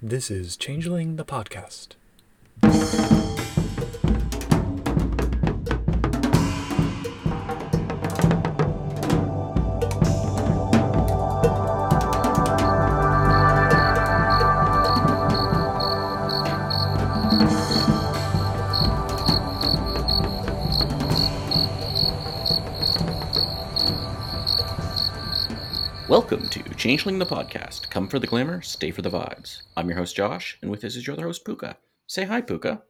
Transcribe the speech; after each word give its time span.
This 0.00 0.30
is 0.30 0.56
Changeling 0.56 1.16
the 1.16 1.24
Podcast. 1.24 1.96
Welcome 26.08 26.48
to 26.50 26.67
Changeling 26.78 27.18
the 27.18 27.26
Podcast. 27.26 27.90
Come 27.90 28.06
for 28.06 28.20
the 28.20 28.28
glamour, 28.28 28.62
stay 28.62 28.92
for 28.92 29.02
the 29.02 29.10
vibes. 29.10 29.62
I'm 29.76 29.88
your 29.88 29.98
host, 29.98 30.14
Josh, 30.14 30.56
and 30.62 30.70
with 30.70 30.84
us 30.84 30.94
is 30.94 31.08
your 31.08 31.14
other 31.14 31.26
host, 31.26 31.44
Puka. 31.44 31.76
Say 32.06 32.24
hi, 32.24 32.40
Puka. 32.40 32.82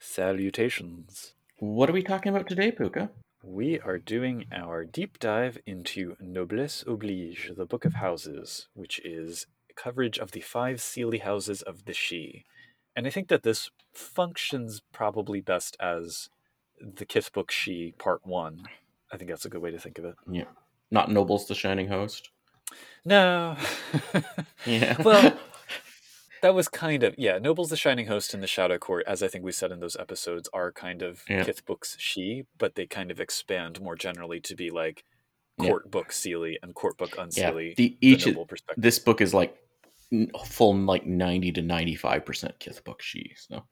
Salutations. 0.00 1.34
What 1.60 1.88
are 1.88 1.92
we 1.92 2.02
talking 2.02 2.34
about 2.34 2.48
today, 2.48 2.72
Puka? 2.72 3.08
We 3.44 3.78
are 3.78 3.98
doing 3.98 4.46
our 4.50 4.84
deep 4.84 5.20
dive 5.20 5.58
into 5.64 6.16
Noblesse 6.20 6.82
Oblige, 6.88 7.52
the 7.56 7.66
Book 7.66 7.84
of 7.84 7.94
Houses, 7.94 8.66
which 8.74 8.98
is 9.04 9.46
coverage 9.76 10.18
of 10.18 10.32
the 10.32 10.40
five 10.40 10.78
Seelie 10.78 11.22
houses 11.22 11.62
of 11.62 11.84
the 11.84 11.92
Sidhe. 11.92 12.42
And 12.96 13.06
I 13.06 13.10
think 13.10 13.28
that 13.28 13.44
this 13.44 13.70
functions 13.94 14.82
probably 14.92 15.40
best 15.40 15.76
as 15.78 16.30
the 16.80 17.06
Kith 17.06 17.32
Book 17.32 17.52
Sidhe 17.52 17.96
Part 17.96 18.26
1. 18.26 18.64
I 19.12 19.16
think 19.16 19.30
that's 19.30 19.44
a 19.44 19.50
good 19.50 19.62
way 19.62 19.70
to 19.70 19.78
think 19.78 19.98
of 19.98 20.04
it. 20.04 20.16
Yeah. 20.28 20.50
Not 20.90 21.12
Noble's 21.12 21.46
the 21.46 21.54
Shining 21.54 21.86
Host. 21.86 22.30
No. 23.04 23.56
Yeah. 24.66 25.00
well, 25.00 25.38
that 26.42 26.54
was 26.54 26.66
kind 26.66 27.04
of 27.04 27.14
yeah. 27.16 27.38
Noble's 27.38 27.70
the 27.70 27.76
Shining 27.76 28.06
Host 28.08 28.34
in 28.34 28.40
the 28.40 28.48
Shadow 28.48 28.78
Court, 28.78 29.04
as 29.06 29.22
I 29.22 29.28
think 29.28 29.44
we 29.44 29.52
said 29.52 29.70
in 29.70 29.78
those 29.78 29.94
episodes, 29.96 30.48
are 30.52 30.72
kind 30.72 31.02
of 31.02 31.22
Yeah. 31.28 31.44
Kith 31.44 31.64
books 31.64 31.96
Sidhe, 32.00 32.46
but 32.58 32.74
they 32.74 32.86
kind 32.86 33.12
of 33.12 33.20
expand 33.20 33.80
more 33.80 33.94
generally 33.94 34.40
to 34.40 34.56
be 34.56 34.70
like 34.70 35.04
Yeah. 35.58 35.68
court 35.68 35.90
book 35.90 36.08
Seelie 36.08 36.56
and 36.62 36.74
court 36.74 36.98
book 36.98 37.14
yeah. 37.16 37.24
unseelie. 37.24 37.76
The, 37.76 37.88
the 37.90 37.96
each 38.00 38.26
noble 38.26 38.44
perspective. 38.46 38.82
this 38.82 38.98
book 38.98 39.20
is 39.20 39.32
like 39.32 39.56
full 40.46 40.74
like 40.74 41.06
90 41.06 41.52
to 41.52 41.62
95% 41.62 42.58
Kith 42.58 42.82
book 42.84 43.02
Sidhe. 43.02 43.32
So 43.36 43.62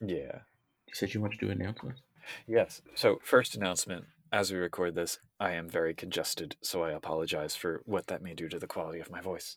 yeah. 0.00 0.38
you 0.86 0.94
said 0.94 1.14
you 1.14 1.20
want 1.20 1.32
to 1.32 1.38
do 1.44 1.50
announcements? 1.50 2.00
Yes. 2.46 2.80
So 2.94 3.18
first 3.24 3.56
announcement. 3.56 4.04
As 4.32 4.52
we 4.52 4.58
record 4.58 4.96
this, 4.96 5.20
I 5.38 5.52
am 5.52 5.68
very 5.68 5.94
congested, 5.94 6.56
so 6.60 6.82
I 6.82 6.90
apologize 6.90 7.54
for 7.54 7.82
what 7.84 8.08
that 8.08 8.22
may 8.22 8.34
do 8.34 8.48
to 8.48 8.58
the 8.58 8.66
quality 8.66 8.98
of 8.98 9.10
my 9.10 9.20
voice. 9.20 9.56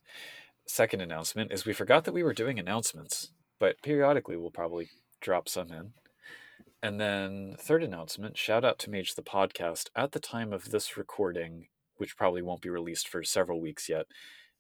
Second 0.68 1.02
announcement 1.02 1.52
is 1.52 1.66
we 1.66 1.74
forgot 1.74 2.04
that 2.04 2.14
we 2.14 2.22
were 2.22 2.34
doing 2.34 2.60
announcements, 2.60 3.32
but 3.60 3.82
periodically 3.82 4.38
we'll 4.38 4.52
probably 4.52 4.90
drop 5.22 5.50
some 5.50 5.72
in. 5.72 5.94
And 6.84 7.00
then 7.00 7.56
third 7.60 7.84
announcement, 7.84 8.38
shout 8.38 8.64
out 8.64 8.78
to 8.80 8.92
Mage 8.92 9.16
the 9.16 9.24
podcast. 9.24 9.90
At 9.96 10.12
the 10.12 10.20
time 10.20 10.54
of 10.54 10.70
this 10.70 10.96
recording, 10.96 11.68
which 11.98 12.16
probably 12.16 12.44
won't 12.44 12.62
be 12.62 12.70
released 12.70 13.08
for 13.08 13.24
several 13.24 13.60
weeks 13.60 13.90
yet, 13.90 14.06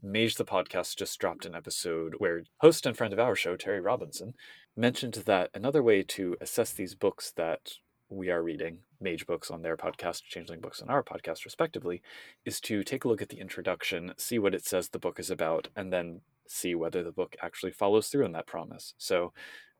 Mage 0.01 0.35
the 0.35 0.45
podcast 0.45 0.97
just 0.97 1.19
dropped 1.19 1.45
an 1.45 1.53
episode 1.53 2.15
where 2.17 2.43
host 2.61 2.87
and 2.87 2.97
friend 2.97 3.13
of 3.13 3.19
our 3.19 3.35
show, 3.35 3.55
Terry 3.55 3.79
Robinson, 3.79 4.33
mentioned 4.75 5.13
that 5.27 5.51
another 5.53 5.83
way 5.83 6.01
to 6.01 6.35
assess 6.41 6.73
these 6.73 6.95
books 6.95 7.31
that 7.37 7.73
we 8.09 8.29
are 8.29 8.41
reading, 8.41 8.79
Mage 8.99 9.25
books 9.27 9.51
on 9.51 9.61
their 9.61 9.77
podcast, 9.77 10.23
Changeling 10.23 10.59
books 10.59 10.81
on 10.81 10.89
our 10.89 11.03
podcast, 11.03 11.45
respectively, 11.45 12.01
is 12.45 12.59
to 12.61 12.83
take 12.83 13.03
a 13.03 13.07
look 13.07 13.21
at 13.21 13.29
the 13.29 13.39
introduction, 13.39 14.13
see 14.17 14.39
what 14.39 14.55
it 14.55 14.65
says 14.65 14.89
the 14.89 14.99
book 14.99 15.19
is 15.19 15.29
about, 15.29 15.67
and 15.75 15.93
then 15.93 16.21
see 16.47 16.73
whether 16.73 17.03
the 17.03 17.11
book 17.11 17.35
actually 17.41 17.71
follows 17.71 18.07
through 18.07 18.25
on 18.25 18.31
that 18.31 18.47
promise. 18.47 18.93
So, 18.97 19.31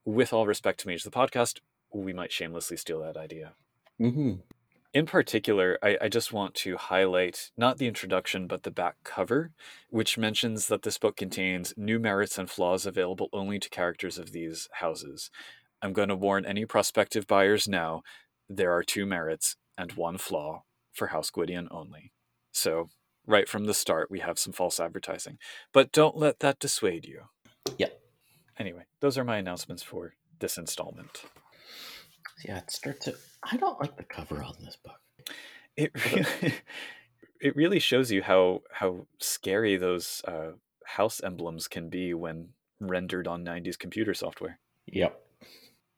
with 0.06 0.32
all 0.32 0.48
respect 0.48 0.80
to 0.82 0.88
Mage 0.88 1.04
the 1.04 1.10
podcast, 1.10 1.60
we 1.94 2.14
might 2.14 2.32
shamelessly 2.32 2.78
steal 2.78 3.02
that 3.02 3.18
idea. 3.18 3.54
Mm-hmm. 4.00 4.36
In 4.92 5.06
particular, 5.06 5.78
I, 5.84 5.98
I 6.02 6.10
just 6.10 6.34
want 6.34 6.56
to 6.56 6.76
highlight 6.76 7.52
not 7.56 7.78
the 7.78 7.86
introduction, 7.86 8.48
but 8.48 8.64
the 8.64 8.72
back 8.72 8.96
cover, 9.04 9.52
which 9.92 10.18
mentions 10.18 10.66
that 10.68 10.82
this 10.82 10.98
book 10.98 11.16
contains 11.16 11.76
new 11.78 12.00
merits 12.00 12.40
and 12.40 12.50
flaws 12.50 12.88
available 12.88 13.30
only 13.32 13.60
to 13.60 13.70
characters 13.70 14.18
of 14.18 14.32
these 14.32 14.68
houses. 14.74 15.30
I'm 15.82 15.94
going 15.94 16.10
to 16.10 16.16
warn 16.16 16.46
any 16.46 16.66
prospective 16.66 17.28
buyers 17.28 17.68
now 17.68 18.04
there 18.50 18.72
are 18.74 18.84
two 18.84 19.06
merits 19.06 19.56
and 19.78 19.92
one 19.94 20.18
flaw 20.18 20.64
for 20.92 21.08
House 21.08 21.30
Gwydion 21.30 21.68
only. 21.72 22.12
So, 22.52 22.90
right 23.28 23.48
from 23.48 23.66
the 23.66 23.74
start, 23.74 24.10
we 24.10 24.20
have 24.20 24.40
some 24.40 24.54
false 24.54 24.80
advertising. 24.80 25.38
But 25.72 25.92
don't 25.92 26.18
let 26.18 26.40
that 26.40 26.60
dissuade 26.60 27.06
you. 27.06 27.26
Yeah. 27.78 27.90
Anyway, 28.58 28.86
those 29.00 29.18
are 29.18 29.24
my 29.24 29.38
announcements 29.38 29.84
for 29.84 30.16
this 30.40 30.58
installment. 30.58 31.24
Yeah, 32.44 32.58
it 32.58 32.72
starts 32.72 33.06
to. 33.06 33.16
I 33.44 33.58
don't 33.58 33.80
like 33.80 33.96
the 33.96 34.04
cover 34.04 34.44
on 34.44 34.56
this 34.64 34.78
book. 34.84 35.00
it 35.78 35.92
really, 35.94 36.54
it 37.42 37.56
really 37.56 37.80
shows 37.80 38.12
you 38.12 38.24
how 38.24 38.64
how 38.72 39.06
scary 39.20 39.78
those 39.78 40.22
uh, 40.28 40.52
house 40.86 41.22
emblems 41.24 41.68
can 41.68 41.90
be 41.90 42.14
when 42.14 42.50
rendered 42.80 43.28
on 43.28 43.44
90s 43.46 43.78
computer 43.78 44.14
software 44.14 44.60
Yep. 44.88 45.22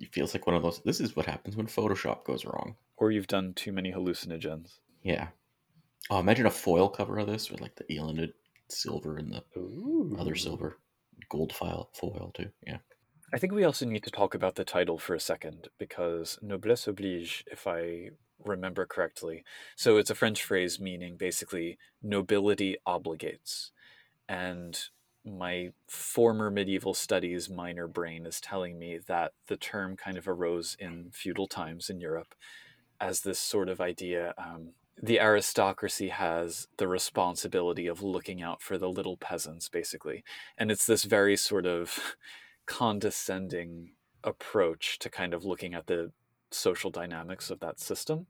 It 0.01 0.13
feels 0.13 0.33
like 0.33 0.45
one 0.47 0.55
of 0.55 0.63
those. 0.63 0.81
This 0.83 0.99
is 0.99 1.15
what 1.15 1.25
happens 1.25 1.55
when 1.55 1.67
Photoshop 1.67 2.25
goes 2.25 2.43
wrong. 2.45 2.75
or 2.97 3.11
you've 3.11 3.27
done 3.27 3.53
too 3.53 3.71
many 3.71 3.91
hallucinogens 3.91 4.79
Yeah. 5.03 5.29
Oh, 6.09 6.19
imagine 6.19 6.45
a 6.47 6.51
foil 6.51 6.89
cover 6.89 7.17
of 7.19 7.27
this 7.27 7.49
with 7.49 7.61
like 7.61 7.75
the 7.75 7.85
elanded 7.95 8.33
silver 8.69 9.17
and 9.17 9.31
the 9.31 9.43
Ooh. 9.57 10.15
other 10.19 10.35
silver 10.35 10.77
gold 11.29 11.53
file 11.53 11.89
foil 11.93 12.31
too. 12.33 12.49
Yeah. 12.65 12.77
i 13.33 13.37
think 13.37 13.53
we 13.53 13.63
also 13.63 13.85
need 13.85 14.03
to 14.03 14.11
talk 14.11 14.33
about 14.35 14.55
the 14.55 14.63
title 14.65 14.97
for 14.97 15.13
a 15.15 15.19
second 15.19 15.67
because 15.77 16.39
noblesse 16.41 16.87
oblige 16.87 17.43
if 17.51 17.67
i 17.67 18.09
remember 18.43 18.85
correctly 18.85 19.43
so 19.75 19.97
it's 19.97 20.09
a 20.09 20.15
french 20.15 20.43
phrase 20.43 20.79
meaning 20.79 21.15
basically 21.17 21.77
nobility 22.01 22.75
obligates 22.87 23.69
and 24.27 24.85
my 25.25 25.71
former 25.87 26.49
medieval 26.49 26.93
studies 26.93 27.49
minor 27.49 27.87
brain 27.87 28.25
is 28.25 28.41
telling 28.41 28.79
me 28.79 28.97
that 29.07 29.33
the 29.47 29.57
term 29.57 29.95
kind 29.95 30.17
of 30.17 30.27
arose 30.27 30.75
in 30.79 31.09
feudal 31.11 31.47
times 31.47 31.89
in 31.89 31.99
Europe 31.99 32.33
as 32.99 33.21
this 33.21 33.39
sort 33.39 33.69
of 33.69 33.79
idea. 33.79 34.33
Um, 34.37 34.73
the 35.01 35.19
aristocracy 35.19 36.09
has 36.09 36.67
the 36.77 36.87
responsibility 36.87 37.87
of 37.87 38.03
looking 38.03 38.41
out 38.41 38.61
for 38.61 38.77
the 38.77 38.89
little 38.89 39.17
peasants, 39.17 39.69
basically. 39.69 40.23
And 40.57 40.71
it's 40.71 40.85
this 40.85 41.03
very 41.03 41.35
sort 41.35 41.65
of 41.65 42.15
condescending 42.65 43.91
approach 44.23 44.99
to 44.99 45.09
kind 45.09 45.33
of 45.33 45.43
looking 45.45 45.73
at 45.73 45.87
the 45.87 46.11
social 46.51 46.91
dynamics 46.91 47.49
of 47.49 47.59
that 47.61 47.79
system. 47.79 48.27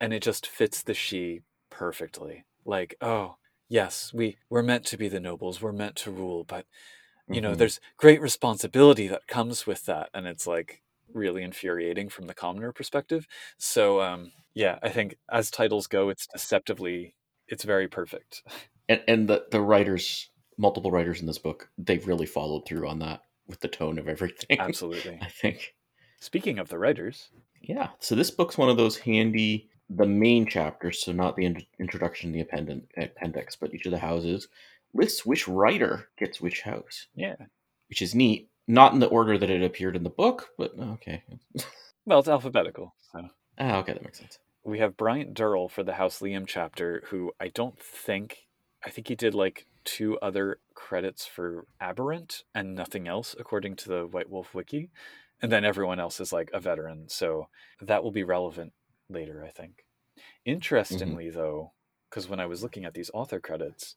And 0.00 0.12
it 0.12 0.22
just 0.22 0.46
fits 0.46 0.82
the 0.82 0.92
Sidhe 0.94 1.42
perfectly. 1.70 2.44
Like, 2.64 2.96
oh, 3.00 3.36
yes, 3.68 4.12
we 4.14 4.38
we're 4.50 4.62
meant 4.62 4.84
to 4.86 4.96
be 4.98 5.08
the 5.08 5.20
nobles, 5.20 5.60
we're 5.62 5.72
meant 5.72 5.96
to 5.96 6.10
rule, 6.10 6.44
but 6.44 6.66
you 7.30 7.40
know, 7.42 7.54
Mhm. 7.54 7.56
there's 7.56 7.80
great 7.98 8.20
responsibility 8.22 9.08
that 9.08 9.26
comes 9.28 9.66
with 9.66 9.86
that, 9.86 10.10
and 10.14 10.26
it's 10.26 10.46
like 10.46 10.82
really 11.14 11.42
infuriating 11.42 12.08
from 12.10 12.26
the 12.26 12.34
commoner 12.34 12.72
perspective. 12.72 13.26
So, 13.58 14.02
um, 14.02 14.32
yeah, 14.54 14.78
I 14.82 14.90
think 14.90 15.16
as 15.30 15.50
titles 15.50 15.86
go, 15.88 16.08
it's 16.10 16.26
deceptively, 16.28 17.16
it's 17.48 17.64
very 17.64 17.88
perfect. 17.88 18.42
and 18.88 19.02
and 19.08 19.28
the 19.28 19.46
the 19.50 19.60
writers, 19.60 20.30
multiple 20.56 20.90
writers 20.90 21.20
in 21.20 21.26
this 21.26 21.38
book, 21.38 21.70
they've 21.78 22.06
really 22.06 22.26
followed 22.26 22.66
through 22.66 22.88
on 22.88 22.98
that 23.00 23.22
with 23.46 23.60
the 23.60 23.68
tone 23.68 23.98
of 23.98 24.08
everything. 24.08 24.58
Absolutely. 24.58 25.22
I 25.22 25.28
think. 25.28 25.74
Speaking 26.20 26.60
of 26.60 26.68
the 26.68 26.78
writers, 26.78 27.32
Yeah. 27.60 27.90
So 27.98 28.14
this 28.14 28.30
book's 28.30 28.56
one 28.58 28.68
of 28.68 28.76
those 28.76 28.98
handy, 28.98 29.70
the 29.90 30.06
main 30.06 30.46
chapter, 30.46 30.92
so 30.92 31.12
not 31.12 31.36
the 31.36 31.46
in- 31.46 31.66
introduction, 31.78 32.32
the 32.32 32.40
appendix, 32.40 32.86
appendix, 32.96 33.56
but 33.56 33.74
each 33.74 33.86
of 33.86 33.92
the 33.92 33.98
houses 33.98 34.48
lists 34.94 35.24
which 35.24 35.46
writer 35.48 36.08
gets 36.18 36.40
which 36.40 36.62
house, 36.62 37.06
yeah. 37.14 37.36
which 37.88 38.02
is 38.02 38.14
neat. 38.14 38.48
Not 38.66 38.92
in 38.92 39.00
the 39.00 39.06
order 39.06 39.38
that 39.38 39.50
it 39.50 39.62
appeared 39.62 39.96
in 39.96 40.02
the 40.02 40.10
book, 40.10 40.50
but 40.58 40.72
oh, 40.78 40.92
okay. 40.94 41.22
Well, 42.04 42.18
it's 42.18 42.28
alphabetical. 42.28 42.94
So 43.12 43.28
Ah, 43.58 43.76
okay, 43.78 43.92
that 43.94 44.02
makes 44.02 44.18
sense. 44.18 44.38
we 44.64 44.78
have 44.78 44.96
Bryant 44.96 45.34
Durrell 45.34 45.68
for 45.68 45.82
the 45.82 45.94
House 45.94 46.20
Liam 46.20 46.46
chapter, 46.46 47.02
who 47.06 47.32
I 47.40 47.48
don't 47.48 47.78
think, 47.78 48.46
I 48.84 48.90
think 48.90 49.08
he 49.08 49.14
did 49.14 49.34
like 49.34 49.66
two 49.84 50.18
other 50.20 50.58
credits 50.74 51.26
for 51.26 51.66
Aberrant 51.80 52.44
and 52.54 52.74
nothing 52.74 53.08
else, 53.08 53.34
according 53.38 53.76
to 53.76 53.88
the 53.88 54.06
White 54.06 54.28
Wolf 54.30 54.54
Wiki. 54.54 54.90
And 55.40 55.50
then 55.52 55.64
everyone 55.64 56.00
else 56.00 56.20
is 56.20 56.32
like 56.32 56.50
a 56.52 56.60
veteran. 56.60 57.08
So 57.08 57.48
that 57.80 58.02
will 58.02 58.10
be 58.10 58.24
relevant 58.24 58.72
later, 59.08 59.44
I 59.44 59.50
think. 59.50 59.84
Interestingly, 60.44 61.30
though, 61.30 61.72
because 62.08 62.28
when 62.28 62.40
I 62.40 62.46
was 62.46 62.62
looking 62.62 62.84
at 62.84 62.94
these 62.94 63.10
author 63.14 63.40
credits, 63.40 63.94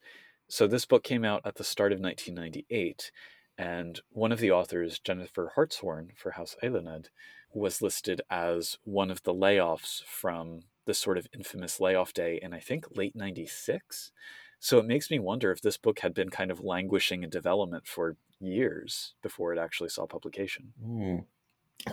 so 0.48 0.66
this 0.66 0.84
book 0.84 1.02
came 1.02 1.24
out 1.24 1.42
at 1.44 1.56
the 1.56 1.64
start 1.64 1.92
of 1.92 2.00
1998, 2.00 3.10
and 3.58 4.00
one 4.10 4.32
of 4.32 4.40
the 4.40 4.50
authors, 4.50 4.98
Jennifer 4.98 5.52
Hartshorn 5.54 6.12
for 6.16 6.32
House 6.32 6.56
Eiluned, 6.62 7.06
was 7.54 7.82
listed 7.82 8.22
as 8.30 8.78
one 8.84 9.10
of 9.10 9.22
the 9.22 9.34
layoffs 9.34 10.02
from 10.04 10.60
the 10.84 10.94
sort 10.94 11.18
of 11.18 11.28
infamous 11.34 11.80
layoff 11.80 12.12
day 12.12 12.38
in 12.42 12.52
I 12.52 12.60
think 12.60 12.96
late 12.96 13.14
96. 13.14 14.12
So 14.58 14.78
it 14.78 14.86
makes 14.86 15.10
me 15.10 15.18
wonder 15.18 15.50
if 15.50 15.60
this 15.60 15.76
book 15.76 16.00
had 16.00 16.14
been 16.14 16.30
kind 16.30 16.50
of 16.50 16.60
languishing 16.60 17.22
in 17.22 17.30
development 17.30 17.86
for 17.86 18.16
years 18.40 19.14
before 19.22 19.52
it 19.52 19.58
actually 19.58 19.88
saw 19.88 20.06
publication. 20.06 20.72
Hmm. 20.82 21.18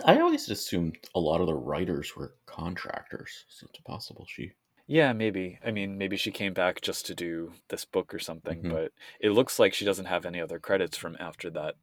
I 0.04 0.20
always 0.20 0.48
assumed 0.48 0.98
a 1.14 1.20
lot 1.20 1.40
of 1.40 1.46
the 1.46 1.54
writers 1.54 2.14
were 2.16 2.34
contractors, 2.46 3.44
so 3.48 3.66
it's 3.68 3.80
possible 3.80 4.26
she. 4.28 4.52
Yeah, 4.86 5.12
maybe. 5.12 5.58
I 5.64 5.70
mean, 5.70 5.98
maybe 5.98 6.16
she 6.16 6.30
came 6.30 6.52
back 6.52 6.80
just 6.80 7.06
to 7.06 7.14
do 7.14 7.52
this 7.68 7.84
book 7.84 8.12
or 8.14 8.18
something, 8.18 8.62
Mhm. 8.62 8.70
but 8.70 8.92
it 9.20 9.30
looks 9.30 9.58
like 9.58 9.72
she 9.74 9.84
doesn't 9.84 10.06
have 10.06 10.26
any 10.26 10.40
other 10.40 10.58
credits 10.58 10.96
from 10.96 11.16
after 11.20 11.50
that 11.50 11.76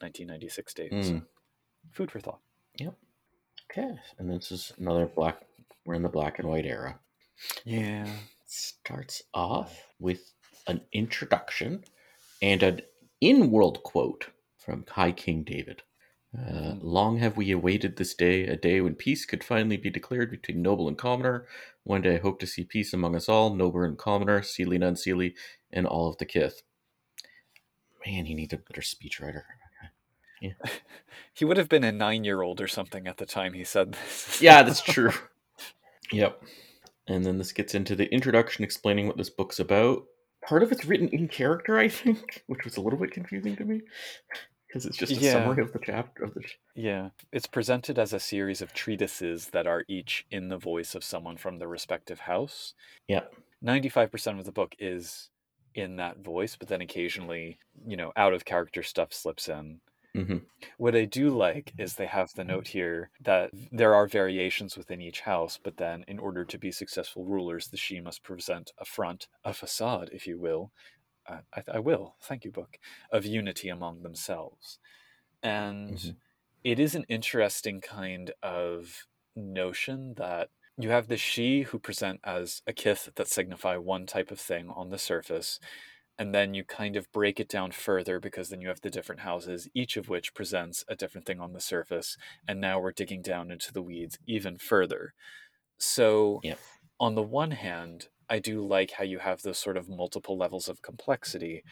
1996 0.00 0.74
date. 0.74 0.90
so 1.04 1.12
Mm. 1.12 1.26
food 1.92 2.10
for 2.10 2.20
thought. 2.20 2.40
Yep. 2.76 2.94
Okay, 3.70 3.98
and 4.18 4.30
this 4.30 4.50
is 4.52 4.72
another 4.78 5.06
black. 5.06 5.42
We're 5.84 5.94
in 5.94 6.02
the 6.02 6.08
black 6.08 6.38
and 6.38 6.48
white 6.48 6.66
era. 6.66 7.00
Yeah. 7.64 8.18
starts 8.46 9.22
off 9.34 9.88
with 9.98 10.32
an 10.68 10.80
introduction 10.92 11.84
and 12.40 12.62
an 12.62 12.82
in-world 13.20 13.82
quote 13.82 14.28
from 14.58 14.86
High 14.86 15.10
King 15.12 15.42
David. 15.42 15.82
Uh, 16.36 16.74
Long 16.80 17.18
have 17.18 17.36
we 17.36 17.50
awaited 17.50 17.96
this 17.96 18.14
day, 18.14 18.46
a 18.46 18.56
day 18.56 18.80
when 18.80 18.94
peace 18.94 19.24
could 19.24 19.44
finally 19.44 19.76
be 19.76 19.90
declared 19.90 20.30
between 20.30 20.62
noble 20.62 20.88
and 20.88 20.98
commoner. 20.98 21.46
One 21.84 22.02
day 22.02 22.16
I 22.16 22.20
hope 22.20 22.40
to 22.40 22.46
see 22.46 22.64
peace 22.64 22.92
among 22.92 23.14
us 23.14 23.28
all, 23.28 23.54
noble 23.54 23.82
and 23.82 23.96
commoner, 23.98 24.40
seelie 24.40 24.74
and 24.76 24.84
unseelie, 24.84 25.34
and 25.72 25.86
all 25.86 26.08
of 26.08 26.18
the 26.18 26.24
kith. 26.24 26.62
Man, 28.06 28.26
he 28.26 28.34
needs 28.34 28.52
a 28.52 28.58
better 28.58 28.80
speechwriter. 28.80 29.42
He 31.32 31.44
would 31.44 31.56
have 31.56 31.68
been 31.68 31.82
a 31.82 31.90
nine 31.90 32.22
year 32.22 32.42
old 32.42 32.60
or 32.60 32.68
something 32.68 33.08
at 33.08 33.16
the 33.16 33.26
time 33.26 33.54
he 33.54 33.64
said 33.64 33.92
this. 33.92 34.40
Yeah, 34.40 34.62
that's 34.62 34.80
true. 34.82 35.10
yep. 36.12 36.40
And 37.08 37.24
then 37.24 37.38
this 37.38 37.52
gets 37.52 37.74
into 37.74 37.96
the 37.96 38.12
introduction 38.12 38.62
explaining 38.62 39.08
what 39.08 39.16
this 39.16 39.30
book's 39.30 39.58
about. 39.58 40.04
Part 40.46 40.62
of 40.62 40.70
it's 40.70 40.84
written 40.84 41.08
in 41.08 41.26
character, 41.26 41.76
I 41.78 41.88
think, 41.88 42.44
which 42.46 42.64
was 42.64 42.76
a 42.76 42.80
little 42.80 42.98
bit 42.98 43.10
confusing 43.10 43.56
to 43.56 43.64
me 43.64 43.80
because 44.74 44.86
it's 44.86 44.96
just 44.98 45.16
a 45.16 45.20
Yeah. 45.20 45.32
summary 45.32 45.62
of 45.62 45.72
the 45.72 45.78
chapter 45.78 46.24
of 46.24 46.34
the. 46.34 46.42
Yeah. 46.74 47.10
It's 47.32 47.46
presented 47.46 47.98
as 47.98 48.12
a 48.12 48.18
series 48.20 48.60
of 48.60 48.72
treatises 48.72 49.50
that 49.50 49.66
are 49.68 49.84
each 49.88 50.26
in 50.30 50.48
the 50.48 50.58
voice 50.58 50.94
of 50.96 51.04
someone 51.04 51.36
from 51.36 51.58
the 51.58 51.68
respective 51.68 52.20
house. 52.20 52.74
yeah 53.08 53.26
95% 53.62 54.38
of 54.40 54.44
the 54.44 54.52
book 54.52 54.74
is 54.78 55.30
in 55.74 55.96
that 55.96 56.18
voice, 56.18 56.56
but 56.56 56.68
then 56.68 56.80
occasionally, 56.80 57.58
you 57.86 57.96
know, 57.96 58.12
out 58.16 58.34
of 58.34 58.44
character 58.44 58.82
stuff 58.82 59.12
slips 59.12 59.48
in. 59.48 59.80
hmm 60.14 60.38
What 60.76 60.94
I 60.96 61.04
do 61.04 61.30
like 61.30 61.72
is 61.78 61.94
they 61.94 62.06
have 62.06 62.32
the 62.34 62.44
note 62.44 62.68
here 62.68 63.10
that 63.20 63.50
there 63.72 63.94
are 63.94 64.06
variations 64.06 64.76
within 64.76 65.00
each 65.00 65.20
house, 65.22 65.58
but 65.62 65.76
then 65.76 66.04
in 66.08 66.18
order 66.18 66.44
to 66.44 66.58
be 66.58 66.70
successful 66.72 67.24
rulers, 67.24 67.68
the 67.68 67.76
Sidhe 67.76 68.02
must 68.02 68.22
present 68.22 68.72
a 68.78 68.84
front, 68.84 69.28
a 69.44 69.52
facade, 69.54 70.10
if 70.12 70.26
you 70.26 70.38
will. 70.38 70.72
I, 71.28 71.42
I 71.68 71.78
will, 71.80 72.16
thank 72.22 72.44
you, 72.44 72.52
book, 72.52 72.78
of 73.10 73.24
unity 73.26 73.68
among 73.68 74.02
themselves. 74.02 74.78
And 75.42 75.98
Mhm. 75.98 76.16
it 76.64 76.78
is 76.80 76.94
an 76.94 77.04
interesting 77.08 77.80
kind 77.80 78.32
of 78.42 79.06
notion 79.36 80.14
that 80.16 80.50
you 80.78 80.90
have 80.90 81.08
the 81.08 81.16
Sidhe 81.16 81.64
who 81.66 81.78
present 81.78 82.20
as 82.24 82.62
a 82.66 82.72
kith 82.72 83.10
that 83.16 83.28
signify 83.28 83.76
one 83.76 84.06
type 84.06 84.30
of 84.30 84.40
thing 84.40 84.70
on 84.70 84.90
the 84.90 84.98
surface, 84.98 85.60
and 86.18 86.34
then 86.34 86.54
you 86.54 86.64
kind 86.64 86.96
of 86.96 87.10
break 87.12 87.40
it 87.40 87.48
down 87.48 87.72
further 87.72 88.20
because 88.20 88.48
then 88.50 88.60
you 88.60 88.68
have 88.68 88.80
the 88.82 88.90
different 88.90 89.22
houses, 89.22 89.68
each 89.74 89.96
of 89.96 90.08
which 90.08 90.34
presents 90.34 90.84
a 90.88 90.96
different 90.96 91.26
thing 91.26 91.40
on 91.40 91.52
the 91.52 91.60
surface, 91.60 92.16
and 92.48 92.60
now 92.60 92.80
we're 92.80 92.92
digging 92.92 93.22
down 93.22 93.50
into 93.50 93.72
the 93.72 93.82
weeds 93.82 94.18
even 94.26 94.58
further. 94.58 95.14
So, 95.78 96.42
Yep. 96.42 96.60
on 97.00 97.14
the 97.16 97.22
one 97.22 97.52
hand, 97.52 98.08
I 98.28 98.38
do 98.38 98.66
like 98.66 98.92
how 98.92 99.04
you 99.04 99.18
have 99.20 99.42
those 99.42 99.58
sort 99.58 99.76
of 99.76 99.88
multiple 99.88 100.36
levels 100.38 100.68
of 100.68 100.82
complexity. 100.82 101.64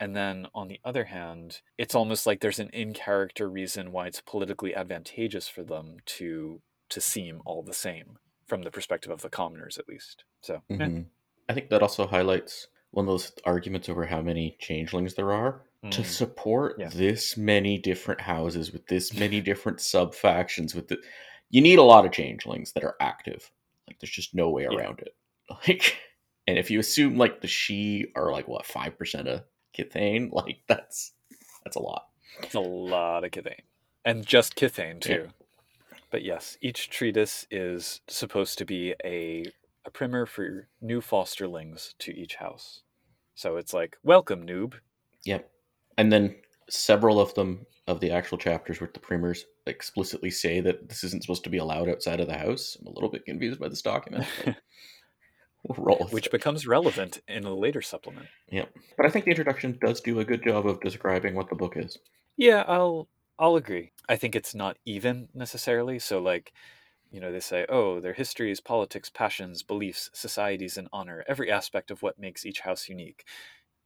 And 0.00 0.16
then 0.16 0.46
on 0.54 0.68
the 0.68 0.80
other 0.84 1.04
hand, 1.06 1.62
it's 1.78 1.94
almost 1.94 2.26
like 2.26 2.40
there's 2.40 2.58
an 2.60 2.70
in 2.70 2.94
character 2.94 3.48
reason 3.50 3.92
why 3.92 4.08
it's 4.08 4.20
politically 4.22 4.74
advantageous 4.74 5.48
for 5.48 5.64
them 5.64 5.98
to 6.06 6.62
to 6.90 7.00
seem 7.00 7.42
all 7.46 7.62
the 7.62 7.74
same 7.74 8.18
from 8.46 8.62
the 8.62 8.70
perspective 8.70 9.12
of 9.12 9.22
the 9.22 9.30
commoners 9.30 9.78
at 9.78 9.88
least. 9.88 10.24
So 10.42 10.62
eh, 10.80 10.88
hmm 10.88 11.00
I 11.48 11.54
think 11.54 11.70
that 11.70 11.82
also 11.82 12.06
highlights 12.06 12.68
one 12.92 13.04
of 13.06 13.08
those 13.10 13.32
arguments 13.44 13.88
over 13.88 14.06
how 14.06 14.22
many 14.22 14.56
changelings 14.60 15.14
there 15.14 15.32
are. 15.32 15.64
To 15.90 16.04
mm, 16.04 16.04
support 16.04 16.76
Yeah. 16.76 16.92
this 16.94 17.36
many 17.36 17.76
different 17.76 18.20
houses 18.22 18.72
with 18.72 18.86
this 18.86 19.12
many 19.12 19.42
different 19.42 19.78
sub 19.80 20.14
factions, 20.14 20.74
with 20.74 20.88
the, 20.88 20.96
you 21.50 21.60
need 21.60 21.78
a 21.78 21.82
lot 21.82 22.06
of 22.06 22.12
changelings 22.12 22.72
that 22.72 22.84
are 22.84 22.96
active. 23.00 23.50
Like, 23.86 23.98
there's 24.00 24.10
just 24.10 24.34
no 24.34 24.48
way 24.48 24.64
Yeah. 24.68 24.78
around 24.78 25.00
it. 25.00 25.14
Like, 25.50 25.96
and 26.46 26.58
if 26.58 26.70
you 26.70 26.80
assume 26.80 27.16
like 27.16 27.40
the 27.40 27.48
Sidhe 27.48 28.06
are 28.16 28.30
like 28.32 28.48
what 28.48 28.66
five 28.66 28.98
percent 28.98 29.28
of 29.28 29.42
Kithain, 29.76 30.30
like 30.32 30.58
that's 30.68 31.12
that's 31.64 31.76
a 31.76 31.80
lot. 31.82 32.06
it's 32.42 32.54
a 32.54 32.60
lot 32.60 33.24
of 33.24 33.30
Kithain. 33.30 33.60
And 34.04 34.26
just 34.26 34.56
Kithain 34.56 34.94
Yeah. 35.06 35.16
too. 35.16 35.28
But 36.10 36.22
yes, 36.22 36.58
each 36.60 36.90
treatise 36.90 37.46
is 37.50 38.00
supposed 38.08 38.58
to 38.58 38.64
be 38.64 38.94
a 39.04 39.44
a 39.84 39.90
primer 39.90 40.26
for 40.26 40.68
new 40.80 41.00
fosterlings 41.00 41.94
to 41.98 42.12
each 42.16 42.36
house. 42.36 42.82
So 43.34 43.56
it's 43.56 43.72
like, 43.74 43.96
welcome, 44.04 44.46
noob. 44.46 44.74
Yep. 45.24 45.50
And 45.98 46.12
then 46.12 46.36
several 46.70 47.18
of 47.20 47.34
them 47.34 47.66
of 47.88 47.98
the 47.98 48.10
actual 48.12 48.38
chapters 48.38 48.80
with 48.80 48.94
the 48.94 49.00
primers 49.00 49.44
explicitly 49.66 50.30
say 50.30 50.60
that 50.60 50.88
this 50.88 51.02
isn't 51.02 51.22
supposed 51.22 51.42
to 51.44 51.50
be 51.50 51.58
allowed 51.58 51.88
outside 51.88 52.20
of 52.20 52.28
the 52.28 52.36
house. 52.38 52.76
I'm 52.80 52.86
a 52.86 52.90
little 52.92 53.08
bit 53.10 53.24
confused 53.24 53.58
by 53.58 53.68
this 53.68 53.82
document. 53.82 54.26
but 55.66 55.78
we'll 55.78 55.86
roll 55.86 56.08
which 56.10 56.26
it. 56.26 56.32
becomes 56.32 56.66
relevant 56.66 57.20
in 57.28 57.44
a 57.44 57.54
later 57.54 57.82
supplement. 57.82 58.26
Yeah, 58.50 58.66
But 58.96 59.06
I 59.06 59.10
think 59.10 59.24
the 59.24 59.30
introduction 59.30 59.78
does 59.80 60.00
do 60.00 60.20
a 60.20 60.24
good 60.24 60.42
job 60.44 60.66
of 60.66 60.80
describing 60.80 61.34
what 61.34 61.48
the 61.48 61.54
book 61.56 61.76
is. 61.76 61.98
Yeah, 62.36 62.64
I'll 62.66 63.08
I'll 63.38 63.56
agree. 63.56 63.92
I 64.08 64.16
think 64.16 64.34
it's 64.36 64.54
not 64.54 64.78
even 64.84 65.28
necessarily. 65.34 65.98
So 65.98 66.20
like, 66.20 66.52
you 67.10 67.20
know, 67.20 67.32
they 67.32 67.40
say, 67.40 67.66
oh, 67.68 68.00
their 68.00 68.12
histories, 68.14 68.60
politics, 68.60 69.10
passions, 69.10 69.62
beliefs, 69.62 70.10
societies, 70.12 70.76
and 70.76 70.88
honor, 70.92 71.24
every 71.28 71.50
aspect 71.50 71.90
of 71.90 72.02
what 72.02 72.18
makes 72.18 72.46
each 72.46 72.60
house 72.60 72.88
unique. 72.88 73.24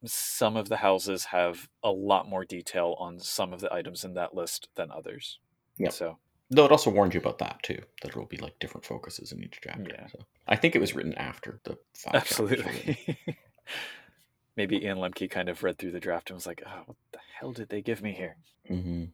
Some 0.05 0.57
of 0.57 0.69
the 0.69 0.77
houses 0.79 1.27
have 1.27 1.69
a 1.83 1.91
lot 1.91 2.29
more 2.29 2.45
detail 2.45 2.97
on 2.99 3.19
some 3.19 3.53
of 3.53 3.61
the 3.61 3.73
items 3.73 4.05
in 4.05 4.15
that 4.15 4.35
list 4.35 4.69
than 4.77 4.91
others. 4.91 5.39
Yeah. 5.79 5.89
So 5.91 6.19
Though 6.51 6.65
it 6.65 6.71
also 6.73 6.91
warns 6.91 7.15
you 7.15 7.21
about 7.21 7.39
that 7.39 7.63
too, 7.63 7.81
that 8.03 8.13
there 8.13 8.21
will 8.21 8.29
be 8.29 8.37
like 8.37 8.59
different 8.61 8.85
focuses 8.85 9.33
in 9.33 9.43
each 9.43 9.59
chapter. 9.63 9.91
Yeah. 9.93 10.07
So 10.07 10.19
I 10.47 10.57
think 10.57 10.77
it 10.77 10.81
was 10.81 10.95
written 10.95 11.15
after 11.15 11.61
the 11.65 11.77
five 11.95 12.13
chapters 12.13 12.39
were 12.39 12.47
written. 12.47 12.67
absolutely. 12.67 13.19
Maybe 14.57 14.85
Ian 14.85 14.99
Lemke 14.99 15.31
kind 15.31 15.49
of 15.49 15.63
read 15.63 15.77
through 15.79 15.91
the 15.91 16.01
draft 16.01 16.31
and 16.31 16.37
was 16.37 16.47
like, 16.47 16.63
oh, 16.67 16.83
what 16.87 16.97
the 17.13 17.19
hell 17.39 17.53
did 17.53 17.69
they 17.69 17.83
give 17.83 18.01
me 18.03 18.13
here? 18.13 18.37
hmm 18.67 19.05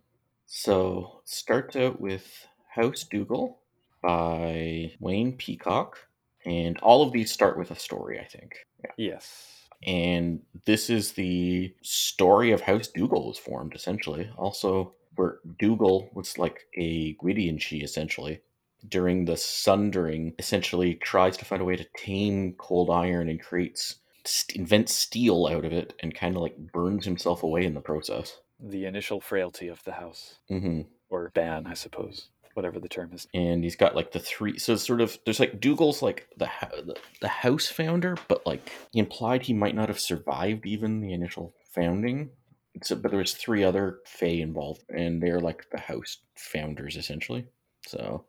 So 0.47 1.23
starts 1.25 1.75
out 1.75 2.01
with 2.01 2.47
House 2.69 3.05
Dougal 3.05 3.59
by 4.03 4.93
Wayne 5.01 5.33
Peacock, 5.33 5.99
and 6.45 6.79
all 6.79 7.03
of 7.03 7.13
these 7.13 7.33
start 7.33 7.57
with 7.59 7.71
a 7.71 7.77
story, 7.77 8.21
I 8.21 8.25
think. 8.25 8.57
Yes. 8.97 9.69
And 9.85 10.43
this 10.65 10.91
is 10.91 11.13
the 11.13 11.75
story 11.83 12.53
of 12.53 12.61
House 12.61 12.89
Dougal 12.89 13.29
was 13.29 13.39
formed, 13.39 13.75
essentially. 13.75 14.31
Also, 14.37 14.95
where 15.17 15.39
Dougal 15.59 16.09
was 16.15 16.39
like 16.39 16.61
a 16.77 17.15
Gwydion 17.15 17.59
Sidhe, 17.59 17.83
essentially. 17.85 18.41
During 18.89 19.25
the 19.27 19.37
Sundering, 19.37 20.35
essentially 20.39 20.95
tries 20.97 21.37
to 21.37 21.45
find 21.45 21.63
a 21.63 21.65
way 21.65 21.77
to 21.77 21.87
tame 21.97 22.55
cold 22.59 22.91
iron 22.91 23.29
and 23.29 23.41
creates, 23.41 23.97
st- 24.25 24.59
invents 24.59 24.95
steel 24.95 25.47
out 25.47 25.65
of 25.65 25.73
it, 25.73 25.93
and 26.01 26.15
kind 26.15 26.35
of 26.37 26.43
like 26.43 26.57
burns 26.73 27.05
himself 27.05 27.43
away 27.43 27.65
in 27.65 27.75
the 27.75 27.81
process. 27.81 28.39
The 28.59 28.85
initial 28.87 29.21
frailty 29.21 29.69
of 29.69 29.83
the 29.85 29.93
house. 29.93 30.37
hmm 30.49 30.83
Or 31.11 31.31
ban, 31.35 31.67
I 31.67 31.75
suppose. 31.75 32.29
Whatever 32.55 32.79
the 32.81 32.89
term 32.89 33.13
is. 33.15 33.27
and 33.33 33.65
he's 33.65 33.77
got 33.77 33.97
like 33.97 34.13
the 34.13 34.19
three 34.21 34.59
so 34.59 34.77
sort 34.77 35.01
of 35.01 35.17
there's 35.25 35.41
like 35.41 35.59
dougal's 35.59 36.03
like 36.03 36.29
the, 36.37 36.51
the 36.85 36.95
the 37.23 37.29
house 37.29 37.69
founder 37.69 38.15
but 38.29 38.45
like 38.47 38.71
he 38.91 38.99
implied 38.99 39.41
he 39.41 39.55
might 39.55 39.75
not 39.75 39.89
have 39.89 39.99
survived 39.99 40.67
even 40.67 41.01
the 41.01 41.15
initial 41.15 41.55
founding 41.75 42.29
so 42.83 42.97
but 42.97 43.11
there 43.11 43.21
was 43.21 43.35
three 43.35 43.63
other 43.65 43.99
fae 44.07 44.27
involved 44.27 44.83
and 44.89 45.23
they're 45.23 45.41
like 45.41 45.69
the 45.71 45.81
house 45.81 46.19
founders 46.35 46.97
essentially 46.97 47.47
so 47.87 48.25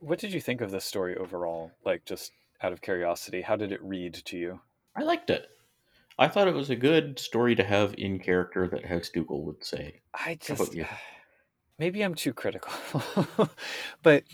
What 0.00 0.18
did 0.18 0.32
you 0.32 0.40
think 0.40 0.60
of 0.60 0.70
this 0.70 0.84
story 0.84 1.16
overall? 1.16 1.70
Like, 1.84 2.04
just 2.06 2.32
out 2.62 2.72
of 2.72 2.80
curiosity, 2.80 3.42
how 3.42 3.54
did 3.56 3.70
it 3.72 3.82
read 3.82 4.14
to 4.14 4.36
you? 4.36 4.60
i 4.96 5.02
liked 5.02 5.30
it 5.30 5.48
i 6.18 6.26
thought 6.26 6.48
it 6.48 6.54
was 6.54 6.70
a 6.70 6.76
good 6.76 7.18
story 7.18 7.54
to 7.54 7.62
have 7.64 7.94
in 7.98 8.18
character 8.18 8.66
that 8.66 8.86
house 8.86 9.10
dougal 9.10 9.44
would 9.44 9.62
say 9.64 10.00
I 10.14 10.38
just 10.40 10.74
maybe 11.78 12.02
I'm 12.02 12.14
too 12.14 12.32
critical, 12.32 12.72
but 14.02 14.24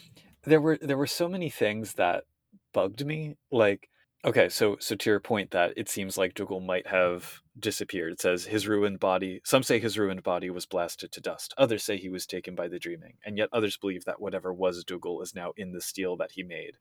there 0.44 0.60
were 0.60 0.78
there 0.80 0.96
were 0.96 1.06
so 1.06 1.28
many 1.28 1.50
things 1.50 1.94
that 1.94 2.24
bugged 2.72 3.04
me. 3.04 3.36
Like, 3.50 3.88
okay, 4.24 4.48
so 4.48 4.76
so 4.80 4.94
to 4.96 5.10
your 5.10 5.20
point 5.20 5.50
that 5.50 5.72
it 5.76 5.88
seems 5.88 6.16
like 6.16 6.34
Dougal 6.34 6.60
might 6.60 6.86
have 6.86 7.40
disappeared. 7.58 8.12
It 8.12 8.20
says 8.20 8.44
his 8.44 8.66
ruined 8.66 9.00
body. 9.00 9.40
Some 9.44 9.62
say 9.62 9.78
his 9.78 9.98
ruined 9.98 10.22
body 10.22 10.50
was 10.50 10.66
blasted 10.66 11.12
to 11.12 11.20
dust. 11.20 11.54
Others 11.58 11.84
say 11.84 11.96
he 11.96 12.08
was 12.08 12.26
taken 12.26 12.54
by 12.54 12.68
the 12.68 12.78
dreaming, 12.78 13.14
and 13.24 13.36
yet 13.36 13.48
others 13.52 13.76
believe 13.76 14.04
that 14.04 14.20
whatever 14.20 14.52
was 14.52 14.84
Dougal 14.84 15.22
is 15.22 15.34
now 15.34 15.52
in 15.56 15.72
the 15.72 15.80
steel 15.80 16.16
that 16.16 16.32
he 16.32 16.42
made. 16.42 16.76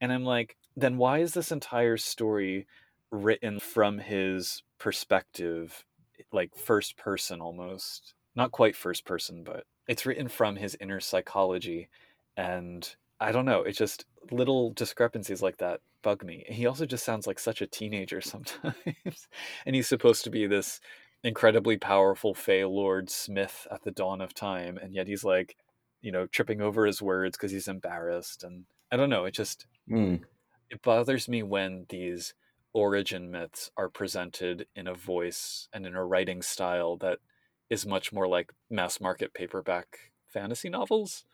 And 0.00 0.12
I'm 0.12 0.24
like, 0.24 0.56
then 0.76 0.98
why 0.98 1.18
is 1.18 1.32
this 1.32 1.50
entire 1.50 1.96
story 1.96 2.66
written 3.10 3.60
from 3.60 3.98
his 3.98 4.62
perspective, 4.78 5.84
like 6.32 6.56
first 6.56 6.96
person 6.96 7.40
almost. 7.40 8.14
Not 8.34 8.52
quite 8.52 8.76
first 8.76 9.04
person, 9.04 9.44
but 9.44 9.64
it's 9.88 10.06
written 10.06 10.28
from 10.28 10.56
his 10.56 10.76
inner 10.80 11.00
psychology. 11.00 11.88
And 12.36 12.88
I 13.20 13.32
don't 13.32 13.46
know, 13.46 13.62
it's 13.62 13.78
just 13.78 14.04
little 14.30 14.72
discrepancies 14.72 15.42
like 15.42 15.58
that 15.58 15.80
bug 16.06 16.24
me. 16.24 16.44
He 16.48 16.66
also 16.66 16.86
just 16.86 17.04
sounds 17.04 17.26
like 17.26 17.40
such 17.40 17.60
a 17.60 17.66
teenager 17.66 18.20
sometimes. 18.32 19.26
and 19.66 19.74
he's 19.74 19.88
supposed 19.88 20.22
to 20.22 20.30
be 20.30 20.46
this 20.46 20.80
incredibly 21.24 21.76
powerful 21.76 22.32
Fey 22.32 22.64
Lord 22.64 23.10
Smith 23.10 23.66
at 23.72 23.82
the 23.82 23.90
dawn 23.90 24.20
of 24.20 24.32
time. 24.32 24.78
And 24.80 24.94
yet 24.94 25.08
he's 25.08 25.24
like, 25.24 25.56
you 26.00 26.12
know, 26.12 26.26
tripping 26.26 26.60
over 26.60 26.86
his 26.86 27.02
words 27.02 27.36
because 27.36 27.50
he's 27.50 27.66
embarrassed. 27.66 28.44
And 28.44 28.66
I 28.92 28.96
don't 28.96 29.10
know, 29.10 29.24
it 29.24 29.34
just. 29.34 29.66
Mm. 29.90 30.20
It 30.70 30.80
bothers 30.80 31.28
me 31.28 31.42
when 31.42 31.86
these 31.88 32.34
origin 32.72 33.32
myths 33.32 33.72
are 33.76 33.88
presented 33.88 34.66
in 34.76 34.86
a 34.86 34.94
voice 34.94 35.68
and 35.72 35.84
in 35.86 35.96
a 35.96 36.04
writing 36.04 36.40
style 36.40 36.96
that 36.98 37.18
is 37.68 37.84
much 37.84 38.12
more 38.12 38.28
like 38.28 38.52
mass 38.70 39.00
market 39.00 39.34
paperback 39.34 40.12
fantasy 40.28 40.68
novels. 40.68 41.24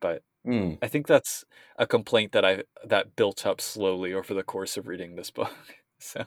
But 0.00 0.22
Mm. 0.46 0.78
I 0.80 0.88
think 0.88 1.06
that's 1.06 1.44
a 1.76 1.86
complaint 1.86 2.32
that 2.32 2.44
I 2.44 2.62
that 2.84 3.16
built 3.16 3.46
up 3.46 3.60
slowly 3.60 4.14
over 4.14 4.32
the 4.32 4.42
course 4.42 4.76
of 4.76 4.86
reading 4.86 5.16
this 5.16 5.30
book. 5.30 5.52
So 5.98 6.26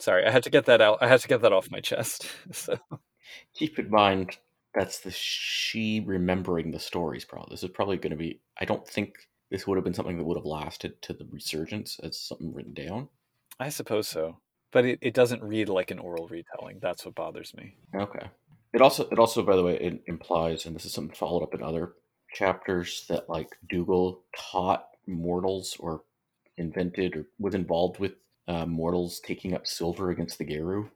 sorry, 0.00 0.24
I 0.24 0.30
had 0.30 0.42
to 0.44 0.50
get 0.50 0.64
that 0.64 0.80
out. 0.80 0.96
I 1.02 1.08
had 1.08 1.20
to 1.20 1.28
get 1.28 1.42
that 1.42 1.52
off 1.52 1.70
my 1.70 1.80
chest. 1.80 2.26
So 2.50 2.78
Keep 3.54 3.78
in 3.78 3.90
mind 3.90 4.38
that's 4.76 5.00
the 5.00 5.10
Sidhe 5.10 6.06
remembering 6.06 6.70
the 6.70 6.78
stories. 6.78 7.24
Probably 7.24 7.48
this 7.50 7.62
is 7.62 7.70
probably 7.70 7.96
going 7.96 8.10
to 8.10 8.16
be. 8.16 8.40
I 8.60 8.64
don't 8.64 8.86
think 8.86 9.14
this 9.50 9.66
would 9.66 9.76
have 9.76 9.84
been 9.84 9.94
something 9.94 10.16
that 10.18 10.24
would 10.24 10.36
have 10.36 10.46
lasted 10.46 11.00
to 11.02 11.12
the 11.12 11.26
resurgence 11.30 11.98
as 12.02 12.18
something 12.18 12.52
written 12.52 12.74
down. 12.74 13.08
I 13.60 13.70
suppose 13.70 14.08
so. 14.08 14.38
But 14.72 14.84
it, 14.84 14.98
it 15.00 15.14
doesn't 15.14 15.42
read 15.42 15.68
like 15.68 15.90
an 15.90 15.98
oral 15.98 16.28
retelling. 16.28 16.78
That's 16.80 17.04
what 17.04 17.14
bothers 17.14 17.54
me. 17.54 17.76
Okay. 17.94 18.28
It 18.74 18.82
also 18.82 19.08
it 19.10 19.18
also 19.18 19.42
by 19.42 19.56
the 19.56 19.62
way 19.62 19.78
it 19.78 20.02
implies, 20.06 20.66
and 20.66 20.76
this 20.76 20.84
is 20.84 20.92
something 20.92 21.14
followed 21.14 21.42
up 21.42 21.54
in 21.54 21.62
other 21.62 21.92
chapters 22.38 23.06
that 23.08 23.28
like 23.28 23.48
Dougal 23.68 24.20
taught 24.36 24.88
mortals 25.06 25.76
or 25.78 26.02
invented 26.58 27.16
or 27.16 27.26
was 27.38 27.54
involved 27.54 27.98
with 27.98 28.12
uh, 28.48 28.66
mortals 28.66 29.20
taking 29.20 29.54
up 29.54 29.66
silver 29.66 30.10
against 30.10 30.38
the 30.38 30.44
Garou. 30.44 30.90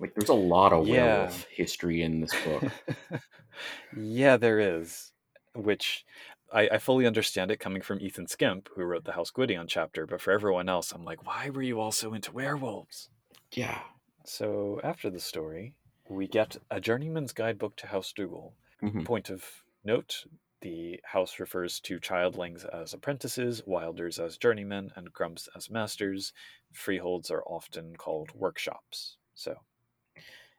Like 0.00 0.14
there's 0.14 0.28
a 0.30 0.34
lot 0.34 0.72
of 0.72 0.86
Yeah. 0.86 1.04
werewolf 1.06 1.44
history 1.50 2.02
in 2.02 2.20
this 2.20 2.34
book. 2.44 2.64
yeah, 3.96 4.36
there 4.36 4.58
is. 4.60 5.12
Which 5.54 6.04
I, 6.52 6.68
I 6.72 6.78
fully 6.78 7.06
understand 7.06 7.50
it 7.50 7.60
coming 7.60 7.82
from 7.82 8.00
Ethan 8.00 8.26
Skemp, 8.26 8.68
who 8.74 8.82
wrote 8.84 9.04
the 9.04 9.12
House 9.12 9.30
Gwydion 9.30 9.66
chapter, 9.68 10.06
but 10.06 10.20
for 10.20 10.32
everyone 10.32 10.68
else, 10.68 10.92
I'm 10.92 11.04
like, 11.04 11.24
why 11.26 11.50
were 11.50 11.62
you 11.62 11.80
all 11.80 11.92
so 11.92 12.12
into 12.14 12.32
werewolves? 12.32 13.10
yeah. 13.52 13.80
So 14.26 14.80
after 14.82 15.10
the 15.10 15.20
story, 15.20 15.74
we 16.08 16.26
get 16.26 16.56
a 16.70 16.80
journeyman's 16.80 17.34
guidebook 17.34 17.76
to 17.76 17.88
House 17.88 18.10
Dougal. 18.10 18.54
Mhm. 18.82 19.04
Point 19.04 19.28
of 19.30 19.44
note 19.84 20.24
the 20.64 20.98
house 21.04 21.38
refers 21.38 21.78
to 21.78 22.00
childlings 22.00 22.64
as 22.74 22.94
apprentices, 22.94 23.62
wilders 23.66 24.18
as 24.18 24.38
journeymen, 24.38 24.90
and 24.96 25.12
grumps 25.12 25.46
as 25.54 25.70
masters. 25.70 26.32
Freeholds 26.72 27.30
are 27.30 27.42
often 27.46 27.94
called 27.96 28.30
workshops. 28.34 29.18
So, 29.34 29.56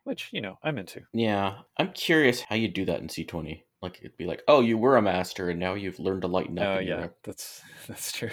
which, 0.04 0.30
you 0.32 0.42
know, 0.42 0.60
I'm 0.62 0.78
into. 0.78 1.02
Yeah. 1.12 1.56
I'm 1.78 1.92
curious 1.94 2.42
how 2.42 2.56
you 2.56 2.68
do 2.68 2.86
that 2.86 3.02
in 3.02 3.08
C20. 3.08 3.64
Like 3.82 3.98
it'd 4.00 4.16
be 4.16 4.28
like, 4.28 4.44
oh, 4.48 4.62
you 4.62 4.78
were 4.78 4.98
a 4.98 5.02
master 5.02 5.50
and 5.50 5.60
now 5.60 5.74
you've 5.74 6.00
learned 6.00 6.22
to 6.22 6.28
lighten 6.28 6.60
up. 6.60 6.78
Oh, 6.78 6.80
yeah, 6.80 7.08
that's 7.24 7.64
that's 7.88 8.12
true. 8.12 8.30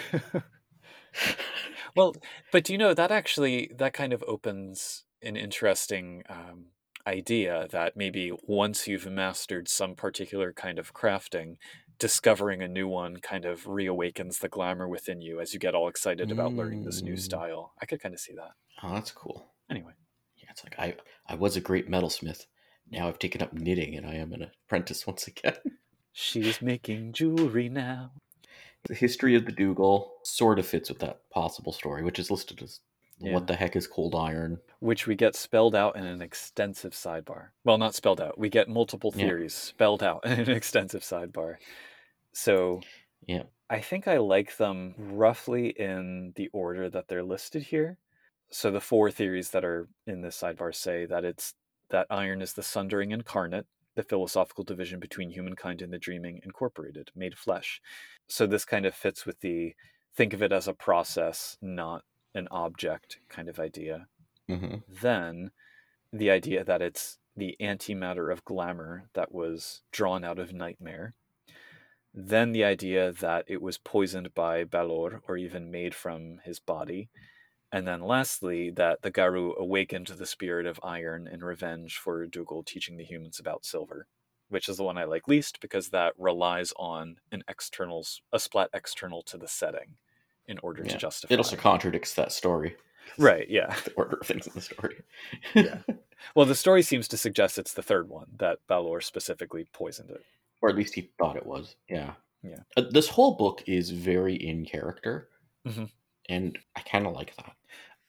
well, 1.95 2.15
but 2.51 2.63
do 2.63 2.73
you 2.73 2.77
know 2.77 2.93
that 2.93 3.11
actually 3.11 3.71
that 3.77 3.93
kind 3.93 4.13
of 4.13 4.23
opens 4.27 5.05
an 5.23 5.35
interesting 5.35 6.21
um, 6.29 6.65
idea 7.07 7.67
that 7.71 7.95
maybe 7.97 8.31
once 8.43 8.87
you've 8.87 9.05
mastered 9.07 9.67
some 9.67 9.95
particular 9.95 10.53
kind 10.53 10.79
of 10.79 10.93
crafting, 10.93 11.57
discovering 11.99 12.61
a 12.61 12.67
new 12.67 12.87
one 12.87 13.17
kind 13.17 13.45
of 13.45 13.63
reawakens 13.65 14.39
the 14.39 14.49
glamour 14.49 14.87
within 14.87 15.21
you 15.21 15.39
as 15.39 15.53
you 15.53 15.59
get 15.59 15.75
all 15.75 15.87
excited 15.87 16.31
about 16.31 16.53
learning 16.55 16.83
this 16.83 17.03
new 17.03 17.13
Mm. 17.13 17.19
style. 17.19 17.73
I 17.81 17.85
could 17.85 18.01
kind 18.01 18.13
of 18.13 18.19
see 18.19 18.33
that. 18.35 18.51
Oh, 18.81 18.93
that's 18.93 19.11
cool. 19.11 19.53
Anyway, 19.69 19.93
Yeah, 20.35 20.47
it's 20.51 20.63
like 20.63 20.77
I 20.79 20.95
I 21.27 21.35
was 21.35 21.55
a 21.55 21.61
great 21.61 21.89
metalsmith. 21.89 22.45
Now 22.91 23.07
I've 23.07 23.19
taken 23.19 23.41
up 23.41 23.53
knitting 23.53 23.95
and 23.95 24.05
I 24.05 24.15
am 24.15 24.33
an 24.33 24.43
apprentice 24.65 25.05
once 25.07 25.27
again. 25.27 25.55
she's 26.13 26.61
making 26.61 27.11
jewelry 27.13 27.67
now. 27.69 28.13
the 28.85 28.93
history 28.95 29.35
of 29.35 29.45
the 29.45 29.51
Dougal 29.51 30.19
sort 30.23 30.59
of 30.59 30.65
fits 30.67 30.89
with 30.89 30.99
that 30.99 31.29
possible 31.29 31.73
story, 31.73 32.03
which 32.03 32.19
is 32.19 32.31
listed 32.31 32.61
as 32.61 32.79
Yeah. 33.19 33.33
what 33.33 33.47
the 33.47 33.55
heck 33.55 33.75
is 33.75 33.87
cold 33.87 34.15
iron? 34.15 34.59
which 34.79 35.07
we 35.07 35.15
get 35.15 35.33
spelled 35.33 35.75
out 35.75 35.95
in 35.95 36.05
an 36.05 36.21
extensive 36.21 36.91
sidebar. 36.91 37.47
Well, 37.63 37.77
not 37.77 37.95
spelled 37.95 38.19
out. 38.19 38.37
We 38.37 38.49
get 38.49 38.67
multiple 38.67 39.13
Yeah. 39.15 39.27
theories 39.27 39.53
spelled 39.53 40.03
out 40.03 40.25
in 40.25 40.39
an 40.41 40.49
extensive 40.51 41.03
sidebar. 41.03 41.55
So, 42.33 42.81
Yeah. 43.25 43.43
I 43.69 43.79
think 43.79 44.07
I 44.07 44.17
like 44.17 44.57
them 44.57 44.93
roughly 44.97 45.69
in 45.69 46.33
the 46.35 46.49
order 46.49 46.89
that 46.89 47.07
they're 47.07 47.23
listed 47.23 47.63
here. 47.63 47.97
So, 48.51 48.69
the 48.71 48.81
four 48.81 49.09
theories 49.09 49.51
that 49.51 49.63
are 49.63 49.87
in 50.05 50.21
this 50.21 50.37
sidebar 50.41 50.75
say 50.75 51.05
that 51.05 51.23
it's 51.23 51.55
that 51.89 52.07
iron 52.09 52.41
is 52.41 52.53
the 52.53 52.61
sundering 52.63 53.11
incarnate, 53.11 53.65
the 53.95 54.03
philosophical 54.03 54.63
division 54.65 54.99
between 54.99 55.29
humankind 55.29 55.81
and 55.81 55.93
the 55.93 55.97
dreaming 55.97 56.41
incorporated, 56.43 57.09
made 57.15 57.37
flesh. 57.37 57.81
So, 58.27 58.45
this 58.45 58.65
kind 58.65 58.85
of 58.85 58.93
fits 58.93 59.25
with 59.25 59.39
the 59.39 59.75
think 60.13 60.33
of 60.33 60.43
it 60.43 60.51
as 60.51 60.67
a 60.67 60.73
process, 60.73 61.57
not 61.61 62.03
an 62.35 62.47
object 62.51 63.19
kind 63.29 63.49
of 63.49 63.59
idea 63.59 64.07
hmm 64.47 64.75
then 64.87 65.51
the 66.11 66.29
idea 66.29 66.63
that 66.63 66.81
it's 66.81 67.17
the 67.35 67.55
antimatter 67.59 68.31
of 68.31 68.45
glamour 68.45 69.09
that 69.13 69.31
was 69.33 69.81
drawn 69.91 70.23
out 70.23 70.39
of 70.39 70.53
nightmare 70.53 71.13
then 72.13 72.51
the 72.51 72.63
idea 72.63 73.11
that 73.11 73.43
it 73.47 73.61
was 73.61 73.77
poisoned 73.79 74.33
by 74.35 74.63
balor 74.63 75.21
or 75.27 75.35
even 75.35 75.71
made 75.71 75.95
from 75.95 76.39
his 76.43 76.59
body 76.59 77.09
and 77.71 77.87
then 77.87 78.01
lastly 78.01 78.69
that 78.69 79.01
the 79.01 79.11
garou 79.11 79.55
awakened 79.57 80.07
the 80.07 80.25
spirit 80.25 80.65
of 80.67 80.79
iron 80.83 81.27
in 81.27 81.43
revenge 81.43 81.97
for 81.97 82.25
dougal 82.27 82.63
teaching 82.63 82.97
the 82.97 83.03
humans 83.03 83.39
about 83.39 83.65
silver 83.65 84.07
which 84.49 84.69
is 84.69 84.77
the 84.77 84.83
one 84.83 84.97
i 84.97 85.03
like 85.03 85.27
least 85.27 85.59
because 85.59 85.89
that 85.89 86.13
relies 86.17 86.71
on 86.77 87.15
an 87.31 87.43
external 87.47 88.05
a 88.31 88.39
splat 88.39 88.69
external 88.73 89.23
to 89.23 89.37
the 89.37 89.47
setting 89.47 89.95
in 90.47 90.57
order 90.59 90.83
Yeah. 90.83 90.91
to 90.93 90.97
justify 90.97 91.33
It 91.33 91.37
also 91.37 91.55
contradicts 91.55 92.13
that 92.15 92.31
story. 92.31 92.75
right 93.17 93.49
yeah 93.49 93.75
The 93.85 93.93
order 93.93 94.17
of 94.21 94.27
things 94.27 94.47
in 94.47 94.53
the 94.53 94.61
story. 94.61 95.01
Yeah. 95.53 95.79
Well, 96.35 96.45
the 96.45 96.55
story 96.55 96.83
seems 96.83 97.09
to 97.09 97.17
suggest 97.17 97.57
it's 97.57 97.73
the 97.73 97.81
third 97.83 98.07
one 98.07 98.27
that 98.37 98.59
Balor 98.67 99.01
specifically 99.01 99.65
poisoned 99.73 100.09
it. 100.09 100.23
or 100.61 100.69
at 100.69 100.75
least 100.77 100.95
he 100.95 101.09
thought 101.19 101.35
it 101.35 101.45
was. 101.45 101.75
Yeah. 101.89 102.13
Yeah. 102.41 102.59
Uh, 102.77 102.83
this 102.89 103.09
whole 103.09 103.35
book 103.35 103.61
is 103.67 103.89
very 103.89 104.33
in 104.35 104.63
character, 104.63 105.27
Mhm. 105.67 105.91
and 106.29 106.57
I 106.77 106.79
kind 106.81 107.05
of 107.05 107.11
like 107.11 107.35
that. 107.35 107.51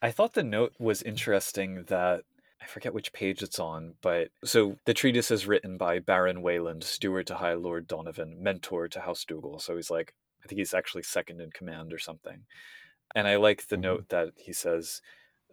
I 0.01 0.11
thought 0.11 0.33
the 0.33 0.43
note 0.43 0.73
was 0.79 1.01
interesting 1.03 1.83
that 1.85 2.23
I 2.61 2.65
forget 2.67 2.93
which 2.93 3.11
page 3.11 3.43
it's 3.43 3.59
on, 3.59 3.95
but 3.99 4.29
so 4.45 4.79
the 4.85 4.93
treatise 4.93 5.29
is 5.29 5.45
written 5.45 5.75
by 5.77 5.99
Baron 5.99 6.41
Wayland, 6.41 6.85
steward 6.85 7.27
to 7.27 7.35
High 7.35 7.53
Lord 7.55 7.85
Donovan, 7.85 8.41
mentor 8.41 8.87
to 8.87 9.01
House 9.01 9.25
Dougal. 9.25 9.59
So 9.59 9.75
he's 9.75 9.91
like, 9.91 10.13
I 10.45 10.47
think 10.47 10.59
he's 10.59 10.73
actually 10.75 11.03
second 11.03 11.41
in 11.41 11.49
command 11.51 11.91
or 11.91 11.97
something. 11.97 12.45
And 13.15 13.27
I 13.27 13.35
like 13.37 13.67
the 13.67 13.77
Mhm. 13.77 13.81
note 13.81 14.09
that 14.09 14.29
he 14.37 14.53
says 14.53 15.01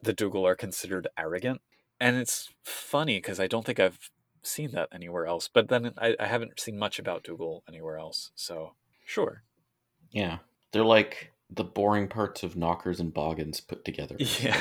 the 0.02 0.12
Dougal 0.12 0.46
are 0.46 0.54
considered 0.56 1.08
arrogant. 1.16 1.62
And 1.98 2.16
it's 2.16 2.50
funny 2.62 3.16
because 3.18 3.40
I 3.40 3.46
don't 3.46 3.64
think 3.64 3.80
I've 3.80 4.10
seen 4.42 4.72
that 4.72 4.88
anywhere 4.92 5.26
else. 5.26 5.48
But 5.48 5.68
then 5.68 5.94
I, 5.96 6.16
I 6.20 6.26
haven't 6.26 6.58
seen 6.60 6.76
much 6.78 6.98
about 6.98 7.22
Dougal 7.24 7.62
anywhere 7.68 7.96
else. 7.98 8.32
So 8.34 8.74
sure. 9.06 9.44
Yeah, 10.10 10.38
they're 10.72 10.84
like 10.84 11.32
the 11.48 11.64
boring 11.64 12.08
parts 12.08 12.42
of 12.42 12.56
knockers 12.56 12.98
and 13.00 13.14
boggins 13.14 13.60
put 13.60 13.84
together. 13.84 14.16
Yeah. 14.40 14.60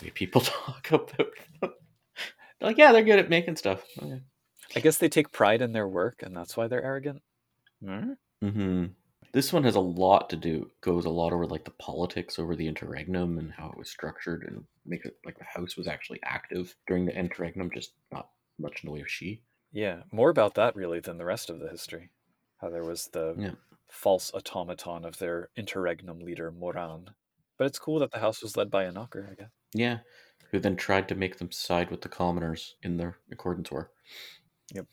The 0.00 0.10
people 0.10 0.40
talk 0.42 0.90
about. 0.90 1.12
them. 1.60 1.70
like, 2.60 2.76
yeah, 2.78 2.92
they're 2.92 3.04
good 3.04 3.18
at 3.20 3.30
making 3.30 3.56
stuff. 3.56 3.84
Okay. 4.02 4.20
I 4.74 4.80
guess 4.80 4.98
they 4.98 5.08
take 5.08 5.30
pride 5.32 5.62
in 5.62 5.72
their 5.72 5.88
work 5.88 6.22
and 6.22 6.36
that's 6.36 6.56
why 6.56 6.66
they're 6.66 6.82
arrogant. 6.84 7.22
Hmm? 7.82 8.12
This 9.32 9.52
one 9.52 9.64
has 9.64 9.74
a 9.74 9.80
lot 9.80 10.30
to 10.30 10.36
do. 10.36 10.70
Goes 10.80 11.04
a 11.04 11.10
lot 11.10 11.32
over 11.32 11.46
like 11.46 11.64
the 11.64 11.70
politics 11.72 12.38
over 12.38 12.56
the 12.56 12.66
interregnum 12.68 13.38
and 13.38 13.52
how 13.52 13.68
it 13.70 13.76
was 13.78 13.90
structured, 13.90 14.44
and 14.44 14.64
make 14.84 15.04
it 15.04 15.18
like 15.24 15.38
the 15.38 15.44
house 15.44 15.76
was 15.76 15.86
actually 15.86 16.20
active 16.24 16.76
during 16.86 17.04
the 17.04 17.16
interregnum, 17.16 17.70
just 17.70 17.92
not 18.12 18.30
much 18.58 18.82
in 18.82 18.88
the 18.88 18.92
way 18.92 19.00
of 19.00 19.06
Sidhe. 19.08 19.40
Yeah, 19.72 20.04
more 20.10 20.30
about 20.30 20.54
that 20.54 20.74
really 20.74 21.00
than 21.00 21.18
the 21.18 21.24
rest 21.24 21.50
of 21.50 21.60
the 21.60 21.68
history. 21.68 22.10
How 22.58 22.70
there 22.70 22.84
was 22.84 23.08
the 23.08 23.38
Yeah. 23.38 23.54
false 23.88 24.32
automaton 24.34 25.04
of 25.04 25.18
their 25.18 25.50
interregnum 25.56 26.18
leader 26.20 26.50
Moran. 26.50 27.14
But 27.58 27.66
it's 27.66 27.78
cool 27.78 27.98
that 28.00 28.10
the 28.10 28.18
house 28.20 28.42
was 28.42 28.56
led 28.56 28.70
by 28.70 28.84
a 28.84 28.92
knocker, 28.92 29.28
I 29.30 29.34
guess. 29.34 29.50
Yeah, 29.74 30.00
who 30.50 30.58
then 30.58 30.76
tried 30.76 31.08
to 31.08 31.14
make 31.14 31.36
them 31.38 31.52
side 31.52 31.90
with 31.90 32.00
the 32.02 32.08
commoners 32.08 32.76
in 32.82 32.96
their 32.96 33.18
accordance 33.30 33.70
war. 33.70 33.92
Yep. 34.72 34.86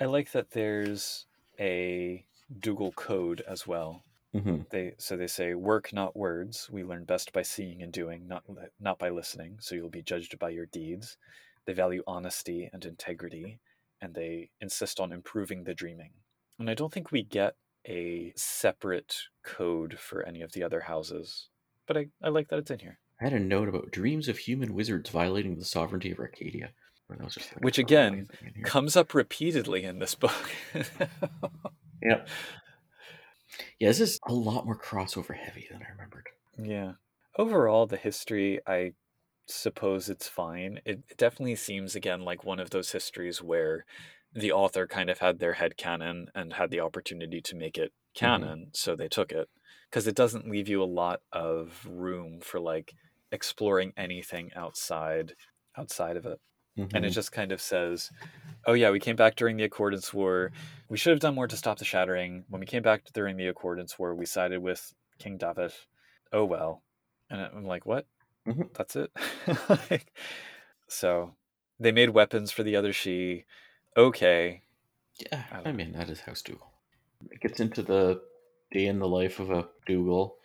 I 0.00 0.06
like 0.06 0.32
that 0.32 0.50
there's 0.50 1.26
a 1.60 2.26
Dougal 2.60 2.92
code 2.92 3.42
as 3.48 3.66
well. 3.66 4.02
hmm 4.32 4.62
They 4.70 4.94
so 4.98 5.16
they 5.16 5.26
say 5.26 5.54
work 5.54 5.92
not 5.92 6.16
words. 6.16 6.68
We 6.70 6.84
learn 6.84 7.04
best 7.04 7.32
by 7.32 7.42
seeing 7.42 7.82
and 7.82 7.92
doing, 7.92 8.28
not 8.28 8.44
not 8.80 8.98
by 8.98 9.10
listening. 9.10 9.58
So 9.60 9.74
you'll 9.74 9.90
be 9.90 10.02
judged 10.02 10.38
by 10.38 10.50
your 10.50 10.66
deeds. 10.66 11.16
They 11.66 11.72
value 11.72 12.02
honesty 12.06 12.70
and 12.72 12.84
integrity, 12.84 13.58
and 14.00 14.14
they 14.14 14.50
insist 14.60 15.00
on 15.00 15.12
improving 15.12 15.64
the 15.64 15.74
dreaming. 15.74 16.12
And 16.58 16.70
I 16.70 16.74
don't 16.74 16.92
think 16.92 17.10
we 17.10 17.22
get 17.22 17.56
a 17.86 18.32
separate 18.36 19.16
code 19.42 19.98
for 19.98 20.22
any 20.22 20.42
of 20.42 20.52
the 20.52 20.62
other 20.62 20.80
houses, 20.80 21.48
but 21.86 21.96
I, 21.96 22.06
I 22.22 22.28
like 22.28 22.48
that 22.48 22.58
it's 22.58 22.70
in 22.70 22.78
here. 22.78 22.98
I 23.20 23.24
had 23.24 23.32
a 23.32 23.40
note 23.40 23.68
about 23.68 23.90
dreams 23.90 24.28
of 24.28 24.38
human 24.38 24.74
wizards 24.74 25.10
violating 25.10 25.56
the 25.56 25.64
sovereignty 25.64 26.10
of 26.10 26.18
Arcadia. 26.18 26.70
But 27.08 27.18
that 27.18 27.24
was 27.24 27.34
just 27.34 27.54
like 27.54 27.62
Which 27.64 27.78
again, 27.78 28.26
thing 28.26 28.48
in 28.48 28.54
here. 28.54 28.64
Comes 28.64 28.96
up 28.96 29.14
repeatedly 29.14 29.84
in 29.84 30.00
this 30.00 30.14
book. 30.14 30.50
Yep. 32.02 32.28
Yeah, 33.78 33.88
this 33.88 34.00
is 34.00 34.20
a 34.26 34.32
lot 34.32 34.64
more 34.64 34.78
crossover 34.78 35.36
heavy 35.36 35.66
than 35.70 35.82
I 35.82 35.90
remembered. 35.92 36.28
Yeah. 36.58 36.92
Overall, 37.38 37.86
the 37.86 37.96
history, 37.96 38.60
I 38.66 38.92
suppose 39.46 40.08
it's 40.08 40.28
fine. 40.28 40.80
It, 40.84 41.02
it 41.08 41.16
definitely 41.16 41.56
seems, 41.56 41.94
again, 41.94 42.22
like 42.22 42.44
one 42.44 42.60
of 42.60 42.70
those 42.70 42.92
histories 42.92 43.42
where 43.42 43.84
the 44.34 44.52
author 44.52 44.86
kind 44.86 45.08
of 45.08 45.18
had 45.18 45.38
their 45.38 45.54
head 45.54 45.76
canon 45.76 46.28
and 46.34 46.54
had 46.54 46.70
the 46.70 46.80
opportunity 46.80 47.40
to 47.42 47.56
make 47.56 47.78
it 47.78 47.92
mm-hmm. 47.92 48.26
canon, 48.26 48.66
so 48.72 48.94
they 48.94 49.08
took 49.08 49.32
it. 49.32 49.48
Because 49.90 50.06
it 50.06 50.16
doesn't 50.16 50.48
leave 50.48 50.68
you 50.68 50.82
a 50.82 50.84
lot 50.84 51.20
of 51.32 51.86
room 51.88 52.40
for 52.40 52.58
like 52.58 52.94
exploring 53.30 53.92
anything 53.96 54.50
outside 54.56 55.34
outside 55.76 56.16
of 56.16 56.26
it. 56.26 56.40
And 56.76 57.04
it 57.04 57.10
Mhm. 57.10 57.12
just 57.12 57.32
kind 57.32 57.52
of 57.52 57.60
says, 57.60 58.10
oh, 58.66 58.74
yeah, 58.74 58.90
we 58.90 59.00
came 59.00 59.16
back 59.16 59.34
during 59.36 59.56
the 59.56 59.64
Accordance 59.64 60.12
War. 60.12 60.52
We 60.88 60.98
should 60.98 61.10
have 61.12 61.20
done 61.20 61.34
more 61.34 61.46
to 61.48 61.56
stop 61.56 61.78
the 61.78 61.84
shattering. 61.84 62.44
When 62.48 62.60
we 62.60 62.66
came 62.66 62.82
back 62.82 63.04
during 63.14 63.36
the 63.36 63.46
Accordance 63.48 63.98
War, 63.98 64.14
we 64.14 64.26
sided 64.26 64.60
with 64.60 64.92
King 65.18 65.38
David. 65.38 65.72
Oh, 66.32 66.44
well. 66.44 66.82
And 67.30 67.40
I'm 67.40 67.64
like, 67.64 67.86
what? 67.86 68.06
Mhm. 68.46 68.72
That's 68.74 68.94
it? 68.96 69.10
like, 69.90 70.12
so 70.88 71.34
they 71.80 71.92
made 71.92 72.10
weapons 72.10 72.52
for 72.52 72.62
the 72.62 72.76
other 72.76 72.92
Sidhe. 72.92 73.44
Okay. 73.96 74.62
yeah, 75.18 75.44
I 75.50 75.70
I, 75.70 75.72
mean 75.72 75.92
that 75.92 76.10
is 76.10 76.20
House 76.20 76.42
Dougal. 76.42 76.70
It 77.30 77.40
gets 77.40 77.60
into 77.60 77.82
the 77.82 78.22
day 78.70 78.86
in 78.86 78.98
the 78.98 79.08
life 79.08 79.40
of 79.40 79.50
a 79.50 79.68
Dougal, 79.86 80.36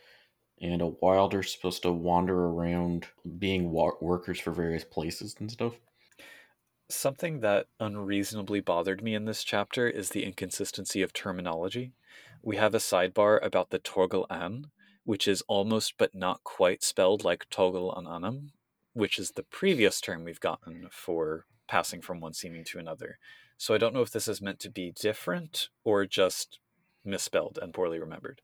and 0.62 0.82
a 0.82 0.88
Wilder's 0.88 1.52
supposed 1.54 1.84
to 1.84 1.92
wander 1.92 2.46
around 2.46 3.08
being 3.40 3.72
wa- 3.72 3.98
workers 4.02 4.40
for 4.40 4.52
various 4.52 4.84
places 4.86 5.36
and 5.40 5.52
stuff. 5.52 5.74
Something 6.92 7.40
that 7.40 7.68
unreasonably 7.80 8.60
bothered 8.60 9.02
me 9.02 9.16
in 9.16 9.24
this 9.24 9.46
chapter 9.46 9.88
is 9.88 10.10
the 10.10 10.26
inconsistency 10.26 11.02
of 11.02 11.14
terminology. 11.14 11.94
We 12.44 12.58
have 12.58 12.76
a 12.76 12.80
sidebar 12.80 13.40
about 13.42 13.70
the 13.70 13.80
Torgal 13.80 14.26
An, 14.30 14.72
which 15.06 15.26
is 15.26 15.42
almost 15.48 15.94
but 15.98 16.14
not 16.14 16.44
quite 16.44 16.84
spelled 16.84 17.24
like 17.24 17.50
Toghail 17.50 17.98
an 17.98 18.08
Anam, 18.08 18.52
which 18.92 19.18
is 19.18 19.32
the 19.32 19.44
previous 19.44 20.02
term 20.02 20.26
we've 20.26 20.42
gotten 20.42 20.90
for 20.92 21.46
passing 21.66 22.02
from 22.02 22.20
one 22.20 22.34
seeming 22.34 22.66
to 22.66 22.78
another. 22.78 23.20
So 23.58 23.74
I 23.74 23.78
don't 23.78 23.94
know 23.94 24.02
if 24.02 24.12
this 24.12 24.28
is 24.28 24.42
meant 24.42 24.60
to 24.60 24.70
be 24.70 24.92
different 24.92 25.70
or 25.86 26.06
just 26.06 26.60
misspelled 27.06 27.58
and 27.62 27.74
poorly 27.74 28.00
remembered. 28.00 28.42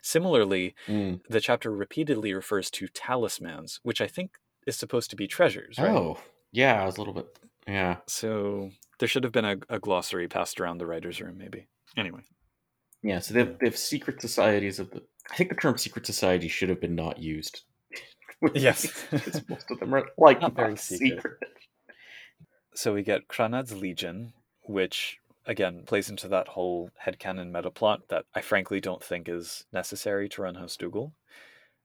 Similarly, 0.00 0.74
Mm. 0.86 1.20
the 1.28 1.40
chapter 1.40 1.70
repeatedly 1.70 2.32
refers 2.32 2.70
to 2.70 2.88
talismans, 2.88 3.80
which 3.82 4.00
I 4.00 4.06
think 4.06 4.38
is 4.66 4.76
supposed 4.76 5.10
to 5.10 5.16
be 5.16 5.28
treasures, 5.28 5.76
right? 5.78 5.90
Oh, 5.90 6.18
yeah, 6.52 6.82
I 6.82 6.86
was 6.86 6.96
a 6.96 7.00
little 7.00 7.12
bit. 7.12 7.38
Yeah, 7.66 7.98
So 8.08 8.70
there 8.98 9.08
should 9.08 9.24
have 9.24 9.32
been 9.32 9.44
a, 9.44 9.56
a 9.68 9.78
glossary 9.78 10.26
passed 10.28 10.60
around 10.60 10.78
the 10.78 10.86
writer's 10.86 11.20
room, 11.20 11.38
maybe. 11.38 11.68
Anyway, 11.96 12.20
yeah. 13.02 13.20
So 13.20 13.34
they 13.34 13.40
have, 13.40 13.58
they 13.60 13.66
have 13.66 13.76
secret 13.76 14.20
societies 14.20 14.78
of 14.80 14.90
the. 14.90 15.02
I 15.30 15.36
think 15.36 15.50
the 15.50 15.56
term 15.56 15.78
secret 15.78 16.04
society 16.06 16.48
should 16.48 16.68
have 16.68 16.80
been 16.80 16.94
not 16.94 17.18
used. 17.18 17.62
Yes. 18.54 18.88
because 19.12 19.48
most 19.48 19.70
of 19.70 19.78
them 19.78 19.94
are 19.94 20.04
like 20.18 20.40
Not 20.40 20.56
not, 20.56 20.56
very 20.56 20.76
secret. 20.76 21.16
secret. 21.16 21.38
so 22.74 22.92
we 22.92 23.04
get 23.04 23.28
Kranad's 23.28 23.72
Legion, 23.72 24.32
which 24.64 25.18
again 25.46 25.84
plays 25.86 26.10
into 26.10 26.26
that 26.28 26.48
whole 26.48 26.90
headcanon 27.06 27.52
meta 27.52 27.70
plot 27.70 28.08
that 28.08 28.24
I 28.34 28.40
frankly 28.40 28.80
don't 28.80 29.02
think 29.04 29.28
is 29.28 29.64
necessary 29.72 30.28
to 30.30 30.42
run 30.42 30.56
House 30.56 30.76
Dougal. 30.76 31.12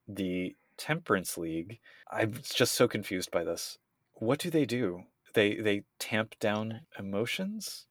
The 0.08 0.56
Temperance 0.78 1.38
League, 1.38 1.78
I'm 2.12 2.34
just 2.42 2.74
so 2.74 2.88
confused 2.88 3.30
by 3.30 3.44
this. 3.44 3.78
What 4.13 4.40
do 4.40 4.50
they 4.50 4.66
do? 4.66 5.04
They 5.34 5.56
they 5.56 5.84
tamp 6.00 6.36
down 6.40 6.82
emotions? 6.98 7.86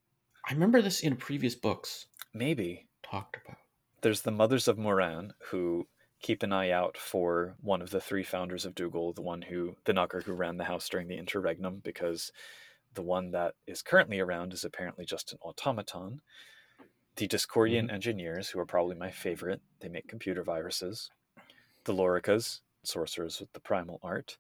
I 0.48 0.52
remember 0.52 0.80
this 0.80 1.00
in 1.00 1.16
previous 1.16 1.54
books 1.54 2.06
Maybe. 2.32 2.86
talked 3.02 3.36
about. 3.44 3.58
there's 4.02 4.22
the 4.22 4.30
Mothers 4.30 4.68
of 4.68 4.78
Moran 4.78 5.32
who 5.50 5.86
keep 6.22 6.42
an 6.42 6.52
eye 6.52 6.70
out 6.70 6.96
for 6.96 7.56
one 7.60 7.82
of 7.82 7.90
the 7.90 8.00
three 8.00 8.22
founders 8.22 8.64
of 8.64 8.74
Dougal, 8.74 9.12
the 9.12 9.22
one 9.22 9.42
who, 9.42 9.76
the 9.84 9.92
knocker 9.92 10.20
who 10.20 10.32
ran 10.32 10.56
the 10.56 10.64
house 10.64 10.88
during 10.88 11.08
the 11.08 11.16
interregnum, 11.16 11.80
because 11.84 12.32
the 12.94 13.02
one 13.02 13.30
that 13.32 13.54
is 13.66 13.82
currently 13.82 14.18
around 14.18 14.52
is 14.52 14.64
apparently 14.64 15.04
just 15.04 15.32
an 15.32 15.38
automaton. 15.42 16.20
The 17.16 17.28
Discordian 17.28 17.84
mm-hmm. 17.84 17.94
engineers, 17.94 18.48
who 18.48 18.58
are 18.60 18.66
probably 18.66 18.96
my 18.96 19.10
favorite, 19.10 19.60
they 19.80 19.88
make 19.88 20.08
computer 20.08 20.42
viruses. 20.42 21.10
The 21.84 21.94
Loricas, 21.94 22.60
sorcerers 22.82 23.40
with 23.40 23.52
the 23.52 23.60
primal 23.60 24.00
art. 24.02 24.38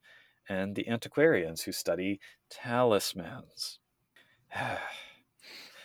And 0.48 0.76
the 0.76 0.88
antiquarians, 0.88 1.62
who 1.62 1.72
study 1.72 2.20
talismans. 2.50 3.80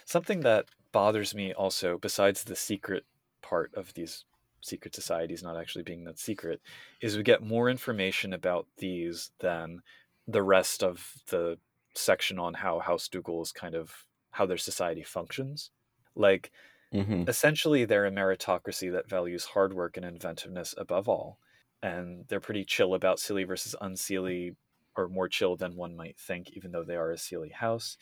Something 0.05 0.41
that 0.41 0.69
bothers 0.91 1.33
me 1.33 1.53
also, 1.53 1.97
besides 1.97 2.43
the 2.43 2.55
secret 2.55 3.05
part 3.41 3.73
of 3.75 3.93
these 3.93 4.25
secret 4.61 4.93
societies 4.93 5.41
not 5.41 5.57
actually 5.57 5.83
being 5.83 6.03
that 6.03 6.19
secret, 6.19 6.61
is 7.01 7.17
we 7.17 7.23
get 7.23 7.41
more 7.41 7.69
information 7.69 8.33
about 8.33 8.67
these 8.77 9.31
than 9.39 9.81
the 10.27 10.43
rest 10.43 10.83
of 10.83 11.15
the 11.27 11.59
section 11.95 12.37
on 12.39 12.53
how 12.55 12.79
House 12.79 13.07
Dougal 13.07 13.41
is 13.41 13.51
kind 13.51 13.75
of 13.75 14.05
how 14.31 14.45
their 14.45 14.57
society 14.57 15.03
functions. 15.03 15.71
Like, 16.15 16.51
hmm 16.93 17.23
essentially, 17.27 17.85
they're 17.85 18.05
a 18.05 18.11
meritocracy 18.11 18.91
that 18.91 19.09
values 19.09 19.45
hard 19.45 19.73
work 19.73 19.97
and 19.97 20.05
inventiveness 20.05 20.75
above 20.77 21.09
all. 21.09 21.39
And 21.83 22.27
they're 22.27 22.39
pretty 22.39 22.65
chill 22.65 22.93
about 22.93 23.17
seelie 23.17 23.47
versus 23.47 23.75
unseelie, 23.81 24.55
or 24.95 25.07
more 25.09 25.27
chill 25.29 25.55
than 25.55 25.75
one 25.75 25.95
might 25.95 26.17
think, 26.19 26.51
even 26.51 26.71
though 26.71 26.83
they 26.83 26.95
are 26.95 27.11
a 27.11 27.15
Seelie 27.15 27.51
house. 27.53 27.97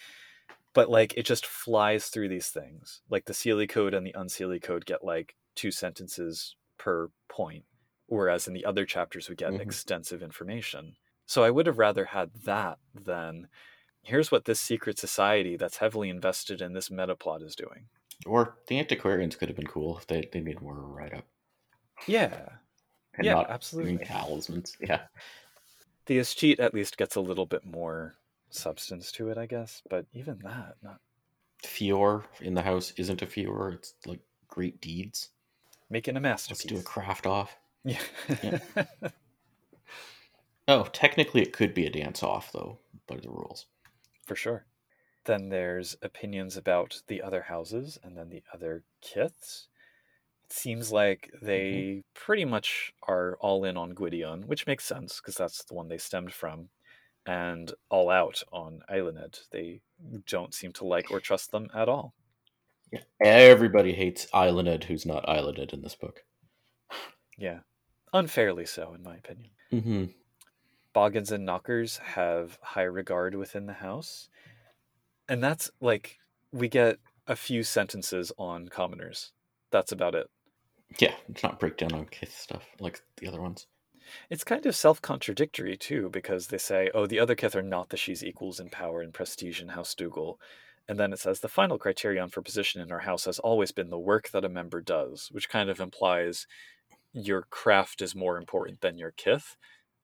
But 0.73 0.89
like 0.89 1.13
it 1.17 1.23
just 1.25 1.45
flies 1.45 2.09
through 2.09 2.29
these 2.29 2.49
things. 2.49 3.01
Like 3.09 3.25
the 3.25 3.33
Seelie 3.33 3.69
code 3.69 3.93
and 3.93 4.05
the 4.05 4.13
unseelie 4.13 4.61
code 4.61 4.85
get 4.85 5.03
like 5.03 5.35
two 5.55 5.71
sentences 5.71 6.55
per 6.77 7.09
point, 7.27 7.65
whereas 8.07 8.47
in 8.47 8.53
the 8.53 8.65
other 8.65 8.85
chapters 8.85 9.29
we 9.29 9.35
get 9.35 9.55
Mhm. 9.55 9.59
extensive 9.59 10.21
information. 10.23 10.97
So 11.25 11.43
I 11.43 11.51
would 11.51 11.67
have 11.67 11.77
rather 11.79 12.05
had 12.05 12.33
that 12.45 12.79
than 12.93 13.49
here's 14.03 14.31
what 14.31 14.45
this 14.45 14.59
secret 14.61 14.99
society 14.99 15.57
that's 15.57 15.77
heavily 15.77 16.09
invested 16.09 16.61
in 16.61 16.73
this 16.73 16.91
meta 16.91 17.15
plot 17.15 17.41
is 17.43 17.55
doing. 17.55 17.89
Or 18.25 18.57
the 18.67 18.79
antiquarians 18.79 19.35
could 19.35 19.49
have 19.49 19.57
been 19.57 19.67
cool 19.67 19.97
if 19.97 20.07
they, 20.07 20.21
they 20.31 20.39
made 20.39 20.61
more 20.61 20.75
write 20.75 21.13
up. 21.13 21.25
Yeah. 22.07 22.59
And 23.15 23.25
Yeah, 23.25 23.33
not 23.33 23.45
doing 23.45 23.53
absolutely. 23.55 24.05
talismans. 24.05 24.77
Yeah. 24.81 25.01
The 26.05 26.19
Escheat 26.19 26.59
at 26.59 26.73
least 26.73 26.97
gets 26.97 27.15
a 27.15 27.21
little 27.21 27.45
bit 27.45 27.63
more 27.65 28.15
substance 28.49 29.11
to 29.13 29.29
it, 29.29 29.37
I 29.37 29.45
guess. 29.45 29.81
But 29.89 30.05
even 30.13 30.39
that, 30.43 30.75
not 30.81 30.99
Fior 31.63 32.23
in 32.41 32.53
the 32.55 32.61
house 32.61 32.93
isn't 32.97 33.21
a 33.21 33.25
Fior, 33.27 33.73
it's 33.73 33.93
like 34.05 34.21
great 34.47 34.79
deeds. 34.81 35.29
making 35.89 36.15
a 36.17 36.19
Let's 36.19 36.49
masterpiece. 36.49 36.65
do 36.71 36.77
a 36.79 36.83
craft 36.83 37.25
off. 37.27 37.55
Yeah. 37.83 37.99
Oh, 40.67 40.83
technically 40.93 41.41
it 41.41 41.51
could 41.53 41.73
be 41.73 41.85
a 41.87 41.89
dance 41.89 42.21
off 42.21 42.51
though, 42.51 42.77
by 43.07 43.17
the 43.17 43.29
rules. 43.29 43.65
For 44.27 44.35
sure. 44.35 44.65
Then 45.25 45.49
there's 45.49 45.97
opinions 46.03 46.57
about 46.57 47.01
the 47.07 47.21
other 47.23 47.41
houses 47.41 47.97
and 48.03 48.15
then 48.15 48.29
the 48.29 48.43
other 48.53 48.83
kiths. 49.01 49.67
Seems 50.51 50.91
like 50.91 51.31
they 51.41 52.03
pretty 52.15 52.43
much 52.43 52.91
are 53.07 53.37
all 53.39 53.63
in 53.63 53.77
on 53.77 53.93
Gwydion, 53.93 54.47
which 54.47 54.65
makes 54.65 54.83
sense 54.83 55.17
because 55.17 55.35
that's 55.35 55.63
the 55.63 55.75
one 55.75 55.89
they 55.89 55.99
stemmed 55.99 56.33
from, 56.33 56.69
and 57.25 57.71
all 57.89 58.09
out 58.09 58.41
on 58.51 58.81
Eiluned. 58.91 59.41
They 59.51 59.81
don't 60.27 60.53
seem 60.53 60.71
to 60.73 60.85
like 60.85 61.11
or 61.11 61.19
trust 61.19 61.51
them 61.51 61.67
at 61.73 61.87
all. 61.87 62.13
Everybody 63.21 63.93
hates 63.93 64.25
Eiluned 64.33 64.85
who's 64.85 65.05
not 65.05 65.25
Eiluned 65.27 65.71
in 65.71 65.81
this 65.81 65.95
book. 65.95 66.23
Yeah. 67.37 67.59
Unfairly 68.11 68.65
so, 68.65 68.95
in 68.95 69.03
my 69.03 69.17
opinion. 69.17 69.51
Mm-hmm. 69.71 70.05
Boggins 70.93 71.31
and 71.31 71.45
Knockers 71.45 71.97
have 71.97 72.57
high 72.61 72.81
regard 72.81 73.35
within 73.35 73.67
the 73.67 73.73
house. 73.73 74.29
And 75.27 75.43
that's 75.43 75.69
like, 75.79 76.17
we 76.51 76.67
get 76.67 76.97
a 77.27 77.35
few 77.35 77.61
sentences 77.61 78.31
on 78.39 78.69
commoners. 78.69 79.31
That's 79.69 79.91
about 79.91 80.15
it. 80.15 80.27
Yeah, 80.97 81.13
it's 81.29 81.43
not 81.43 81.59
breakdown 81.59 81.93
on 81.93 82.05
Kith 82.05 82.35
stuff 82.37 82.65
like 82.79 83.01
the 83.17 83.27
other 83.27 83.41
ones. 83.41 83.67
It's 84.29 84.43
kind 84.43 84.65
of 84.65 84.75
self 84.75 85.01
contradictory, 85.01 85.77
too, 85.77 86.09
because 86.09 86.47
they 86.47 86.57
say, 86.57 86.89
oh, 86.95 87.05
the 87.05 87.19
other 87.19 87.35
Kith 87.35 87.55
are 87.55 87.61
not 87.61 87.89
the 87.89 87.97
Sidhe's 87.97 88.23
equals 88.23 88.59
in 88.59 88.69
power 88.69 89.01
and 89.01 89.13
prestige 89.13 89.61
in 89.61 89.69
House 89.69 89.93
Dougal. 89.93 90.39
And 90.87 90.99
then 90.99 91.13
it 91.13 91.19
says 91.19 91.39
the 91.39 91.47
final 91.47 91.77
criterion 91.77 92.29
for 92.29 92.41
position 92.41 92.81
in 92.81 92.91
our 92.91 93.01
house 93.01 93.25
has 93.25 93.37
always 93.37 93.71
been 93.71 93.91
the 93.91 93.99
work 93.99 94.31
that 94.31 94.43
a 94.43 94.49
member 94.49 94.81
does, 94.81 95.29
which 95.31 95.47
kind 95.47 95.69
of 95.69 95.79
implies 95.79 96.47
your 97.13 97.43
craft 97.43 98.01
is 98.01 98.15
more 98.15 98.37
important 98.37 98.81
than 98.81 98.97
your 98.97 99.11
kith, 99.11 99.55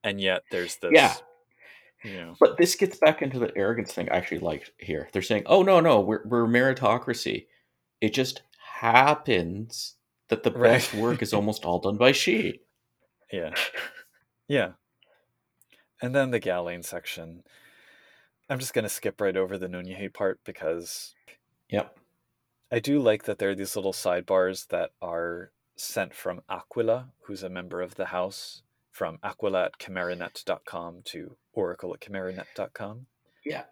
and 0.04 0.22
yet 0.22 0.44
there's 0.52 0.78
this. 0.78 0.92
Yeah. 0.94 1.16
You 2.04 2.18
know. 2.18 2.36
But 2.40 2.58
this 2.58 2.76
gets 2.76 3.00
back 3.00 3.24
into 3.24 3.40
the 3.40 3.52
arrogance 3.58 3.94
thing 3.94 4.10
I 4.12 4.18
actually 4.18 4.40
liked 4.40 4.72
here. 4.78 5.10
They're 5.12 5.24
saying, 5.24 5.44
"Oh 5.48 5.64
no, 5.64 5.80
no, 5.80 6.02
we're 6.02 6.22
we're 6.26 6.46
meritocracy. 6.46 7.48
It 8.00 8.14
just 8.14 8.44
happens 8.60 9.96
that 10.30 10.44
the 10.44 10.52
Right. 10.52 10.72
best 10.74 10.94
work 10.94 11.22
is 11.22 11.34
almost 11.34 11.66
all 11.66 11.80
done 11.80 11.98
by 11.98 12.12
Sidhe." 12.12 12.60
Yeah. 13.32 13.54
Yeah. 14.48 14.72
And 16.02 16.14
then 16.14 16.30
the 16.32 16.40
Gallain 16.40 16.84
section. 16.84 17.44
I'm 18.50 18.60
just 18.60 18.74
going 18.76 18.84
to 18.84 18.90
skip 18.90 19.20
right 19.20 19.36
over 19.36 19.58
the 19.58 19.68
Nunnehi 19.68 20.14
part 20.14 20.40
because 20.46 21.16
Yep. 21.70 21.98
I 22.72 22.80
do 22.80 23.00
like 23.00 23.24
that 23.24 23.40
there 23.40 23.50
are 23.50 23.56
these 23.56 23.76
little 23.76 23.94
sidebars 23.94 24.68
that 24.68 24.92
are 25.02 25.52
sent 25.76 26.14
from 26.14 26.42
Aquila, 26.50 27.10
who's 27.24 27.42
a 27.44 27.50
member 27.50 27.82
of 27.82 27.96
the 27.96 28.06
house, 28.06 28.62
from 28.92 29.18
Aquila 29.24 29.66
at 29.66 29.80
chimeranet.com 29.80 31.02
to 31.06 31.38
Oracle 31.54 31.94
at 31.96 32.02
chimeranet.com. 32.02 33.08
Yeah. 33.44 33.64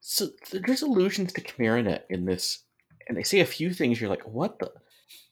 So 0.00 0.28
there's 0.52 0.82
allusions 0.82 1.32
to 1.32 1.40
Chimeranet 1.40 2.02
in 2.10 2.26
this, 2.26 2.64
and 3.08 3.16
they 3.16 3.22
say 3.22 3.40
a 3.40 3.46
few 3.46 3.72
things. 3.72 4.00
You're 4.00 4.10
like, 4.10 4.26
what 4.28 4.58
the? 4.58 4.70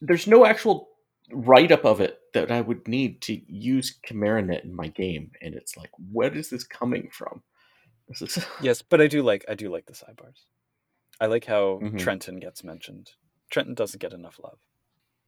There's 0.01 0.27
no 0.27 0.45
actual 0.45 0.89
write 1.31 1.71
up 1.71 1.85
of 1.85 2.01
it 2.01 2.19
that 2.33 2.51
I 2.51 2.61
would 2.61 2.87
need 2.87 3.21
to 3.23 3.41
use 3.51 3.97
Chimeranet 4.05 4.63
in 4.63 4.73
my 4.75 4.87
game, 4.87 5.31
and 5.41 5.53
it's 5.55 5.77
like, 5.77 5.91
where 6.11 6.33
is 6.33 6.49
this 6.49 6.63
coming 6.63 7.09
from? 7.11 7.43
This 8.07 8.21
is 8.21 8.45
Yes, 8.61 8.81
but 8.81 8.99
I 9.01 9.07
do 9.07 9.21
like 9.21 9.45
I 9.47 9.55
do 9.55 9.69
like 9.69 9.85
the 9.85 9.93
sidebars. 9.93 10.45
I 11.19 11.27
like 11.27 11.45
how 11.45 11.79
Mhm. 11.81 11.99
Trenton 11.99 12.39
gets 12.39 12.63
mentioned. 12.63 13.11
Trenton 13.49 13.75
doesn't 13.75 14.01
get 14.01 14.13
enough 14.13 14.39
love. 14.43 14.59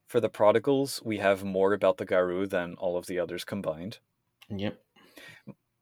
For 0.08 0.20
the 0.20 0.30
prodigals, 0.30 1.02
we 1.04 1.18
have 1.20 1.44
more 1.44 1.74
about 1.74 1.98
the 1.98 2.06
Garou 2.06 2.48
than 2.48 2.76
all 2.76 2.98
of 2.98 3.06
the 3.08 3.20
others 3.20 3.44
combined. 3.44 4.00
yep. 4.50 4.80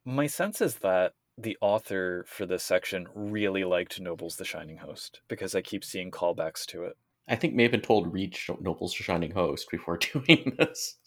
My 0.05 0.27
sense 0.27 0.61
is 0.61 0.75
that 0.77 1.13
the 1.37 1.57
author 1.61 2.23
for 2.27 2.45
this 2.45 2.63
section 2.63 3.07
really 3.13 3.63
liked 3.63 3.99
Nobles 3.99 4.35
the 4.37 4.45
Shining 4.45 4.77
Host 4.77 5.21
because 5.27 5.55
I 5.55 5.61
keep 5.61 5.83
seeing 5.83 6.11
callbacks 6.11 6.65
to 6.67 6.83
it. 6.83 6.97
I 7.27 7.35
think 7.35 7.53
may 7.53 7.63
have 7.63 7.71
been 7.71 7.81
told 7.81 8.11
read 8.13 8.37
Noble's 8.59 8.93
Shining 8.93 9.31
Host 9.31 9.69
before 9.71 9.97
doing 10.13 10.55
this. 10.57 10.97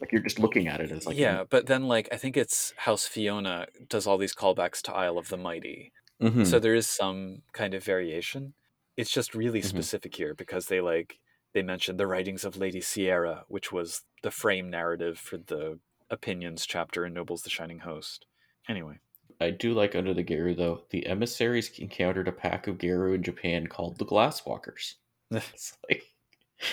Like 0.00 0.12
you're 0.12 0.22
just 0.22 0.38
looking 0.38 0.68
at 0.68 0.80
it 0.80 0.90
as 0.92 1.06
like 1.06 1.16
yeah, 1.16 1.44
but 1.48 1.66
then 1.66 1.84
like 1.88 2.08
I 2.12 2.16
think 2.16 2.36
it's 2.36 2.74
House 2.76 3.06
Fiona 3.06 3.66
does 3.88 4.06
all 4.06 4.18
these 4.18 4.34
callbacks 4.34 4.82
to 4.82 4.92
Isle 4.94 5.16
of 5.18 5.28
the 5.28 5.38
Mighty. 5.38 5.92
Mhm. 6.22 6.46
So 6.46 6.58
there 6.58 6.74
is 6.74 6.86
some 6.86 7.42
kind 7.52 7.72
of 7.74 7.82
variation. 7.82 8.54
It's 8.96 9.10
just 9.10 9.34
really 9.34 9.60
Mhm. 9.60 9.66
specific 9.66 10.14
here 10.16 10.34
because 10.34 10.66
they 10.66 10.80
like 10.82 11.18
they 11.54 11.62
mentioned 11.62 11.98
the 11.98 12.06
writings 12.06 12.44
of 12.44 12.58
Lady 12.58 12.82
Sierra, 12.82 13.44
which 13.48 13.72
was 13.72 14.02
the 14.22 14.30
frame 14.30 14.68
narrative 14.68 15.18
for 15.18 15.38
the 15.38 15.80
opinions 16.10 16.66
chapter 16.66 17.06
in 17.06 17.14
Nobles 17.14 17.42
the 17.42 17.50
Shining 17.50 17.78
Host. 17.78 18.26
Anyway, 18.68 18.98
I 19.40 19.50
do 19.50 19.72
like 19.72 19.94
Under 19.94 20.12
the 20.12 20.22
Garou 20.22 20.54
though. 20.54 20.84
The 20.90 21.06
emissaries 21.06 21.70
encountered 21.78 22.28
a 22.28 22.32
pack 22.32 22.66
of 22.66 22.76
Garou 22.78 23.14
in 23.14 23.22
Japan 23.22 23.66
called 23.66 23.98
the 23.98 24.04
Glasswalkers. 24.06 24.96
It's 25.54 25.76
like 25.90 26.04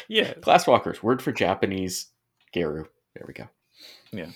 yeah, 0.08 0.34
Glasswalkers, 0.36 1.04
word 1.04 1.22
for 1.22 1.32
Japanese 1.32 2.08
Garou. 2.54 2.86
There 3.16 3.26
we 3.28 3.34
go. 3.34 3.50
Yeah. 4.12 4.30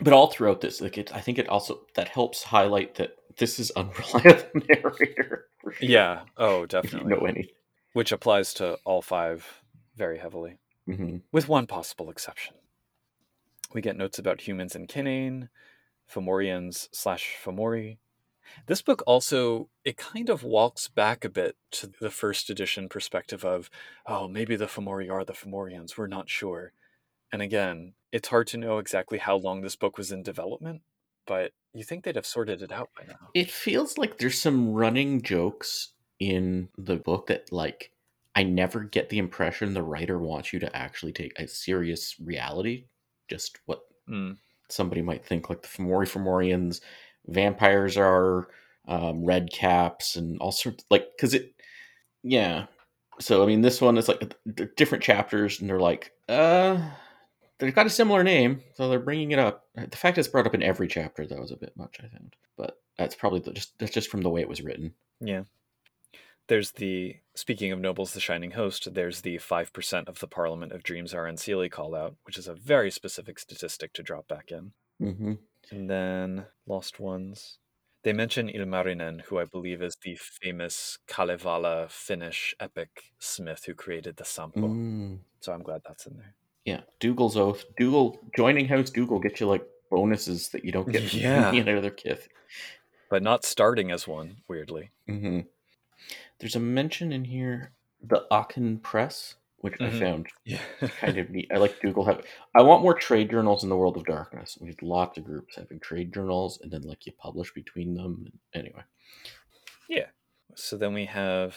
But 0.00 0.12
all 0.12 0.28
throughout 0.28 0.60
this, 0.60 0.80
like 0.80 0.98
it, 0.98 1.14
I 1.14 1.20
think 1.20 1.38
it 1.38 1.48
also 1.48 1.82
that 1.94 2.08
helps 2.08 2.42
highlight 2.42 2.96
that 2.96 3.16
this 3.38 3.58
is 3.60 3.70
unreliable 3.76 4.44
narrator. 4.68 5.46
Sure, 5.62 5.74
yeah, 5.80 6.22
oh 6.36 6.66
definitely, 6.66 7.10
know 7.10 7.26
any. 7.26 7.50
which 7.92 8.12
applies 8.12 8.54
to 8.54 8.78
all 8.84 9.02
five 9.02 9.62
very 9.96 10.18
heavily. 10.18 10.58
hmm 10.86 11.18
with 11.32 11.48
one 11.48 11.66
possible 11.66 12.10
exception. 12.10 12.54
We 13.74 13.80
get 13.82 13.96
notes 13.96 14.18
about 14.18 14.40
humans 14.40 14.74
and 14.74 14.88
Kinain, 14.88 15.48
Fomorians 16.12 16.88
slash 16.92 17.36
Fomori. 17.44 17.98
This 18.66 18.82
book 18.82 19.02
also 19.06 19.68
it 19.84 19.96
kind 19.96 20.28
of 20.28 20.42
walks 20.42 20.88
back 20.88 21.24
a 21.24 21.28
bit 21.28 21.56
to 21.72 21.86
the 21.86 22.10
first 22.10 22.50
edition 22.50 22.88
perspective 22.88 23.44
of, 23.44 23.70
oh, 24.06 24.28
maybe 24.28 24.56
the 24.56 24.66
Fomori 24.66 25.10
are 25.10 25.24
the 25.24 25.32
Fomorians, 25.32 25.96
we're 25.96 26.06
not 26.06 26.28
sure. 26.28 26.72
And 27.32 27.42
again, 27.42 27.94
it's 28.12 28.28
hard 28.28 28.46
to 28.48 28.58
know 28.58 28.78
exactly 28.78 29.18
how 29.18 29.36
long 29.36 29.60
this 29.60 29.76
book 29.76 29.96
was 29.96 30.10
in 30.12 30.22
development, 30.22 30.82
but 31.26 31.52
you 31.72 31.84
think 31.84 32.04
they'd 32.04 32.16
have 32.16 32.26
sorted 32.26 32.60
it 32.62 32.72
out 32.72 32.90
by 32.96 33.04
now. 33.06 33.30
It 33.34 33.50
feels 33.50 33.98
like 33.98 34.18
there's 34.18 34.40
some 34.40 34.72
running 34.72 35.22
jokes 35.22 35.92
in 36.18 36.68
the 36.76 36.96
book 36.96 37.28
that 37.28 37.52
like 37.52 37.92
I 38.34 38.42
never 38.42 38.80
get 38.80 39.08
the 39.08 39.18
impression 39.18 39.74
the 39.74 39.82
writer 39.82 40.18
wants 40.18 40.52
you 40.52 40.58
to 40.60 40.76
actually 40.76 41.12
take 41.12 41.38
a 41.38 41.46
serious 41.48 42.16
reality, 42.20 42.86
just 43.28 43.58
what 43.66 43.82
Mm. 44.08 44.38
somebody 44.68 45.02
might 45.02 45.24
think 45.24 45.48
like 45.48 45.62
the 45.62 45.68
Fomori 45.68 46.08
Fomorians, 46.08 46.80
vampires 47.30 47.96
are 47.96 48.48
um, 48.88 49.24
red 49.24 49.52
caps 49.52 50.16
and 50.16 50.38
all 50.40 50.52
sorts 50.52 50.84
like 50.90 51.10
because 51.16 51.34
it 51.34 51.54
yeah. 52.22 52.66
So 53.20 53.42
I 53.42 53.46
mean, 53.46 53.60
this 53.60 53.80
one 53.80 53.98
is 53.98 54.08
like 54.08 54.34
different 54.76 55.04
chapters, 55.04 55.60
and 55.60 55.68
they're 55.68 55.80
like, 55.80 56.12
uh, 56.28 56.80
they've 57.58 57.74
got 57.74 57.86
a 57.86 57.90
similar 57.90 58.24
name, 58.24 58.62
so 58.74 58.88
they're 58.88 58.98
bringing 58.98 59.32
it 59.32 59.38
up. 59.38 59.66
The 59.74 59.96
fact 59.96 60.16
it's 60.18 60.28
brought 60.28 60.46
up 60.46 60.54
in 60.54 60.62
every 60.62 60.88
chapter 60.88 61.26
that 61.26 61.38
was 61.38 61.50
a 61.50 61.56
bit 61.56 61.76
much, 61.76 61.98
I 62.00 62.06
think, 62.06 62.34
but 62.56 62.80
that's 62.96 63.14
probably 63.14 63.40
the, 63.40 63.52
just 63.52 63.78
that's 63.78 63.92
just 63.92 64.10
from 64.10 64.22
the 64.22 64.30
way 64.30 64.40
it 64.40 64.48
was 64.48 64.62
written. 64.62 64.94
Yeah. 65.20 65.42
There's 66.48 66.72
the 66.72 67.16
speaking 67.34 67.70
of 67.70 67.78
nobles, 67.78 68.12
the 68.12 68.20
shining 68.20 68.52
host. 68.52 68.92
There's 68.92 69.20
the 69.20 69.38
five 69.38 69.72
percent 69.72 70.08
of 70.08 70.18
the 70.18 70.26
Parliament 70.26 70.72
of 70.72 70.82
Dreams 70.82 71.14
are 71.14 71.26
Seelie 71.26 71.70
call 71.70 71.94
out, 71.94 72.16
which 72.24 72.36
is 72.38 72.48
a 72.48 72.54
very 72.54 72.90
specific 72.90 73.38
statistic 73.38 73.92
to 73.92 74.02
drop 74.02 74.26
back 74.26 74.50
in. 74.50 74.72
Mm-hmm. 75.00 75.34
And 75.70 75.88
then 75.88 76.46
lost 76.66 76.98
ones. 77.00 77.58
They 78.02 78.12
mention 78.12 78.48
Ilmarinen, 78.48 79.20
who 79.22 79.38
I 79.38 79.44
believe 79.44 79.82
is 79.82 79.96
the 80.02 80.16
famous 80.16 80.98
Kalevala 81.06 81.86
Finnish 81.90 82.54
epic 82.58 82.88
smith 83.18 83.64
who 83.66 83.74
created 83.74 84.16
the 84.16 84.24
Sampo. 84.24 84.68
Mm. 84.68 85.18
So 85.40 85.52
I'm 85.52 85.62
glad 85.62 85.82
that's 85.86 86.06
in 86.06 86.16
there. 86.16 86.34
Yeah, 86.64 86.80
Dougal's 86.98 87.36
oath. 87.36 87.64
Dougal 87.76 88.18
joining 88.34 88.66
House 88.66 88.90
Dougal 88.90 89.18
gets 89.20 89.40
you 89.40 89.46
like 89.46 89.66
bonuses 89.90 90.48
that 90.50 90.64
you 90.64 90.72
don't 90.72 90.90
get 90.90 91.02
from 91.10 91.18
Yeah. 91.20 91.52
any 91.52 91.72
other 91.76 91.90
kith. 91.90 92.28
But 93.10 93.22
not 93.22 93.44
starting 93.44 93.90
as 93.90 94.06
one, 94.08 94.38
weirdly. 94.48 94.90
hmm 95.06 95.40
There's 96.38 96.56
a 96.56 96.60
mention 96.60 97.12
in 97.12 97.24
here 97.24 97.72
the 98.02 98.26
Aachen 98.30 98.78
Press, 98.78 99.34
which 99.60 99.74
I 99.80 99.90
Mhm. 99.90 99.98
found 100.00 100.26
Yeah. 100.44 100.62
kind 101.00 101.18
of 101.18 101.30
neat. 101.30 101.50
I 101.52 101.56
like 101.58 101.80
Dougal 101.80 102.04
have. 102.06 102.24
I 102.54 102.62
want 102.62 102.82
more 102.82 102.94
trade 102.94 103.30
journals 103.30 103.62
in 103.62 103.68
the 103.68 103.76
world 103.76 103.96
of 103.96 104.04
darkness. 104.04 104.56
We 104.60 104.68
have 104.68 104.82
lots 104.82 105.18
of 105.18 105.24
groups 105.24 105.56
having 105.56 105.80
trade 105.80 106.12
journals, 106.14 106.58
and 106.60 106.70
then 106.72 106.82
like 106.82 107.06
you 107.06 107.12
publish 107.12 107.52
between 107.52 107.94
them. 107.94 108.40
Anyway, 108.54 108.82
yeah. 109.88 110.08
So 110.54 110.76
then 110.76 110.94
we 110.94 111.06
have 111.06 111.56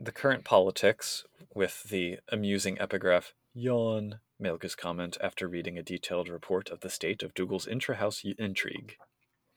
the 0.00 0.12
current 0.12 0.44
politics 0.44 1.24
with 1.54 1.84
the 1.84 2.18
amusing 2.30 2.78
epigraph 2.80 3.32
Yawn, 3.54 4.20
Melka's 4.40 4.76
comment 4.76 5.16
after 5.20 5.48
reading 5.48 5.76
a 5.78 5.82
detailed 5.82 6.28
report 6.28 6.68
of 6.70 6.80
the 6.80 6.90
state 6.90 7.22
of 7.24 7.34
Dougal's 7.34 7.66
intra-house 7.66 8.22
intrigue. 8.38 8.96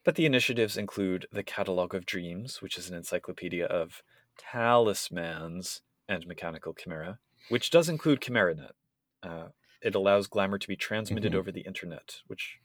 But 0.04 0.16
the 0.16 0.26
initiatives 0.26 0.78
include 0.78 1.28
the 1.32 1.44
Catalogue 1.44 1.94
of 1.94 2.08
Dreams, 2.08 2.62
which 2.62 2.78
is 2.80 2.90
an 2.90 2.96
encyclopedia 2.96 3.66
of 3.66 4.02
talismans 4.38 5.82
and 6.08 6.26
mechanical 6.26 6.74
chimera, 6.74 7.20
which 7.50 7.70
does 7.70 7.90
include 7.90 8.22
ChimeraNet. 8.22 8.72
Uh, 9.24 9.48
it 9.82 9.96
allows 9.96 10.28
glamour 10.28 10.58
to 10.58 10.68
be 10.68 10.76
transmitted 10.76 11.34
Mhm. 11.34 11.36
over 11.36 11.52
the 11.52 11.62
internet, 11.62 12.22
which 12.28 12.58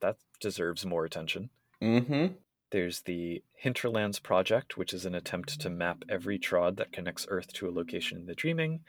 that 0.00 0.16
deserves 0.40 0.84
more 0.86 1.04
attention. 1.04 1.50
mm-hmm. 1.82 2.34
There's 2.70 3.00
the 3.02 3.42
Hinterlands 3.54 4.20
Project, 4.20 4.76
which 4.78 4.92
is 4.94 5.04
an 5.04 5.14
attempt 5.14 5.60
to 5.60 5.68
map 5.70 6.04
every 6.08 6.38
trod 6.38 6.76
that 6.76 6.92
connects 6.92 7.26
Earth 7.28 7.52
to 7.54 7.68
a 7.68 7.72
location 7.72 8.16
in 8.18 8.26
the 8.26 8.34
dreaming. 8.34 8.84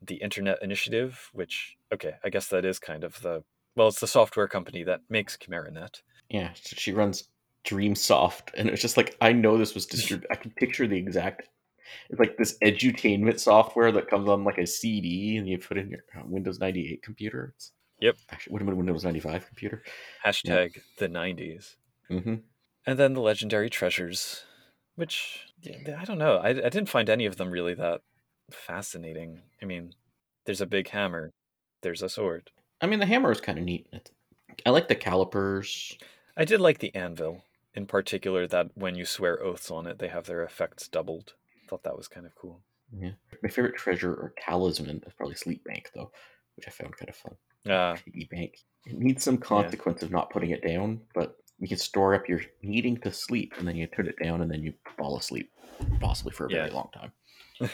The 0.00 0.16
Internet 0.16 0.62
Initiative, 0.62 1.28
which, 1.32 1.76
okay, 1.92 2.14
I 2.22 2.28
guess 2.28 2.46
that 2.48 2.64
is 2.64 2.78
kind 2.78 3.02
of 3.02 3.20
the, 3.22 3.42
well, 3.74 3.88
it's 3.88 3.98
the 3.98 4.06
software 4.06 4.46
company 4.46 4.84
that 4.84 5.00
makes 5.08 5.36
ChimeraNet. 5.36 6.02
yeah. 6.28 6.52
She 6.54 6.92
runs 6.92 7.28
DreamSoft, 7.64 8.50
and 8.56 8.68
it's 8.68 8.80
just 8.80 8.96
like 8.96 9.16
I 9.20 9.32
know 9.32 9.58
this 9.58 9.74
was 9.74 9.84
distributed. 9.86 10.30
I 10.30 10.36
can 10.36 10.52
picture 10.52 10.86
the 10.86 10.96
exact. 10.96 11.48
It's 12.10 12.20
like 12.20 12.36
this 12.36 12.58
edutainment 12.62 13.40
software 13.40 13.92
that 13.92 14.08
comes 14.08 14.28
on 14.28 14.44
like 14.44 14.58
a 14.58 14.66
CD, 14.66 15.36
and 15.36 15.48
you 15.48 15.58
put 15.58 15.78
in 15.78 15.90
your 15.90 16.04
uh, 16.16 16.22
Windows 16.24 16.58
ninety 16.58 16.92
eight 16.92 17.02
computer. 17.02 17.52
It's, 17.56 17.72
Yep. 18.00 18.16
Actually, 18.30 18.52
would 18.52 18.62
have 18.62 18.66
been 18.68 18.76
Windows 18.76 19.04
ninety 19.04 19.20
five 19.20 19.46
computer. 19.46 19.82
Hashtag 20.24 20.80
the 20.98 21.08
90s. 21.08 21.74
Mm-hmm. 22.10 22.34
And 22.86 22.98
then 22.98 23.14
the 23.14 23.20
Legendary 23.20 23.68
Treasures, 23.68 24.44
which, 24.94 25.46
I 25.66 26.04
don't 26.04 26.18
know. 26.18 26.36
I, 26.36 26.50
I 26.50 26.52
didn't 26.52 26.88
find 26.88 27.10
any 27.10 27.26
of 27.26 27.36
them 27.36 27.50
really 27.50 27.74
that 27.74 28.00
fascinating. 28.50 29.42
I 29.60 29.66
mean, 29.66 29.94
there's 30.46 30.60
a 30.60 30.66
big 30.66 30.88
hammer, 30.88 31.32
there's 31.82 32.02
a 32.02 32.08
sword. 32.08 32.50
I 32.80 32.86
mean, 32.86 33.00
the 33.00 33.06
hammer 33.06 33.32
is 33.32 33.40
kind 33.40 33.58
of 33.58 33.64
neat. 33.64 33.86
I 34.64 34.70
like 34.70 34.88
the 34.88 34.94
calipers. 34.94 35.98
I 36.36 36.44
did 36.44 36.60
like 36.60 36.78
the 36.78 36.94
anvil, 36.94 37.44
in 37.74 37.86
particular, 37.86 38.46
that 38.46 38.70
when 38.74 38.94
you 38.94 39.04
swear 39.04 39.42
oaths 39.42 39.70
on 39.70 39.86
it, 39.86 39.98
they 39.98 40.08
have 40.08 40.26
their 40.26 40.42
effects 40.42 40.88
doubled. 40.88 41.34
Thought 41.68 41.84
that 41.84 41.96
was 41.96 42.08
kind 42.08 42.26
of 42.26 42.34
cool. 42.34 42.60
Yeah. 42.96 43.10
My 43.42 43.48
favorite 43.48 43.76
treasure 43.76 44.12
or 44.12 44.34
talisman 44.38 45.02
is 45.06 45.12
probably 45.12 45.34
Sleep 45.34 45.62
Bank, 45.64 45.90
though, 45.94 46.10
which 46.56 46.66
I 46.66 46.70
found 46.70 46.96
kind 46.96 47.08
of 47.08 47.16
fun. 47.16 47.36
Uh, 47.70 47.96
piggy 48.04 48.28
bank. 48.30 48.58
It 48.86 48.98
needs 48.98 49.22
some 49.22 49.36
consequence 49.36 50.02
of 50.02 50.10
not 50.10 50.30
putting 50.30 50.50
it 50.50 50.66
down, 50.66 51.00
but 51.14 51.36
you 51.58 51.68
can 51.68 51.76
store 51.76 52.14
up 52.14 52.28
your 52.28 52.40
needing 52.62 52.96
to 52.98 53.12
sleep, 53.12 53.52
and 53.58 53.68
then 53.68 53.76
you 53.76 53.86
turn 53.86 54.06
it 54.06 54.16
down, 54.22 54.40
and 54.40 54.50
then 54.50 54.62
you 54.62 54.72
fall 54.96 55.18
asleep, 55.18 55.50
possibly 56.00 56.32
for 56.32 56.46
a 56.46 56.48
very 56.48 56.70
long 56.70 56.88
time. 56.94 57.12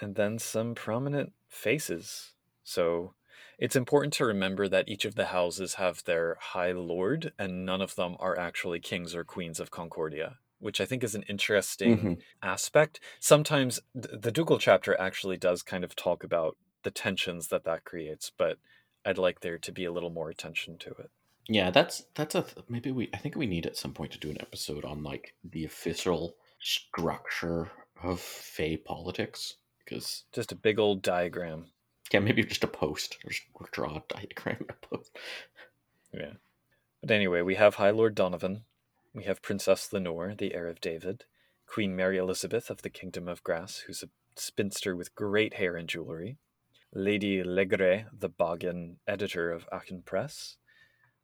and 0.00 0.14
then 0.14 0.38
some 0.38 0.74
prominent 0.74 1.32
faces. 1.48 2.32
So 2.64 3.14
it's 3.58 3.76
important 3.76 4.14
to 4.14 4.24
remember 4.24 4.68
that 4.68 4.88
each 4.88 5.04
of 5.04 5.16
the 5.16 5.26
houses 5.26 5.74
have 5.74 6.04
their 6.04 6.38
high 6.40 6.72
lord, 6.72 7.32
and 7.38 7.66
none 7.66 7.82
of 7.82 7.96
them 7.96 8.16
are 8.18 8.38
actually 8.38 8.80
kings 8.80 9.14
or 9.14 9.24
queens 9.24 9.60
of 9.60 9.70
Concordia, 9.70 10.38
which 10.60 10.80
I 10.80 10.84
think 10.86 11.02
is 11.02 11.14
an 11.14 11.24
interesting 11.24 11.98
Mhm. 11.98 12.22
aspect. 12.42 13.00
Sometimes 13.18 13.80
th- 14.00 14.20
the 14.22 14.30
Dougal 14.30 14.58
chapter 14.58 14.98
actually 15.00 15.36
does 15.36 15.62
kind 15.62 15.82
of 15.84 15.96
talk 15.96 16.22
about 16.22 16.56
the 16.82 16.90
tensions 16.90 17.48
that 17.48 17.64
that 17.64 17.84
creates, 17.84 18.30
but 18.30 18.58
I'd 19.04 19.18
like 19.18 19.40
there 19.40 19.58
to 19.58 19.72
be 19.72 19.84
a 19.84 19.92
little 19.92 20.10
more 20.10 20.30
attention 20.30 20.78
to 20.78 20.90
it. 20.90 21.10
Yeah, 21.48 21.70
that's 21.70 22.04
that's 22.14 22.34
a 22.34 22.42
th- 22.42 22.66
maybe 22.68 22.92
we. 22.92 23.10
I 23.12 23.16
think 23.16 23.34
we 23.34 23.46
need 23.46 23.66
at 23.66 23.76
some 23.76 23.92
point 23.92 24.12
to 24.12 24.18
do 24.18 24.30
an 24.30 24.40
episode 24.40 24.84
on 24.84 25.02
like 25.02 25.34
the 25.42 25.64
official 25.64 26.36
structure 26.60 27.70
of 28.02 28.20
Fey 28.20 28.76
politics 28.76 29.56
because 29.84 30.24
Just 30.32 30.52
a 30.52 30.56
big 30.56 30.78
old 30.78 31.02
diagram. 31.02 31.70
yeah, 32.12 32.20
maybe 32.20 32.42
just 32.44 32.64
a 32.64 32.68
post 32.68 33.18
or 33.24 33.30
just 33.30 33.42
draw 33.72 33.96
a 33.96 34.02
diagram 34.08 34.66
a 34.68 34.72
post. 34.86 35.16
Yeah. 36.12 36.34
But 37.00 37.10
anyway, 37.12 37.42
we 37.42 37.54
have 37.56 37.76
High 37.76 37.90
Lord 37.90 38.14
Donovan. 38.14 38.64
We 39.12 39.24
have 39.24 39.42
Princess 39.42 39.92
Lenore, 39.92 40.34
the 40.36 40.54
heir 40.54 40.68
of 40.68 40.80
David. 40.80 41.24
Queen 41.66 41.96
Mary 41.96 42.16
Elizabeth 42.16 42.70
of 42.70 42.82
the 42.82 42.90
Kingdom 42.90 43.28
of 43.28 43.42
Grass, 43.42 43.84
who's 43.86 44.02
a 44.02 44.08
spinster 44.36 44.94
with 44.94 45.14
great 45.14 45.54
hair 45.54 45.76
and 45.76 45.88
jewelry. 45.88 46.36
Lady 46.92 47.42
Legre, 47.42 48.06
the 48.12 48.28
Boggin 48.28 48.96
editor 49.06 49.50
of 49.50 49.68
Aachen 49.72 50.02
Press. 50.02 50.56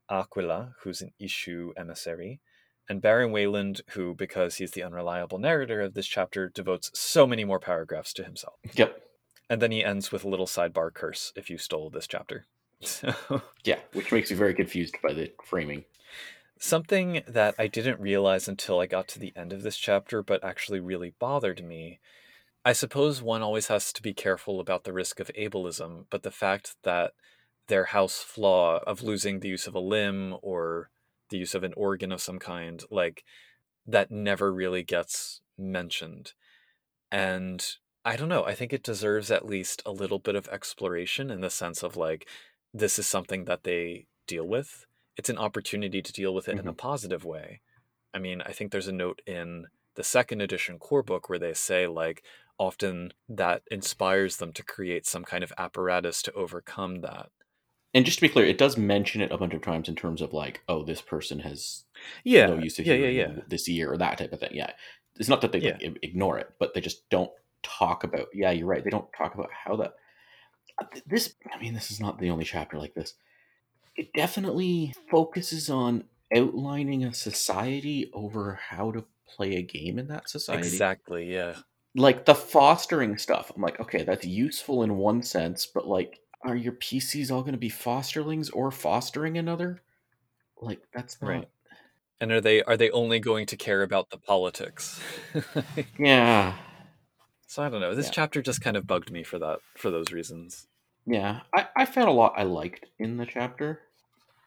Aquila, 0.08 0.74
who's 0.82 1.00
an 1.00 1.12
issue 1.18 1.72
emissary. 1.76 2.40
And 2.88 3.02
Baron 3.02 3.32
Wayland, 3.32 3.82
who, 3.90 4.14
because 4.14 4.56
he's 4.56 4.72
the 4.72 4.82
unreliable 4.82 5.38
narrator 5.38 5.80
of 5.80 5.94
this 5.94 6.06
chapter, 6.06 6.48
devotes 6.48 6.90
so 6.94 7.26
many 7.26 7.44
more 7.44 7.58
paragraphs 7.58 8.12
to 8.14 8.24
himself. 8.24 8.58
Yep. 8.74 9.02
And 9.50 9.60
then 9.62 9.72
he 9.72 9.84
ends 9.84 10.10
with 10.10 10.24
a 10.24 10.28
little 10.28 10.46
sidebar 10.46 10.92
curse 10.92 11.32
if 11.36 11.50
you 11.50 11.58
stole 11.58 11.90
this 11.90 12.06
chapter. 12.06 12.46
So. 12.82 13.14
Yeah, 13.64 13.78
which 13.94 14.12
makes 14.12 14.30
me 14.30 14.36
very 14.36 14.52
confused 14.52 14.96
by 15.02 15.14
the 15.14 15.32
framing. 15.44 15.86
Something 16.58 17.22
that 17.28 17.54
I 17.58 17.66
didn't 17.66 18.00
realize 18.00 18.48
until 18.48 18.80
I 18.80 18.86
got 18.86 19.08
to 19.08 19.18
the 19.18 19.32
end 19.36 19.52
of 19.52 19.62
this 19.62 19.76
chapter, 19.76 20.22
but 20.22 20.42
actually 20.42 20.80
really 20.80 21.14
bothered 21.18 21.62
me. 21.62 22.00
I 22.64 22.72
suppose 22.72 23.20
one 23.20 23.42
always 23.42 23.68
has 23.68 23.92
to 23.92 24.02
be 24.02 24.14
careful 24.14 24.58
about 24.58 24.84
the 24.84 24.92
risk 24.92 25.20
of 25.20 25.30
ableism, 25.38 26.06
but 26.10 26.22
the 26.22 26.30
fact 26.30 26.76
that 26.82 27.12
their 27.68 27.86
house 27.86 28.22
flaw 28.22 28.80
of 28.86 29.02
losing 29.02 29.40
the 29.40 29.48
use 29.48 29.66
of 29.66 29.74
a 29.74 29.80
limb 29.80 30.36
or 30.40 30.90
the 31.30 31.38
use 31.38 31.54
of 31.54 31.62
an 31.62 31.74
organ 31.76 32.10
of 32.10 32.22
some 32.22 32.38
kind, 32.38 32.82
like 32.90 33.22
that 33.86 34.10
never 34.10 34.52
really 34.52 34.82
gets 34.82 35.42
mentioned. 35.58 36.32
And 37.12 37.64
I 38.04 38.16
don't 38.16 38.28
know, 38.28 38.44
I 38.44 38.54
think 38.54 38.72
it 38.72 38.82
deserves 38.82 39.30
at 39.30 39.46
least 39.46 39.82
a 39.84 39.92
little 39.92 40.18
bit 40.18 40.34
of 40.34 40.48
exploration 40.48 41.30
in 41.30 41.40
the 41.40 41.50
sense 41.50 41.82
of 41.82 41.96
like, 41.96 42.26
this 42.72 42.98
is 42.98 43.06
something 43.06 43.44
that 43.44 43.64
they 43.64 44.06
deal 44.26 44.46
with 44.46 44.86
it's 45.16 45.30
an 45.30 45.38
opportunity 45.38 46.02
to 46.02 46.12
deal 46.12 46.34
with 46.34 46.48
it 46.48 46.52
in 46.52 46.58
a 46.60 46.62
mm-hmm. 46.62 46.76
positive 46.76 47.24
way. 47.24 47.60
I 48.12 48.18
mean, 48.18 48.42
I 48.42 48.52
think 48.52 48.70
there's 48.70 48.88
a 48.88 48.92
note 48.92 49.22
in 49.26 49.66
the 49.94 50.04
second 50.04 50.40
edition 50.40 50.78
core 50.78 51.02
book 51.02 51.28
where 51.28 51.38
they 51.38 51.54
say 51.54 51.86
like 51.86 52.22
often 52.58 53.12
that 53.28 53.62
inspires 53.70 54.36
them 54.36 54.52
to 54.52 54.62
create 54.62 55.06
some 55.06 55.24
kind 55.24 55.42
of 55.44 55.52
apparatus 55.58 56.22
to 56.22 56.32
overcome 56.32 57.00
that. 57.00 57.30
And 57.94 58.04
just 58.04 58.18
to 58.18 58.22
be 58.22 58.28
clear, 58.28 58.44
it 58.44 58.58
does 58.58 58.76
mention 58.76 59.22
it 59.22 59.32
a 59.32 59.38
bunch 59.38 59.54
of 59.54 59.62
times 59.62 59.88
in 59.88 59.96
terms 59.96 60.20
of 60.20 60.32
like, 60.32 60.62
oh, 60.68 60.84
this 60.84 61.00
person 61.00 61.40
has 61.40 61.84
Yeah. 62.24 62.46
no 62.46 62.58
use 62.58 62.78
of 62.78 62.86
yeah, 62.86 62.94
yeah, 62.94 63.08
yeah. 63.08 63.40
this 63.48 63.68
year 63.68 63.90
or 63.90 63.96
that 63.96 64.18
type 64.18 64.32
of 64.32 64.40
thing. 64.40 64.50
Yeah, 64.52 64.72
it's 65.18 65.28
not 65.28 65.40
that 65.40 65.52
they 65.52 65.60
Yeah. 65.60 65.78
i- 65.82 65.96
ignore 66.02 66.38
it, 66.38 66.52
but 66.58 66.74
they 66.74 66.80
just 66.80 67.08
don't 67.08 67.30
talk 67.62 68.04
about. 68.04 68.28
Yeah, 68.34 68.50
you're 68.50 68.66
right. 68.66 68.84
They 68.84 68.90
don't 68.90 69.10
talk 69.16 69.34
about 69.34 69.50
how 69.50 69.76
that. 69.76 69.94
Uh, 70.78 70.84
this, 71.06 71.34
I 71.50 71.58
mean, 71.58 71.72
this 71.72 71.90
is 71.90 72.00
not 72.00 72.18
the 72.18 72.28
only 72.28 72.44
chapter 72.44 72.78
like 72.78 72.94
this. 72.94 73.14
It 73.96 74.12
definitely 74.14 74.94
focuses 75.10 75.70
on 75.70 76.04
outlining 76.34 77.04
a 77.04 77.14
society 77.14 78.10
over 78.12 78.54
how 78.54 78.92
to 78.92 79.04
play 79.28 79.56
a 79.56 79.62
game 79.62 79.98
in 79.98 80.08
that 80.08 80.28
society. 80.28 80.68
Exactly, 80.68 81.32
yeah. 81.32 81.56
Like 81.94 82.26
the 82.26 82.34
fostering 82.34 83.16
stuff. 83.18 83.50
I'm 83.54 83.62
like, 83.62 83.80
okay, 83.80 84.04
that's 84.04 84.26
useful 84.26 84.82
in 84.82 84.96
one 84.98 85.22
sense, 85.22 85.66
but 85.66 85.86
like, 85.86 86.20
are 86.42 86.54
your 86.56 86.74
PCs 86.74 87.30
all 87.30 87.40
going 87.42 87.52
to 87.52 87.58
be 87.58 87.70
fosterlings 87.70 88.50
or 88.50 88.70
fostering 88.70 89.38
another? 89.38 89.82
Like, 90.60 90.82
that's 90.94 91.22
not. 91.22 91.28
Right. 91.28 91.48
And 92.20 92.32
are 92.32 92.40
they 92.40 92.62
are 92.64 92.76
they 92.76 92.90
only 92.90 93.20
going 93.20 93.46
to 93.46 93.56
care 93.56 93.82
about 93.82 94.10
the 94.10 94.18
politics? 94.18 95.00
Yeah. 95.98 96.56
so 97.46 97.62
I 97.62 97.68
don't 97.68 97.80
know. 97.80 97.94
This 97.94 98.06
Yeah. 98.06 98.12
chapter 98.12 98.42
just 98.42 98.60
kind 98.60 98.76
of 98.76 98.86
bugged 98.86 99.10
me 99.10 99.24
for 99.24 99.38
that 99.38 99.60
for 99.76 99.90
those 99.90 100.12
reasons. 100.12 100.68
Yeah, 101.06 101.42
I, 101.54 101.68
I 101.76 101.84
found 101.86 102.08
a 102.08 102.12
lot 102.12 102.34
I 102.36 102.42
liked 102.42 102.86
in 102.98 103.16
the 103.16 103.26
chapter. 103.26 103.85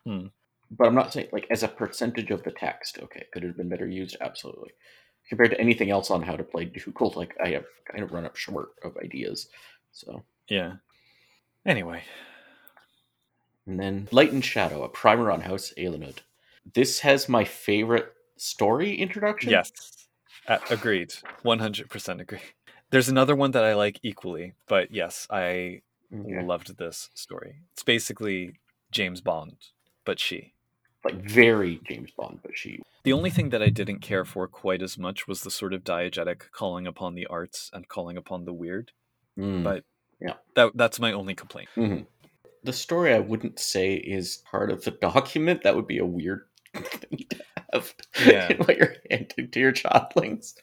Hmm. 0.06 0.28
But 0.72 0.88
I'm 0.88 0.96
not 0.96 1.12
saying, 1.14 1.30
like, 1.32 1.48
as 1.50 1.64
a 1.64 1.68
percentage 1.68 2.30
of 2.32 2.44
the 2.44 2.52
text, 2.52 3.00
okay, 3.02 3.26
could 3.34 3.44
it 3.44 3.48
have 3.48 3.58
been 3.58 3.70
better 3.70 3.88
used? 3.88 4.18
Absolutely. 4.22 4.70
Compared 5.28 5.52
to 5.52 5.60
anything 5.60 5.90
else 5.90 6.12
on 6.12 6.22
how 6.22 6.36
to 6.36 6.44
play 6.44 6.66
Dougal, 6.66 7.14
like, 7.16 7.36
I 7.44 7.50
have 7.50 7.66
kind 7.92 8.04
of 8.04 8.12
run 8.12 8.26
up 8.26 8.36
short 8.36 8.70
of 8.84 8.96
ideas. 8.98 9.50
So, 9.92 10.24
Yeah. 10.48 10.74
Anyway, 11.66 12.04
and 13.68 13.80
then 13.80 14.08
Light 14.12 14.32
and 14.32 14.44
Shadow, 14.44 14.84
a 14.84 14.90
primer 14.90 15.30
on 15.32 15.42
House 15.42 15.74
Eiluned. 15.78 16.20
This 16.74 17.00
has 17.00 17.28
my 17.30 17.44
favorite 17.44 18.14
story 18.38 18.96
introduction. 18.96 19.52
yes. 19.52 19.72
Uh, 20.48 20.58
agreed. 20.72 21.14
100% 21.46 22.22
agree. 22.22 22.40
There's 22.90 23.10
another 23.10 23.36
one 23.36 23.52
that 23.52 23.64
I 23.64 23.76
like 23.76 24.00
equally, 24.02 24.54
but 24.68 24.92
yes, 24.92 25.28
I 25.30 25.82
Okay. 26.12 26.42
loved 26.44 26.78
this 26.78 27.10
story. 27.14 27.58
It's 27.74 27.84
basically 27.84 28.54
James 28.90 29.22
Bond, 29.22 29.58
but 30.10 30.18
Sidhe. 30.18 30.52
Like, 31.06 31.22
very 31.24 31.80
James 31.88 32.10
Bond, 32.18 32.40
but 32.42 32.54
Sidhe. 32.54 32.82
The 33.04 33.14
only 33.14 33.30
thing 33.30 33.50
that 33.52 33.62
I 33.62 33.70
didn't 33.70 34.00
care 34.00 34.26
for 34.26 34.48
quite 34.48 34.82
as 34.82 34.98
much 34.98 35.28
was 35.28 35.42
the 35.44 35.52
sort 35.52 35.72
of 35.74 35.84
diegetic 35.84 36.50
calling 36.52 36.88
upon 36.88 37.14
the 37.14 37.28
arts 37.28 37.70
and 37.74 37.88
calling 37.88 38.18
upon 38.18 38.46
the 38.46 38.54
weird. 38.54 38.92
Mm. 39.38 39.64
But 39.64 39.84
Yeah. 40.20 40.34
that 40.56 40.72
that's 40.76 41.00
my 41.00 41.12
only 41.14 41.36
complaint. 41.36 41.70
Mhm. 41.78 42.08
The 42.64 42.74
story 42.74 43.14
I 43.14 43.20
wouldn't 43.20 43.60
say 43.60 43.94
is 43.96 44.44
part 44.52 44.72
of 44.72 44.84
the 44.84 44.92
document. 45.10 45.62
That 45.64 45.76
would 45.76 45.88
be 45.88 46.00
a 46.00 46.06
weird 46.06 46.48
thing 46.74 47.20
to 47.30 47.38
have 47.72 47.94
Yeah. 48.26 48.48
in 48.52 48.58
what 48.58 48.76
you're 48.78 48.96
handing 49.12 49.52
to 49.52 49.60
your 49.60 49.72
childlings. 49.74 50.56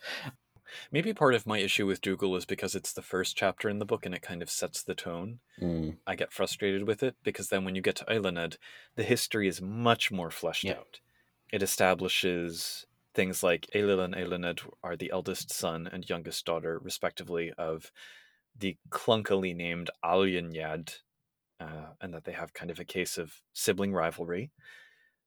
Maybe 0.90 1.12
part 1.14 1.34
of 1.34 1.46
my 1.46 1.58
issue 1.58 1.86
with 1.86 2.00
Dougal 2.00 2.36
is 2.36 2.44
because 2.44 2.74
it's 2.74 2.92
the 2.92 3.02
first 3.02 3.36
chapter 3.36 3.68
in 3.68 3.78
the 3.78 3.84
book 3.86 4.06
and 4.06 4.14
it 4.14 4.22
kind 4.22 4.42
of 4.42 4.50
sets 4.50 4.82
the 4.82 4.94
tone. 4.94 5.40
Mm. 5.60 5.98
I 6.06 6.16
get 6.16 6.32
frustrated 6.32 6.86
with 6.86 7.02
it 7.02 7.16
because 7.22 7.48
then 7.48 7.64
when 7.64 7.74
you 7.74 7.82
get 7.82 7.96
to 7.96 8.04
Eiluned, 8.06 8.58
the 8.96 9.04
history 9.04 9.48
is 9.48 9.62
much 9.62 10.10
more 10.12 10.30
fleshed 10.30 10.64
Yeah. 10.64 10.78
out. 10.78 11.00
It 11.52 11.62
establishes 11.62 12.86
things 13.14 13.42
like 13.42 13.66
Ailil 13.74 14.04
and 14.04 14.14
Eiluned 14.14 14.68
are 14.82 14.96
the 14.96 15.10
eldest 15.10 15.50
son 15.50 15.86
and 15.86 16.08
youngest 16.08 16.44
daughter, 16.44 16.78
respectively, 16.78 17.52
of 17.54 17.92
the 18.56 18.78
clunkily 18.90 19.54
named 19.54 19.90
Alyanyad, 20.04 21.00
uh, 21.60 21.94
and 22.00 22.14
that 22.14 22.24
they 22.24 22.32
have 22.32 22.54
kind 22.54 22.70
of 22.70 22.80
a 22.80 22.84
case 22.84 23.18
of 23.18 23.42
sibling 23.52 23.92
rivalry. 23.92 24.52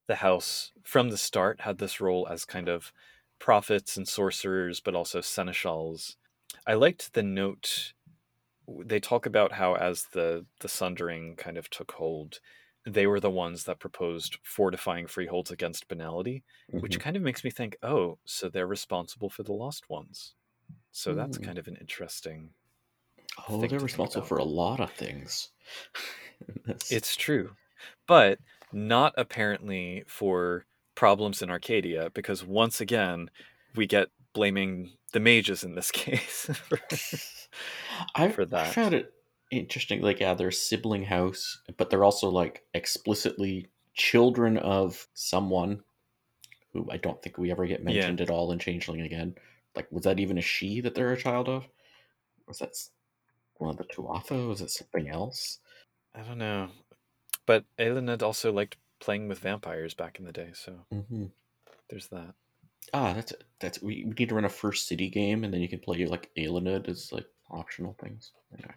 The 0.07 0.15
house, 0.15 0.73
from 0.83 1.09
the 1.09 1.17
start, 1.17 1.61
had 1.61 1.77
this 1.77 2.01
role 2.01 2.27
as 2.29 2.45
kind 2.45 2.67
of 2.67 2.91
prophets 3.39 3.97
and 3.97 4.07
sorcerers, 4.07 4.79
but 4.79 4.95
also 4.95 5.21
seneschals. 5.21 6.17
I 6.67 6.73
liked 6.75 7.13
the 7.13 7.23
note 7.23 7.93
they 8.67 8.99
talk 8.99 9.25
about 9.25 9.53
how 9.53 9.75
as 9.75 10.05
the 10.13 10.45
the 10.61 10.69
sundering 10.69 11.35
kind 11.35 11.57
of 11.57 11.69
took 11.69 11.93
hold 11.93 12.39
they 12.85 13.07
were 13.07 13.19
the 13.19 13.29
ones 13.31 13.65
that 13.65 13.79
proposed 13.79 14.37
fortifying 14.43 15.07
freeholds 15.07 15.51
against 15.51 15.87
banality 15.87 16.43
which 16.79 16.97
Mhm. 16.97 16.99
kind 16.99 17.15
of 17.17 17.23
makes 17.23 17.43
me 17.43 17.49
think 17.49 17.77
oh 17.83 18.19
so 18.25 18.47
they're 18.49 18.67
responsible 18.67 19.29
for 19.29 19.43
the 19.43 19.53
lost 19.53 19.89
ones 19.89 20.35
so 20.91 21.15
that's 21.15 21.37
Hmm. 21.37 21.49
kind 21.49 21.57
of 21.59 21.67
an 21.67 21.77
interesting 21.77 22.53
oh, 23.49 23.65
they're 23.67 23.81
responsible 23.81 24.21
for 24.23 24.37
a 24.37 24.43
lot 24.45 24.79
of 24.79 24.91
things. 24.93 25.49
It's 26.89 27.15
true 27.15 27.55
but 28.07 28.39
not 28.71 29.13
apparently 29.17 30.03
for 30.07 30.65
problems 30.99 31.41
in 31.41 31.49
arcadia 31.49 32.09
because 32.13 32.43
once 32.45 32.81
again 32.81 33.29
we 33.73 33.87
get 33.87 34.09
blaming 34.33 34.91
the 35.13 35.19
mages 35.21 35.63
in 35.63 35.73
this 35.75 35.91
case 36.03 36.49
I 38.15 38.27
for 38.27 38.45
that. 38.45 38.73
found 38.73 38.93
it 38.93 39.13
interesting. 39.49 40.01
Like, 40.01 40.19
yeah, 40.19 40.33
they're 40.33 40.49
a 40.49 40.53
sibling 40.53 41.03
house, 41.03 41.61
but 41.77 41.89
they're 41.89 42.03
also 42.03 42.29
like 42.29 42.65
explicitly 42.73 43.67
children 43.93 44.57
of 44.57 45.07
someone 45.13 45.83
who 46.73 46.85
I 46.91 46.97
don't 46.97 47.21
think 47.21 47.37
we 47.37 47.49
ever 47.49 47.65
get 47.65 47.79
Yeah. 47.79 47.85
mentioned 47.93 48.19
at 48.21 48.29
all 48.29 48.51
in 48.51 48.59
Changeling 48.59 49.01
again. 49.01 49.35
Like, 49.75 49.89
was 49.91 50.03
that 50.03 50.19
even 50.19 50.37
a 50.37 50.41
Sidhe 50.41 50.83
that 50.83 50.95
they're 50.95 51.13
a 51.13 51.17
child 51.17 51.47
of? 51.47 51.67
Was 52.45 52.59
that 52.59 52.75
one 53.55 53.69
of 53.69 53.77
the 53.77 53.85
Tuatha? 53.85 54.47
Was 54.49 54.61
it 54.61 54.69
something 54.69 55.07
else? 55.09 55.59
I 56.13 56.21
don't 56.23 56.37
know. 56.39 56.69
But 57.45 57.63
Eiluned 57.77 58.21
also 58.21 58.51
liked 58.51 58.77
playing 58.99 59.27
with 59.27 59.39
vampires 59.39 59.93
back 59.93 60.19
in 60.19 60.25
the 60.25 60.31
day, 60.31 60.51
so 60.53 60.85
hmm 60.91 61.25
there's 61.89 62.07
that. 62.07 62.35
Ah, 62.93 63.13
that's 63.13 63.33
that's 63.59 63.81
we, 63.81 64.03
we 64.05 64.13
need 64.17 64.29
to 64.29 64.35
run 64.35 64.45
a 64.45 64.49
first 64.49 64.87
city 64.87 65.09
game, 65.09 65.43
and 65.43 65.53
then 65.53 65.61
you 65.61 65.69
can 65.69 65.79
play 65.79 66.05
like 66.05 66.31
Eiluned 66.37 66.87
as 66.87 67.11
like 67.11 67.27
optional 67.49 67.95
things. 67.99 68.31
Anyway. 68.53 68.73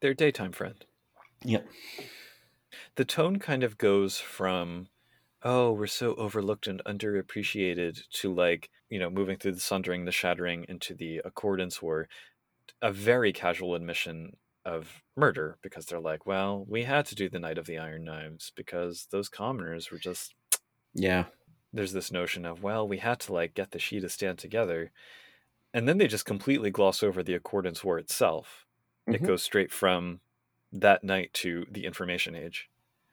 Their 0.00 0.14
daytime 0.14 0.52
friend. 0.52 0.84
Yep. 1.44 1.66
The 2.96 3.04
tone 3.04 3.38
kind 3.38 3.62
of 3.62 3.78
goes 3.78 4.18
from, 4.18 4.88
oh, 5.42 5.72
we're 5.72 5.86
so 5.86 6.14
overlooked 6.16 6.66
and 6.66 6.82
underappreciated 6.84 8.08
to 8.10 8.34
like, 8.34 8.70
you 8.90 8.98
know, 8.98 9.10
moving 9.10 9.38
through 9.38 9.52
the 9.52 9.60
sundering, 9.60 10.04
the 10.04 10.12
shattering 10.12 10.66
into 10.68 10.94
the 10.94 11.18
accordance 11.24 11.80
war, 11.80 12.08
a 12.82 12.92
very 12.92 13.32
casual 13.32 13.74
admission 13.74 14.36
of 14.64 15.02
murder 15.16 15.58
because 15.62 15.86
they're 15.86 16.00
like, 16.00 16.26
well, 16.26 16.64
we 16.68 16.84
had 16.84 17.06
to 17.06 17.14
do 17.14 17.28
the 17.28 17.38
Night 17.38 17.58
of 17.58 17.66
the 17.66 17.78
Iron 17.78 18.04
Knives 18.04 18.52
because 18.54 19.06
those 19.10 19.28
commoners 19.28 19.90
were 19.90 19.98
just 19.98 20.34
Yeah. 20.94 21.26
there's 21.72 21.92
this 21.92 22.10
notion 22.10 22.46
of 22.46 22.62
well 22.62 22.86
we 22.88 22.98
had 22.98 23.20
to 23.20 23.32
like 23.32 23.54
get 23.54 23.70
the 23.72 23.78
Sidhe 23.78 24.00
to 24.00 24.08
stand 24.08 24.38
together 24.38 24.90
and 25.74 25.88
then 25.88 25.98
they 25.98 26.06
just 26.08 26.24
completely 26.26 26.70
gloss 26.70 27.02
over 27.02 27.22
the 27.22 27.34
accordance 27.34 27.84
war 27.84 27.98
itself. 27.98 28.66
It 29.10 29.22
Mhm. 29.22 29.26
goes 29.26 29.42
straight 29.42 29.72
from 29.72 30.20
that 30.72 31.04
night 31.04 31.32
to 31.34 31.66
the 31.70 31.84
information 31.86 32.34
age. 32.34 32.70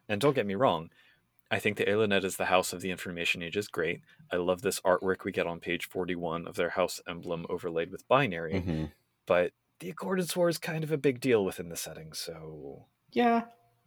And 0.10 0.22
don't 0.22 0.34
get 0.36 0.46
me 0.48 0.56
wrong 0.56 0.92
i 1.52 1.60
think 1.60 1.78
the 1.78 1.86
Eiluned 1.86 2.24
is 2.26 2.38
the 2.38 2.46
house 2.46 2.74
of 2.74 2.82
the 2.82 2.92
information 2.92 3.44
age 3.44 3.58
is 3.58 3.68
great. 3.70 4.02
I 4.32 4.38
love 4.38 4.62
this 4.64 4.82
artwork 4.82 5.24
we 5.26 5.32
get 5.32 5.48
on 5.48 5.60
page 5.62 5.86
41 5.88 6.48
of 6.48 6.56
their 6.56 6.72
house 6.72 7.02
emblem 7.08 7.46
overlaid 7.50 7.92
with 7.92 8.08
binary. 8.08 8.66
Hmm 8.66 8.86
but 9.28 9.54
the 9.80 9.90
accordance 9.90 10.36
war 10.36 10.50
is 10.50 10.58
kind 10.58 10.84
of 10.84 10.92
a 10.92 10.98
big 10.98 11.20
deal 11.20 11.44
within 11.44 11.70
the 11.70 11.76
setting 11.76 12.14
so 12.14 12.86
Yeah, 13.12 13.44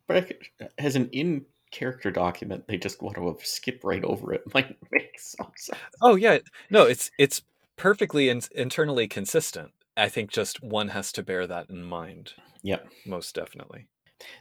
but 0.07 0.16
I 0.16 0.70
as 0.79 0.96
an 0.96 1.09
in 1.11 1.46
character 1.70 2.11
document, 2.11 2.66
they 2.66 2.77
just 2.77 3.03
want 3.03 3.16
to 3.16 3.37
skip 3.42 3.81
right 3.85 4.05
over 4.05 4.33
it. 4.33 4.42
Like 4.55 4.77
makes 4.90 5.37
some 5.37 5.53
sense. 5.57 5.79
Oh 6.01 6.16
yeah, 6.16 6.38
no, 6.70 6.85
it's 6.85 7.11
it's 7.18 7.42
perfectly 7.77 8.29
in, 8.29 8.42
internally 8.53 9.07
consistent. 9.09 9.72
I 9.96 10.09
think 10.09 10.31
just 10.31 10.62
one 10.62 10.88
has 10.88 11.12
to 11.12 11.22
bear 11.22 11.46
that 11.46 11.70
in 11.70 11.83
mind. 11.83 12.33
Yep. 12.62 12.88
Most 13.07 13.35
definitely. 13.35 13.87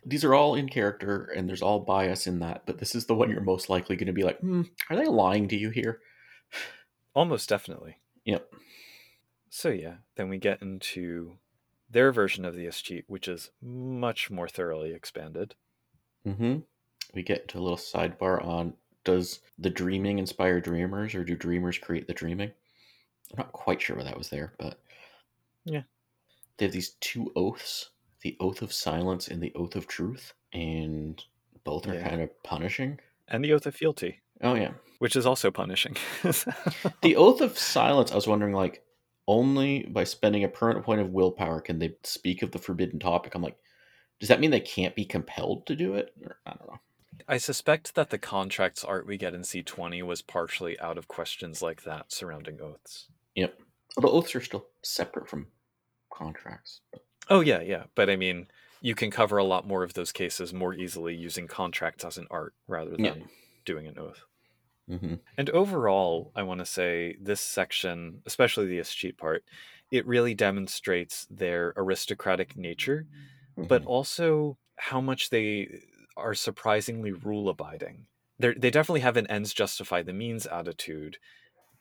These 0.05 0.23
are 0.23 0.33
all 0.33 0.55
in 0.55 0.69
character, 0.69 1.31
and 1.35 1.47
there's 1.47 1.61
all 1.61 1.79
bias 1.79 2.27
in 2.27 2.39
that. 2.39 2.63
But 2.65 2.79
this 2.79 2.95
is 2.95 3.05
the 3.05 3.15
one 3.15 3.29
you're 3.29 3.41
most 3.41 3.69
likely 3.69 3.95
going 3.95 4.07
to 4.07 4.13
be 4.13 4.23
like, 4.23 4.39
hmm, 4.39 4.63
are 4.89 4.95
they 4.95 5.05
lying 5.05 5.47
to 5.49 5.57
you 5.57 5.69
here? 5.69 5.99
Almost 7.15 7.49
definitely. 7.49 7.97
Yep. 8.25 8.51
So 9.49 9.69
yeah, 9.69 9.95
then 10.15 10.29
we 10.29 10.37
get 10.37 10.61
into 10.61 11.37
their 11.89 12.11
version 12.11 12.45
of 12.45 12.55
the 12.55 12.65
escheat, 12.65 13.05
which 13.07 13.27
is 13.27 13.51
much 13.61 14.29
more 14.29 14.47
thoroughly 14.47 14.93
expanded. 14.93 15.55
Mm-hmm. 16.25 16.59
We 17.13 17.23
get 17.23 17.47
to 17.49 17.59
a 17.59 17.61
little 17.61 17.77
sidebar 17.77 18.43
on 18.43 18.73
does 19.03 19.39
the 19.57 19.69
dreaming 19.69 20.19
inspire 20.19 20.59
dreamers, 20.59 21.15
or 21.15 21.23
do 21.23 21.35
dreamers 21.35 21.77
create 21.77 22.07
the 22.07 22.13
dreaming? 22.13 22.49
I'm 23.31 23.37
not 23.37 23.53
quite 23.53 23.81
sure 23.81 23.95
what 23.95 24.05
that 24.05 24.17
was 24.17 24.29
there, 24.29 24.53
but 24.59 24.79
Yeah. 25.65 25.83
they 26.57 26.65
have 26.65 26.73
these 26.73 26.95
two 26.99 27.31
oaths: 27.35 27.91
the 28.21 28.35
oath 28.39 28.61
of 28.61 28.73
silence 28.73 29.27
and 29.29 29.41
the 29.41 29.53
oath 29.55 29.75
of 29.77 29.87
truth, 29.87 30.33
and 30.51 31.23
both 31.63 31.87
are 31.87 31.95
Yeah. 31.95 32.09
kind 32.09 32.21
of 32.21 32.43
punishing. 32.43 32.99
And 33.29 33.43
the 33.43 33.53
oath 33.53 33.65
of 33.65 33.75
fealty, 33.75 34.21
Oh 34.41 34.55
yeah, 34.55 34.73
which 34.99 35.15
is 35.15 35.25
also 35.25 35.51
punishing. 35.51 35.95
the 37.01 37.15
oath 37.15 37.41
of 37.41 37.57
silence. 37.57 38.11
I 38.11 38.15
was 38.15 38.27
wondering, 38.27 38.53
like, 38.53 38.83
only 39.27 39.83
by 39.83 40.03
spending 40.03 40.43
a 40.43 40.47
permanent 40.47 40.85
point 40.85 41.01
of 41.01 41.11
willpower 41.11 41.59
can 41.61 41.79
they 41.79 41.95
speak 42.03 42.41
of 42.41 42.51
the 42.51 42.59
forbidden 42.59 42.99
topic. 42.99 43.35
I'm 43.35 43.41
like, 43.41 43.57
does 44.19 44.29
that 44.29 44.39
mean 44.39 44.51
they 44.51 44.59
can't 44.59 44.95
be 44.95 45.05
compelled 45.05 45.65
to 45.67 45.75
do 45.75 45.93
it? 45.95 46.13
Or, 46.23 46.37
I 46.45 46.51
don't 46.51 46.67
know. 46.67 46.79
I 47.27 47.37
suspect 47.37 47.95
that 47.95 48.09
the 48.09 48.17
contracts 48.17 48.83
art 48.83 49.05
we 49.05 49.17
get 49.17 49.33
in 49.33 49.41
C20 49.41 50.01
was 50.03 50.21
partially 50.21 50.79
out 50.79 50.97
of 50.97 51.07
questions 51.07 51.61
like 51.61 51.83
that 51.83 52.11
surrounding 52.11 52.61
oaths. 52.61 53.07
Yep. 53.35 53.59
Although 53.97 54.11
oaths 54.11 54.35
are 54.35 54.41
still 54.41 54.67
separate 54.81 55.27
from 55.27 55.47
contracts. 56.11 56.81
Oh 57.29 57.41
yeah, 57.41 57.61
yeah. 57.61 57.83
But 57.95 58.09
I 58.09 58.15
mean, 58.15 58.47
you 58.81 58.95
can 58.95 59.11
cover 59.11 59.37
a 59.37 59.43
lot 59.43 59.67
more 59.67 59.83
of 59.83 59.93
those 59.93 60.11
cases 60.11 60.53
more 60.53 60.73
easily 60.73 61.15
using 61.15 61.47
contracts 61.47 62.05
as 62.05 62.17
an 62.17 62.27
art 62.31 62.53
rather 62.67 62.91
than 62.91 63.03
Yeah. 63.03 63.15
doing 63.65 63.87
an 63.87 63.97
oath. 63.99 64.23
Mm-hmm. 64.89 65.15
And 65.37 65.49
overall, 65.51 66.31
I 66.35 66.43
want 66.43 66.59
to 66.59 66.65
say 66.65 67.15
this 67.19 67.41
section, 67.41 68.21
especially 68.25 68.67
the 68.67 68.79
escheat 68.79 69.17
part, 69.17 69.43
it 69.91 70.05
really 70.07 70.33
demonstrates 70.33 71.25
their 71.29 71.73
aristocratic 71.77 72.57
nature, 72.57 73.07
but 73.67 73.83
Mm-hmm. 73.83 73.85
also 73.85 74.59
how 74.77 75.01
much 75.01 75.29
they 75.29 75.81
are 76.17 76.33
surprisingly 76.35 77.11
rule 77.11 77.49
abiding. 77.49 78.07
They 78.39 78.53
they 78.53 78.71
definitely 78.71 79.01
have 79.01 79.17
an 79.17 79.27
ends 79.27 79.53
justify 79.53 80.03
the 80.03 80.13
means 80.13 80.47
attitude, 80.47 81.19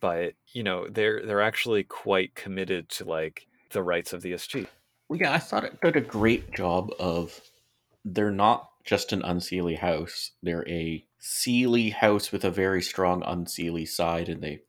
but 0.00 0.34
you 0.52 0.62
know 0.64 0.88
they're 0.88 1.24
they're 1.26 1.42
actually 1.42 1.84
quite 1.84 2.34
committed 2.34 2.88
to 2.90 3.04
like 3.04 3.48
the 3.70 3.82
rights 3.82 4.12
of 4.12 4.22
the 4.22 4.32
escheat. 4.32 4.70
Well, 5.08 5.18
yeah, 5.20 5.32
I 5.34 5.38
thought 5.38 5.64
it 5.64 5.80
did 5.80 5.96
a 5.96 6.00
great 6.00 6.52
job 6.52 6.92
of. 6.98 7.40
They're 8.04 8.30
not 8.32 8.70
just 8.84 9.12
an 9.12 9.22
unseelie 9.22 9.78
house; 9.78 10.32
they're 10.42 10.68
a 10.68 11.06
seelie 11.26 11.92
house 11.92 12.30
with 12.32 12.44
a 12.44 12.50
very 12.50 12.82
strong 12.82 13.22
unseelie 13.22 13.88
side, 13.88 14.28
and 14.28 14.42
they, 14.42 14.60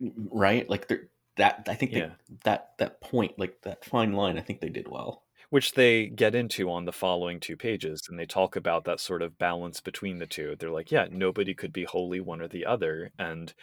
right, 0.00 0.68
like 0.70 0.88
they're 0.88 1.08
that. 1.36 1.66
I 1.68 1.74
think 1.74 1.92
they, 1.92 1.98
Yeah. 2.00 2.12
that 2.44 2.72
that 2.78 3.00
point, 3.00 3.38
like 3.38 3.60
that 3.62 3.84
fine 3.84 4.12
line, 4.14 4.38
I 4.38 4.42
think 4.42 4.60
they 4.60 4.68
did 4.70 4.88
well. 4.88 5.24
which 5.50 5.72
they 5.72 6.06
get 6.08 6.34
into 6.34 6.70
on 6.70 6.86
the 6.86 6.92
following 6.92 7.38
two 7.40 7.56
pages 7.56 8.02
and 8.08 8.18
they 8.18 8.26
talk 8.26 8.56
about 8.56 8.84
that 8.84 8.98
sort 9.00 9.22
of 9.22 9.38
balance 9.38 9.80
between 9.80 10.18
the 10.18 10.26
two 10.26 10.56
they're 10.58 10.72
like 10.78 10.90
yeah 10.90 11.06
nobody 11.10 11.54
could 11.54 11.72
be 11.72 11.84
wholly 11.84 12.20
one 12.20 12.40
or 12.42 12.48
the 12.48 12.66
other 12.66 13.12
and 13.18 13.54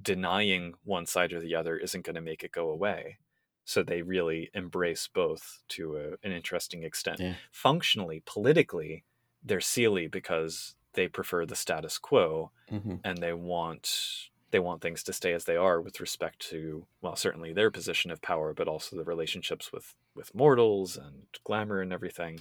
denying 0.00 0.74
one 0.84 1.06
side 1.06 1.32
or 1.32 1.40
the 1.40 1.54
other 1.54 1.76
isn't 1.76 2.04
going 2.04 2.14
to 2.14 2.20
make 2.30 2.44
it 2.44 2.52
go 2.52 2.70
away 2.70 3.18
so 3.64 3.82
they 3.82 4.02
really 4.02 4.50
embrace 4.54 5.08
both 5.12 5.60
to 5.68 5.96
a, 5.96 6.26
an 6.26 6.32
interesting 6.32 6.82
extent 6.84 7.18
Yeah. 7.20 7.34
functionally 7.50 8.22
politically 8.26 9.04
they're 9.42 9.58
seelie 9.58 10.10
because 10.10 10.76
they 10.94 11.08
prefer 11.08 11.44
the 11.46 11.56
status 11.56 11.98
quo 11.98 12.50
Mm-hmm. 12.72 12.96
and 13.04 13.18
they 13.18 13.32
want 13.34 14.30
they 14.50 14.58
want 14.58 14.80
things 14.80 15.02
to 15.02 15.12
stay 15.12 15.32
as 15.34 15.44
they 15.44 15.56
are 15.56 15.80
with 15.80 16.00
respect 16.00 16.38
to 16.50 16.86
well 17.02 17.14
certainly 17.16 17.52
their 17.52 17.70
position 17.70 18.10
of 18.10 18.22
power 18.22 18.54
but 18.54 18.68
also 18.68 18.96
the 18.96 19.04
relationships 19.04 19.70
with 19.72 19.94
with 20.14 20.34
mortals 20.34 20.96
and 20.96 21.26
glamour 21.44 21.80
and 21.82 21.92
everything 21.92 22.40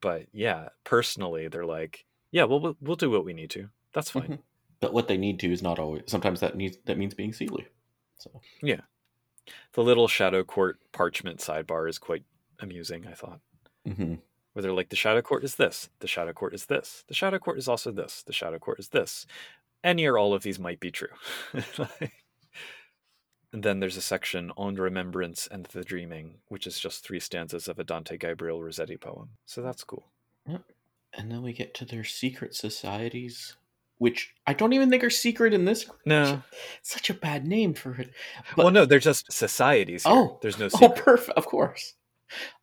but 0.00 0.26
yeah 0.32 0.68
personally 0.82 1.46
they're 1.48 1.64
like 1.64 2.04
yeah 2.32 2.42
well 2.44 2.58
we'll, 2.60 2.76
we'll 2.80 2.96
do 2.96 3.10
what 3.10 3.24
we 3.24 3.32
need 3.32 3.50
to 3.50 3.68
that's 3.92 4.10
fine 4.10 4.22
Mhm. 4.28 4.38
But 4.80 4.92
what 4.92 5.06
they 5.08 5.16
need 5.16 5.38
to 5.40 5.50
is 5.50 5.62
not 5.62 5.78
always. 5.78 6.02
Sometimes 6.06 6.40
that 6.40 6.56
needs 6.56 6.76
that 6.84 6.98
means 6.98 7.14
being 7.14 7.32
seelie. 7.32 7.66
So 8.18 8.40
Yeah. 8.62 8.80
the 9.72 9.82
little 9.84 10.08
shadow 10.08 10.42
court 10.44 10.78
parchment 10.92 11.38
sidebar 11.38 11.88
is 11.88 11.98
quite 11.98 12.24
amusing 12.58 13.06
i 13.06 13.12
thought 13.14 13.40
mm-hmm. 13.86 14.14
Where 14.54 14.62
they're 14.62 14.72
like 14.72 14.88
the 14.88 14.96
shadow 14.96 15.20
court 15.20 15.44
is 15.44 15.56
this 15.56 15.90
the 16.00 16.08
shadow 16.08 16.32
court 16.32 16.54
is 16.54 16.66
this 16.66 17.04
the 17.08 17.14
shadow 17.14 17.38
court 17.38 17.58
is 17.58 17.68
also 17.68 17.90
this 17.92 18.22
the 18.22 18.32
shadow 18.32 18.58
court 18.58 18.78
is 18.80 18.88
this 18.88 19.26
any 19.84 20.06
or 20.06 20.16
all 20.16 20.32
of 20.32 20.42
these 20.42 20.58
might 20.58 20.80
be 20.80 20.90
true 20.90 21.08
and 23.52 23.62
then 23.62 23.80
there's 23.80 23.96
a 23.96 24.00
section 24.02 24.50
on 24.56 24.74
remembrance 24.76 25.46
and 25.50 25.66
the 25.66 25.84
dreaming 25.84 26.36
which 26.48 26.66
is 26.66 26.80
just 26.80 27.04
three 27.04 27.20
stanzas 27.20 27.68
of 27.68 27.78
a 27.78 27.84
dante 27.84 28.16
gabriel 28.16 28.62
rossetti 28.62 28.96
poem 28.96 29.28
so 29.44 29.60
that's 29.62 29.84
cool 29.84 30.06
and 31.16 31.30
then 31.30 31.42
we 31.42 31.52
get 31.52 31.74
to 31.74 31.84
their 31.84 32.02
secret 32.02 32.56
societies, 32.56 33.56
which 33.98 34.34
I 34.48 34.52
don't 34.52 34.72
even 34.72 34.90
think 34.90 35.04
are 35.04 35.10
secret 35.10 35.54
in 35.54 35.64
this. 35.64 35.88
no 36.04 36.42
Such 36.82 37.08
a 37.08 37.14
bad 37.14 37.46
name 37.46 37.72
for 37.72 37.94
it. 37.94 38.10
well 38.56 38.70
no 38.72 38.84
they're 38.84 38.98
just 38.98 39.30
societies 39.32 40.02
here. 40.04 40.12
Oh. 40.12 40.38
there's 40.42 40.58
no 40.58 40.66
Oh, 40.66 40.68
secret 40.70 40.96
perfect. 41.04 41.38
Of 41.38 41.46
course. 41.46 41.94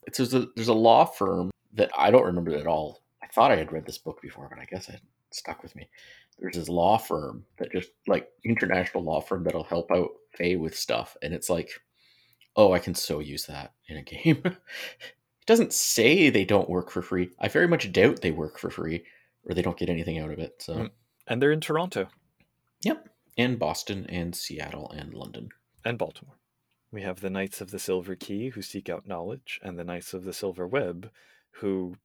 It's 0.05 0.17
there's 0.17 0.33
a, 0.33 0.47
there's 0.55 0.67
a 0.67 0.73
law 0.73 1.05
firm 1.05 1.49
that 1.73 1.91
I 1.97 2.11
don't 2.11 2.25
remember 2.25 2.55
at 2.55 2.67
all. 2.67 3.01
I 3.23 3.27
thought 3.27 3.51
I 3.51 3.55
had 3.57 3.71
read 3.71 3.85
this 3.85 3.97
book 3.97 4.21
before, 4.21 4.47
but 4.49 4.59
I 4.59 4.65
guess 4.65 4.89
it 4.89 4.99
stuck 5.31 5.63
with 5.63 5.75
me. 5.75 5.89
There's 6.39 6.55
this 6.55 6.69
law 6.69 6.97
firm 6.97 7.45
that 7.57 7.71
just 7.71 7.91
like 8.07 8.29
international 8.43 9.03
law 9.03 9.21
firm 9.21 9.43
that'll 9.43 9.63
help 9.63 9.91
out 9.91 10.09
fae 10.37 10.55
with 10.55 10.75
stuff, 10.75 11.15
and 11.21 11.33
it's 11.33 11.49
like, 11.49 11.69
oh, 12.55 12.73
I 12.73 12.79
can 12.79 12.95
so 12.95 13.19
use 13.19 13.45
that 13.45 13.73
in 13.87 13.97
a 13.97 14.01
game. 14.03 14.41
it 14.43 14.57
doesn't 15.45 15.73
say 15.73 16.29
they 16.29 16.45
don't 16.45 16.69
work 16.69 16.89
for 16.91 17.01
free. 17.01 17.29
I 17.39 17.47
very 17.47 17.67
much 17.67 17.91
doubt 17.91 18.21
they 18.21 18.31
work 18.31 18.57
for 18.57 18.69
free, 18.69 19.03
or 19.45 19.53
they 19.53 19.61
don't 19.61 19.77
get 19.77 19.89
anything 19.89 20.17
out 20.19 20.31
of 20.31 20.39
it. 20.39 20.55
So, 20.59 20.73
Mm. 20.75 20.89
and 21.27 21.41
they're 21.41 21.51
in 21.51 21.61
toronto 21.61 22.07
yep, 22.83 23.07
and 23.37 23.59
Boston 23.59 24.05
and 24.09 24.35
Seattle 24.35 24.89
and 24.91 25.13
London. 25.13 25.49
and 25.85 25.97
baltimore 25.97 26.35
we 26.91 27.01
have 27.03 27.21
the 27.21 27.29
knights 27.29 27.61
of 27.61 27.71
the 27.71 27.79
silver 27.79 28.15
key 28.15 28.49
who 28.49 28.61
seek 28.61 28.89
out 28.89 29.07
knowledge 29.07 29.59
and 29.63 29.79
the 29.79 29.83
knights 29.83 30.13
of 30.13 30.25
the 30.25 30.33
silver 30.33 30.67
web 30.67 31.09
who 31.51 31.95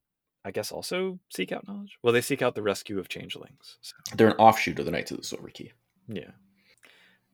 i 0.44 0.50
guess 0.50 0.70
also 0.72 1.18
seek 1.30 1.50
out 1.52 1.66
knowledge 1.66 1.98
well 2.02 2.12
they 2.12 2.20
seek 2.20 2.42
out 2.42 2.54
the 2.54 2.62
rescue 2.62 2.98
of 2.98 3.08
changelings 3.08 3.78
so. 3.80 3.94
They're 4.16 4.28
an 4.30 4.36
offshoot 4.36 4.78
of 4.78 4.84
the 4.84 4.90
Knights 4.90 5.10
of 5.10 5.16
the 5.18 5.24
Silver 5.24 5.48
Key. 5.48 5.72
Yeah. 6.08 6.30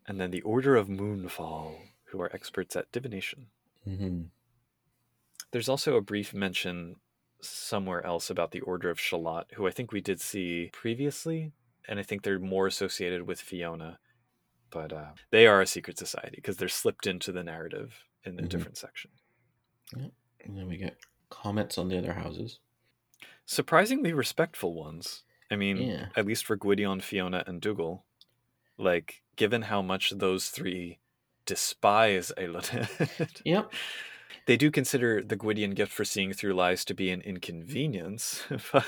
And 0.06 0.20
then 0.20 0.30
the 0.30 0.40
Order 0.42 0.76
of 0.76 0.88
Moonfall, 0.88 1.76
who 2.06 2.20
are 2.20 2.30
experts 2.34 2.74
at 2.74 2.90
divination. 2.90 3.46
Mm-hmm. 3.86 4.22
There's 5.52 5.68
also 5.68 5.96
a 5.96 6.00
brief 6.00 6.32
mention 6.34 6.96
somewhere 7.40 8.04
else 8.06 8.30
about 8.30 8.50
the 8.52 8.60
Order 8.60 8.88
of 8.90 8.98
Shalott, 8.98 9.50
who 9.54 9.66
I 9.66 9.70
think 9.70 9.92
we 9.92 10.00
did 10.00 10.20
see 10.20 10.70
previously, 10.72 11.52
and 11.86 11.98
I 12.00 12.02
think 12.02 12.22
they're 12.22 12.38
more 12.38 12.66
associated 12.66 13.26
with 13.26 13.40
Fiona. 13.40 13.98
But 14.70 14.92
uh, 14.92 15.10
they 15.30 15.46
are 15.46 15.60
a 15.60 15.66
secret 15.66 15.98
society 15.98 16.36
because 16.36 16.56
they're 16.56 16.68
slipped 16.68 17.06
into 17.06 17.30
the 17.32 17.44
narrative 17.44 17.94
in 18.24 18.38
a 18.38 18.42
Mhm. 18.42 18.48
different 18.48 18.78
section. 18.78 19.10
And 19.94 20.56
then 20.56 20.66
we 20.66 20.78
get 20.78 20.96
comments 21.32 21.78
on 21.78 21.88
the 21.88 21.98
other 21.98 22.12
houses. 22.12 22.58
Surprisingly 23.46 24.12
respectful 24.12 24.74
ones. 24.74 25.24
I 25.50 25.56
mean, 25.56 25.76
Yeah. 25.78 26.06
at 26.16 26.26
least 26.26 26.44
for 26.44 26.56
Gwydion, 26.56 27.00
Fiona, 27.00 27.42
and 27.46 27.60
Dougal. 27.60 28.04
Like, 28.78 29.22
given 29.36 29.62
how 29.62 29.82
much 29.82 30.10
those 30.10 30.48
three 30.50 30.98
despise 31.46 32.32
Eiluned, 32.38 33.40
Yep. 33.44 33.72
they 34.46 34.56
do 34.56 34.70
consider 34.70 35.22
the 35.22 35.36
Gwydion 35.36 35.72
gift 35.74 35.92
for 35.92 36.04
seeing 36.04 36.32
through 36.32 36.54
lies 36.54 36.84
to 36.86 36.94
be 36.94 37.10
an 37.10 37.20
inconvenience. 37.22 38.42
but 38.72 38.86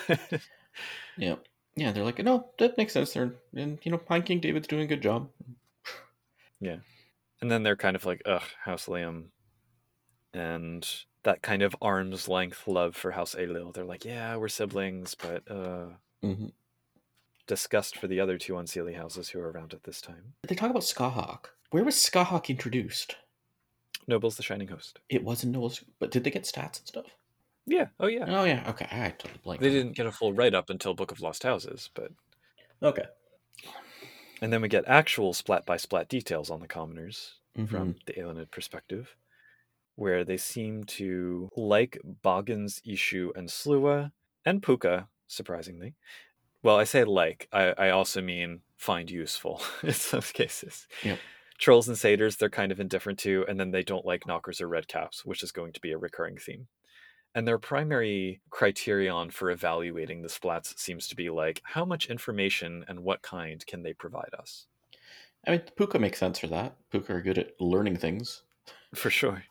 Yep. 1.19 1.45
Yeah, 1.77 1.91
they're 1.93 2.05
like, 2.05 2.19
no, 2.23 2.51
that 2.59 2.79
makes 2.79 2.93
sense. 2.93 3.13
They're 3.13 3.35
and 3.55 3.79
you 3.83 3.91
know, 3.91 3.99
Pine 3.99 4.23
King 4.23 4.41
David's 4.41 4.69
doing 4.69 4.83
a 4.85 4.87
good 4.87 5.03
job. 5.03 5.29
Yeah, 6.61 6.77
and 7.41 7.51
then 7.51 7.63
they're 7.65 7.77
kind 7.77 7.97
of 7.97 8.07
like, 8.07 8.23
ugh, 8.25 8.43
House 8.63 8.87
Liam. 8.87 9.25
And 10.33 10.89
that 11.25 11.43
kind 11.43 11.63
of 11.63 11.75
arm's 11.83 12.29
length 12.29 12.67
love 12.69 12.95
for 12.97 13.11
House 13.13 13.35
Ailil. 13.35 13.73
They're 13.75 13.85
like, 13.85 14.05
yeah, 14.05 14.37
we're 14.37 14.49
siblings, 14.49 15.15
but 15.15 15.51
uh, 15.51 15.87
hmm 16.23 16.47
disgust 17.47 17.99
for 17.99 18.07
the 18.07 18.19
other 18.21 18.39
two 18.39 18.55
unseelie 18.55 18.97
houses 18.97 19.29
who 19.29 19.39
are 19.39 19.51
around 19.51 19.75
at 19.75 19.85
this 19.85 20.01
time. 20.01 20.33
They 20.49 20.55
talk 20.55 20.71
about 20.71 20.83
Scathach. 20.83 21.47
Where 21.73 21.85
was 21.85 21.95
Scathach 21.95 22.49
introduced? 22.49 23.17
Noble's 24.09 24.37
the 24.39 24.43
Shining 24.43 24.69
Host. 24.69 24.99
It 25.11 25.23
wasn't 25.23 25.53
Noble's, 25.53 25.85
but 25.99 26.11
did 26.11 26.25
they 26.25 26.31
get 26.31 26.45
stats 26.45 26.79
and 26.79 26.89
stuff? 26.89 27.05
Yeah. 27.67 27.89
Oh, 28.01 28.07
yeah. 28.07 28.25
Oh 28.29 28.45
yeah. 28.45 28.65
Okay, 28.71 28.87
I 28.91 29.11
totally 29.11 29.41
blanked. 29.43 29.63
They 29.63 29.69
didn't 29.71 29.93
get 29.97 30.07
a 30.07 30.13
full 30.13 30.33
write 30.33 30.55
up 30.55 30.71
until 30.71 30.95
Book 30.95 31.11
of 31.11 31.21
Lost 31.21 31.43
Houses, 31.43 31.91
but 31.95 32.13
Okay. 32.83 33.05
and 34.41 34.51
then 34.53 34.63
we 34.63 34.69
get 34.69 34.85
actual 34.87 35.33
splat 35.35 35.67
by 35.67 35.77
splat 35.77 36.09
details 36.09 36.51
on 36.51 36.61
the 36.61 36.67
commoners 36.69 37.35
Mhm. 37.59 37.69
from 37.69 37.97
the 38.07 38.15
Eiluned 38.15 38.51
perspective, 38.51 39.15
where 39.97 40.25
they 40.25 40.37
seem 40.37 40.85
to 40.85 41.49
like 41.57 41.99
Boggans, 42.25 42.81
Eshu, 42.83 43.31
and 43.37 43.49
Sluagh, 43.49 44.11
and 44.45 44.63
Pooka, 44.63 45.07
surprisingly. 45.27 45.95
Well, 46.63 46.77
I 46.77 46.85
say 46.85 47.05
like, 47.05 47.49
I, 47.53 47.75
I 47.77 47.91
also 47.91 48.23
mean 48.23 48.61
find 48.77 49.11
useful 49.11 49.63
in 49.83 49.93
some 49.93 50.23
cases. 50.23 50.89
Yep. 51.03 51.19
Trolls 51.59 51.89
and 51.89 51.97
satyrs, 51.97 52.37
they're 52.37 52.51
kind 52.51 52.73
of 52.73 52.81
indifferent 52.81 53.19
to, 53.21 53.45
and 53.49 53.61
then 53.61 53.71
they 53.71 53.83
don't 53.83 54.05
like 54.05 54.27
knockers 54.27 54.61
or 54.61 54.69
red 54.69 54.89
caps, 54.89 55.25
which 55.25 55.43
is 55.43 55.53
going 55.53 55.73
to 55.73 55.81
be 55.81 55.93
a 55.93 55.99
recurring 55.99 56.37
theme. 56.37 56.67
And 57.35 57.47
their 57.47 57.59
primary 57.59 58.41
criterion 58.51 59.31
for 59.31 59.51
evaluating 59.51 60.23
the 60.23 60.29
splats 60.29 60.79
seems 60.79 61.09
to 61.09 61.17
be 61.17 61.31
like, 61.31 61.61
how 61.65 61.85
much 61.85 62.07
information 62.07 62.85
and 62.89 63.01
what 63.01 63.23
kind 63.23 63.65
can 63.67 63.83
they 63.83 63.93
provide 63.93 64.31
us? 64.39 64.67
I 65.47 65.53
mean, 65.53 65.63
Pooka 65.77 66.01
makes 66.01 66.19
sense 66.19 66.39
for 66.39 66.47
that. 66.49 66.77
Pooka 66.93 67.11
are 67.11 67.21
good 67.21 67.39
at 67.39 67.61
learning 67.61 67.97
things. 67.97 68.43
For 68.95 69.11
sure. 69.11 69.45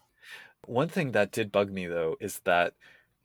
One 0.66 0.88
thing 0.89 1.11
that 1.11 1.32
did 1.32 1.51
bug 1.51 1.72
me 1.72 1.88
though 1.88 2.16
is 2.20 2.39
that 2.45 2.74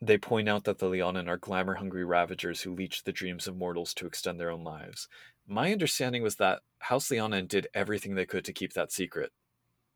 they 0.01 0.19
point 0.19 0.49
out 0.49 0.65
that 0.65 0.79
the 0.79 0.87
Leanhaun 0.87 1.29
are 1.29 1.37
glamour 1.37 1.75
hungry 1.75 2.05
ravagers 2.05 2.61
who 2.63 2.75
leech 2.75 3.05
the 3.05 3.13
dreams 3.13 3.47
of 3.49 3.57
mortals 3.57 3.93
to 3.95 4.07
extend 4.07 4.39
their 4.39 4.51
own 4.51 4.63
lives. 4.65 5.09
My 5.47 5.73
understanding 5.73 6.23
was 6.23 6.37
that 6.37 6.61
House 6.79 7.09
Leanhaun 7.09 7.49
did 7.49 7.67
everything 7.75 8.15
they 8.15 8.27
could 8.27 8.45
to 8.45 8.53
keep 8.53 8.75
that 8.75 8.93
secret. 8.93 9.33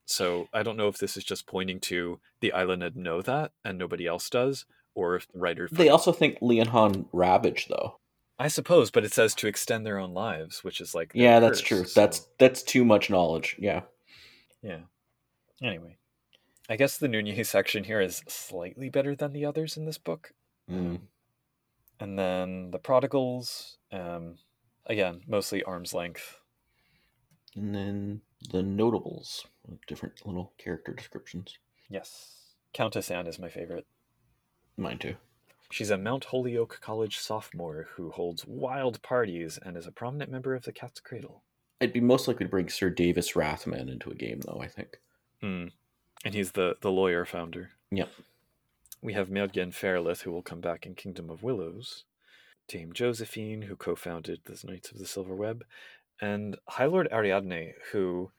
So 0.06 0.48
I 0.52 0.62
don't 0.64 0.76
know 0.76 0.88
if 0.88 0.98
this 0.98 1.16
is 1.16 1.22
just 1.24 1.46
pointing 1.46 1.78
to 1.80 2.18
the 2.40 2.52
Eiluned 2.54 2.96
know 2.96 3.22
that 3.22 3.52
and 3.64 3.78
nobody 3.78 4.06
else 4.06 4.28
does, 4.28 4.64
or 4.94 5.14
if 5.16 5.28
the 5.28 5.38
writer. 5.38 5.68
They 5.70 5.88
also 5.88 6.10
think 6.12 6.40
Leanhaun 6.40 7.06
ravaged 7.12 7.68
though. 7.68 7.98
I 8.38 8.48
suppose, 8.48 8.90
but 8.90 9.04
it 9.04 9.12
says 9.12 9.34
to 9.36 9.46
extend 9.46 9.86
their 9.86 9.98
own 9.98 10.12
lives, 10.14 10.64
which 10.64 10.80
is 10.80 10.94
like 10.96 11.12
Yeah, 11.14 11.38
that's 11.38 11.60
true. 11.60 11.84
so- 11.84 12.00
That's 12.00 12.26
that's 12.38 12.62
too 12.64 12.84
much 12.84 13.08
knowledge. 13.08 13.54
Yeah. 13.58 13.82
Yeah. 14.62 14.80
Anyway, 15.62 15.96
I 16.72 16.76
guess 16.76 16.96
the 16.96 17.06
Nunnehi 17.06 17.44
section 17.46 17.84
here 17.84 18.00
is 18.00 18.22
slightly 18.26 18.88
better 18.88 19.14
than 19.14 19.34
the 19.34 19.44
others 19.44 19.76
in 19.76 19.84
this 19.84 19.98
book. 19.98 20.32
Mm. 20.70 21.00
And 22.00 22.18
then 22.18 22.70
the 22.70 22.78
prodigals, 22.78 23.76
um, 23.92 24.36
again, 24.86 25.20
mostly 25.28 25.62
arm's 25.62 25.92
length. 25.92 26.38
And 27.54 27.74
then 27.74 28.20
the 28.52 28.62
notables, 28.62 29.44
different 29.86 30.24
little 30.24 30.54
character 30.56 30.94
descriptions. 30.94 31.58
Yes. 31.90 32.54
Countess 32.72 33.10
Anne 33.10 33.26
is 33.26 33.38
my 33.38 33.50
favorite. 33.50 33.86
Mine 34.78 34.96
too. 34.96 35.16
She's 35.70 35.90
a 35.90 35.98
Mount 35.98 36.24
Holyoke 36.24 36.80
College 36.80 37.18
sophomore 37.18 37.88
who 37.96 38.12
holds 38.12 38.46
wild 38.46 39.02
parties 39.02 39.58
and 39.62 39.76
is 39.76 39.86
a 39.86 39.92
prominent 39.92 40.30
member 40.30 40.54
of 40.54 40.64
the 40.64 40.72
Cat's 40.72 41.00
Cradle. 41.00 41.42
I'd 41.82 41.92
be 41.92 42.00
most 42.00 42.28
likely 42.28 42.46
to 42.46 42.50
bring 42.50 42.70
Sir 42.70 42.88
Davis 42.88 43.32
Rathman 43.32 43.92
into 43.92 44.10
a 44.10 44.14
game, 44.14 44.40
though. 44.40 44.62
I 44.62 44.68
think. 44.68 44.96
Hmm. 45.42 45.66
And 46.24 46.34
he's 46.34 46.52
the, 46.52 46.76
the 46.80 46.90
lawyer 46.90 47.24
founder. 47.24 47.70
Yep. 47.90 48.10
We 49.00 49.12
have 49.14 49.28
Mergen 49.28 49.74
Fairlith, 49.74 50.22
who 50.22 50.30
will 50.30 50.42
come 50.42 50.60
back 50.60 50.86
in 50.86 50.94
Kingdom 50.94 51.28
of 51.30 51.42
Willows, 51.42 52.04
Dame 52.68 52.92
Josephine, 52.92 53.62
who 53.62 53.74
co 53.76 53.96
founded 53.96 54.40
the 54.44 54.58
Knights 54.64 54.90
of 54.92 54.98
the 54.98 55.06
Silver 55.06 55.34
Web, 55.34 55.64
and 56.20 56.56
High 56.68 56.86
Lord 56.86 57.08
Ariadne, 57.12 57.74
who. 57.92 58.30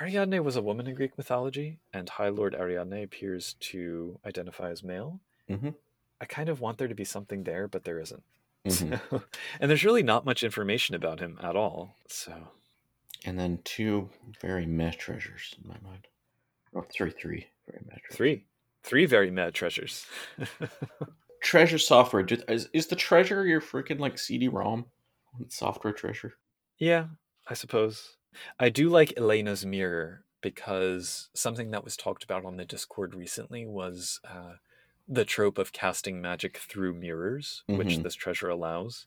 Ariadne 0.00 0.42
was 0.42 0.56
a 0.56 0.62
woman 0.62 0.86
in 0.86 0.94
Greek 0.94 1.18
mythology, 1.18 1.78
and 1.92 2.08
High 2.08 2.30
Lord 2.30 2.54
Ariadne 2.54 3.02
appears 3.02 3.54
to 3.60 4.18
identify 4.24 4.70
as 4.70 4.82
male. 4.82 5.20
Mhm. 5.50 5.74
I 6.20 6.24
kind 6.24 6.48
of 6.48 6.60
want 6.60 6.78
there 6.78 6.88
to 6.88 6.94
be 6.94 7.04
something 7.04 7.44
there, 7.44 7.68
but 7.68 7.84
there 7.84 8.00
isn't. 8.00 8.22
Mhm. 8.64 9.00
So- 9.10 9.22
and 9.60 9.68
there's 9.70 9.84
really 9.84 10.02
not 10.02 10.24
much 10.24 10.42
information 10.42 10.94
about 10.94 11.20
him 11.20 11.38
at 11.42 11.56
all. 11.56 11.96
So, 12.08 12.48
and 13.24 13.38
then 13.38 13.58
two 13.64 14.08
very 14.40 14.64
meh 14.66 14.92
treasures 14.92 15.54
in 15.62 15.68
my 15.68 15.76
mind. 15.82 16.06
Oh, 16.74 16.84
three, 16.90 17.10
three 17.10 17.46
very 17.66 17.82
meh 17.86 17.94
treasures. 17.98 18.16
three. 18.16 18.46
Three 18.84 19.06
very 19.06 19.30
mad 19.30 19.54
treasures. 19.54 20.06
treasure 21.42 21.78
software. 21.78 22.26
Is, 22.48 22.68
is 22.72 22.86
the 22.88 22.96
treasure 22.96 23.46
your 23.46 23.60
freaking 23.60 23.98
like 23.98 24.18
CD-ROM? 24.18 24.86
Software 25.48 25.92
treasure. 25.92 26.34
Yeah, 26.78 27.06
I 27.48 27.54
suppose. 27.54 28.16
I 28.58 28.70
do 28.70 28.88
like 28.88 29.14
Elena's 29.16 29.64
mirror 29.64 30.24
because 30.40 31.30
something 31.34 31.70
that 31.70 31.84
was 31.84 31.96
talked 31.96 32.24
about 32.24 32.44
on 32.44 32.56
the 32.56 32.64
Discord 32.64 33.14
recently 33.14 33.66
was 33.66 34.18
uh, 34.28 34.54
the 35.06 35.24
trope 35.24 35.58
of 35.58 35.72
casting 35.72 36.20
magic 36.20 36.56
through 36.58 36.94
mirrors, 36.94 37.62
which 37.68 37.98
Mhm. 37.98 38.02
this 38.02 38.14
treasure 38.14 38.48
allows. 38.48 39.06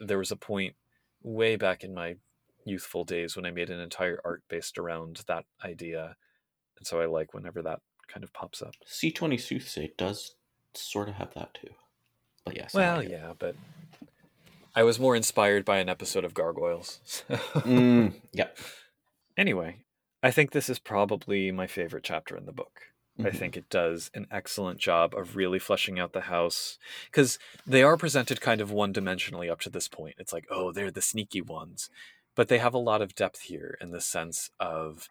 There 0.00 0.18
was 0.18 0.32
a 0.32 0.36
point 0.36 0.74
way 1.22 1.54
back 1.56 1.84
in 1.84 1.94
my 1.94 2.16
youthful 2.64 3.04
days 3.04 3.36
when 3.36 3.44
I 3.46 3.50
made 3.50 3.70
an 3.70 3.78
entire 3.80 4.20
art 4.24 4.42
based 4.48 4.78
around 4.78 5.22
that 5.28 5.44
idea. 5.64 6.16
And 6.82 6.86
so 6.88 7.00
I 7.00 7.06
like 7.06 7.32
whenever 7.32 7.62
that 7.62 7.78
kind 8.08 8.24
of 8.24 8.32
pops 8.32 8.60
up. 8.60 8.74
C20 8.84 9.34
Soothsay 9.34 9.96
does 9.96 10.34
sort 10.74 11.08
of 11.08 11.14
have 11.14 11.32
that 11.34 11.54
too. 11.54 11.68
But 12.44 12.56
yes. 12.56 12.74
Well, 12.74 12.96
like 12.96 13.08
yeah, 13.08 13.34
but 13.38 13.54
I 14.74 14.82
was 14.82 14.98
more 14.98 15.14
inspired 15.14 15.64
by 15.64 15.78
an 15.78 15.88
episode 15.88 16.24
of 16.24 16.34
Gargoyles. 16.34 16.98
Mm, 17.30 18.14
yep. 18.32 18.58
Anyway, 19.36 19.76
I 20.24 20.32
think 20.32 20.50
this 20.50 20.68
is 20.68 20.80
probably 20.80 21.52
my 21.52 21.68
favorite 21.68 22.02
chapter 22.02 22.36
in 22.36 22.46
the 22.46 22.52
book. 22.52 22.80
I 23.20 23.22
Mhm. 23.30 23.36
think 23.38 23.56
it 23.56 23.70
does 23.70 24.10
an 24.12 24.26
excellent 24.32 24.80
job 24.80 25.14
of 25.14 25.36
really 25.36 25.60
fleshing 25.60 26.00
out 26.00 26.14
the 26.14 26.22
house 26.22 26.78
because 27.12 27.38
they 27.64 27.84
are 27.84 27.96
presented 27.96 28.40
kind 28.40 28.60
of 28.60 28.72
one 28.72 28.92
dimensionally 28.92 29.48
up 29.52 29.60
to 29.60 29.70
this 29.70 29.86
point. 29.86 30.16
It's 30.18 30.32
like, 30.32 30.46
oh, 30.50 30.72
they're 30.72 30.90
the 30.90 31.00
sneaky 31.00 31.42
ones. 31.42 31.90
But 32.34 32.48
they 32.48 32.58
have 32.58 32.74
a 32.74 32.78
lot 32.78 33.02
of 33.02 33.14
depth 33.14 33.42
here 33.42 33.76
in 33.80 33.90
the 33.92 34.00
sense 34.00 34.50
of, 34.58 35.08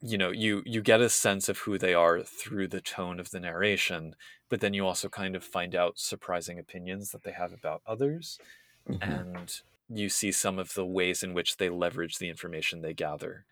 you 0.00 0.16
know, 0.18 0.30
you 0.30 0.62
you 0.64 0.80
get 0.82 1.00
a 1.00 1.08
sense 1.08 1.48
of 1.48 1.58
who 1.58 1.78
they 1.78 1.94
are 1.94 2.22
through 2.22 2.68
the 2.68 2.80
tone 2.80 3.18
of 3.20 3.30
the 3.30 3.40
narration, 3.40 4.14
but 4.48 4.60
then 4.60 4.74
you 4.74 4.86
also 4.86 5.08
kind 5.08 5.34
of 5.36 5.44
find 5.44 5.74
out 5.74 5.98
surprising 5.98 6.58
opinions 6.58 7.10
that 7.10 7.24
they 7.24 7.32
have 7.32 7.52
about 7.52 7.82
others 7.86 8.38
Mhm. 8.88 9.02
and 9.02 9.60
you 9.88 10.08
see 10.08 10.30
some 10.32 10.58
of 10.58 10.74
the 10.74 10.84
ways 10.86 11.22
in 11.22 11.34
which 11.34 11.56
they 11.56 11.68
leverage 11.70 12.18
the 12.18 12.28
information 12.28 12.80
they 12.80 12.94
gather. 12.94 13.44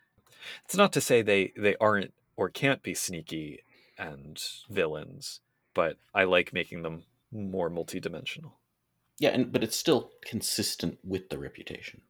It's 0.64 0.76
not 0.76 0.92
to 0.94 1.01
say 1.01 1.22
they 1.22 1.53
they 1.57 1.76
aren't 1.76 2.14
or 2.36 2.49
can't 2.51 2.82
be 2.82 2.94
sneaky 2.94 3.62
and 3.99 4.42
villains, 4.70 5.40
but 5.74 5.99
I 6.14 6.24
like 6.24 6.53
making 6.53 6.82
them 6.82 7.05
more 7.32 7.70
multidimensional. 7.70 8.53
Yeah, 9.18 9.30
and 9.30 9.51
but 9.53 9.64
it's 9.64 9.76
still 9.76 10.12
consistent 10.24 10.99
with 11.03 11.28
the 11.30 11.38
reputation. 11.38 12.03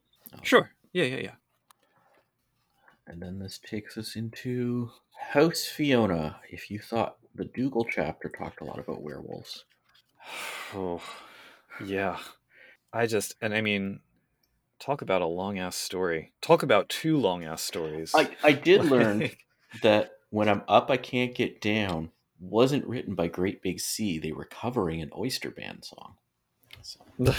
Sure. 0.42 0.72
Yeah, 0.92 1.04
yeah, 1.04 1.18
yeah. 1.18 1.34
And 3.06 3.22
then 3.22 3.38
this 3.38 3.58
takes 3.58 3.96
us 3.96 4.16
into 4.16 4.90
House 5.32 5.64
Fiona. 5.64 6.40
If 6.50 6.70
you 6.70 6.78
thought 6.78 7.16
the 7.34 7.44
Dougal 7.44 7.84
chapter 7.84 8.28
talked 8.28 8.60
a 8.60 8.64
lot 8.64 8.78
about 8.78 9.02
werewolves, 9.02 9.64
Oh, 10.74 11.00
yeah. 11.84 12.18
I 12.92 13.06
just 13.06 13.36
and 13.40 13.54
I 13.54 13.60
mean, 13.60 14.00
talk 14.78 15.02
about 15.02 15.22
a 15.22 15.26
long 15.26 15.58
ass 15.58 15.76
story. 15.76 16.32
Talk 16.40 16.62
about 16.62 16.88
two 16.88 17.16
long 17.16 17.44
ass 17.44 17.62
stories. 17.62 18.12
I 18.14 18.30
I 18.42 18.52
did 18.52 18.84
learn 18.90 19.30
that 19.82 20.12
when 20.30 20.48
I'm 20.48 20.62
up, 20.68 20.90
I 20.90 20.96
can't 20.96 21.34
get 21.34 21.60
down, 21.60 22.10
wasn't 22.40 22.86
written 22.86 23.14
by 23.14 23.28
Great 23.28 23.62
Big 23.62 23.80
Sea. 23.80 24.18
They 24.18 24.32
were 24.32 24.44
covering 24.44 25.00
an 25.00 25.10
Oyster 25.16 25.50
Band 25.50 25.84
song. 25.84 26.14
So, 26.82 27.00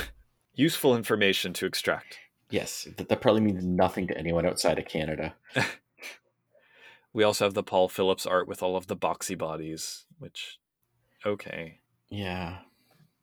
Useful 0.56 0.96
information 0.96 1.54
to 1.54 1.66
extract. 1.66 2.18
Yes, 2.50 2.88
that, 2.98 3.10
that 3.10 3.22
probably 3.22 3.42
means 3.42 3.64
nothing 3.64 4.08
to 4.08 4.18
anyone 4.18 4.46
outside 4.46 4.80
of 4.80 4.86
Canada. 4.86 5.36
We 7.18 7.24
also 7.24 7.46
have 7.46 7.56
the 7.56 7.64
Paul 7.64 7.90
Phillips 7.90 8.28
art 8.28 8.48
with 8.48 8.62
all 8.62 8.76
of 8.76 8.86
the 8.86 8.96
boxy 8.96 9.36
bodies, 9.36 10.06
which, 10.20 10.60
okay. 11.26 11.80
Yeah. 12.10 12.60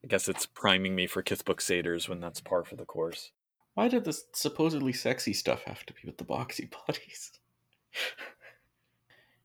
I 0.02 0.06
guess 0.08 0.28
it's 0.28 0.46
priming 0.46 0.96
me 0.96 1.06
for 1.06 1.22
Kithbook 1.22 1.60
Satyrs 1.60 2.08
when 2.08 2.18
that's 2.18 2.40
par 2.40 2.64
for 2.64 2.74
the 2.74 2.84
course. 2.84 3.30
Why 3.74 3.86
did 3.86 4.04
this 4.04 4.24
supposedly 4.32 4.92
sexy 4.92 5.32
stuff 5.32 5.62
have 5.66 5.86
to 5.86 5.92
be 5.92 6.00
with 6.06 6.18
the 6.18 6.24
boxy 6.24 6.68
bodies? 6.86 7.38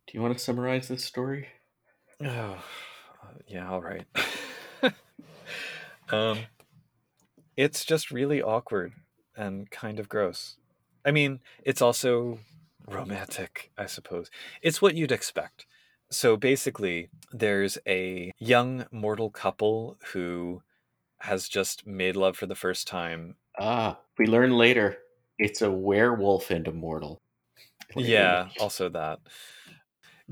Do 0.07 0.17
you 0.17 0.21
want 0.23 0.35
to 0.35 0.43
summarize 0.43 0.87
this 0.87 1.03
story? 1.03 1.49
Oh, 2.19 2.57
yeah, 3.47 3.69
all 3.69 3.83
right. 3.83 4.05
um, 6.11 6.39
it's 7.55 7.85
just 7.85 8.09
really 8.09 8.41
awkward 8.41 8.93
and 9.39 9.69
kind 9.71 9.99
of 9.99 10.09
gross. 10.09 10.57
I 11.05 11.11
mean, 11.11 11.41
it's 11.63 11.81
also 11.81 12.39
romantic, 12.87 13.71
I 13.77 13.85
suppose. 13.85 14.29
It's 14.61 14.81
what 14.81 14.95
you'd 14.95 15.11
expect. 15.11 15.65
So 16.11 16.35
basically, 16.37 17.09
there's 17.31 17.77
a 17.87 18.31
young 18.39 18.85
mortal 18.91 19.29
couple 19.29 19.97
who 20.13 20.61
has 21.21 21.49
just 21.49 21.87
made 21.87 22.15
love 22.15 22.37
for 22.37 22.47
the 22.47 22.55
first 22.55 22.87
time. 22.87 23.37
Ah, 23.59 24.01
we 24.17 24.25
learn 24.25 24.57
later 24.57 24.97
it's 25.37 25.61
a 25.61 25.71
werewolf 25.71 26.49
and 26.49 26.67
a 26.67 26.71
mortal. 26.71 27.21
Yeah, 27.95 28.49
also 28.59 28.89
that. 28.89 29.19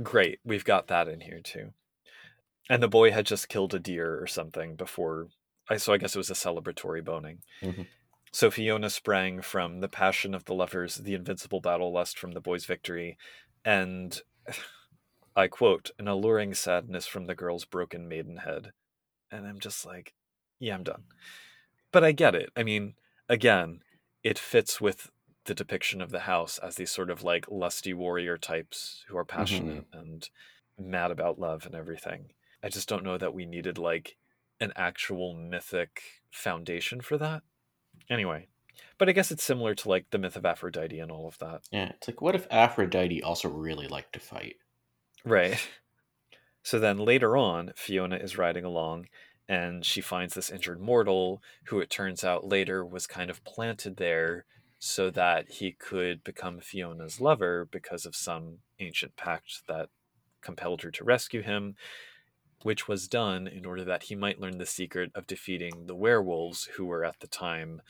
Great, 0.01 0.39
we've 0.43 0.65
got 0.65 0.87
that 0.87 1.07
in 1.07 1.21
here 1.21 1.39
too. 1.41 1.73
And 2.69 2.83
the 2.83 2.87
boy 2.89 3.11
had 3.11 3.25
just 3.25 3.49
killed 3.49 3.73
a 3.73 3.79
deer 3.79 4.21
or 4.21 4.27
something 4.27 4.75
before. 4.75 5.29
I 5.69 5.77
so 5.77 5.93
I 5.93 5.97
guess 5.97 6.15
it 6.15 6.19
was 6.19 6.29
a 6.31 6.33
celebratory 6.35 7.03
boning. 7.03 7.43
Mhm. 7.61 7.87
So 8.31 8.51
Fiona 8.51 8.89
sprang 8.89 9.41
from 9.41 9.79
the 9.79 9.87
passion 9.87 10.33
of 10.33 10.45
the 10.45 10.53
lovers, 10.53 10.95
the 10.95 11.13
invincible 11.13 11.61
battle 11.61 11.91
lust 11.91 12.19
from 12.19 12.31
the 12.33 12.41
boy's 12.41 12.65
victory, 12.65 13.17
and 13.63 14.19
I 15.35 15.47
quote, 15.47 15.91
an 15.99 16.07
alluring 16.07 16.55
sadness 16.55 17.05
from 17.05 17.25
the 17.25 17.35
girl's 17.35 17.65
broken 17.65 18.07
maidenhead. 18.07 18.71
And 19.31 19.45
I'm 19.45 19.59
just 19.59 19.85
like, 19.85 20.13
yeah, 20.59 20.73
I'm 20.73 20.83
done. 20.83 21.03
But 21.91 22.03
I 22.03 22.11
get 22.11 22.33
it. 22.33 22.49
I 22.55 22.63
mean, 22.63 22.95
again, 23.29 23.81
it 24.23 24.39
fits 24.39 24.81
with 24.81 25.11
the 25.45 25.53
depiction 25.53 26.01
of 26.01 26.11
the 26.11 26.21
house 26.21 26.57
as 26.57 26.75
these 26.75 26.91
sort 26.91 27.09
of 27.09 27.23
like 27.23 27.45
lusty 27.49 27.93
warrior 27.93 28.37
types 28.37 29.05
who 29.07 29.17
are 29.17 29.23
mm-hmm. 29.23 29.37
passionate 29.37 29.85
and 29.93 30.29
mad 30.77 31.11
about 31.11 31.39
love 31.39 31.65
and 31.65 31.75
everything. 31.75 32.31
I 32.63 32.69
just 32.69 32.89
don't 32.89 33.03
know 33.03 33.17
that 33.17 33.33
we 33.33 33.45
needed 33.45 33.77
like 33.77 34.17
an 34.59 34.73
actual 34.75 35.33
mythic 35.33 36.01
foundation 36.31 37.01
for 37.01 37.17
that. 37.17 37.43
Anyway, 38.09 38.47
but 38.97 39.09
I 39.09 39.11
guess 39.11 39.31
it's 39.31 39.43
similar 39.43 39.75
to 39.75 39.89
like 39.89 40.09
the 40.09 40.17
myth 40.17 40.35
of 40.35 40.45
Aphrodite 40.45 40.99
and 40.99 41.11
all 41.11 41.27
of 41.27 41.37
that. 41.39 41.61
Yeah, 41.71 41.89
it's 41.89 42.07
like 42.07 42.21
what 42.21 42.35
if 42.35 42.47
Aphrodite 42.49 43.23
also 43.23 43.49
really 43.49 43.87
liked 43.87 44.13
to 44.13 44.19
fight? 44.19 44.55
Right. 45.23 45.59
So 46.63 46.79
then 46.79 46.97
later 46.97 47.37
on, 47.37 47.71
Fiona 47.77 48.17
is 48.17 48.37
riding 48.37 48.65
along 48.65 49.07
and 49.47 49.85
she 49.85 50.01
finds 50.01 50.33
this 50.33 50.49
injured 50.49 50.81
mortal 50.81 51.41
who 51.67 51.79
it 51.79 51.89
turns 51.89 52.25
out 52.25 52.45
later 52.45 52.85
was 52.85 53.07
kind 53.07 53.29
of 53.29 53.41
planted 53.45 53.95
there 53.95 54.45
so 54.77 55.09
that 55.11 55.49
he 55.49 55.71
could 55.71 56.23
become 56.25 56.59
Fiona's 56.59 57.21
lover 57.21 57.67
because 57.71 58.05
of 58.05 58.17
some 58.17 58.57
ancient 58.79 59.15
pact 59.15 59.61
that 59.69 59.87
compelled 60.41 60.81
her 60.81 60.91
to 60.91 61.03
rescue 61.03 61.41
him, 61.41 61.75
which 62.63 62.87
was 62.87 63.07
done 63.07 63.47
in 63.47 63.65
order 63.65 63.83
that 63.83 64.03
he 64.03 64.15
might 64.15 64.39
learn 64.39 64.57
the 64.57 64.65
secret 64.65 65.11
of 65.15 65.27
defeating 65.27 65.85
the 65.87 65.95
werewolves 65.95 66.65
who 66.75 66.85
were 66.85 67.03
at 67.05 67.19
the 67.19 67.27
time 67.27 67.81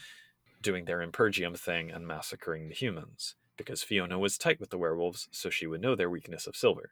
doing 0.62 0.86
their 0.86 1.02
Impergium 1.02 1.56
thing 1.56 1.90
and 1.92 2.06
massacring 2.08 2.68
the 2.68 2.76
humans. 2.76 3.36
Because 3.58 3.82
Fiona 3.84 4.20
was 4.20 4.38
tight 4.38 4.60
with 4.60 4.70
the 4.70 4.78
werewolves, 4.78 5.28
so 5.32 5.50
she 5.50 5.66
would 5.66 5.82
know 5.82 5.96
their 5.96 6.10
weakness 6.10 6.46
of 6.46 6.56
silver. 6.56 6.92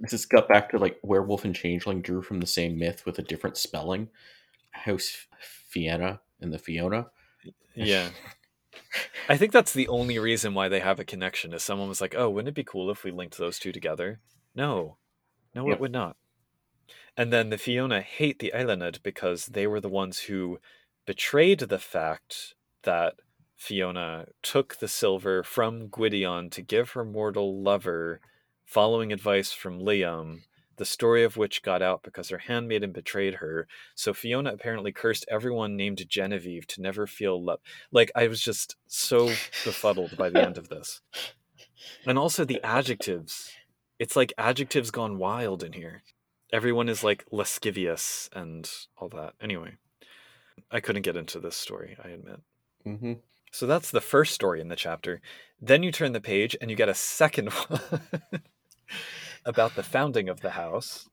This 0.00 0.12
is 0.12 0.24
got 0.26 0.48
back 0.48 0.70
to 0.70 0.78
like 0.78 0.98
werewolf 1.02 1.44
and 1.44 1.54
changeling 1.54 2.00
drew 2.02 2.22
from 2.22 2.40
the 2.40 2.46
same 2.46 2.78
myth 2.78 3.04
with 3.04 3.18
a 3.18 3.22
different 3.22 3.56
spelling. 3.56 4.08
House 4.70 5.26
Fiona 5.40 6.20
and 6.40 6.52
the 6.52 6.58
Fianna. 6.58 7.06
Yeah. 7.74 8.08
I 9.28 9.36
think 9.36 9.52
that's 9.52 9.72
the 9.72 9.88
only 9.88 10.18
reason 10.18 10.54
why 10.54 10.68
they 10.68 10.80
have 10.80 11.00
a 11.00 11.04
connection 11.04 11.52
is 11.54 11.62
someone 11.62 11.88
was 11.88 12.00
like, 12.02 12.14
"Oh, 12.14 12.28
wouldn't 12.30 12.48
it 12.48 12.54
be 12.54 12.64
cool 12.64 12.90
if 12.90 13.04
we 13.04 13.10
linked 13.10 13.38
those 13.38 13.58
two 13.58 13.72
together?" 13.72 14.20
No. 14.54 14.98
No, 15.54 15.66
Yep. 15.66 15.74
it 15.76 15.80
would 15.80 15.92
not. 15.92 16.16
And 17.16 17.32
then 17.32 17.50
the 17.50 17.58
Fiona 17.58 18.02
hate 18.02 18.38
the 18.38 18.52
Eiluned 18.54 19.02
because 19.02 19.46
they 19.46 19.66
were 19.66 19.80
the 19.80 19.88
ones 19.88 20.20
who 20.20 20.58
betrayed 21.06 21.60
the 21.60 21.78
fact 21.78 22.54
that 22.82 23.14
Fiona 23.56 24.26
took 24.42 24.76
the 24.76 24.88
silver 24.88 25.42
from 25.42 25.88
Gwydion 25.88 26.50
to 26.50 26.60
give 26.60 26.90
her 26.90 27.04
mortal 27.04 27.62
lover, 27.62 28.20
following 28.66 29.12
advice 29.12 29.50
from 29.50 29.80
Liam, 29.80 30.42
the 30.76 30.84
story 30.84 31.24
of 31.24 31.38
which 31.38 31.62
got 31.62 31.80
out 31.80 32.02
because 32.02 32.28
her 32.28 32.38
handmaiden 32.38 32.92
betrayed 32.92 33.36
her. 33.36 33.66
So 33.94 34.12
Fiona 34.12 34.52
apparently 34.52 34.92
cursed 34.92 35.24
everyone 35.30 35.74
named 35.74 36.06
Genevieve 36.06 36.66
to 36.68 36.82
never 36.82 37.06
feel 37.06 37.42
love. 37.42 37.60
Like 37.90 38.12
I 38.14 38.28
was 38.28 38.42
just 38.42 38.76
so 38.86 39.28
befuddled 39.64 40.18
by 40.18 40.28
the 40.28 40.44
end 40.44 40.58
of 40.58 40.68
this. 40.68 41.00
And 42.04 42.18
also 42.18 42.44
the 42.44 42.60
adjectives. 42.64 43.50
It's 43.98 44.16
like 44.16 44.34
adjectives 44.36 44.90
gone 44.90 45.16
wild 45.16 45.62
in 45.62 45.72
here. 45.72 46.02
Everyone 46.52 46.88
is 46.88 47.02
like 47.02 47.24
lascivious 47.30 48.30
and 48.32 48.70
all 48.98 49.08
that. 49.10 49.34
Anyway, 49.40 49.76
I 50.70 50.80
couldn't 50.80 51.02
get 51.02 51.16
into 51.16 51.40
this 51.40 51.56
story, 51.56 51.96
I 52.02 52.08
admit. 52.08 52.40
Mm-hmm. 52.86 53.12
So 53.50 53.66
that's 53.66 53.90
the 53.90 54.00
first 54.00 54.34
story 54.34 54.60
in 54.60 54.68
the 54.68 54.76
chapter. 54.76 55.20
Then 55.60 55.82
you 55.82 55.90
turn 55.90 56.12
the 56.12 56.20
page 56.20 56.56
and 56.60 56.70
you 56.70 56.76
get 56.76 56.88
a 56.88 56.94
second 56.94 57.50
one 57.68 57.80
about 59.44 59.74
the 59.76 59.82
founding 59.82 60.28
of 60.28 60.40
the 60.40 60.50
house, 60.50 61.08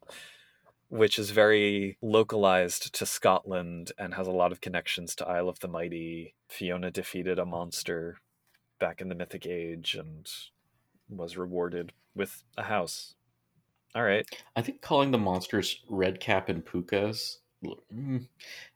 which 0.90 1.18
is 1.18 1.32
very 1.32 1.98
localized 2.02 2.94
to 2.96 3.06
Scotland 3.06 3.92
and 3.98 4.16
has 4.16 4.28
a 4.28 4.32
lot 4.32 4.52
of 4.52 4.62
connections 4.62 5.16
to 5.16 5.28
Isle 5.28 5.50
of 5.50 5.60
the 5.60 5.68
Mighty. 5.68 6.36
Fiona 6.50 6.92
defeated 6.92 7.40
a 7.40 7.46
monster 7.46 8.18
back 8.80 9.00
in 9.00 9.08
the 9.08 9.16
Mythic 9.16 9.46
Age 9.46 9.96
and 9.96 10.30
was 11.10 11.38
rewarded 11.38 11.94
with 12.16 12.44
a 12.58 12.64
house. 12.64 13.16
All 13.96 14.04
right. 14.04 14.26
I 14.56 14.62
think 14.62 14.82
calling 14.82 15.12
the 15.12 15.18
monsters 15.18 15.82
Red 15.90 16.20
Cap 16.20 16.50
and 16.50 16.66
Pukas. 16.66 17.38
mm, 17.64 18.26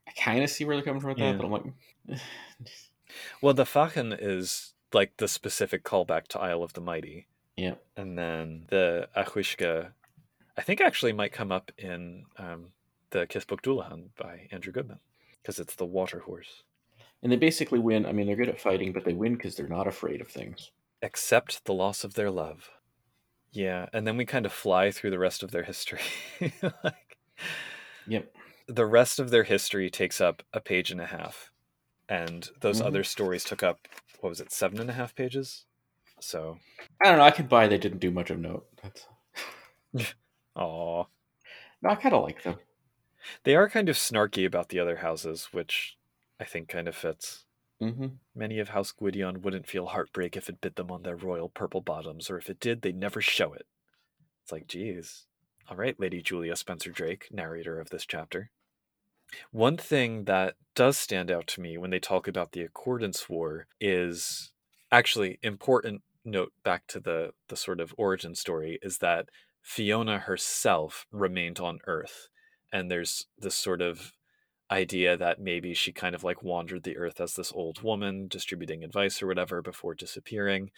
I 0.08 0.12
kind 0.12 0.44
of 0.44 0.50
see 0.50 0.64
where 0.66 0.76
they're 0.76 0.86
coming 0.86 1.02
from 1.02 1.10
with 1.10 1.18
Yeah. 1.20 1.32
that, 1.34 1.38
but 1.40 1.46
I'm 1.46 1.52
like, 1.52 2.20
Well, 3.42 3.54
the 3.54 3.64
Fachan 3.66 4.16
is 4.20 4.74
like 4.94 5.18
the 5.18 5.28
specific 5.28 5.84
callback 5.84 6.28
to 6.30 6.40
Isle 6.40 6.64
of 6.64 6.74
the 6.74 6.82
Mighty. 6.82 7.28
yeah. 7.56 7.76
And 7.96 8.18
then 8.18 8.66
the 8.70 9.10
Each-Uisge, 9.18 9.92
I 10.58 10.62
think 10.62 10.82
actually 10.82 11.14
might 11.14 11.32
come 11.34 11.52
up 11.52 11.72
in 11.78 12.26
um, 12.38 12.68
the 13.10 13.26
Kithbook 13.28 13.62
Dullahan 13.62 14.10
by 14.18 14.48
Andrew 14.52 14.72
Goodman 14.72 15.00
because 15.42 15.60
it's 15.60 15.76
the 15.76 15.86
water 15.86 16.20
horse. 16.20 16.64
And 17.24 17.32
they 17.32 17.36
basically 17.38 17.80
win. 17.80 18.06
I 18.06 18.12
mean, 18.12 18.28
they're 18.28 18.36
good 18.36 18.50
at 18.50 18.62
fighting, 18.62 18.94
but 18.94 19.04
they 19.04 19.14
win 19.14 19.34
because 19.34 19.56
they're 19.56 19.68
not 19.68 19.88
afraid 19.88 20.22
of 20.22 20.28
things. 20.28 20.72
Except 21.02 21.66
the 21.66 21.74
loss 21.74 22.04
of 22.04 22.14
their 22.14 22.30
love. 22.30 22.70
Yeah, 23.52 23.88
and 23.94 24.06
then 24.06 24.18
we 24.18 24.26
kind 24.26 24.46
of 24.46 24.54
fly 24.54 24.92
through 24.92 25.10
the 25.12 25.20
rest 25.20 25.44
of 25.44 25.52
their 25.52 25.64
history. 25.64 26.02
like, 26.62 27.18
Yep. 28.08 28.34
the 28.68 28.86
rest 28.86 29.20
of 29.20 29.30
their 29.30 29.44
history 29.44 29.90
takes 29.90 30.22
up 30.22 30.44
a 30.54 30.62
page 30.62 30.92
and 30.92 31.02
a 31.02 31.06
half, 31.08 31.52
and 32.10 32.50
those 32.62 32.80
Mhm. 32.80 32.86
other 32.86 33.04
stories 33.04 33.46
took 33.46 33.64
up 33.64 33.88
what 34.22 34.30
was 34.30 34.42
it, 34.42 34.52
seven 34.52 34.80
and 34.80 34.90
a 34.90 34.94
half 34.94 35.16
pages? 35.16 35.66
So, 36.22 36.60
I 37.04 37.10
don't 37.10 37.18
know. 37.18 37.24
I 37.24 37.32
could 37.32 37.50
buy 37.50 37.68
they 37.68 37.78
didn't 37.80 38.00
do 38.00 38.12
much 38.12 38.30
of 38.30 38.40
note. 38.40 38.68
That's 38.82 39.08
aw. 40.56 41.06
no, 41.82 41.90
I 41.90 41.96
kind 41.96 42.16
of 42.16 42.24
like 42.24 42.44
them. 42.44 42.60
They 43.46 43.56
are 43.56 43.68
kind 43.68 43.90
of 43.90 43.96
snarky 43.96 44.46
about 44.46 44.70
the 44.70 44.80
other 44.80 44.98
houses, 44.98 45.48
which 45.52 45.98
I 46.40 46.46
think 46.46 46.70
kind 46.70 46.88
of 46.88 46.96
fits. 46.96 47.47
Mm-hmm. 47.82 48.08
Many 48.36 48.60
of 48.60 48.70
House 48.70 48.92
Gwydion 48.92 49.42
wouldn't 49.42 49.68
feel 49.68 49.88
heartbreak 49.88 50.36
if 50.36 50.50
it 50.50 50.62
bit 50.62 50.76
them 50.76 50.92
on 50.92 51.04
their 51.04 51.16
royal 51.16 51.50
purple 51.50 51.82
bottoms, 51.82 52.30
or 52.30 52.38
if 52.38 52.50
it 52.50 52.60
did, 52.60 52.82
they'd 52.82 52.98
never 52.98 53.22
show 53.22 53.54
it. 53.54 53.68
It's 54.44 54.52
like, 54.52 54.68
geez. 54.68 55.26
All 55.70 55.78
right, 55.78 56.00
Lady 56.00 56.22
Julia 56.22 56.56
Spencer 56.56 56.92
Drake, 56.92 57.28
narrator 57.32 57.80
of 57.80 57.90
this 57.90 58.06
chapter. 58.06 58.50
One 59.52 59.78
thing 59.78 60.24
that 60.24 60.56
does 60.74 60.98
stand 60.98 61.30
out 61.30 61.48
to 61.48 61.62
me 61.62 61.78
when 61.78 61.90
they 61.90 62.00
talk 62.00 62.28
about 62.28 62.54
the 62.54 62.62
Accordance 62.62 63.28
War 63.28 63.68
is 63.80 64.54
actually 64.92 65.38
important 65.44 66.02
note 66.24 66.54
back 66.64 66.88
to 66.88 67.00
the 67.00 67.32
the 67.48 67.56
sort 67.56 67.80
of 67.80 67.94
origin 67.98 68.36
story 68.36 68.80
is 68.82 69.00
that 69.00 69.30
Fiona 69.62 70.20
herself 70.20 71.06
remained 71.12 71.60
on 71.60 71.80
Earth, 71.88 72.30
and 72.72 72.90
there's 72.90 73.28
this 73.38 73.56
sort 73.56 73.82
of 73.82 74.14
idea 74.72 75.16
that 75.18 75.40
maybe 75.40 75.74
she 75.74 75.92
kind 75.92 76.16
of 76.16 76.24
like 76.24 76.44
wandered 76.44 76.84
the 76.84 76.98
earth 76.98 77.22
as 77.22 77.36
this 77.36 77.54
old 77.54 77.82
woman 77.82 78.28
distributing 78.28 78.84
advice 78.84 79.22
or 79.22 79.28
whatever 79.28 79.62
before 79.62 79.96
disappearing 79.96 80.72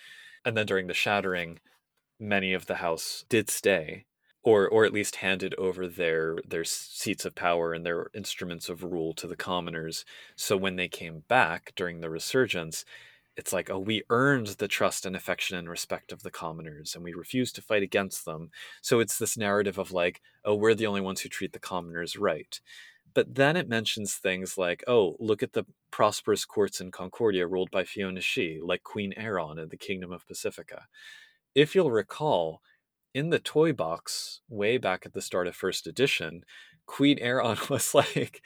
and 0.46 0.56
then 0.56 0.66
during 0.66 0.88
the 0.88 0.94
shattering 0.94 1.60
many 2.20 2.54
of 2.54 2.66
the 2.68 2.76
house 2.76 3.26
did 3.30 3.50
stay 3.50 4.06
or 4.44 4.68
or 4.70 4.86
at 4.86 4.94
least 4.94 5.18
handed 5.18 5.54
over 5.56 5.88
their 5.88 6.38
their 6.48 6.64
seats 6.64 7.26
of 7.26 7.36
power 7.36 7.74
and 7.74 7.86
their 7.86 8.10
instruments 8.14 8.70
of 8.70 8.84
rule 8.84 9.14
to 9.14 9.28
the 9.28 9.36
commoners. 9.36 10.06
So 10.36 10.56
when 10.58 10.76
they 10.76 10.88
came 10.88 11.24
back 11.28 11.74
during 11.76 12.00
the 12.00 12.10
resurgence, 12.10 12.86
it's 13.36 13.54
like, 13.54 13.70
oh, 13.70 13.80
we 13.80 14.04
earned 14.10 14.48
the 14.48 14.68
trust 14.68 15.06
and 15.06 15.16
affection 15.16 15.58
and 15.58 15.70
respect 15.70 16.12
of 16.12 16.24
the 16.24 16.32
commoners, 16.32 16.96
and 16.96 17.04
we 17.04 17.14
refused 17.14 17.56
to 17.56 17.62
fight 17.62 17.84
against 17.84 18.26
them. 18.26 18.52
So 18.82 19.00
it's 19.00 19.18
this 19.18 19.38
narrative 19.38 19.78
of 19.78 19.92
like, 19.92 20.22
oh, 20.46 20.56
we're 20.56 20.76
the 20.76 20.88
only 20.88 21.02
ones 21.02 21.22
who 21.22 21.30
treat 21.30 21.54
the 21.54 21.60
commoners 21.60 22.18
right. 22.18 22.60
But 23.14 23.36
then 23.36 23.56
it 23.56 23.68
mentions 23.68 24.16
things 24.16 24.58
like, 24.58 24.84
oh, 24.88 25.16
look 25.20 25.42
at 25.42 25.54
the 25.54 25.66
prosperous 25.92 26.46
courts 26.46 26.80
in 26.80 26.92
Concordia 26.92 27.48
ruled 27.48 27.72
by 27.72 27.84
Fiona 27.84 28.20
Sidhe, 28.20 28.60
like 28.62 28.84
Queen 28.84 29.14
Aeron 29.18 29.58
in 29.58 29.70
the 29.70 29.78
Kingdom 29.78 30.12
of 30.12 30.28
Pacifica. 30.28 30.86
If 31.56 31.74
you'll 31.74 31.92
recall, 31.92 32.62
in 33.14 33.30
the 33.30 33.40
toy 33.40 33.74
box, 33.74 34.42
way 34.50 34.78
back 34.78 35.06
at 35.06 35.14
the 35.14 35.22
start 35.22 35.48
of 35.48 35.56
first 35.56 35.88
edition, 35.88 36.44
Queen 36.86 37.18
Aeron 37.20 37.58
was 37.70 37.94
like, 37.94 38.44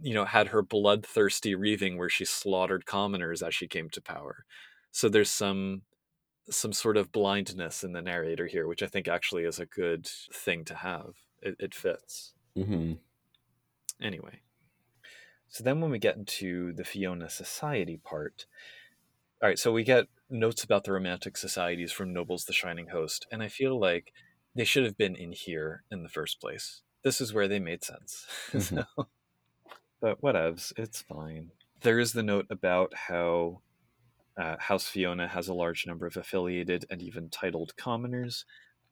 you 0.00 0.14
know, 0.14 0.24
had 0.24 0.48
her 0.48 0.62
bloodthirsty 0.62 1.54
reaving 1.54 1.98
where 1.98 2.08
she 2.08 2.24
slaughtered 2.24 2.86
commoners 2.86 3.42
as 3.42 3.54
she 3.54 3.68
came 3.68 3.90
to 3.90 4.00
power. 4.00 4.44
So 4.90 5.08
there's 5.08 5.30
some 5.30 5.82
some 6.50 6.72
sort 6.72 6.98
of 6.98 7.10
blindness 7.10 7.82
in 7.84 7.92
the 7.92 8.02
narrator 8.02 8.46
here, 8.46 8.66
which 8.66 8.82
I 8.82 8.86
think 8.86 9.08
actually 9.08 9.44
is 9.44 9.58
a 9.58 9.66
good 9.66 10.06
thing 10.06 10.64
to 10.66 10.74
have. 10.74 11.14
It, 11.40 11.56
it 11.58 11.74
fits. 11.74 12.34
Mm-hmm. 12.56 12.92
Anyway, 14.04 14.40
so 15.48 15.64
then 15.64 15.80
when 15.80 15.90
we 15.90 15.98
get 15.98 16.16
into 16.16 16.72
the 16.74 16.84
Fiona 16.84 17.30
Society 17.30 17.96
part, 17.96 18.46
all 19.42 19.48
right, 19.48 19.58
so 19.58 19.72
we 19.72 19.82
get 19.82 20.06
notes 20.28 20.62
about 20.62 20.84
the 20.84 20.92
romantic 20.92 21.36
societies 21.36 21.90
from 21.90 22.12
Noble's 22.12 22.44
The 22.44 22.52
Shining 22.52 22.88
Host, 22.88 23.26
and 23.32 23.42
I 23.42 23.48
feel 23.48 23.78
like 23.80 24.12
they 24.54 24.64
should 24.64 24.84
have 24.84 24.98
been 24.98 25.16
in 25.16 25.32
here 25.32 25.82
in 25.90 26.02
the 26.02 26.08
first 26.08 26.40
place. 26.40 26.82
This 27.02 27.20
is 27.20 27.32
where 27.32 27.48
they 27.48 27.58
made 27.58 27.82
sense. 27.82 28.26
Mhm. 28.52 28.86
so, 28.96 29.08
but 30.00 30.20
whatevs, 30.20 30.72
it's 30.76 31.02
fine. 31.02 31.50
There 31.80 31.98
is 31.98 32.12
the 32.12 32.22
note 32.22 32.46
about 32.50 32.94
how 32.94 33.60
uh, 34.36 34.56
House 34.58 34.86
Fiona 34.86 35.28
has 35.28 35.48
a 35.48 35.54
large 35.54 35.86
number 35.86 36.06
of 36.06 36.16
affiliated 36.16 36.84
and 36.90 37.00
even 37.00 37.30
titled 37.30 37.76
commoners, 37.76 38.44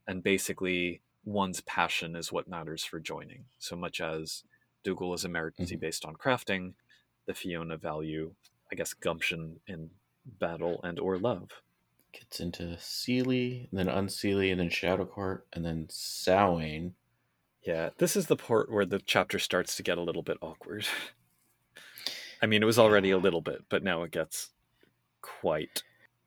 and 0.07 0.23
basically 0.23 1.03
one's 1.25 1.61
passion 1.61 2.17
is 2.17 2.33
what 2.33 2.49
matters 2.49 2.85
for 2.85 2.99
joining. 2.99 3.45
So 3.59 3.77
much 3.77 4.01
as 4.01 4.45
Dougal 4.85 5.15
is 5.15 5.25
meritocracy 5.25 5.73
Mhm. 5.77 5.81
based 5.81 6.05
on 6.05 6.15
crafting, 6.17 6.75
the 7.27 7.35
Fiona 7.35 7.77
value, 7.77 8.35
I 8.71 8.75
guess, 8.75 8.95
gumption 8.95 9.61
in 9.67 9.91
battle 10.25 10.81
and 10.83 10.99
or 10.99 11.19
love. 11.19 11.63
Gets 12.13 12.41
into 12.41 12.63
Seelie, 12.79 13.69
and 13.71 13.79
then 13.79 13.87
Unseelie, 13.89 14.51
and 14.51 14.61
then 14.61 14.69
Shadow 14.71 15.07
Court, 15.07 15.47
and 15.53 15.65
then 15.65 15.89
Samhain. 15.89 16.95
Yeah, 17.63 17.91
this 17.99 18.17
is 18.17 18.27
the 18.27 18.37
part 18.37 18.71
where 18.71 18.85
the 18.85 18.99
chapter 18.99 19.39
starts 19.39 19.77
to 19.77 19.83
get 19.83 19.99
a 19.99 20.03
little 20.03 20.23
bit 20.23 20.37
awkward. 20.41 20.87
I 22.43 22.47
mean, 22.47 22.63
it 22.63 22.67
was 22.67 22.79
already 22.79 23.11
a 23.13 23.19
little 23.19 23.41
bit, 23.41 23.65
but 23.69 23.85
now 23.85 24.03
it 24.03 24.11
gets 24.11 24.51
quite. 25.21 25.83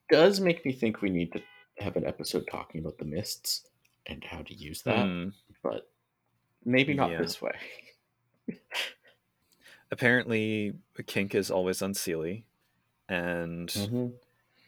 Does 0.09 0.39
make 0.39 0.65
me 0.65 0.71
think 0.71 1.01
we 1.01 1.09
need 1.09 1.33
to 1.33 1.41
have 1.79 1.97
an 1.97 2.05
episode 2.05 2.47
talking 2.49 2.79
about 2.79 2.97
the 2.97 3.05
mists 3.05 3.67
and 4.05 4.23
how 4.23 4.41
to 4.43 4.53
use 4.53 4.81
that, 4.83 5.05
Hmm. 5.05 5.29
but 5.61 5.91
maybe 6.63 6.93
not 6.93 7.11
Yeah. 7.11 7.21
this 7.21 7.41
way. 7.41 7.59
Apparently, 9.91 10.73
Kink 11.05 11.35
is 11.35 11.51
always 11.51 11.79
unseelie, 11.79 12.43
and 13.07 13.69
Mm-hmm. 13.69 14.07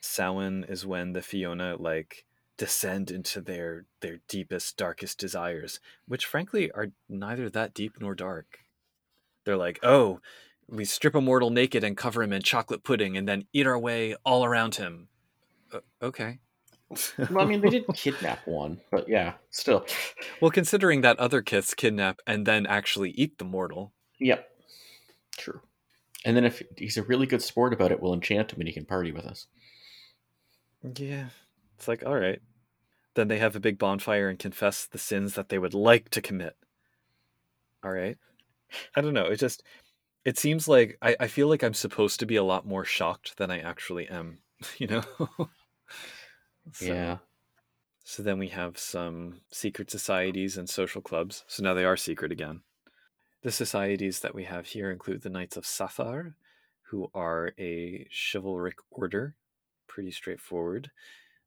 Samhain 0.02 0.64
is 0.64 0.86
when 0.86 1.14
the 1.14 1.22
Fiona 1.22 1.76
like 1.78 2.26
descend 2.58 3.12
into 3.12 3.42
their 3.42 3.86
their 4.02 4.20
deepest, 4.28 4.78
darkest 4.78 5.20
desires, 5.20 5.80
which 6.08 6.26
frankly 6.26 6.72
are 6.72 6.92
neither 7.10 7.50
that 7.50 7.74
deep 7.74 8.00
nor 8.00 8.16
dark. 8.16 8.60
They're 9.44 9.58
like, 9.58 9.80
oh, 9.84 10.22
we 10.68 10.86
strip 10.86 11.16
a 11.16 11.22
mortal 11.22 11.50
naked 11.50 11.84
and 11.84 11.98
cover 11.98 12.24
him 12.24 12.34
in 12.34 12.42
chocolate 12.42 12.84
pudding, 12.84 13.18
and 13.18 13.28
then 13.28 13.48
eat 13.54 13.68
our 13.68 13.80
way 13.80 14.16
all 14.26 14.46
around 14.46 14.76
him. 14.76 15.10
Uh, 15.74 15.80
okay. 16.02 16.40
Well, 16.90 17.40
I 17.40 17.46
mean, 17.46 17.62
they 17.62 17.70
did 17.70 17.86
kidnap 17.94 18.48
one, 18.48 18.80
but 18.92 19.10
yeah, 19.10 19.34
still. 19.50 19.86
well, 20.42 20.52
considering 20.52 21.02
that 21.02 21.20
other 21.20 21.42
kids 21.42 21.74
kidnap 21.74 22.20
and 22.26 22.46
then 22.46 22.66
actually 22.66 23.12
eat 23.12 23.38
the 23.38 23.46
mortal. 23.46 23.94
Yep. 24.20 24.48
True. 25.38 25.62
And 26.26 26.36
then 26.36 26.46
if 26.46 26.62
he's 26.78 26.98
a 26.98 27.04
really 27.04 27.28
good 27.28 27.42
sport 27.42 27.74
about 27.74 27.92
it, 27.92 28.02
we'll 28.02 28.14
enchant 28.14 28.52
him 28.52 28.60
and 28.60 28.68
he 28.68 28.74
can 28.74 28.86
party 28.86 29.12
with 29.12 29.26
us. 29.26 29.48
Yeah. 30.96 31.28
It's 31.78 31.88
like, 31.88 32.06
all 32.06 32.18
right. 32.18 32.42
Then 33.16 33.28
they 33.28 33.38
have 33.38 33.56
a 33.56 33.62
big 33.62 33.78
bonfire 33.78 34.30
and 34.30 34.40
confess 34.40 34.86
the 34.86 34.98
sins 34.98 35.34
that 35.36 35.50
they 35.50 35.60
would 35.60 35.74
like 35.74 36.10
to 36.10 36.22
commit. 36.22 36.56
All 37.84 37.92
right. 37.92 38.18
I 38.96 39.02
don't 39.02 39.14
know. 39.14 39.26
It 39.26 39.38
just, 39.38 39.64
it 40.26 40.38
seems 40.38 40.68
like 40.68 40.98
I, 41.02 41.16
I 41.20 41.28
feel 41.28 41.48
like 41.48 41.64
I'm 41.64 41.74
supposed 41.74 42.20
to 42.20 42.26
be 42.26 42.36
a 42.36 42.44
lot 42.44 42.66
more 42.66 42.84
shocked 42.84 43.38
than 43.38 43.52
I 43.52 43.60
actually 43.60 44.08
am, 44.08 44.40
you 44.78 44.88
know? 44.88 45.04
So- 46.74 46.86
Yeah. 46.86 47.18
So 48.04 48.24
then 48.24 48.40
we 48.40 48.48
have 48.50 48.78
some 48.78 49.42
secret 49.52 49.92
societies 49.92 50.58
and 50.58 50.70
social 50.70 51.02
clubs. 51.02 51.44
So 51.48 51.62
now 51.62 51.74
they 51.74 51.84
are 51.84 51.98
secret 51.98 52.32
again. 52.32 52.62
The 53.42 53.52
societies 53.52 54.22
that 54.22 54.34
we 54.34 54.46
have 54.46 54.68
here 54.68 54.90
include 54.92 55.22
the 55.22 55.30
Knights 55.30 55.58
of 55.58 55.66
Sathar, 55.66 56.36
who 56.84 57.12
are 57.14 57.54
a 57.60 58.08
chivalric 58.10 58.76
order, 58.92 59.36
pretty 59.88 60.12
straightforward. 60.12 60.90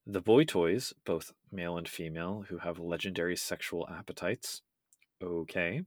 The 0.06 0.20
Boy 0.20 0.44
Toys, 0.44 0.92
both 1.04 1.32
male 1.50 1.78
and 1.78 1.88
female, 1.88 2.44
who 2.48 2.58
have 2.58 2.78
legendary 2.78 3.36
sexual 3.36 3.88
appetites. 3.88 4.62
Okay. 5.22 5.82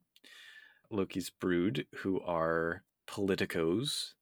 Loki's 0.89 1.29
Brood, 1.29 1.85
who 1.97 2.19
are 2.21 2.83
politicos. 3.07 4.13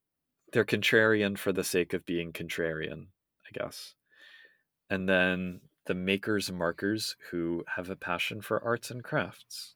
They're 0.52 0.66
contrarian 0.66 1.38
for 1.38 1.52
the 1.54 1.64
sake 1.64 1.94
of 1.94 2.06
being 2.06 2.32
contrarian, 2.34 3.08
I 3.46 3.52
guess. 3.54 3.96
And 4.92 5.10
then 5.10 5.62
the 5.88 5.96
makers 5.96 6.50
and 6.50 6.60
markers 6.60 7.18
who 7.32 7.66
have 7.78 7.90
a 7.90 7.98
passion 7.98 8.42
for 8.42 8.64
arts 8.64 8.92
and 8.92 9.04
crafts. 9.04 9.76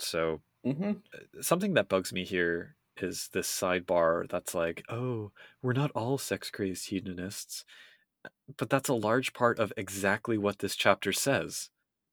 So 0.00 0.42
Mm-hmm. 0.64 0.92
something 1.40 1.74
that 1.74 1.88
bugs 1.88 2.12
me 2.12 2.24
here 2.24 2.76
is 2.96 3.28
this 3.32 3.48
sidebar 3.48 4.28
that's 4.28 4.54
like, 4.54 4.84
oh, 4.88 5.32
we're 5.62 5.72
not 5.72 5.90
all 5.92 6.18
sex 6.18 6.50
crazed 6.50 6.88
hedonists. 6.90 7.64
But 8.56 8.70
that's 8.70 8.88
a 8.88 8.94
large 8.94 9.32
part 9.34 9.58
of 9.58 9.72
exactly 9.76 10.38
what 10.38 10.60
this 10.60 10.76
chapter 10.76 11.12
says, 11.12 11.70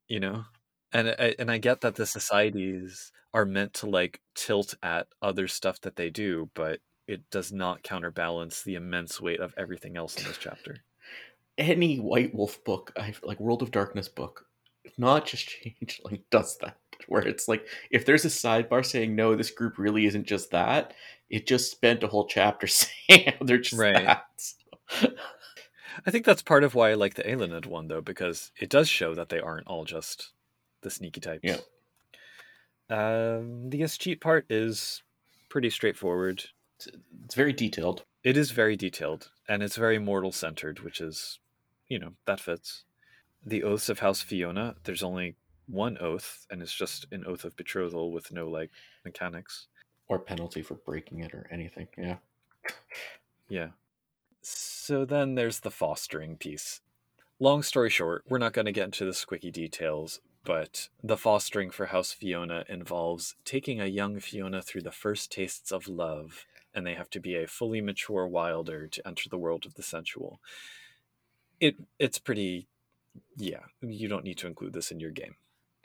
you 0.08 0.20
know? 0.20 0.45
And 0.91 1.10
I, 1.10 1.36
and 1.39 1.52
I 1.52 1.58
get 1.60 1.82
that 1.82 1.95
the 1.95 2.06
societies 2.06 3.12
are 3.34 3.45
meant 3.45 3.74
to 3.76 3.88
like 3.89 4.22
tilt 4.36 4.76
at 4.84 5.08
other 5.22 5.47
stuff 5.47 5.82
that 5.82 5.95
they 5.97 6.10
do, 6.10 6.50
but 6.56 6.82
it 7.08 7.30
does 7.30 7.52
not 7.52 7.84
counterbalance 7.84 8.64
the 8.64 8.76
immense 8.76 9.22
weight 9.22 9.39
of 9.39 9.54
everything 9.58 9.97
else 9.97 10.18
in 10.18 10.26
this 10.26 10.38
chapter. 10.38 10.84
Any 11.60 11.97
White 11.97 12.34
Wolf 12.34 12.64
book, 12.64 12.91
I 12.97 13.14
like 13.22 13.39
World 13.39 13.62
of 13.62 13.70
Darkness 13.72 14.07
book, 14.07 14.45
not 14.97 15.26
just 15.28 15.47
Changeling, 15.47 16.24
does 16.32 16.57
that. 16.60 16.78
Where 17.07 17.22
it's 17.22 17.47
like, 17.47 17.66
if 17.91 18.05
there's 18.05 18.26
a 18.26 18.30
sidebar 18.30 18.86
saying, 18.86 19.16
no, 19.16 19.36
this 19.36 19.51
group 19.51 19.78
really 19.78 20.05
isn't 20.05 20.26
just 20.28 20.51
that, 20.51 20.93
it 21.30 21.47
just 21.47 21.72
spent 21.72 22.03
a 22.03 22.07
whole 22.07 22.26
chapter 22.28 22.66
saying 22.68 23.34
they're 23.41 23.57
just 23.60 23.80
Right. 23.80 24.05
that. 24.05 25.14
I 26.05 26.12
think 26.12 26.26
that's 26.26 26.41
part 26.41 26.64
of 26.64 26.76
why 26.76 26.91
I 26.91 26.93
like 26.95 27.16
the 27.16 27.24
Eiluned 27.24 27.66
one, 27.66 27.88
though, 27.88 28.01
because 28.01 28.51
it 28.60 28.70
does 28.70 28.88
show 28.89 29.14
that 29.16 29.30
they 29.30 29.39
aren't 29.39 29.68
all 29.68 29.86
just 29.86 30.32
the 30.82 30.89
sneaky 30.89 31.20
types. 31.20 31.41
Yeah. 31.43 31.57
Um, 32.89 33.70
the 33.70 33.82
Escheat 33.82 34.20
part 34.22 34.45
is 34.49 35.03
pretty 35.49 35.70
straightforward. 35.70 36.43
It's 37.26 37.36
very 37.36 37.53
detailed. 37.53 38.03
It 38.24 38.38
is 38.38 38.51
very 38.51 38.76
detailed, 38.76 39.30
and 39.47 39.62
it's 39.62 39.76
very 39.76 39.99
mortal 39.99 40.32
centered, 40.32 40.80
which 40.82 40.99
is, 41.01 41.39
you 41.89 41.99
know, 41.99 42.13
that 42.25 42.39
fits. 42.39 42.83
The 43.45 43.63
oaths 43.63 43.89
of 43.89 43.99
House 43.99 44.21
Fiona, 44.21 44.75
there's 44.83 45.03
only 45.03 45.35
one 45.67 45.97
oath, 45.99 46.45
and 46.49 46.61
it's 46.61 46.73
just 46.73 47.05
an 47.11 47.25
oath 47.25 47.43
of 47.43 47.55
betrothal 47.55 48.11
with 48.11 48.31
no, 48.31 48.47
like, 48.47 48.71
mechanics. 49.03 49.67
Or 50.07 50.19
penalty 50.19 50.61
for 50.61 50.75
breaking 50.75 51.19
it 51.19 51.33
or 51.33 51.47
anything. 51.51 51.87
Yeah. 51.97 52.17
Yeah. 53.47 53.69
So 54.41 55.05
then 55.05 55.35
there's 55.35 55.59
the 55.59 55.71
fostering 55.71 56.37
piece. 56.37 56.81
Long 57.39 57.63
story 57.63 57.89
short, 57.89 58.23
we're 58.27 58.37
not 58.37 58.53
going 58.53 58.65
to 58.65 58.71
get 58.71 58.85
into 58.85 59.05
the 59.05 59.11
squicky 59.11 59.51
details, 59.51 60.19
but 60.43 60.89
the 61.03 61.17
fostering 61.17 61.69
for 61.69 61.87
House 61.87 62.11
Fiona 62.11 62.65
involves 62.67 63.35
taking 63.45 63.79
a 63.79 63.85
young 63.85 64.19
Fiona 64.19 64.61
through 64.61 64.81
the 64.81 64.91
first 64.91 65.31
tastes 65.31 65.71
of 65.71 65.87
love, 65.87 66.45
and 66.73 66.85
they 66.85 66.95
have 66.95 67.09
to 67.11 67.19
be 67.19 67.35
a 67.35 67.47
fully 67.47 67.81
mature 67.81 68.27
wilder 68.27 68.87
to 68.87 69.07
enter 69.07 69.29
the 69.29 69.37
world 69.37 69.65
of 69.65 69.75
the 69.75 69.83
sensual. 69.83 70.39
It 71.60 71.76
it's 71.97 72.20
pretty 72.20 72.68
yeah, 73.36 73.62
you 73.82 74.07
don't 74.07 74.24
need 74.24 74.38
to 74.39 74.47
include 74.47 74.74
this 74.74 74.91
in 74.91 74.99
your 74.99 75.12
game. 75.12 75.36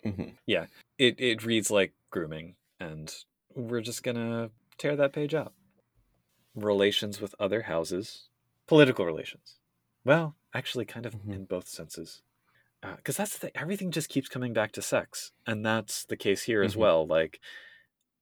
hmm 0.02 0.30
Yeah. 0.46 0.66
It 0.98 1.18
it 1.20 1.44
reads 1.44 1.70
like 1.70 1.92
grooming, 2.10 2.56
and 2.78 3.12
we're 3.54 3.80
just 3.80 4.02
gonna 4.02 4.50
tear 4.78 4.94
that 4.96 5.12
page 5.12 5.34
out. 5.34 5.52
Relations 6.54 7.20
with 7.20 7.34
other 7.40 7.62
houses, 7.62 8.28
political 8.68 9.04
relations. 9.04 9.56
Well, 10.04 10.36
actually, 10.52 10.84
kind 10.84 11.06
of 11.06 11.14
Mhm. 11.14 11.32
in 11.34 11.44
both 11.46 11.66
senses. 11.68 12.22
because 12.98 13.16
that's 13.16 13.32
the 13.32 13.38
thing, 13.38 13.50
everything 13.54 13.90
just 13.90 14.10
keeps 14.10 14.28
coming 14.28 14.52
back 14.52 14.70
to 14.72 14.82
sex, 14.82 15.32
and 15.46 15.64
that's 15.64 16.04
the 16.04 16.18
case 16.18 16.42
here 16.42 16.62
as 16.62 16.74
Mhm. 16.74 16.80
well. 16.80 17.06
Like, 17.06 17.40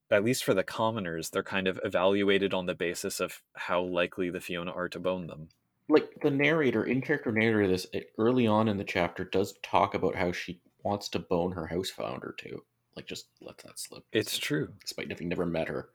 at 0.09 0.23
least 0.23 0.45
for 0.45 0.55
the 0.55 0.63
commoners, 0.63 1.31
they're 1.31 1.43
kind 1.43 1.67
of 1.67 1.81
evaluated 1.83 2.55
on 2.55 2.67
the 2.67 2.75
basis 2.77 3.19
of 3.19 3.43
how 3.57 3.83
likely 3.83 4.31
the 4.31 4.41
Fiona 4.41 4.71
are 4.71 4.89
to 4.89 5.01
bone 5.01 5.27
them. 5.27 5.49
Like 5.89 6.11
the 6.23 6.31
narrator, 6.31 6.85
in 6.85 7.01
character 7.01 7.33
narrator, 7.33 7.69
this 7.69 7.87
eh, 7.93 8.03
early 8.19 8.47
on 8.47 8.69
in 8.69 8.77
the 8.77 8.85
chapter 8.85 9.25
does 9.25 9.55
talk 9.63 9.95
about 9.95 10.15
how 10.15 10.33
she 10.33 10.61
wants 10.83 11.09
to 11.11 11.19
bone 11.19 11.53
her 11.53 11.67
house 11.67 11.91
founder 11.91 12.35
too. 12.39 12.63
Like, 12.97 13.07
just 13.07 13.27
let 13.41 13.59
that 13.59 13.79
slip. 13.79 14.05
It's 14.13 14.39
true. 14.39 14.69
despite 14.81 15.11
having 15.11 15.29
never 15.29 15.47
met 15.47 15.69
her. 15.69 15.89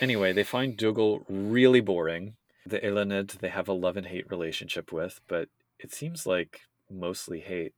Anyway, 0.00 0.32
they 0.32 0.42
find 0.42 0.76
Dougal 0.76 1.24
really 1.28 1.80
boring. 1.80 2.34
The 2.66 2.80
Eiluned 2.80 3.38
they 3.38 3.48
have 3.48 3.68
a 3.68 3.72
love 3.72 3.96
and 3.96 4.06
hate 4.06 4.30
relationship 4.30 4.92
with, 4.92 5.20
but 5.28 5.48
it 5.78 5.92
seems 5.92 6.26
like 6.26 6.62
mostly 6.90 7.40
hate. 7.40 7.74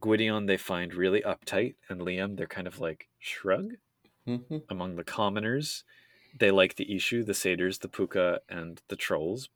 Gwydion 0.00 0.46
they 0.46 0.56
find 0.56 0.94
really 0.94 1.22
uptight, 1.22 1.74
and 1.88 2.00
Liam 2.00 2.36
they're 2.36 2.46
kind 2.46 2.66
of 2.66 2.80
like 2.80 3.08
shrug. 3.18 3.74
Mm-hmm. 4.26 4.58
Among 4.68 4.96
the 4.96 5.04
commoners, 5.04 5.84
they 6.38 6.50
like 6.50 6.76
the 6.76 6.86
Eshu, 6.86 7.24
the 7.24 7.34
Satyrs, 7.34 7.78
the 7.78 7.88
Pooka, 7.88 8.38
and 8.48 8.82
the 8.88 8.96
Trolls. 8.96 9.48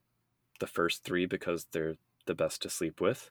The 0.61 0.67
first 0.67 1.05
three 1.05 1.27
because 1.27 1.67
they're 1.73 1.97
the 2.27 2.35
best 2.35 2.61
to 2.63 2.71
sleep 2.71 3.01
with. 3.01 3.31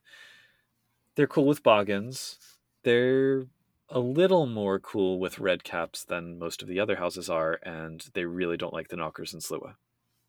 They're 1.15 1.27
cool 1.27 1.45
with 1.45 1.63
Boggans. 1.63 2.37
They're 2.83 3.45
a 3.89 3.99
little 3.99 4.45
more 4.45 4.79
cool 4.79 5.19
with 5.19 5.39
red 5.39 5.63
caps 5.63 6.03
than 6.03 6.39
most 6.39 6.61
of 6.61 6.67
the 6.67 6.79
other 6.79 6.95
houses 6.95 7.29
are, 7.29 7.59
and 7.63 8.05
they 8.13 8.25
really 8.25 8.57
don't 8.57 8.73
like 8.73 8.87
the 8.87 8.95
knockers 8.95 9.33
and 9.33 9.41
Sluagh. 9.41 9.75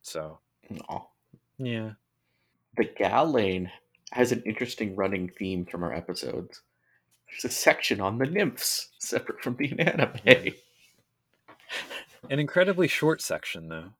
So 0.03 0.41
yeah. 1.59 1.93
The 2.77 2.85
Gallain 2.85 3.71
has 4.12 4.33
an 4.33 4.43
interesting 4.45 4.97
running 4.97 5.29
theme 5.29 5.66
from 5.66 5.83
our 5.83 5.93
episodes. 5.93 6.62
There's 7.29 7.45
a 7.45 7.55
section 7.55 8.01
on 8.01 8.18
the 8.18 8.27
nymphs, 8.27 8.89
separate 8.99 9.43
from 9.43 9.57
the 9.57 9.68
inanimae. 9.68 10.55
An 12.29 12.39
incredibly 12.39 12.89
short 12.89 13.23
section 13.23 13.68
though. 13.68 13.91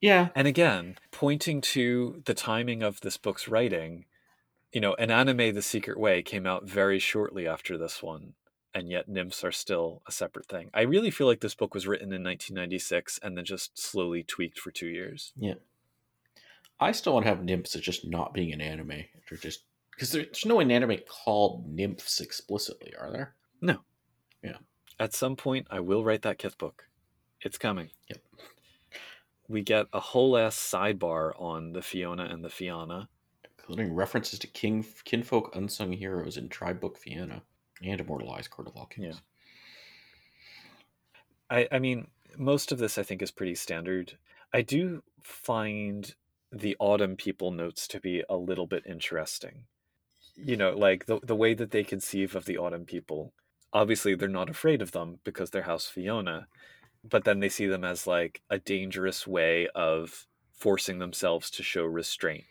Yeah. 0.00 0.28
And 0.34 0.46
again, 0.46 0.98
pointing 1.10 1.60
to 1.62 2.22
the 2.26 2.34
timing 2.34 2.82
of 2.82 3.00
this 3.00 3.16
book's 3.16 3.48
writing, 3.48 4.04
you 4.72 4.80
know, 4.80 4.94
Inanimae 4.98 5.54
The 5.54 5.62
Secret 5.62 5.98
Way 5.98 6.22
came 6.22 6.46
out 6.46 6.68
very 6.68 6.98
shortly 6.98 7.46
after 7.48 7.78
this 7.78 8.02
one, 8.02 8.34
and 8.74 8.90
yet 8.90 9.08
nymphs 9.08 9.42
are 9.42 9.52
still 9.52 10.02
a 10.06 10.12
separate 10.12 10.46
thing. 10.46 10.70
I 10.74 10.82
really 10.82 11.10
feel 11.10 11.26
like 11.26 11.40
this 11.40 11.54
book 11.54 11.72
was 11.72 11.86
written 11.86 12.12
in 12.12 12.22
1996 12.22 13.20
and 13.22 13.36
then 13.36 13.44
just 13.44 13.78
slowly 13.78 14.22
tweaked 14.22 14.58
for 14.58 14.70
two 14.70 14.88
years. 14.88 15.32
Yeah. 15.36 15.54
I 16.78 16.92
still 16.92 17.14
want 17.14 17.24
to 17.24 17.30
have 17.30 17.42
nymphs 17.42 17.74
as 17.74 17.80
just 17.80 18.06
not 18.06 18.34
being 18.34 18.52
inanimae. 18.52 19.06
Or 19.32 19.38
just 19.38 19.62
because 19.92 20.12
there's 20.12 20.44
no 20.44 20.58
inanimae 20.58 21.06
called 21.06 21.66
nymphs 21.66 22.20
explicitly, 22.20 22.92
are 23.00 23.10
there? 23.10 23.34
No. 23.62 23.78
Yeah. 24.44 24.58
At 25.00 25.14
some 25.14 25.36
point, 25.36 25.66
I 25.70 25.80
will 25.80 26.04
write 26.04 26.20
that 26.22 26.38
Kith 26.38 26.58
book. 26.58 26.84
It's 27.46 27.58
coming. 27.58 27.90
Yep. 28.08 28.18
We 29.48 29.62
get 29.62 29.86
a 29.92 30.00
whole 30.00 30.36
ass 30.36 30.56
sidebar 30.56 31.40
on 31.40 31.72
the 31.72 31.80
Fiona 31.80 32.24
and 32.24 32.44
the 32.44 32.50
Fianna. 32.50 33.08
Including 33.60 33.94
references 33.94 34.40
to 34.40 34.48
king 34.48 34.84
kinfolk 35.04 35.54
unsung 35.54 35.92
heroes 35.92 36.36
in 36.36 36.48
Tribe 36.48 36.80
Book 36.80 36.98
Fianna 36.98 37.42
and 37.84 38.00
Immortal 38.00 38.32
Eyes 38.32 38.48
Court 38.48 38.66
of 38.66 38.76
All 38.76 38.86
Kings. 38.86 39.22
Yeah. 41.48 41.58
I, 41.58 41.68
I 41.76 41.78
mean, 41.78 42.08
most 42.36 42.72
of 42.72 42.78
this 42.78 42.98
I 42.98 43.04
think 43.04 43.22
is 43.22 43.30
pretty 43.30 43.54
standard. 43.54 44.18
I 44.52 44.62
do 44.62 45.04
find 45.22 46.16
the 46.50 46.74
autumn 46.80 47.14
people 47.14 47.52
notes 47.52 47.86
to 47.88 48.00
be 48.00 48.24
a 48.28 48.36
little 48.36 48.66
bit 48.66 48.82
interesting. 48.86 49.66
You 50.34 50.56
know, 50.56 50.76
like 50.76 51.06
the 51.06 51.20
the 51.22 51.36
way 51.36 51.54
that 51.54 51.70
they 51.70 51.84
conceive 51.84 52.34
of 52.34 52.44
the 52.44 52.58
autumn 52.58 52.86
people. 52.86 53.34
Obviously, 53.72 54.16
they're 54.16 54.28
not 54.28 54.50
afraid 54.50 54.82
of 54.82 54.90
them 54.90 55.20
because 55.22 55.50
they're 55.50 55.62
House 55.62 55.86
Fiona, 55.86 56.48
but 57.08 57.24
then 57.24 57.40
they 57.40 57.48
see 57.48 57.66
them 57.66 57.84
as 57.84 58.06
like 58.06 58.42
a 58.50 58.58
dangerous 58.58 59.26
way 59.26 59.68
of 59.74 60.26
forcing 60.52 60.98
themselves 60.98 61.50
to 61.52 61.62
show 61.62 61.84
restraint. 61.84 62.44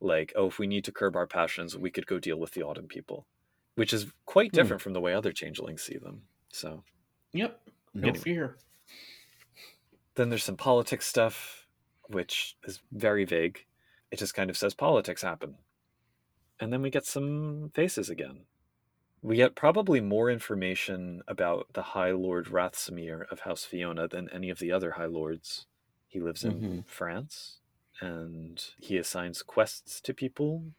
Like, 0.00 0.32
oh, 0.34 0.46
if 0.46 0.58
we 0.58 0.66
need 0.66 0.84
to 0.84 0.92
curb 0.92 1.14
our 1.16 1.26
passions, 1.26 1.76
we 1.76 1.90
could 1.90 2.06
go 2.06 2.18
deal 2.18 2.38
with 2.38 2.52
the 2.52 2.62
autumn 2.62 2.86
people, 2.88 3.26
which 3.74 3.92
is 3.92 4.06
quite 4.26 4.50
Hmm. 4.50 4.56
different 4.56 4.82
from 4.82 4.92
the 4.94 5.00
way 5.00 5.12
other 5.14 5.32
changelings 5.32 5.82
see 5.82 5.98
them. 5.98 6.22
So, 6.52 6.82
Yep. 7.32 7.60
No 7.94 8.08
Anyway. 8.08 8.22
fear. 8.22 8.56
Then 10.14 10.28
there's 10.28 10.44
some 10.44 10.56
politics 10.56 11.06
stuff, 11.06 11.66
which 12.08 12.56
is 12.64 12.80
very 12.92 13.24
vague. 13.24 13.66
It 14.10 14.18
just 14.18 14.34
kind 14.34 14.50
of 14.50 14.56
says 14.56 14.74
politics 14.74 15.22
happen. 15.22 15.56
And 16.58 16.72
then 16.72 16.82
we 16.82 16.90
get 16.90 17.06
some 17.06 17.70
faces 17.74 18.10
again. 18.10 18.46
We 19.22 19.36
get 19.36 19.54
probably 19.54 20.00
more 20.00 20.30
information 20.30 21.22
about 21.28 21.72
the 21.74 21.82
High 21.82 22.12
Lord 22.12 22.46
Rathsamir 22.46 23.30
of 23.30 23.40
House 23.40 23.64
Fiona 23.64 24.08
than 24.08 24.28
any 24.30 24.50
of 24.50 24.58
the 24.58 24.72
other 24.72 24.92
High 24.92 25.06
Lords. 25.06 25.66
He 26.06 26.20
lives 26.20 26.44
in 26.44 26.60
Mhm. 26.60 26.84
France 26.86 27.60
and 28.00 28.74
he 28.78 28.96
assigns 28.96 29.42
quests 29.42 30.00
to 30.02 30.14
people. 30.14 30.72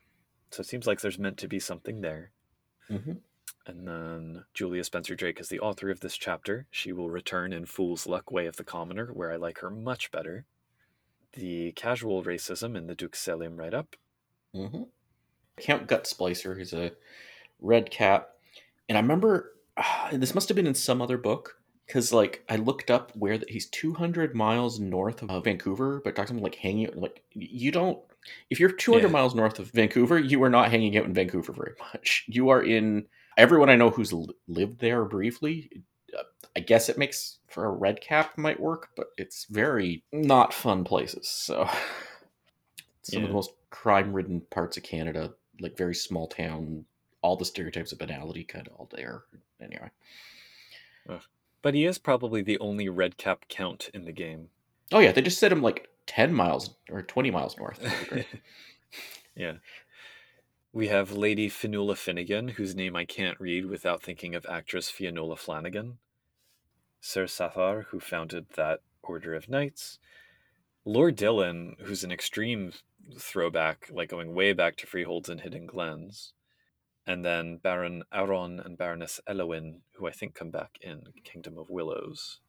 So 0.52 0.62
it 0.62 0.66
seems 0.68 0.88
like 0.88 1.02
there's 1.02 1.20
meant 1.20 1.38
to 1.40 1.48
be 1.48 1.60
something 1.60 2.02
there. 2.02 2.34
hmm 2.88 3.24
And 3.66 3.88
then 3.88 4.46
Julia 4.54 4.84
Spencer 4.84 5.16
Drake 5.16 5.40
is 5.40 5.50
the 5.50 5.60
author 5.60 5.90
of 5.90 6.02
this 6.02 6.16
chapter. 6.16 6.68
She 6.70 6.92
will 6.94 7.10
return 7.10 7.54
in 7.54 7.66
Fool's 7.66 8.06
Luck 8.06 8.30
Way 8.32 8.46
of 8.46 8.58
the 8.58 8.64
Commoner, 8.64 9.12
where 9.12 9.32
I 9.32 9.38
like 9.38 9.58
her 9.60 9.72
much 9.72 10.12
better. 10.12 10.46
The 11.34 11.74
casual 11.74 12.24
racism 12.24 12.78
in 12.78 12.88
the 12.88 12.96
Duke 12.96 13.16
Selim 13.16 13.58
write 13.58 13.74
up. 13.74 13.98
Mm-hmm. 14.54 14.84
Count 15.58 15.88
Gut 15.88 16.04
Splicer 16.04 16.60
is 16.60 16.74
a 16.74 16.92
red 17.62 17.90
cap, 17.92 18.30
and 18.90 18.98
I 18.98 19.02
remember 19.02 19.54
ah, 19.78 20.10
this 20.14 20.36
must 20.36 20.50
have 20.50 20.56
been 20.56 20.68
in 20.68 20.76
some 20.76 21.02
other 21.02 21.18
book 21.18 21.58
because 21.88 22.12
like 22.14 22.44
I 22.50 22.56
looked 22.58 22.90
up 22.92 23.12
where 23.16 23.38
that 23.38 23.50
he's 23.50 23.68
200 23.70 24.36
miles 24.36 24.80
north 24.80 25.24
of 25.24 25.44
Vancouver, 25.44 26.02
but 26.04 26.16
talking 26.16 26.36
about 26.38 26.44
like 26.44 26.56
hanging 26.56 26.88
out 26.88 26.98
like 26.98 27.24
you 27.34 27.72
don't. 27.72 28.00
If 28.50 28.60
you're 28.60 28.72
200 28.72 29.08
Yeah. 29.08 29.12
miles 29.12 29.34
north 29.34 29.58
of 29.60 29.72
Vancouver, 29.72 30.20
you 30.20 30.44
are 30.44 30.50
not 30.50 30.70
hanging 30.70 30.96
out 30.98 31.06
in 31.06 31.14
Vancouver 31.14 31.54
very 31.54 31.74
much. 31.80 32.26
You 32.28 32.50
are 32.50 32.64
in. 32.64 33.08
Everyone 33.38 33.70
I 33.70 33.76
know 33.76 33.90
who's 33.90 34.14
lived 34.48 34.80
there 34.80 35.06
briefly, 35.06 35.70
uh, 36.18 36.24
I 36.56 36.60
guess 36.60 36.90
it 36.90 36.98
makes 36.98 37.40
for 37.50 37.66
a 37.66 37.72
red 37.72 38.02
cap 38.02 38.38
might 38.38 38.60
work, 38.60 38.90
but 38.96 39.08
it's 39.18 39.46
very 39.50 40.04
not 40.12 40.54
fun 40.54 40.84
places. 40.84 41.28
So 41.30 41.68
some 43.04 43.24
of 43.24 43.30
the 43.30 43.34
most 43.34 43.52
crime-ridden 43.70 44.42
parts 44.52 44.78
of 44.78 44.84
Canada, 44.84 45.34
like 45.60 45.78
very 45.78 45.96
small 45.96 46.28
town, 46.28 46.86
all 47.22 47.36
the 47.36 47.46
stereotypes 47.46 47.92
of 47.92 48.00
banality 48.00 48.44
kind 48.44 48.68
of 48.68 48.74
all 48.74 48.90
there. 48.92 49.24
Anyway, 49.62 49.90
But 51.62 51.76
he 51.76 51.86
is 51.86 51.98
probably 51.98 52.42
the 52.42 52.60
only 52.60 52.90
red 52.90 53.18
cap 53.18 53.46
count 53.48 53.90
in 53.94 54.06
the 54.06 54.12
game. 54.12 54.50
oh 54.92 55.00
yeah, 55.00 55.12
they 55.12 55.22
just 55.22 55.40
set 55.40 55.52
him 55.52 55.62
like 55.62 55.88
10 56.08 56.34
miles 56.34 56.72
or 56.90 57.02
20 57.02 57.32
miles 57.32 57.58
north. 57.58 57.80
That'd 57.80 58.00
be 58.00 58.06
great. 58.08 58.28
yeah. 59.36 59.54
We 60.74 60.88
have 60.88 61.12
Lady 61.12 61.50
Fionnuala 61.50 61.98
Finnegan, 61.98 62.50
whose 62.50 62.76
name 62.76 62.96
I 62.96 63.06
can't 63.06 63.40
read 63.40 63.66
without 63.66 64.02
thinking 64.02 64.36
of 64.36 64.46
actress 64.50 64.90
Fionnula 64.90 65.38
Flanagan. 65.38 65.98
Sir 67.02 67.26
Sathar, 67.26 67.86
who 67.86 68.00
founded 68.00 68.46
that 68.56 68.80
Order 69.04 69.36
of 69.36 69.50
Knights. 69.50 70.00
Lord 70.86 71.16
Dillon, 71.16 71.76
who's 71.82 72.04
an 72.04 72.12
extreme 72.12 72.72
throwback, 73.20 73.90
like 73.92 74.10
going 74.10 74.34
way 74.34 74.54
back 74.54 74.78
to 74.78 74.88
Freeholds 74.88 75.28
and 75.30 75.42
Hidden 75.42 75.66
Glens. 75.66 76.34
And 77.08 77.26
then 77.26 77.58
Baron 77.58 78.04
Auron 78.14 78.60
and 78.60 78.78
Baroness 78.78 79.20
Elowin, 79.28 79.82
who 79.96 80.08
I 80.08 80.12
think 80.12 80.36
come 80.36 80.52
back 80.52 80.78
in 80.82 81.04
Kingdom 81.24 81.58
of 81.58 81.70
Willows. 81.70 82.40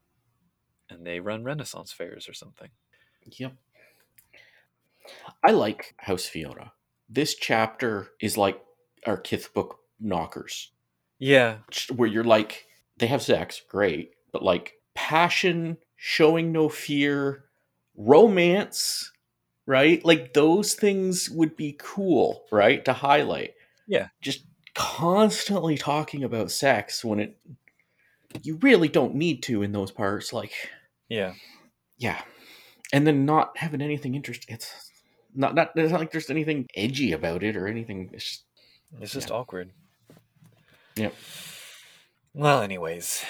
And 0.90 1.06
they 1.06 1.20
run 1.20 1.44
Renaissance 1.44 1.92
fairs 1.92 2.28
or 2.28 2.34
something. 2.34 2.68
Yep. 3.24 3.54
I 5.44 5.50
like 5.52 5.94
House 5.98 6.26
Fiona. 6.26 6.72
This 7.08 7.34
chapter 7.34 8.10
is 8.20 8.36
like 8.36 8.62
our 9.06 9.16
Kith 9.16 9.52
book 9.54 9.80
knockers, 9.98 10.70
Yeah, 11.18 11.58
where 11.94 12.08
you're 12.08 12.24
like, 12.24 12.66
they 12.98 13.06
have 13.06 13.22
sex, 13.22 13.62
great, 13.68 14.12
but 14.32 14.42
like 14.42 14.74
passion, 14.94 15.78
showing 15.96 16.52
no 16.52 16.68
fear, 16.68 17.44
romance, 17.96 19.12
right? 19.66 20.04
Like 20.04 20.34
those 20.34 20.74
things 20.74 21.30
would 21.30 21.56
be 21.56 21.76
cool, 21.78 22.44
right? 22.50 22.84
To 22.84 22.92
highlight. 22.92 23.54
Yeah. 23.92 24.08
Just 24.20 24.44
constantly 24.74 25.76
talking 25.76 26.24
about 26.24 26.50
sex 26.50 27.04
when 27.04 27.20
it, 27.20 27.36
you 28.42 28.56
really 28.62 28.88
don't 28.88 29.14
need 29.14 29.42
to 29.44 29.62
in 29.62 29.72
those 29.72 29.90
parts. 29.90 30.32
Like, 30.32 30.52
yeah. 31.08 31.34
yeah 31.98 32.22
and 32.92 33.06
then 33.06 33.24
not 33.24 33.56
having 33.56 33.80
anything 33.82 34.14
interesting 34.14 34.54
it's 34.54 34.90
not 35.34 35.54
not 35.54 35.70
it's 35.76 35.90
not 35.92 36.00
like 36.00 36.10
there's 36.10 36.30
anything 36.30 36.68
edgy 36.76 37.12
about 37.12 37.42
it 37.42 37.56
or 37.56 37.66
anything 37.66 38.10
it's 38.12 38.24
just 38.24 38.44
It's 39.00 39.12
just 39.12 39.30
Yeah. 39.30 39.36
awkward. 39.36 39.70
Yep. 40.96 41.14
Well, 42.34 42.60
anyways, 42.62 43.24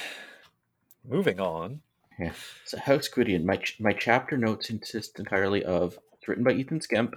moving 1.08 1.38
on. 1.40 1.80
it's 2.18 2.72
a 2.74 2.80
house 2.80 3.08
Gwydion. 3.08 3.46
my 3.46 3.62
my 3.78 3.92
chapter 3.92 4.36
notes 4.36 4.66
consist 4.66 5.18
entirely 5.18 5.64
of 5.64 5.98
it's 6.14 6.28
written 6.28 6.44
by 6.44 6.52
ethan 6.52 6.80
skemp 6.80 7.14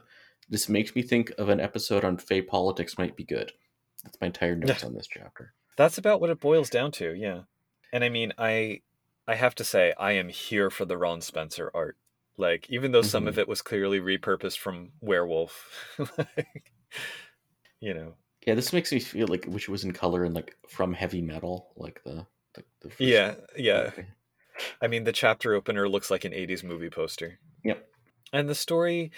this 0.50 0.70
makes 0.70 0.96
me 0.96 1.02
think 1.02 1.32
of 1.38 1.50
an 1.50 1.60
episode 1.60 2.04
on 2.04 2.18
Fey 2.18 2.42
politics 2.42 2.98
might 2.98 3.16
be 3.16 3.24
good. 3.24 3.52
That's 4.04 4.20
my 4.22 4.28
entire 4.28 4.56
notes 4.56 4.84
on 4.84 4.94
this 4.94 5.08
chapter. 5.08 5.54
That's 5.78 5.98
about 5.98 6.22
what 6.22 6.30
it 6.30 6.40
boils 6.40 6.70
down 6.70 6.92
to, 6.94 7.14
yeah. 7.14 7.42
And 7.92 8.04
I 8.04 8.10
mean, 8.10 8.34
I 8.38 8.82
I 9.28 9.36
have 9.36 9.56
to 9.56 9.64
say 9.64 9.94
I 9.98 10.14
am 10.14 10.30
here 10.30 10.70
for 10.70 10.86
the 10.86 10.98
Ron 10.98 11.22
Spencer 11.22 11.72
art. 11.74 11.98
Like 12.38 12.68
even 12.70 12.92
though 12.92 13.02
some 13.02 13.28
of 13.28 13.34
mm-hmm. 13.34 13.42
it 13.42 13.48
was 13.48 13.62
clearly 13.62 14.00
repurposed 14.00 14.58
from 14.58 14.92
Werewolf, 15.02 15.70
like, 16.18 16.72
you 17.80 17.94
know. 17.94 18.14
Yeah, 18.46 18.54
this 18.54 18.74
makes 18.74 18.92
me 18.92 19.00
feel 19.00 19.28
like 19.28 19.46
which 19.46 19.68
was 19.68 19.84
in 19.84 19.92
color 19.92 20.24
and 20.24 20.36
like 20.36 20.56
from 20.70 20.94
heavy 20.94 21.22
metal, 21.22 21.70
like 21.76 22.04
the, 22.04 22.28
the, 22.54 22.64
the 22.82 22.90
first- 22.90 23.02
Yeah, 23.02 23.36
yeah. 23.58 23.92
Okay. 23.94 24.06
I 24.82 24.88
mean, 24.88 25.04
the 25.04 25.12
chapter 25.12 25.54
opener 25.54 25.90
looks 25.90 26.12
like 26.12 26.26
an 26.26 26.32
80s 26.32 26.64
movie 26.64 26.90
poster. 26.90 27.40
Yep. 27.64 27.88
And 28.32 28.48
the 28.48 28.56
story, 28.56 29.12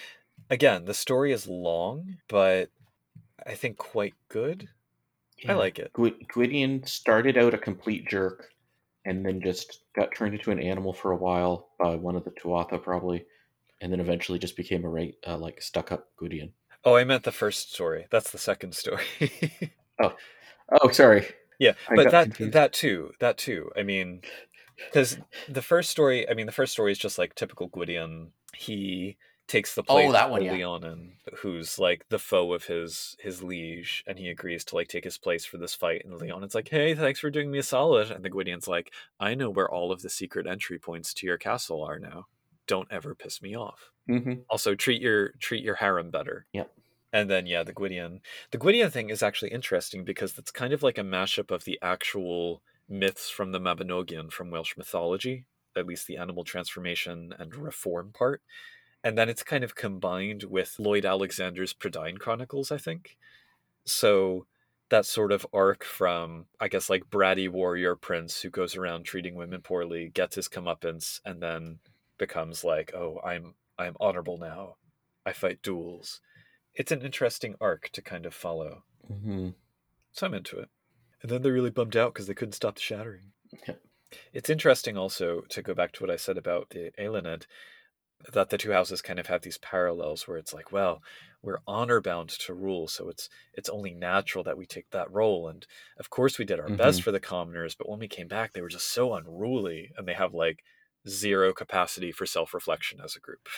again, 0.50 0.84
the 0.84 0.94
story 0.94 1.32
is 1.32 1.46
long, 1.46 2.16
but 2.28 2.70
I 3.46 3.54
think 3.54 3.76
quite 3.76 4.14
good. 4.28 4.68
I 5.48 5.52
like 5.52 5.78
it. 5.78 5.92
Gwydion 5.92 6.84
started 6.84 7.38
out 7.38 7.54
a 7.54 7.58
complete 7.58 8.08
jerk 8.08 8.48
and 9.04 9.24
then 9.24 9.40
just 9.40 9.82
got 9.94 10.14
turned 10.14 10.34
into 10.34 10.50
an 10.50 10.58
animal 10.58 10.92
for 10.92 11.12
a 11.12 11.16
while 11.16 11.68
by 11.78 11.94
one 11.94 12.16
of 12.16 12.24
the 12.24 12.32
Tuatha 12.32 12.82
probably 12.82 13.24
and 13.80 13.92
then 13.92 14.00
eventually 14.00 14.38
just 14.38 14.56
became 14.56 14.84
a 14.84 14.88
right 14.88 15.14
uh, 15.26 15.36
like 15.38 15.62
stuck 15.62 15.92
up 15.92 16.08
Gwydion. 16.16 16.52
Oh, 16.84 16.96
I 16.96 17.04
meant 17.04 17.24
the 17.24 17.32
first 17.32 17.72
story. 17.72 18.06
That's 18.10 18.30
the 18.30 18.38
second 18.38 18.74
story. 18.74 19.04
Oh, 20.00 20.14
oh, 20.80 20.92
sorry. 20.92 21.26
yeah, 21.58 21.72
I 21.88 21.96
but 21.96 22.12
that 22.12 22.24
confused. 22.26 22.52
that 22.52 22.72
too, 22.72 23.10
that 23.18 23.36
too. 23.36 23.72
I 23.76 23.82
mean, 23.82 24.22
because 24.76 25.18
the 25.48 25.60
first 25.60 25.90
story, 25.90 26.30
I 26.30 26.34
mean, 26.34 26.46
the 26.46 26.52
first 26.52 26.72
story 26.72 26.92
is 26.92 26.98
just 26.98 27.18
like 27.18 27.34
typical 27.34 27.66
Gwydion. 27.66 28.30
He 28.54 29.16
takes 29.48 29.74
the 29.74 29.82
Oh, 29.88 30.12
place 30.12 30.12
that 30.12 30.30
of 30.30 30.30
one, 30.30 30.42
yeah. 30.44 30.60
Leonin, 30.60 31.18
who's 31.38 31.78
like 31.78 32.06
the 32.08 32.18
foe 32.18 32.52
of 32.52 32.64
his 32.66 33.16
his 33.20 33.42
liege, 33.42 34.04
and 34.06 34.18
he 34.18 34.28
agrees 34.28 34.64
to 34.66 34.74
like 34.74 34.88
take 34.88 35.04
his 35.04 35.18
place 35.18 35.44
for 35.44 35.56
this 35.58 35.74
fight. 35.74 36.04
And 36.04 36.14
Leonin's 36.14 36.54
like, 36.54 36.68
"Hey, 36.68 36.94
thanks 36.94 37.20
for 37.20 37.30
doing 37.30 37.50
me 37.50 37.58
a 37.58 37.62
solid." 37.62 38.10
And 38.10 38.24
the 38.24 38.30
Gwydion's 38.30 38.68
like, 38.68 38.92
"I 39.18 39.34
know 39.34 39.50
where 39.50 39.70
all 39.70 39.90
of 39.92 40.02
the 40.02 40.10
secret 40.10 40.46
entry 40.46 40.78
points 40.78 41.14
to 41.14 41.26
your 41.26 41.38
castle 41.38 41.82
are 41.82 41.98
now. 41.98 42.26
Don't 42.66 42.90
ever 42.92 43.14
piss 43.14 43.40
me 43.42 43.56
off." 43.56 43.90
hmm 44.06 44.48
Also, 44.48 44.74
treat 44.74 45.02
your 45.02 45.32
treat 45.40 45.64
your 45.64 45.76
harem 45.76 46.10
better. 46.10 46.46
Yep. 46.52 46.72
And 47.12 47.30
then 47.30 47.46
yeah, 47.46 47.62
the 47.64 47.72
Gwydion. 47.72 48.20
The 48.50 48.58
Gwydion 48.58 48.90
thing 48.90 49.10
is 49.10 49.22
actually 49.22 49.50
interesting 49.52 50.04
because 50.04 50.36
it's 50.38 50.50
kind 50.50 50.72
of 50.72 50.82
like 50.82 50.98
a 50.98 51.02
mashup 51.02 51.50
of 51.50 51.64
the 51.64 51.78
actual 51.82 52.62
myths 52.88 53.30
from 53.30 53.52
the 53.52 53.60
Mabinogion 53.60 54.30
from 54.32 54.50
Welsh 54.50 54.76
mythology, 54.76 55.46
at 55.76 55.86
least 55.86 56.06
the 56.06 56.16
animal 56.18 56.44
transformation 56.44 57.34
and 57.38 57.54
reform 57.54 58.12
part. 58.12 58.42
And 59.04 59.16
then 59.16 59.28
it's 59.28 59.42
kind 59.42 59.62
of 59.64 59.74
combined 59.74 60.44
with 60.44 60.76
Lloyd 60.78 61.06
Alexander's 61.06 61.72
Prydain 61.72 62.18
Chronicles, 62.18 62.72
I 62.72 62.78
think. 62.78 63.16
So 63.84 64.46
that 64.90 65.06
sort 65.06 65.32
of 65.32 65.46
arc 65.52 65.84
from, 65.84 66.46
I 66.60 66.68
guess, 66.68 66.90
like 66.90 67.10
bratty 67.10 67.48
warrior 67.48 67.94
prince 67.94 68.40
who 68.40 68.50
goes 68.50 68.74
around 68.76 69.04
treating 69.04 69.34
women 69.34 69.60
poorly, 69.60 70.08
gets 70.08 70.36
his 70.36 70.48
comeuppance, 70.48 71.20
and 71.24 71.42
then 71.42 71.78
becomes 72.18 72.64
like, 72.64 72.92
oh, 72.94 73.20
I'm 73.24 73.54
I'm 73.78 73.96
honorable 74.00 74.38
now. 74.38 74.76
I 75.24 75.32
fight 75.32 75.62
duels. 75.62 76.20
It's 76.74 76.90
an 76.92 77.02
interesting 77.02 77.54
arc 77.60 77.90
to 77.90 78.02
kind 78.02 78.26
of 78.26 78.34
follow. 78.34 78.84
hmm 79.06 79.50
So 80.12 80.26
I'm 80.26 80.34
into 80.34 80.58
it. 80.58 80.68
And 81.22 81.30
then 81.30 81.42
they're 81.42 81.52
really 81.52 81.70
bummed 81.70 81.96
out 81.96 82.14
because 82.14 82.26
they 82.26 82.34
couldn't 82.34 82.52
stop 82.52 82.76
the 82.76 82.80
shattering. 82.80 83.32
Yep. 83.66 83.80
It's 84.32 84.50
interesting 84.50 84.96
also 84.96 85.42
to 85.50 85.62
go 85.62 85.74
back 85.74 85.92
to 85.92 86.02
what 86.02 86.10
I 86.10 86.16
said 86.16 86.38
about 86.38 86.70
the 86.70 86.92
Eiluned, 86.98 87.44
that 88.32 88.50
the 88.50 88.58
two 88.58 88.72
houses 88.72 89.00
kind 89.02 89.18
of 89.18 89.26
have 89.28 89.42
these 89.42 89.58
parallels 89.58 90.26
where 90.26 90.36
it's 90.38 90.52
like, 90.52 90.72
well, 90.72 91.02
we're 91.42 91.60
honor 91.66 92.00
bound 92.00 92.30
to 92.30 92.54
rule, 92.54 92.88
so 92.88 93.08
it's 93.08 93.28
it's 93.54 93.68
only 93.68 93.94
natural 93.94 94.42
that 94.44 94.58
we 94.58 94.66
take 94.66 94.90
that 94.90 95.10
role. 95.10 95.48
And 95.48 95.66
of 95.98 96.10
course 96.10 96.38
we 96.38 96.44
did 96.44 96.60
our 96.60 96.70
best 96.70 97.00
Mhm. 97.00 97.02
for 97.02 97.12
the 97.12 97.20
commoners, 97.20 97.74
but 97.76 97.88
when 97.88 98.00
we 98.00 98.08
came 98.08 98.28
back, 98.28 98.52
they 98.52 98.60
were 98.60 98.68
just 98.68 98.88
so 98.88 99.14
unruly 99.14 99.92
and 99.96 100.06
they 100.08 100.14
have 100.14 100.34
like 100.34 100.64
zero 101.08 101.52
capacity 101.52 102.10
for 102.12 102.26
self 102.26 102.52
reflection 102.54 103.00
as 103.00 103.14
a 103.16 103.20
group. 103.20 103.48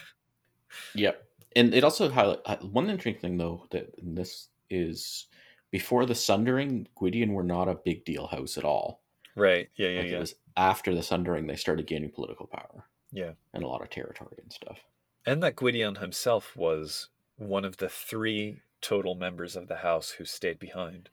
Yep. 0.94 1.28
And 1.56 1.74
it 1.74 1.84
also 1.84 2.08
highlight 2.08 2.40
uh, 2.44 2.56
one 2.58 2.90
interesting 2.90 3.20
thing 3.20 3.36
though 3.38 3.66
that 3.70 3.94
in 3.98 4.14
this 4.14 4.48
is 4.68 5.26
before 5.70 6.06
the 6.06 6.14
Sundering, 6.14 6.86
Gwydion 6.96 7.32
were 7.32 7.44
not 7.44 7.68
a 7.68 7.74
big 7.84 8.04
deal 8.04 8.26
house 8.26 8.58
at 8.58 8.64
all. 8.64 9.02
Right. 9.34 9.70
Yeah, 9.76 9.88
yeah, 9.88 10.02
Like, 10.02 10.10
It 10.10 10.18
was 10.18 10.36
after 10.56 10.94
the 10.94 11.04
Sundering 11.04 11.48
they 11.48 11.56
started 11.56 11.88
gaining 11.88 12.12
political 12.12 12.48
power 12.48 12.89
Yeah. 13.12 13.32
and 13.52 13.62
a 13.64 13.68
lot 13.68 13.82
of 13.82 13.90
territory 13.90 14.36
and 14.40 14.52
stuff. 14.52 14.78
And 15.26 15.42
that 15.42 15.56
Gwydion 15.56 15.96
himself 15.96 16.56
was 16.56 17.08
one 17.36 17.64
of 17.64 17.78
the 17.78 17.88
three 17.88 18.60
total 18.80 19.14
members 19.14 19.56
of 19.56 19.68
the 19.68 19.76
house 19.76 20.10
who 20.10 20.24
stayed 20.24 20.58
behind. 20.58 21.08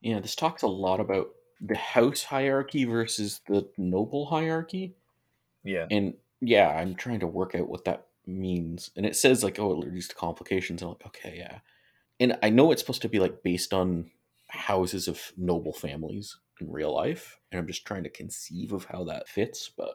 Yeah, 0.00 0.20
this 0.20 0.34
talks 0.34 0.62
a 0.62 0.66
lot 0.66 1.00
about 1.00 1.30
the 1.60 1.76
house 1.76 2.24
hierarchy 2.24 2.84
versus 2.84 3.40
the 3.46 3.68
noble 3.76 4.26
hierarchy. 4.26 4.94
Yeah. 5.62 5.86
And 5.90 6.14
yeah, 6.40 6.68
I'm 6.68 6.94
trying 6.94 7.20
to 7.20 7.26
work 7.26 7.54
out 7.54 7.68
what 7.68 7.84
that 7.84 8.06
means. 8.26 8.90
And 8.96 9.04
it 9.04 9.16
says 9.16 9.44
like, 9.44 9.58
oh, 9.58 9.72
it 9.72 9.92
leads 9.92 10.08
to 10.08 10.14
complications. 10.14 10.82
I'm 10.82 10.88
like, 10.88 11.06
okay, 11.06 11.34
yeah. 11.36 11.58
And 12.18 12.38
I 12.42 12.50
know 12.50 12.70
it's 12.70 12.82
supposed 12.82 13.02
to 13.02 13.08
be 13.08 13.18
like 13.18 13.42
based 13.42 13.72
on 13.72 14.10
houses 14.48 15.08
of 15.08 15.32
noble 15.36 15.72
families 15.72 16.36
in 16.60 16.70
real 16.70 16.94
life. 16.94 17.38
And 17.50 17.58
I'm 17.58 17.66
just 17.66 17.86
trying 17.86 18.04
to 18.04 18.10
conceive 18.10 18.72
of 18.72 18.84
how 18.86 19.04
that 19.04 19.28
fits, 19.28 19.70
but 19.76 19.94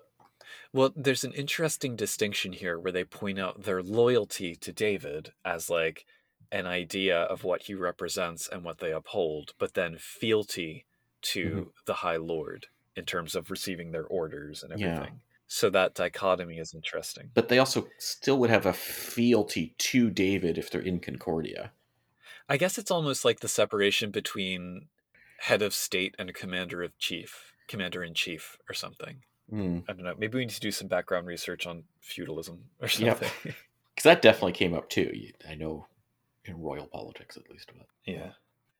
Well, 0.73 0.93
there's 0.95 1.23
an 1.23 1.33
interesting 1.33 1.95
distinction 1.95 2.53
here 2.53 2.79
where 2.79 2.91
they 2.91 3.03
point 3.03 3.39
out 3.39 3.63
their 3.63 3.81
loyalty 3.81 4.55
to 4.55 4.71
David 4.71 5.33
as 5.43 5.69
like 5.69 6.05
an 6.51 6.65
idea 6.65 7.21
of 7.23 7.43
what 7.43 7.63
he 7.63 7.73
represents 7.73 8.47
and 8.47 8.63
what 8.63 8.79
they 8.79 8.91
uphold, 8.91 9.53
but 9.57 9.73
then 9.73 9.97
fealty 9.97 10.85
mm-hmm. 11.21 11.39
to 11.39 11.71
the 11.85 11.95
High 11.95 12.17
Lord 12.17 12.67
in 12.95 13.05
terms 13.05 13.35
of 13.35 13.51
receiving 13.51 13.91
their 13.91 14.05
orders 14.05 14.63
and 14.63 14.71
everything. 14.71 15.13
Yeah. 15.13 15.19
So 15.47 15.69
that 15.69 15.93
dichotomy 15.93 16.57
is 16.57 16.73
interesting. 16.73 17.29
but 17.33 17.49
they 17.49 17.59
also 17.59 17.87
still 17.99 18.37
would 18.39 18.49
have 18.49 18.65
a 18.65 18.73
fealty 18.73 19.75
to 19.77 20.09
David 20.09 20.57
if 20.57 20.71
they're 20.71 20.81
in 20.81 20.99
Concordia. 20.99 21.71
I 22.49 22.57
guess 22.57 22.77
it's 22.77 22.91
almost 22.91 23.23
like 23.25 23.39
the 23.41 23.47
separation 23.47 24.11
between 24.11 24.87
head 25.39 25.61
of 25.61 25.73
state 25.73 26.15
and 26.17 26.33
commander 26.33 26.81
of 26.81 26.97
chief, 26.97 27.53
commander 27.67 28.03
in 28.03 28.13
chief 28.13 28.57
or 28.69 28.73
something. 28.73 29.21
Hmm. 29.49 29.79
I 29.87 29.93
don't 29.93 30.03
know. 30.03 30.15
Maybe 30.17 30.37
we 30.37 30.45
need 30.45 30.53
to 30.53 30.59
do 30.59 30.71
some 30.71 30.87
background 30.87 31.27
research 31.27 31.67
on 31.67 31.83
feudalism 32.01 32.65
or 32.81 32.87
something. 32.87 33.29
Because 33.95 34.09
that 34.09 34.21
definitely 34.21 34.51
came 34.51 34.73
up 34.73 34.89
too. 34.89 35.09
I 35.49 35.55
know 35.55 35.87
in 36.43 36.59
royal 36.61 36.85
politics 36.87 37.37
at 37.37 37.49
least. 37.49 37.71
But 37.77 37.87
yeah. 38.05 38.31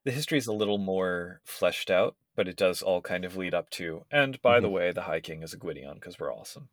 The 0.03 0.11
history 0.11 0.37
is 0.37 0.47
a 0.47 0.51
little 0.53 0.77
more 0.77 1.39
fleshed 1.45 1.89
out, 1.89 2.17
but 2.35 2.49
it 2.49 2.57
does 2.57 2.81
all 2.81 2.99
kind 3.01 3.23
of 3.23 3.37
lead 3.37 3.53
up 3.53 3.69
to. 3.71 4.03
And 4.11 4.41
by 4.41 4.59
the 4.59 4.67
Mhm. 4.67 4.71
way, 4.73 4.91
the 4.91 5.03
High 5.03 5.21
King 5.21 5.41
is 5.41 5.53
a 5.53 5.57
Gwydion 5.57 5.93
because 5.95 6.19
we're 6.19 6.33
awesome. 6.35 6.67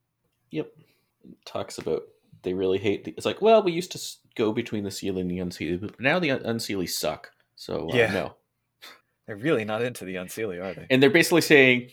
Yep. 0.50 0.72
It 1.24 1.36
talks 1.44 1.78
about 1.78 2.02
they 2.42 2.52
really 2.52 2.78
hate 2.78 3.04
the. 3.04 3.14
It's 3.16 3.24
like, 3.24 3.40
well, 3.40 3.62
we 3.62 3.70
used 3.70 3.92
to 3.92 4.00
go 4.34 4.52
between 4.52 4.82
the 4.82 4.90
Seelie 4.90 5.20
and 5.20 5.30
the 5.30 5.38
Unseelie, 5.38 5.80
but 5.80 6.00
now 6.00 6.18
the 6.18 6.32
Un- 6.32 6.42
Unseelie 6.56 6.88
suck. 6.90 7.30
So 7.54 7.90
uh, 7.90 7.94
Yeah. 7.94 8.12
no. 8.12 8.34
They're 9.28 9.36
really 9.36 9.64
not 9.64 9.82
into 9.82 10.04
the 10.04 10.16
Unseelie, 10.16 10.60
are 10.60 10.74
they? 10.74 10.88
And 10.90 11.00
they're 11.00 11.10
basically 11.10 11.42
saying 11.42 11.90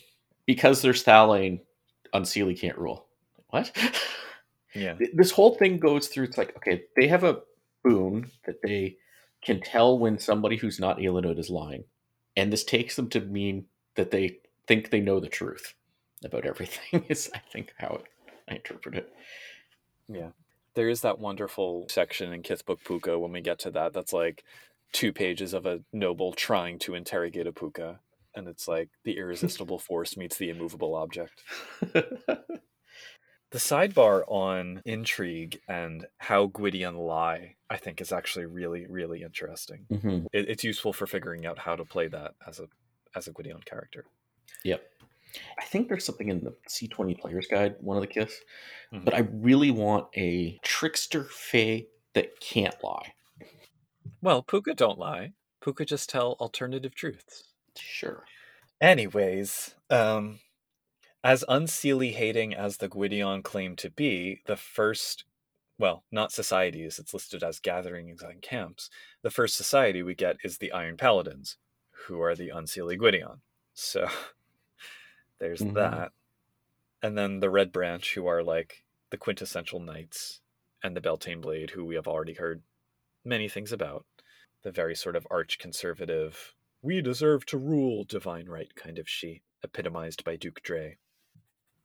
because 0.48 0.82
there's 0.82 1.04
Thallain, 1.04 1.60
Unseelie 2.14 2.60
can't 2.60 2.78
rule. 2.78 3.06
What? 3.50 3.76
Yeah. 4.76 4.98
This 5.14 5.32
whole 5.32 5.56
thing 5.56 5.80
goes 5.80 6.08
through. 6.08 6.26
It's 6.26 6.38
like 6.38 6.56
okay, 6.58 6.84
they 6.96 7.08
have 7.08 7.24
a 7.24 7.42
boon 7.84 8.30
that 8.46 8.62
they 8.62 8.98
can 9.42 9.62
tell 9.62 9.98
when 9.98 10.20
somebody 10.20 10.58
who's 10.58 10.80
not 10.80 11.00
Eiluned 11.00 11.40
is 11.40 11.50
lying, 11.50 11.86
and 12.36 12.54
this 12.54 12.64
takes 12.64 12.96
them 12.96 13.10
to 13.10 13.22
mean 13.22 13.66
that 13.96 14.12
they 14.12 14.38
think 14.68 14.90
they 14.90 15.00
know 15.00 15.20
the 15.20 15.28
truth 15.28 15.74
about 16.24 16.46
everything. 16.46 17.04
Is 17.10 17.30
I 17.34 17.40
think 17.52 17.74
how 17.78 18.02
it, 18.02 18.04
I 18.48 18.56
interpret 18.56 18.96
it. 18.96 19.14
Yeah. 20.08 20.30
There 20.76 20.90
is 20.90 21.02
that 21.02 21.20
wonderful 21.20 21.88
section 21.90 22.32
in 22.32 22.44
Kithbook 22.44 22.84
Pooka 22.84 23.20
when 23.20 23.32
we 23.32 23.42
get 23.42 23.60
to 23.60 23.72
that. 23.72 23.94
That's 23.94 24.14
like 24.14 24.44
two 24.92 25.12
pages 25.12 25.54
of 25.54 25.66
a 25.66 25.82
noble 25.92 26.32
trying 26.34 26.80
to 26.80 26.96
interrogate 26.96 27.48
a 27.48 27.52
pooka. 27.52 27.98
And 28.36 28.48
it's 28.48 28.68
like 28.68 28.90
the 29.04 29.18
irresistible 29.18 29.80
force 29.80 30.16
meets 30.18 30.38
the 30.38 30.50
immovable 30.50 30.96
object. 30.96 31.42
The 33.52 33.58
sidebar 33.58 34.26
on 34.28 34.84
intrigue 34.86 35.60
and 35.68 36.06
how 36.20 36.46
Gwydion 36.48 36.96
lie, 36.98 37.56
I 37.68 37.78
think, 37.78 38.00
is 38.00 38.12
actually 38.12 38.46
really, 38.46 38.86
really 38.86 39.24
interesting. 39.24 39.88
hmm 39.90 40.28
It, 40.32 40.50
it's 40.50 40.64
useful 40.64 40.94
for 40.94 41.08
figuring 41.08 41.48
out 41.48 41.58
how 41.58 41.76
to 41.76 41.84
play 41.84 42.08
that 42.10 42.36
as 42.48 42.60
a 42.60 42.68
as 43.16 43.28
a 43.28 43.32
Gwydion 43.32 43.62
character. 43.66 44.06
Yep. 44.64 44.84
I 45.60 45.66
think 45.66 45.88
there's 45.90 46.06
something 46.06 46.30
in 46.30 46.44
the 46.44 46.56
C20 46.68 47.20
Player's 47.20 47.48
Guide, 47.48 47.76
one 47.80 47.98
of 47.98 48.02
the 48.02 48.08
kits, 48.08 48.40
Mhm. 48.94 49.06
but 49.06 49.16
I 49.16 49.20
really 49.20 49.72
want 49.72 50.10
a 50.16 50.60
trickster 50.64 51.24
fae 51.24 51.88
that 52.14 52.40
can't 52.40 52.76
lie. 52.84 53.14
Well, 54.22 54.44
Pooka 54.44 54.76
don't 54.76 55.00
lie. 55.00 55.34
Pooka 55.64 55.88
just 55.88 56.08
tell 56.08 56.34
alternative 56.40 56.94
truths. 56.94 57.49
Sure. 57.80 58.30
Anyways, 58.82 59.76
um, 59.90 60.40
as 61.24 61.46
unseelie 61.50 62.14
hating 62.14 62.54
as 62.56 62.78
the 62.78 62.90
Gwydion 62.90 63.44
claim 63.44 63.76
to 63.78 63.90
be, 63.92 64.42
the 64.46 64.58
first 64.58 65.26
well, 65.80 66.06
not 66.12 66.32
societies, 66.32 67.00
it's 67.00 67.14
listed 67.14 67.44
as 67.44 67.60
gatherings 67.60 68.22
and 68.24 68.42
camps. 68.42 68.90
The 69.24 69.32
first 69.32 69.56
society 69.58 70.04
we 70.04 70.16
get 70.16 70.38
is 70.44 70.60
the 70.60 70.72
Iron 70.74 70.98
Paladins, 70.98 71.58
who 72.08 72.22
are 72.22 72.36
the 72.36 72.50
Unseelie 72.50 72.98
Gwydion. 73.00 73.42
So 73.74 74.08
there's 75.40 75.64
Mhm. 75.64 75.70
that. 75.74 76.12
And 77.02 77.18
then 77.18 77.40
the 77.42 77.50
Red 77.50 77.72
Branch, 77.72 78.14
who 78.16 78.28
are 78.28 78.44
like 78.44 78.86
the 79.12 79.18
quintessential 79.18 79.80
knights, 79.80 80.42
and 80.84 80.96
the 80.96 81.02
Beltane 81.02 81.42
Blade, 81.42 81.72
who 81.72 81.86
we 81.86 81.96
have 81.96 82.08
already 82.08 82.36
heard 82.36 82.64
many 83.26 83.50
things 83.50 83.72
about. 83.74 84.06
The 84.64 84.72
very 84.72 84.96
sort 84.96 85.16
of 85.18 85.28
arch 85.32 85.60
conservative, 85.60 86.56
we 86.82 87.02
deserve 87.02 87.46
to 87.48 87.58
rule, 87.58 88.04
divine 88.04 88.48
right 88.48 88.74
kind 88.76 88.98
of 89.00 89.08
Sidhe, 89.08 89.42
epitomized 89.64 90.24
by 90.24 90.36
Duke 90.36 90.62
Dray. 90.64 90.98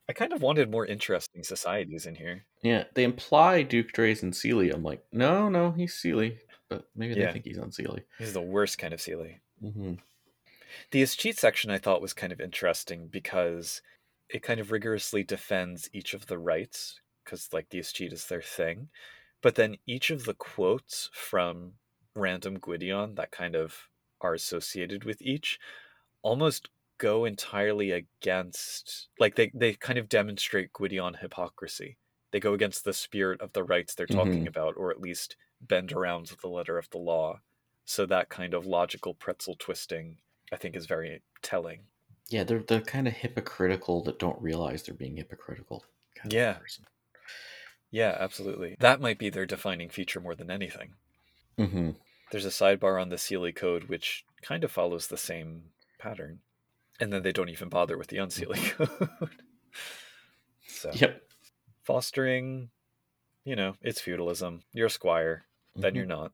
I 0.08 0.12
kind 0.12 0.32
of 0.32 0.42
wanted 0.42 0.70
more 0.70 0.84
interesting 0.84 1.42
societies 1.42 2.04
in 2.06 2.14
here. 2.16 2.44
Yeah, 2.62 2.84
they 2.94 3.04
imply 3.04 3.62
Duke 3.62 3.92
Dray's 3.92 4.22
and 4.22 4.36
Sealy. 4.36 4.70
I'm 4.70 4.82
like, 4.82 5.02
no, 5.12 5.48
no, 5.48 5.70
he's 5.72 5.94
Seelie, 5.94 6.38
but 6.68 6.88
maybe 6.94 7.14
they 7.14 7.20
Yeah. 7.22 7.32
think 7.32 7.46
he's 7.46 7.58
Unseelie. 7.58 8.04
He's 8.18 8.34
the 8.34 8.42
worst 8.42 8.78
kind 8.78 8.92
of 8.92 9.00
Seelie. 9.00 9.40
Mm-hmm. 9.62 9.94
The 10.90 11.02
Escheat 11.02 11.38
section 11.38 11.70
I 11.70 11.78
thought 11.78 12.02
was 12.02 12.12
kind 12.12 12.32
of 12.32 12.40
interesting 12.40 13.08
because 13.08 13.80
it 14.28 14.42
kind 14.42 14.60
of 14.60 14.72
rigorously 14.72 15.22
defends 15.22 15.88
each 15.92 16.12
of 16.14 16.26
the 16.26 16.38
rights, 16.38 17.00
because 17.24 17.48
like 17.52 17.70
the 17.70 17.78
Escheat 17.78 18.12
is 18.12 18.26
their 18.26 18.42
thing. 18.42 18.88
But 19.40 19.54
then 19.54 19.76
each 19.86 20.10
of 20.10 20.24
the 20.24 20.34
quotes 20.34 21.10
from 21.12 21.74
random 22.14 22.58
Gwydion 22.58 23.14
that 23.14 23.30
kind 23.30 23.56
of 23.56 23.88
are 24.20 24.34
associated 24.34 25.04
with 25.04 25.20
each 25.22 25.58
almost 26.22 26.70
go 26.98 27.24
entirely 27.24 27.90
against 27.92 29.08
like 29.18 29.34
they, 29.36 29.50
they 29.54 29.74
kind 29.74 29.98
of 29.98 30.08
demonstrate 30.08 30.72
Gwydion 30.72 31.14
hypocrisy. 31.14 31.98
They 32.32 32.40
go 32.40 32.54
against 32.54 32.84
the 32.84 32.92
spirit 32.92 33.40
of 33.40 33.52
the 33.52 33.64
rights 33.64 33.94
they're 33.94 34.06
talking 34.06 34.46
Mhm. 34.46 34.48
about, 34.48 34.76
or 34.76 34.90
at 34.90 35.00
least 35.00 35.36
bend 35.60 35.92
around 35.92 36.26
the 36.42 36.48
letter 36.48 36.78
of 36.78 36.90
the 36.90 36.98
law. 36.98 37.40
So 37.84 38.06
that 38.06 38.28
kind 38.28 38.54
of 38.54 38.66
logical 38.66 39.14
pretzel 39.14 39.56
twisting, 39.56 40.20
I 40.52 40.56
think, 40.56 40.76
is 40.76 40.86
very 40.86 41.22
telling. 41.42 41.88
Yeah, 42.28 42.44
they're 42.44 42.62
the 42.62 42.82
kind 42.82 43.08
of 43.08 43.14
hypocritical 43.14 44.02
that 44.02 44.18
don't 44.18 44.38
realize 44.42 44.82
they're 44.82 44.94
being 44.94 45.16
hypocritical. 45.16 45.86
kind 46.14 46.34
of 46.34 46.34
Yeah. 46.34 46.60
person. 46.60 46.84
Yeah, 47.90 48.14
absolutely. 48.20 48.76
That 48.80 49.00
might 49.00 49.18
be 49.18 49.30
their 49.30 49.46
defining 49.46 49.88
feature 49.88 50.20
more 50.20 50.34
than 50.34 50.50
anything. 50.50 50.96
Mm-hmm. 51.58 51.90
There's 52.30 52.46
a 52.46 52.50
sidebar 52.50 53.00
on 53.00 53.08
the 53.10 53.16
Seelie 53.16 53.54
code 53.54 53.84
which 53.84 54.24
kind 54.42 54.64
of 54.64 54.70
follows 54.72 55.06
the 55.06 55.16
same 55.16 55.70
pattern. 55.98 56.40
And 57.00 57.12
then 57.12 57.22
they 57.22 57.32
don't 57.32 57.48
even 57.48 57.68
bother 57.68 57.98
with 57.98 58.08
the 58.08 58.18
unseelie 58.18 58.70
code. 58.72 59.30
so 60.66 60.90
Yep. 60.94 61.22
fostering, 61.82 62.70
you 63.44 63.56
know, 63.56 63.74
it's 63.82 64.00
feudalism. 64.00 64.62
You're 64.72 64.86
a 64.86 64.90
squire, 64.90 65.46
then 65.74 65.92
Mhm. 65.92 65.96
you're 65.96 66.06
not. 66.06 66.32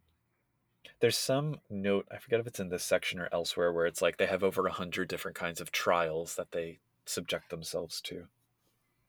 There's 1.00 1.16
some 1.18 1.60
note, 1.70 2.06
I 2.10 2.18
forget 2.18 2.40
if 2.40 2.46
it's 2.46 2.60
in 2.60 2.68
this 2.68 2.84
section 2.84 3.18
or 3.20 3.28
elsewhere, 3.32 3.72
where 3.72 3.86
it's 3.86 4.02
like 4.02 4.16
they 4.18 4.26
have 4.26 4.44
over 4.44 4.66
a 4.66 4.72
hundred 4.72 5.08
different 5.08 5.36
kinds 5.36 5.60
of 5.60 5.72
trials 5.72 6.36
that 6.36 6.52
they 6.52 6.80
subject 7.06 7.50
themselves 7.50 8.00
to. 8.02 8.28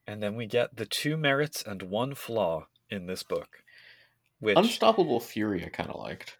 And 0.07 0.23
then 0.23 0.35
we 0.35 0.47
get 0.47 0.75
the 0.77 0.85
two 0.85 1.17
merits 1.17 1.61
and 1.63 1.83
one 1.83 2.15
flaw 2.15 2.67
in 2.89 3.05
this 3.07 3.23
book. 3.23 3.63
Which 4.39 4.57
Unstoppable 4.57 5.19
Fury, 5.19 5.63
I 5.65 5.69
kind 5.69 5.89
of 5.89 5.97
liked. 5.99 6.37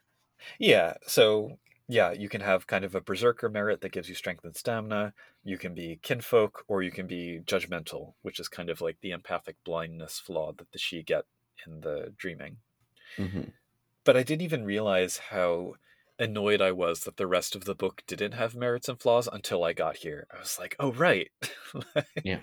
Yeah, 0.60 0.96
so 1.06 1.58
yeah, 1.88 2.12
you 2.12 2.30
can 2.30 2.42
have 2.42 2.68
kind 2.68 2.86
of 2.86 2.96
a 2.96 3.02
berserker 3.02 3.50
merit 3.50 3.82
that 3.82 3.92
gives 3.92 4.10
you 4.10 4.16
strength 4.16 4.46
and 4.46 4.56
stamina. 4.56 5.14
You 5.44 5.58
can 5.58 5.74
be 5.74 6.00
kinfolk, 6.02 6.64
or 6.68 6.82
you 6.82 6.92
can 6.92 7.08
be 7.08 7.42
judgmental, 7.46 8.14
which 8.22 8.40
is 8.40 8.48
kind 8.48 8.70
of 8.70 8.82
like 8.82 8.98
the 9.02 9.12
empathic 9.12 9.58
blindness 9.64 10.20
flaw 10.20 10.54
that 10.54 10.72
the 10.72 10.80
Sidhe 10.80 11.06
get 11.06 11.26
in 11.66 11.82
the 11.82 12.14
dreaming. 12.18 12.58
Mm-hmm. 13.18 13.50
But 14.04 14.18
I 14.18 14.24
didn't 14.24 14.44
even 14.44 14.66
realize 14.66 15.18
how 15.30 15.76
annoyed 16.18 16.62
I 16.62 16.72
was 16.72 17.02
that 17.02 17.18
the 17.18 17.28
rest 17.28 17.56
of 17.56 17.66
the 17.66 17.76
book 17.76 18.04
didn't 18.08 18.34
have 18.34 18.56
merits 18.56 18.88
and 18.88 19.00
flaws 19.00 19.28
until 19.32 19.64
I 19.64 19.74
got 19.74 19.98
here. 19.98 20.28
I 20.34 20.40
was 20.40 20.58
like, 20.60 20.76
oh 20.80 20.94
right. 20.94 21.30
Yeah. 22.24 22.40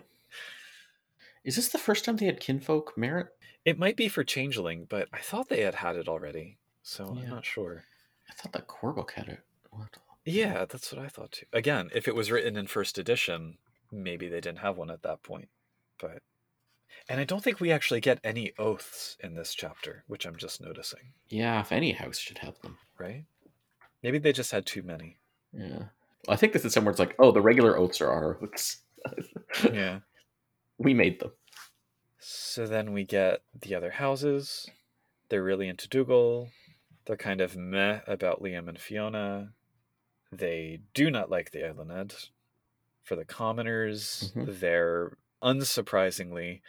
Is 1.44 1.57
this 1.57 1.68
the 1.68 1.78
first 1.78 2.05
time 2.05 2.16
they 2.16 2.26
had 2.26 2.40
kinfolk 2.40 2.99
merit? 2.99 3.28
it 3.68 3.78
might 3.78 3.96
be 3.96 4.09
for 4.09 4.24
changeling, 4.24 4.86
but 4.88 5.09
I 5.12 5.18
thought 5.18 5.51
they 5.51 5.61
had 5.61 5.74
had 5.74 5.96
it 5.96 6.09
already, 6.09 6.57
so 6.89 7.12
Yeah. 7.14 7.24
I'm 7.24 7.30
not 7.30 7.45
sure. 7.45 7.84
I 8.30 8.32
thought 8.32 8.53
that 8.53 8.66
core 8.66 8.93
book 8.93 9.12
had 9.12 9.28
it. 9.28 9.41
What? 9.70 9.89
Yeah, 10.24 10.64
that's 10.64 10.93
what 10.93 11.03
I 11.05 11.09
thought 11.09 11.32
too. 11.32 11.47
Again, 11.53 11.91
if 11.95 12.09
it 12.09 12.14
was 12.14 12.30
written 12.30 12.57
in 12.57 12.66
first 12.66 12.99
edition, 12.99 13.59
maybe 13.93 14.28
they 14.28 14.41
didn't 14.41 14.59
have 14.61 14.76
one 14.76 14.91
at 14.91 15.03
that 15.03 15.22
point. 15.22 15.49
But 16.01 16.22
and 17.09 17.20
I 17.20 17.24
don't 17.24 17.43
think 17.45 17.61
we 17.61 17.70
actually 17.72 18.01
get 18.01 18.20
any 18.24 18.53
oaths 18.59 19.16
in 19.20 19.34
this 19.34 19.55
chapter, 19.55 20.05
which 20.07 20.26
I'm 20.26 20.36
just 20.36 20.61
noticing, 20.61 21.12
Yeah, 21.28 21.61
if 21.61 21.72
any 21.72 21.93
house 21.93 22.18
should 22.18 22.39
have 22.39 22.61
them. 22.62 22.78
right? 22.99 23.24
Maybe 24.03 24.18
they 24.18 24.32
just 24.32 24.53
had 24.53 24.64
too 24.66 24.82
many. 24.82 25.16
Yeah. 25.53 25.84
I 26.28 26.36
think 26.36 26.53
this 26.53 26.64
is 26.64 26.72
somewhere 26.72 26.91
it's 26.91 26.99
like, 27.01 27.14
oh, 27.18 27.32
the 27.32 27.41
regular 27.41 27.76
oaths 27.78 28.01
are 28.01 28.11
our 28.11 28.39
oaths. 28.43 28.78
Yeah. 29.72 30.01
we 30.78 30.93
made 30.95 31.20
them. 31.20 31.32
So 32.18 32.66
then 32.66 32.93
we 32.93 33.05
get 33.05 33.41
the 33.59 33.74
other 33.74 33.93
houses. 33.93 34.68
They're 35.30 35.43
really 35.43 35.68
into 35.68 35.89
Dougal. 35.89 36.51
They're 37.09 37.16
kind 37.16 37.40
of 37.40 37.56
meh 37.56 38.00
about 38.06 38.42
Liam 38.42 38.68
and 38.68 38.78
Fiona. 38.78 39.52
They 40.30 40.80
do 40.92 41.11
not 41.11 41.30
like 41.30 41.50
the 41.50 41.61
Eiluned. 41.61 42.28
For 43.02 43.16
the 43.16 43.24
commoners, 43.24 44.30
Mhm. 44.36 44.61
they're 44.61 45.16
unsurprisingly 45.42 46.61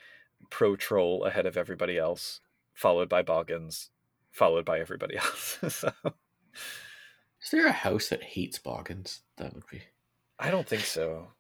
pro 0.50 0.78
troll 0.78 1.26
ahead 1.26 1.46
of 1.46 1.58
everybody 1.58 1.98
else, 1.98 2.40
followed 2.74 3.10
by 3.10 3.22
Boggans, 3.22 3.90
followed 4.32 4.64
by 4.64 4.80
everybody 4.80 5.18
else. 5.18 5.60
so 5.68 5.92
Is 7.42 7.52
there 7.52 7.68
a 7.68 7.74
house 7.74 8.08
that 8.08 8.24
hates 8.24 8.60
Boggans? 8.60 9.20
That 9.36 9.54
would 9.54 9.68
be. 9.68 9.84
I 10.40 10.50
don't 10.52 10.68
think 10.68 10.84
so. 10.84 11.34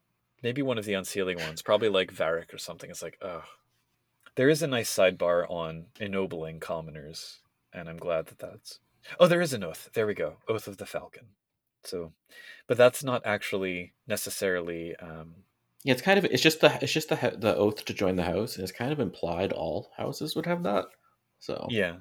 Maybe 0.43 0.62
one 0.62 0.78
of 0.78 0.84
the 0.86 0.93
Unseelie 0.93 1.38
ones, 1.39 1.62
probably 1.62 1.88
like 1.89 2.14
Varich 2.14 2.54
or 2.54 2.58
something. 2.58 2.89
It's 2.89 3.02
like, 3.02 3.18
ugh. 3.22 3.45
There 4.36 4.50
is 4.50 4.62
a 4.62 4.68
nice 4.68 4.93
sidebar 4.93 5.50
on 5.50 5.88
ennobling 6.00 6.60
commoners, 6.60 7.39
and 7.74 7.89
I'm 7.89 7.97
glad 7.97 8.26
that 8.28 8.39
that's. 8.39 8.80
Oh, 9.20 9.28
there 9.28 9.41
is 9.41 9.54
an 9.54 9.64
oath. 9.64 9.89
There 9.93 10.08
we 10.08 10.14
go. 10.14 10.36
Oath 10.47 10.68
of 10.68 10.78
the 10.78 10.86
Falcon. 10.86 11.28
So, 11.84 12.14
but 12.68 12.78
that's 12.78 13.04
not 13.04 13.26
actually 13.26 13.93
necessarily. 14.08 14.95
Um, 14.97 15.36
Yeah, 15.84 15.93
it's 15.93 16.02
kind 16.02 16.20
of 16.20 16.26
it's 16.26 16.41
just 16.43 16.62
the 16.62 16.78
it's 16.82 16.91
just 16.91 17.10
the 17.10 17.36
the 17.38 17.56
oath 17.56 17.86
to 17.86 17.93
join 17.93 18.16
the 18.16 18.24
house, 18.24 18.56
and 18.56 18.64
it's 18.64 18.78
kind 18.78 18.91
of 18.91 19.00
implied 19.00 19.54
all 19.54 19.91
houses 19.97 20.36
would 20.36 20.45
have 20.45 20.64
that. 20.64 20.86
So 21.39 21.68
yeah, 21.70 21.95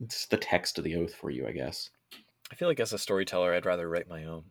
it's 0.00 0.26
the 0.26 0.38
text 0.38 0.78
of 0.78 0.84
the 0.84 0.96
oath 0.96 1.14
for 1.14 1.30
you, 1.30 1.46
I 1.46 1.52
guess. 1.52 1.90
I 2.50 2.54
feel 2.56 2.68
like 2.68 2.80
as 2.80 2.92
a 2.92 2.98
storyteller, 2.98 3.52
I'd 3.54 3.66
rather 3.66 3.88
write 3.88 4.08
my 4.08 4.24
own. 4.24 4.44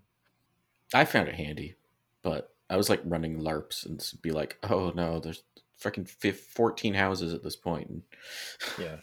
I 0.93 1.05
found 1.05 1.27
it 1.27 1.35
handy, 1.35 1.75
but 2.21 2.53
I 2.69 2.77
was 2.77 2.89
like 2.89 3.01
running 3.05 3.39
LARPs 3.39 3.85
and 3.85 4.03
be 4.21 4.31
like, 4.31 4.57
oh 4.69 4.91
no, 4.95 5.19
there's 5.19 5.43
freaking 5.81 6.07
14 6.07 6.93
houses 6.93 7.33
at 7.33 7.43
this 7.43 7.55
point, 7.55 7.89
and 7.89 8.01
Yeah, 8.79 8.97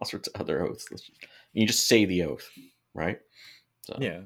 all 0.00 0.08
sorts 0.08 0.28
of 0.28 0.40
other 0.40 0.66
oaths. 0.66 0.88
You 1.58 1.66
just 1.66 1.88
say 1.88 2.04
the 2.04 2.22
oath, 2.22 2.48
right? 2.94 3.18
So 3.82 3.96
yeah. 4.00 4.20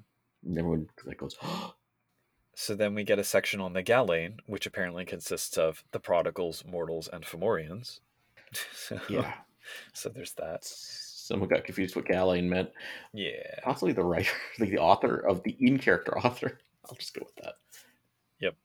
everyone 0.47 0.89
like 1.07 1.17
goes, 1.17 1.37
oh, 1.43 1.75
So 2.55 2.75
then 2.75 2.95
we 2.95 3.05
get 3.05 3.19
a 3.19 3.25
section 3.25 3.61
on 3.63 3.73
the 3.73 3.83
Gallain, 3.83 4.37
which 4.45 4.67
apparently 4.67 5.07
consists 5.07 5.57
of 5.57 5.83
the 5.93 5.99
prodigals, 5.99 6.63
mortals, 6.71 7.09
and 7.11 7.25
Fomorians. 7.25 8.01
so, 8.75 9.01
yeah. 9.09 9.33
So 9.95 10.11
there's 10.11 10.35
that. 10.35 10.65
Someone 10.65 11.49
got 11.49 11.65
confused 11.65 11.97
what 11.97 12.05
Gallain 12.05 12.51
meant. 12.51 12.69
Yeah. 13.15 13.61
Possibly 13.63 13.95
the 13.95 14.05
writer, 14.05 14.31
the 14.59 14.77
author 14.77 15.17
of 15.17 15.43
the 15.43 15.57
in-character 15.59 16.19
author. 16.19 16.59
I'll 16.85 16.97
just 16.97 17.15
go 17.15 17.23
with 17.25 17.37
that. 17.45 17.55
Yep. 18.41 18.57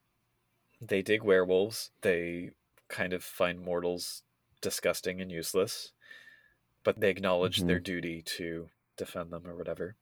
They 0.82 1.02
dig 1.02 1.24
werewolves. 1.24 1.92
They 2.02 2.52
kind 2.90 3.14
of 3.14 3.24
find 3.24 3.62
mortals 3.62 4.24
disgusting 4.62 5.22
and 5.22 5.32
useless, 5.32 5.94
but 6.88 7.02
they 7.02 7.10
acknowledge 7.10 7.58
their 7.64 7.82
duty 7.82 8.22
to 8.22 8.70
defend 8.96 9.30
them 9.30 9.46
or 9.46 9.58
whatever. 9.58 9.98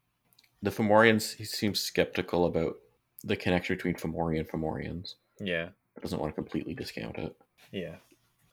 The 0.61 0.69
Fomorians, 0.69 1.33
he 1.36 1.43
seems 1.43 1.79
skeptical 1.79 2.45
about 2.45 2.75
the 3.23 3.36
connection 3.36 3.75
between 3.75 3.95
Fomori 3.95 4.38
and 4.38 4.47
Fomorians. 4.47 5.15
Yeah, 5.39 5.69
Doesn't 5.99 6.19
want 6.19 6.31
to 6.36 6.36
completely 6.36 6.75
discount 6.75 7.17
it. 7.17 7.36
yeah. 7.71 7.95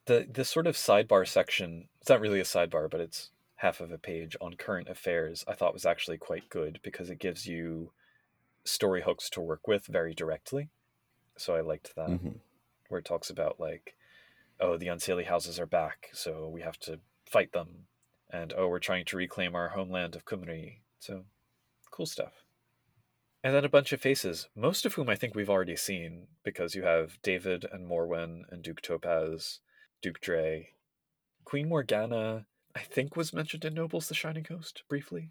The 0.07 0.27
the 0.33 0.47
sort 0.47 0.67
of 0.67 0.77
sidebar 0.77 1.29
section, 1.29 1.89
it's 2.01 2.09
not 2.09 2.21
really 2.23 2.41
a 2.41 2.45
sidebar, 2.45 2.91
but 2.91 3.01
it's 3.01 3.31
half 3.57 3.83
of 3.83 3.93
a 3.93 3.99
page 3.99 4.35
on 4.41 4.55
current 4.55 4.89
affairs, 4.89 5.45
I 5.47 5.53
thought 5.53 5.75
was 5.75 5.85
actually 5.85 6.17
quite 6.17 6.49
good 6.49 6.81
because 6.83 7.11
it 7.11 7.19
gives 7.19 7.47
you 7.47 7.93
story 8.65 9.03
hooks 9.03 9.29
to 9.31 9.43
work 9.43 9.69
with 9.69 9.85
very 9.87 10.15
directly. 10.15 10.71
So 11.37 11.55
I 11.55 11.61
liked 11.61 11.95
that. 11.97 12.09
Mhm. 12.09 12.37
where 12.89 12.99
it 13.01 13.05
talks 13.05 13.29
about 13.29 13.61
like, 13.61 13.95
oh, 14.59 14.79
the 14.79 14.87
unseelie 14.87 15.27
houses 15.27 15.61
are 15.61 15.67
back, 15.81 16.09
so 16.15 16.49
we 16.49 16.63
have 16.63 16.79
to 16.81 16.99
fight 17.27 17.53
them, 17.53 17.87
and 18.33 18.53
oh, 18.57 18.69
we're 18.69 18.79
trying 18.79 19.05
to 19.07 19.17
reclaim 19.17 19.55
our 19.55 19.69
homeland 19.69 20.17
of 20.17 20.25
Cymru. 20.25 20.77
So, 20.99 21.25
cool 21.91 22.07
stuff. 22.07 22.33
And 23.45 23.55
then 23.55 23.65
a 23.65 23.69
bunch 23.69 23.93
of 23.93 24.01
faces, 24.01 24.49
most 24.55 24.87
of 24.87 24.95
whom 24.95 25.09
I 25.09 25.17
think 25.17 25.35
we've 25.35 25.51
already 25.51 25.77
seen, 25.77 26.29
because 26.45 26.75
you 26.75 26.85
have 26.85 27.21
David 27.23 27.67
and 27.71 27.89
Morwen 27.89 28.43
and 28.51 28.63
Duke 28.63 28.81
Topaz, 28.81 29.59
Duke 30.01 30.21
Dray, 30.21 30.71
Queen 31.45 31.69
Morgana. 31.69 32.47
I 32.75 32.81
think 32.81 33.17
was 33.17 33.35
mentioned 33.35 33.65
in 33.65 33.75
Nobles 33.75 34.09
the 34.09 34.15
Shining 34.15 34.47
Host 34.49 34.85
briefly. 34.89 35.31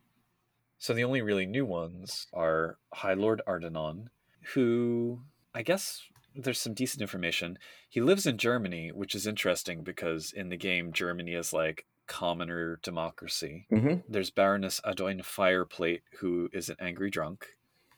So 0.78 0.94
the 0.94 1.04
only 1.04 1.22
really 1.22 1.46
new 1.46 1.66
ones 1.66 2.28
are 2.34 2.78
High 2.94 3.14
Lord 3.14 3.42
Ardenon, 3.48 4.08
who 4.54 5.22
I 5.56 5.64
guess 5.64 6.02
there's 6.36 6.60
some 6.60 6.74
decent 6.74 7.02
information. 7.02 7.58
He 7.90 8.02
lives 8.02 8.26
in 8.26 8.38
Germany, 8.38 8.92
which 8.92 9.16
is 9.16 9.28
interesting 9.28 9.84
because 9.84 10.32
in 10.32 10.50
the 10.50 10.58
game 10.58 10.92
Germany 10.92 11.34
is 11.34 11.54
like 11.54 11.86
commoner 12.12 12.78
democracy. 12.84 13.66
Mm-hmm. 13.72 14.02
There's 14.10 14.32
Baroness 14.32 14.82
Adoin 14.84 15.22
Fireplate, 15.22 16.02
who 16.20 16.50
is 16.52 16.68
an 16.68 16.76
angry 16.78 17.10
drunk, 17.10 17.56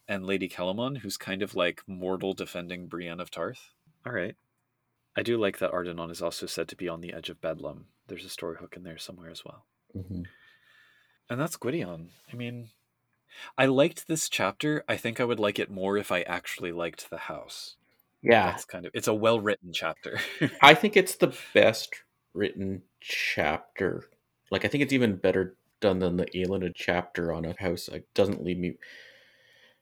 and 0.07 0.23
Lady 0.23 0.47
Kellamon, 0.47 0.99
who's 0.99 1.17
kind 1.17 1.41
of 1.41 1.55
like 1.55 1.81
mortal 1.87 2.33
defending 2.33 2.85
Brienne 2.85 3.19
of 3.19 3.31
Tarth. 3.31 3.71
All 4.05 4.13
right. 4.13 4.35
I 5.17 5.23
do 5.23 5.35
like 5.37 5.57
that 5.57 5.71
Ardenon 5.71 6.11
is 6.11 6.21
also 6.21 6.45
said 6.45 6.67
to 6.67 6.75
be 6.75 6.87
on 6.87 7.01
the 7.01 7.11
edge 7.11 7.31
of 7.31 7.41
Bedlam. 7.41 7.85
There's 8.07 8.25
a 8.25 8.29
story 8.29 8.57
hook 8.59 8.75
in 8.77 8.83
there 8.83 8.99
somewhere 8.99 9.31
as 9.31 9.43
well. 9.43 9.65
Mm-hmm. 9.97 10.21
And 11.31 11.41
that's 11.41 11.57
Gwydion. 11.57 12.09
I 12.31 12.35
mean, 12.35 12.69
I 13.57 13.65
liked 13.65 14.07
this 14.07 14.29
chapter. 14.29 14.83
I 14.87 14.95
think 14.95 15.19
I 15.19 15.25
would 15.25 15.39
like 15.39 15.57
it 15.57 15.71
more 15.71 15.97
if 15.97 16.11
I 16.11 16.21
actually 16.21 16.71
liked 16.71 17.09
the 17.09 17.17
house. 17.17 17.77
Yeah, 18.21 18.51
That's 18.51 18.65
kind 18.65 18.85
of 18.85 18.91
it's 18.93 19.07
a 19.07 19.13
well 19.13 19.39
written 19.39 19.73
chapter. 19.73 20.19
I 20.61 20.75
think 20.75 20.95
it's 20.95 21.15
the 21.15 21.35
best 21.53 22.03
written 22.33 22.83
chapter. 23.03 24.05
Like, 24.51 24.65
I 24.65 24.67
think 24.67 24.83
it's 24.83 24.93
even 24.93 25.15
better 25.17 25.55
done 25.79 25.99
than 25.99 26.17
the 26.17 26.25
Eiluned 26.27 26.71
chapter 26.75 27.33
on 27.33 27.45
a 27.45 27.53
house. 27.59 27.89
Like, 27.91 28.05
doesn't 28.13 28.43
leave 28.43 28.57
me. 28.57 28.77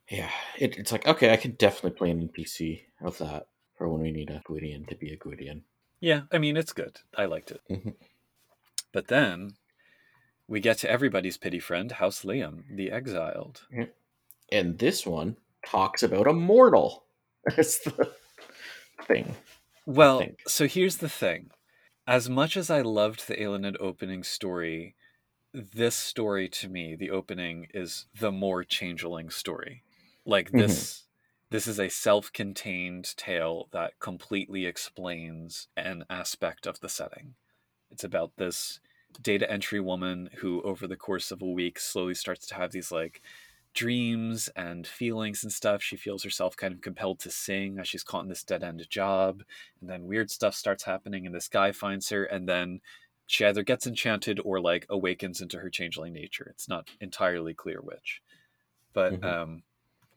Yeah, 0.09 0.30
it, 0.57 0.78
it's 0.78 0.91
like 0.91 1.07
okay, 1.07 1.32
I 1.32 1.38
can 1.38 1.51
definitely 1.51 1.91
play 1.97 2.11
an 2.11 2.28
NPC 2.28 2.82
of 3.01 3.17
that 3.19 3.47
for 3.78 3.88
when 3.88 4.01
we 4.01 4.11
need 4.11 4.30
a 4.30 4.41
Gwydion 4.45 4.86
to 4.88 4.95
be 4.95 5.13
a 5.13 5.15
Gwydion. 5.15 5.63
yeah, 6.01 6.24
I 6.32 6.38
mean 6.38 6.57
it's 6.57 6.74
good. 6.74 6.97
I 7.15 7.26
liked 7.26 7.51
it. 7.51 7.61
Mhm. 7.69 7.93
But 8.91 9.07
then 9.07 9.51
we 10.47 10.59
get 10.59 10.80
to 10.80 10.89
everybody's 10.91 11.38
pity 11.38 11.59
friend, 11.59 11.93
House 11.93 12.24
Liam, 12.24 12.63
the 12.76 12.91
exiled. 12.91 13.61
And 14.51 14.78
this 14.78 15.05
one 15.05 15.38
talks 15.65 16.03
about 16.03 16.28
a 16.28 16.34
mortal. 16.34 17.05
That's 17.55 17.80
the 17.80 18.11
thing. 19.07 19.34
Well, 19.86 20.26
so 20.45 20.67
here's 20.67 20.97
the 20.97 21.07
thing. 21.07 21.51
As 22.08 22.30
much 22.30 22.58
as 22.58 22.70
I 22.70 22.82
loved 22.82 23.28
the 23.28 23.36
Eiluned 23.36 23.78
opening 23.80 24.24
story, 24.24 24.95
this 25.54 25.95
story 25.95 26.49
to 26.49 26.70
me, 26.70 26.95
the 26.95 27.12
opening, 27.12 27.68
is 27.74 28.08
the 28.14 28.32
more 28.32 28.64
changeling 28.64 29.30
story. 29.32 29.84
Like 30.26 30.54
Mhm. 30.54 30.56
this 30.56 31.08
this 31.52 31.68
is 31.68 31.80
a 31.80 31.89
self-contained 31.89 33.16
tale 33.18 33.70
that 33.74 33.99
completely 33.99 34.66
explains 34.68 35.70
an 35.78 36.06
aspect 36.10 36.68
of 36.68 36.80
the 36.82 36.89
setting. 36.89 37.36
It's 37.91 38.04
about 38.06 38.38
this 38.38 38.82
data 39.22 39.49
entry 39.52 39.80
woman 39.82 40.30
who 40.39 40.62
over 40.64 40.88
the 40.88 40.97
course 40.97 41.32
of 41.32 41.41
a 41.41 41.47
week 41.49 41.80
slowly 41.80 42.16
starts 42.16 42.47
to 42.47 42.56
have 42.56 42.72
these 42.72 42.91
like 42.91 43.22
dreams 43.74 44.49
and 44.49 44.86
feelings 44.88 45.43
and 45.43 45.51
stuff. 45.53 45.82
She 45.84 45.97
feels 45.97 46.24
herself 46.24 46.55
kind 46.57 46.74
of 46.74 46.82
compelled 46.82 47.19
to 47.22 47.32
sing 47.32 47.80
as 47.80 47.88
she's 47.88 48.03
caught 48.03 48.24
in 48.24 48.30
this 48.30 48.43
dead 48.43 48.63
end 48.63 48.88
job. 48.89 49.43
And 49.80 49.89
then 49.89 50.05
weird 50.05 50.32
stuff 50.32 50.55
starts 50.55 50.84
happening, 50.84 51.26
and 51.26 51.36
this 51.36 51.47
guy 51.47 51.72
finds 51.72 52.09
her, 52.09 52.26
and 52.26 52.47
then 52.49 52.82
she 53.28 53.45
either 53.45 53.63
gets 53.63 53.88
enchanted 53.88 54.39
or 54.43 54.59
like 54.59 54.86
awakens 54.89 55.41
into 55.41 55.59
her 55.59 55.69
changeling 55.69 56.13
nature. 56.13 56.47
It's 56.51 56.67
not 56.67 56.89
entirely 56.99 57.53
clear 57.53 57.82
which. 57.82 58.22
But 58.93 59.15
Mhm. 59.15 59.22
um, 59.24 59.63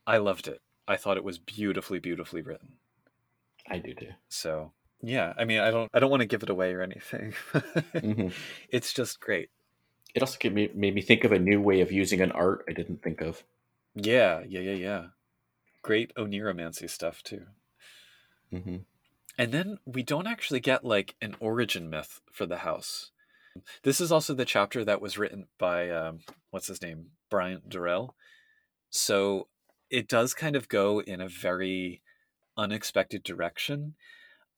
I 0.06 0.18
loved 0.18 0.48
it. 0.48 0.62
I 0.88 0.96
thought 0.96 1.18
it 1.18 1.24
was 1.24 1.38
beautifully, 1.38 2.00
beautifully 2.00 2.42
written. 2.42 2.78
I 3.66 3.78
do 3.78 3.94
too. 3.94 4.12
So 4.28 4.72
yeah, 5.02 5.34
I 5.36 5.44
mean, 5.44 5.60
I 5.60 5.70
don't, 5.70 5.90
I 5.92 5.98
don't 6.00 6.10
want 6.10 6.20
to 6.22 6.26
give 6.26 6.42
it 6.42 6.50
away 6.50 6.72
or 6.72 6.82
anything. 6.82 7.34
hmm 8.02 8.34
it's 8.68 8.92
just 8.92 9.20
great. 9.20 9.50
It 10.14 10.22
also 10.22 10.38
me, 10.50 10.70
made 10.74 10.94
me 10.94 11.02
think 11.02 11.24
of 11.24 11.32
a 11.32 11.38
new 11.38 11.60
way 11.60 11.80
of 11.80 11.90
using 11.90 12.20
an 12.20 12.32
art 12.32 12.64
I 12.68 12.72
didn't 12.72 13.02
think 13.02 13.20
of. 13.20 13.42
Yeah, 13.94 14.42
yeah, 14.48 14.60
yeah, 14.60 14.72
yeah. 14.72 15.04
Great 15.82 16.14
Oniromancy 16.14 16.88
stuff 16.88 17.22
too. 17.22 17.46
hmm 18.50 18.76
And 19.36 19.52
then 19.52 19.78
we 19.84 20.02
don't 20.02 20.26
actually 20.26 20.60
get 20.60 20.84
like 20.84 21.16
an 21.20 21.36
origin 21.40 21.90
myth 21.90 22.20
for 22.30 22.46
the 22.46 22.58
house. 22.58 23.10
This 23.82 24.00
is 24.00 24.10
also 24.10 24.34
the 24.34 24.44
chapter 24.44 24.84
that 24.84 25.00
was 25.00 25.18
written 25.18 25.46
by 25.58 25.90
um, 25.90 26.20
what's 26.50 26.66
his 26.66 26.82
name, 26.82 27.10
Bryant 27.30 27.68
Durrell. 27.68 28.16
So 28.90 29.48
it 29.90 30.08
does 30.08 30.34
kind 30.34 30.56
of 30.56 30.68
go 30.68 31.00
in 31.00 31.20
a 31.20 31.28
very 31.28 32.02
unexpected 32.56 33.22
direction. 33.22 33.94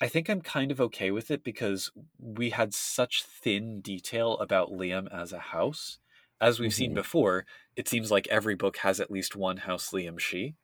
I 0.01 0.09
think 0.09 0.29
I'm 0.29 0.43
kind 0.43 0.71
of 0.71 0.81
okay 0.81 1.11
with 1.11 1.31
it 1.31 1.43
because 1.43 1.91
we 2.19 2.51
had 2.51 2.75
such 2.75 3.23
thin 3.25 3.81
detail 3.81 4.35
about 4.39 4.71
Liam 4.71 5.09
as 5.13 5.33
a 5.33 5.39
house. 5.39 5.99
As 6.41 6.61
we've 6.61 6.75
seen 6.75 6.93
Mhm. 6.93 6.95
before, 6.95 7.47
it 7.77 7.89
seems 7.89 8.11
like 8.11 8.27
every 8.29 8.55
book 8.55 8.77
has 8.79 9.01
at 9.01 9.11
least 9.11 9.37
one 9.37 9.57
house 9.59 9.91
Liam 9.93 10.17
Sidhe. 10.21 10.55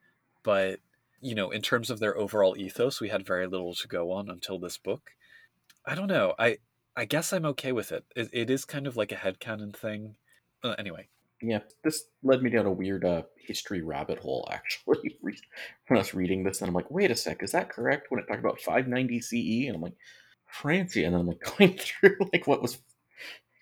But, 0.43 0.81
you 1.21 1.35
know, 1.35 1.51
in 1.51 1.63
terms 1.63 1.89
of 1.91 1.99
their 1.99 2.17
overall 2.17 2.57
ethos, 2.59 3.01
we 3.01 3.09
had 3.09 3.25
very 3.27 3.47
little 3.47 3.75
to 3.75 3.89
go 3.89 4.13
on 4.13 4.29
until 4.29 4.59
this 4.59 4.77
book. 4.79 5.13
I 5.87 5.95
don't 5.95 6.09
know. 6.09 6.35
I 6.39 6.59
I 6.97 7.05
guess 7.07 7.33
I'm 7.33 7.47
okay 7.47 7.73
with 7.73 7.93
it. 7.93 8.05
It, 8.17 8.29
it 8.33 8.51
is 8.51 8.65
kind 8.67 8.87
of 8.87 8.97
like 8.97 9.13
a 9.13 9.17
headcanon 9.17 9.75
thing. 9.75 10.17
Uh, 10.63 10.75
anyway, 10.79 11.09
Yeah, 11.43 11.61
this 11.83 12.05
led 12.23 12.43
me 12.43 12.51
down 12.51 12.67
a 12.67 12.73
weird 12.73 13.05
uh, 13.05 13.23
history 13.37 13.83
rabbit 13.83 14.19
hole, 14.19 14.49
actually. 14.53 15.19
When 15.89 15.99
I 15.99 16.01
was 16.01 16.15
reading 16.15 16.45
this, 16.45 16.61
and 16.61 16.69
I'm 16.69 16.75
like, 16.75 16.91
wait 16.91 17.11
a 17.11 17.17
sec, 17.17 17.43
is 17.43 17.53
that 17.53 17.69
correct 17.69 18.07
when 18.11 18.21
it 18.21 18.27
talked 18.27 18.41
about 18.41 18.61
590 18.61 19.21
CE? 19.21 19.67
And 19.67 19.77
I'm 19.77 19.83
like, 19.83 19.97
Francia. 20.47 21.05
And 21.05 21.15
then 21.15 21.21
I'm 21.21 21.27
like 21.27 21.43
going 21.59 21.77
through 21.77 22.17
like 22.33 22.47
what 22.47 22.63
was. 22.63 22.79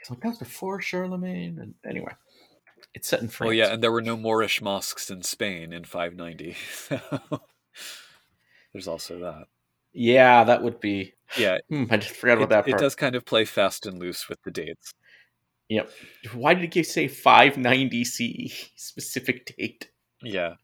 It's 0.00 0.10
like, 0.10 0.20
that 0.20 0.28
was 0.28 0.38
before 0.38 0.80
Charlemagne. 0.80 1.58
And 1.60 1.74
anyway, 1.88 2.12
it's 2.94 3.08
set 3.08 3.22
in 3.22 3.28
France. 3.28 3.48
Oh 3.48 3.52
yeah, 3.52 3.72
and 3.72 3.82
there 3.82 3.92
were 3.92 4.02
no 4.02 4.16
Moorish 4.16 4.60
mosques 4.60 5.10
in 5.10 5.22
Spain 5.22 5.72
in 5.72 5.84
590. 5.84 6.56
There's 8.72 8.88
also 8.88 9.18
that. 9.20 9.46
Yeah, 9.92 10.44
that 10.44 10.62
would 10.62 10.80
be. 10.80 11.14
Yeah, 11.36 11.58
Hmm, 11.68 11.84
I 11.90 11.96
just 11.96 12.14
forgot 12.16 12.38
it, 12.38 12.44
about 12.44 12.66
that 12.66 12.74
it 12.74 12.78
does 12.78 12.94
kind 12.94 13.14
of 13.14 13.24
play 13.24 13.44
fast 13.44 13.86
and 13.86 13.98
loose 13.98 14.28
with 14.28 14.42
the 14.42 14.50
dates. 14.50 14.94
Yep. 15.70 15.90
Why 16.34 16.52
did 16.52 16.76
you 16.76 16.84
say 16.84 17.08
590 17.08 18.04
CE? 18.04 18.70
Specific 18.76 19.46
date. 19.56 19.90
Yeah. 20.22 20.56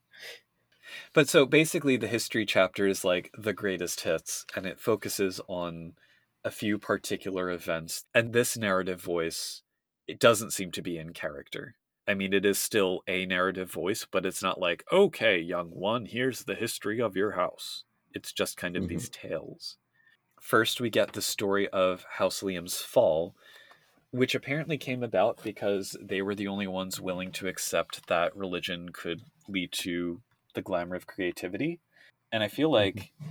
But 1.13 1.29
so 1.29 1.47
basically, 1.47 1.97
the 1.97 2.07
history 2.07 2.47
chapter 2.47 2.87
is 2.87 3.05
like 3.05 3.31
the 3.37 3.53
greatest 3.53 4.03
hits, 4.03 4.47
and 4.55 4.67
it 4.67 4.79
focuses 4.81 5.41
on 5.49 5.97
a 6.45 6.51
few 6.51 6.79
particular 6.79 7.51
events. 7.51 8.05
And 8.15 8.33
this 8.33 8.57
narrative 8.57 9.01
voice, 9.03 9.63
it 10.07 10.21
doesn't 10.21 10.53
seem 10.53 10.71
to 10.73 10.83
be 10.83 10.97
in 10.99 11.13
character. 11.13 11.77
I 12.07 12.15
mean, 12.15 12.33
it 12.33 12.45
is 12.47 12.59
still 12.59 13.03
a 13.09 13.27
narrative 13.27 13.71
voice, 13.73 14.05
but 14.09 14.25
it's 14.25 14.43
not 14.43 14.61
like, 14.61 14.85
okay, 14.93 15.39
young 15.41 15.71
one, 15.71 16.07
here's 16.07 16.45
the 16.45 16.55
history 16.55 17.01
of 17.01 17.17
your 17.17 17.33
house. 17.33 17.85
It's 18.13 18.33
just 18.33 18.57
kind 18.57 18.77
of 18.77 18.87
Mhm. 18.87 18.87
these 18.87 19.09
tales. 19.11 19.79
First, 20.41 20.81
we 20.81 20.91
get 20.91 21.13
the 21.13 21.23
story 21.23 21.69
of 21.69 22.05
House 22.05 22.41
Liam's 22.43 22.81
fall, 22.81 23.37
which 24.17 24.35
apparently 24.35 24.79
came 24.79 25.03
about 25.03 25.43
because 25.43 25.97
they 26.01 26.23
were 26.23 26.35
the 26.35 26.49
only 26.49 26.67
ones 26.67 27.01
willing 27.01 27.31
to 27.33 27.49
accept 27.49 28.07
that 28.09 28.37
religion 28.37 28.89
could 28.93 29.21
lead 29.49 29.71
to 29.73 30.21
the 30.55 30.63
glamour 30.63 30.97
of 30.97 31.07
creativity. 31.07 31.81
And 32.33 32.43
I 32.43 32.49
feel 32.49 32.71
like 32.71 32.97
mm-hmm. 32.97 33.31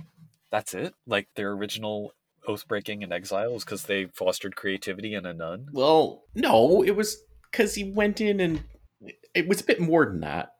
that's 0.50 0.74
it. 0.74 0.94
Like 1.06 1.28
their 1.34 1.50
original 1.52 2.12
oath 2.46 2.66
breaking 2.68 3.02
and 3.02 3.12
exile 3.12 3.52
was 3.52 3.64
because 3.64 3.84
they 3.84 4.06
fostered 4.06 4.56
creativity 4.56 5.14
in 5.14 5.26
a 5.26 5.34
nun. 5.34 5.66
Well, 5.72 6.22
no, 6.34 6.82
it 6.82 6.96
was 6.96 7.16
because 7.50 7.74
he 7.74 7.90
went 7.90 8.20
in 8.20 8.40
and 8.40 8.64
it 9.34 9.48
was 9.48 9.60
a 9.60 9.64
bit 9.64 9.80
more 9.80 10.06
than 10.06 10.20
that. 10.20 10.50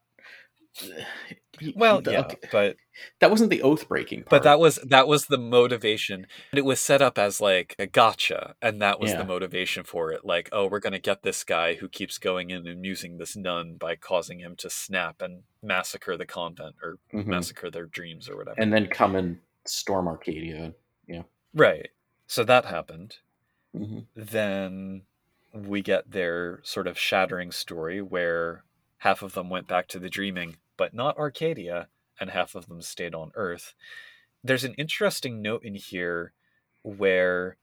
Well, 1.74 2.02
the- 2.02 2.12
yeah, 2.12 2.20
okay, 2.20 2.36
but 2.52 2.76
that 3.20 3.30
wasn't 3.30 3.48
the 3.50 3.62
oath 3.62 3.88
breaking 3.88 4.20
part. 4.20 4.28
but 4.30 4.42
that 4.42 4.58
was 4.60 4.76
that 4.76 5.08
was 5.08 5.26
the 5.26 5.38
motivation. 5.38 6.26
And 6.52 6.58
it 6.58 6.66
was 6.66 6.80
set 6.80 7.00
up 7.00 7.16
as 7.18 7.40
like 7.40 7.74
a 7.78 7.86
gotcha, 7.86 8.54
and 8.60 8.80
that 8.82 9.00
was 9.00 9.12
Yeah. 9.12 9.18
the 9.18 9.24
motivation 9.24 9.82
for 9.84 10.12
it. 10.12 10.22
Like, 10.24 10.50
oh, 10.52 10.66
we're 10.66 10.80
gonna 10.80 10.98
get 10.98 11.22
this 11.22 11.44
guy 11.44 11.74
who 11.74 11.88
keeps 11.88 12.18
going 12.18 12.50
in 12.50 12.58
and 12.58 12.68
amusing 12.68 13.16
this 13.16 13.36
nun 13.36 13.76
by 13.78 13.96
causing 13.96 14.40
him 14.40 14.54
to 14.56 14.68
snap 14.68 15.22
and 15.22 15.44
massacre 15.62 16.16
the 16.18 16.26
convent 16.26 16.76
or 16.82 16.98
Mhm. 17.14 17.26
massacre 17.26 17.70
their 17.70 17.86
dreams 17.86 18.28
or 18.28 18.36
whatever. 18.36 18.60
and 18.60 18.72
then 18.72 18.86
come 18.88 19.16
and 19.16 19.40
storm 19.64 20.06
Arcadia. 20.08 20.74
Yeah. 21.08 21.22
Right. 21.54 21.88
So 22.26 22.44
that 22.44 22.66
happened. 22.66 23.18
hmm 23.72 24.00
then 24.14 25.02
we 25.52 25.80
get 25.82 26.10
their 26.10 26.60
sort 26.64 26.86
of 26.86 26.98
shattering 26.98 27.50
story 27.50 28.00
where 28.02 28.64
half 28.98 29.22
of 29.22 29.32
them 29.34 29.48
went 29.50 29.66
back 29.68 29.86
to 29.88 29.98
the 29.98 30.08
dreaming, 30.10 30.56
but 30.76 30.94
not 30.94 31.18
Arcadia, 31.18 31.88
and 32.20 32.30
half 32.30 32.54
of 32.54 32.66
them 32.68 32.82
stayed 32.82 33.14
on 33.14 33.32
Earth. 33.34 33.74
There's 34.44 34.64
an 34.64 34.74
interesting 34.74 35.42
note 35.42 35.64
in 35.64 35.74
here 35.74 36.32
where 36.82 37.58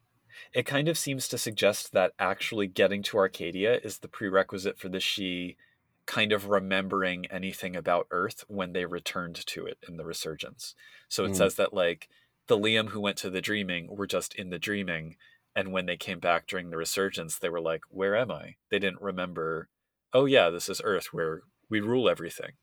it 0.53 0.65
kind 0.65 0.87
of 0.87 0.97
seems 0.97 1.27
to 1.29 1.37
suggest 1.37 1.91
that 1.93 2.13
actually 2.19 2.67
getting 2.67 3.03
to 3.03 3.17
Arcadia 3.17 3.77
is 3.83 3.99
the 3.99 4.07
prerequisite 4.07 4.79
for 4.79 4.89
the 4.89 4.99
Sidhe 4.99 5.55
kind 6.05 6.31
of 6.33 6.49
remembering 6.49 7.25
anything 7.27 7.75
about 7.75 8.07
Earth 8.11 8.43
when 8.47 8.73
they 8.73 8.85
returned 8.85 9.35
to 9.47 9.65
it 9.65 9.77
in 9.87 9.97
the 9.97 10.05
resurgence. 10.05 10.75
So 11.07 11.25
it 11.25 11.35
Hmm. 11.35 11.35
says 11.35 11.55
that 11.55 11.73
like 11.73 12.09
the 12.47 12.57
Liam 12.57 12.89
who 12.89 12.99
went 12.99 13.17
to 13.19 13.29
the 13.29 13.41
dreaming 13.41 13.87
were 13.95 14.07
just 14.07 14.35
in 14.35 14.49
the 14.49 14.59
dreaming 14.59 15.17
And 15.55 15.71
when 15.71 15.85
they 15.85 15.97
came 15.97 16.19
back 16.19 16.47
during 16.47 16.71
the 16.71 16.77
resurgence, 16.77 17.37
they 17.39 17.49
were 17.49 17.61
like, 17.61 17.83
Where 17.89 18.15
am 18.15 18.31
I? 18.31 18.55
They 18.69 18.79
didn't 18.79 19.01
remember, 19.01 19.69
oh, 20.11 20.25
yeah, 20.25 20.49
this 20.49 20.67
is 20.67 20.81
Earth 20.83 21.13
where 21.13 21.43
we 21.69 21.79
rule 21.79 22.09
everything. 22.09 22.53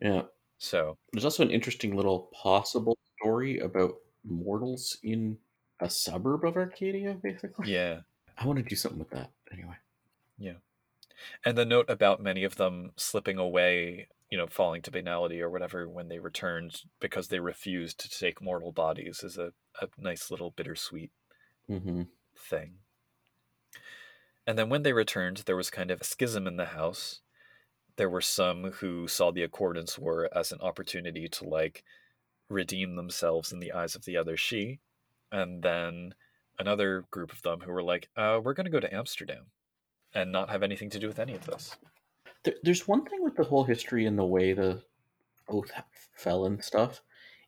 Yeah. 0.00 0.22
So, 0.58 0.96
There's 1.12 1.24
also 1.24 1.42
an 1.42 1.50
interesting 1.50 1.94
little 1.96 2.30
possible 2.32 2.96
story 3.18 3.58
about 3.58 3.96
mortals 4.24 4.96
in 5.02 5.38
a 5.80 5.90
suburb 5.90 6.44
of 6.44 6.56
Arcadia, 6.56 7.14
basically. 7.22 7.70
yeah. 7.72 8.00
I 8.38 8.46
want 8.46 8.58
to 8.58 8.62
do 8.64 8.76
something 8.76 8.98
with 8.98 9.10
that 9.10 9.30
anyway. 9.52 9.76
Yeah. 10.38 10.54
And 11.44 11.56
the 11.56 11.64
note 11.64 11.88
about 11.88 12.22
many 12.22 12.44
of 12.44 12.56
them 12.56 12.92
slipping 12.96 13.38
away, 13.38 14.08
you 14.30 14.36
know, 14.38 14.46
falling 14.46 14.82
to 14.82 14.90
banality 14.90 15.40
or 15.40 15.48
whatever 15.50 15.88
when 15.88 16.08
they 16.08 16.18
returned 16.18 16.82
because 17.00 17.28
they 17.28 17.40
refused 17.40 17.98
to 18.00 18.10
take 18.10 18.42
mortal 18.42 18.72
bodies 18.72 19.22
is 19.22 19.38
a, 19.38 19.52
a 19.80 19.88
nice 19.98 20.30
little 20.30 20.50
bittersweet 20.50 21.10
Mm-hmm. 21.70 22.02
thing. 22.38 22.74
And 24.46 24.56
then 24.58 24.68
when 24.68 24.82
they 24.84 24.92
returned, 24.92 25.38
there 25.46 25.56
was 25.56 25.68
kind 25.70 25.90
of 25.90 26.00
a 26.00 26.04
schism 26.04 26.46
in 26.46 26.56
the 26.56 26.66
house. 26.66 27.20
There 27.96 28.10
were 28.10 28.20
some 28.20 28.72
who 28.72 29.08
saw 29.08 29.30
the 29.30 29.42
Accordance 29.42 29.98
War 29.98 30.28
as 30.34 30.52
an 30.52 30.60
opportunity 30.60 31.28
to, 31.28 31.48
like, 31.48 31.82
redeem 32.48 32.96
themselves 32.96 33.52
in 33.52 33.58
the 33.58 33.72
eyes 33.72 33.94
of 33.94 34.04
the 34.04 34.16
other 34.16 34.36
Sidhe. 34.36 34.78
And 35.32 35.62
then 35.62 36.14
another 36.58 37.04
group 37.10 37.32
of 37.32 37.42
them 37.42 37.60
who 37.60 37.72
were 37.72 37.82
like, 37.82 38.08
uh, 38.16 38.40
we're 38.42 38.54
going 38.54 38.66
to 38.66 38.70
go 38.70 38.80
to 38.80 38.94
Amsterdam 38.94 39.46
and 40.14 40.32
not 40.32 40.50
have 40.50 40.62
anything 40.62 40.90
to 40.90 40.98
do 40.98 41.06
with 41.06 41.18
any 41.18 41.34
of 41.34 41.46
this. 41.46 41.76
There, 42.44 42.54
there's 42.62 42.86
one 42.86 43.04
thing 43.04 43.22
with 43.22 43.36
the 43.36 43.44
whole 43.44 43.64
history 43.64 44.06
and 44.06 44.18
the 44.18 44.24
way 44.24 44.52
the 44.52 44.82
oath 45.48 45.72
fell 46.14 46.46
and 46.46 46.62
stuff. 46.62 47.02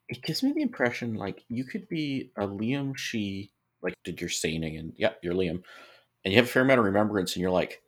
It 0.09 0.23
gives 0.23 0.43
me 0.43 0.53
the 0.53 0.62
impression 0.62 1.15
like 1.15 1.45
you 1.49 1.65
could 1.65 1.89
be 1.89 2.31
a 2.37 2.47
Liam 2.47 2.95
Sidhe, 2.95 3.51
like 3.83 3.95
did 4.05 4.20
your 4.20 4.31
Saining, 4.31 4.77
and 4.77 4.93
yep, 4.97 5.19
you're 5.23 5.35
Liam, 5.35 5.62
and 6.25 6.33
you 6.33 6.37
have 6.37 6.47
a 6.47 6.49
fair 6.49 6.62
amount 6.62 6.81
of 6.81 6.87
remembrance, 6.87 7.35
and 7.35 7.43
you're 7.43 7.51
like, 7.51 7.83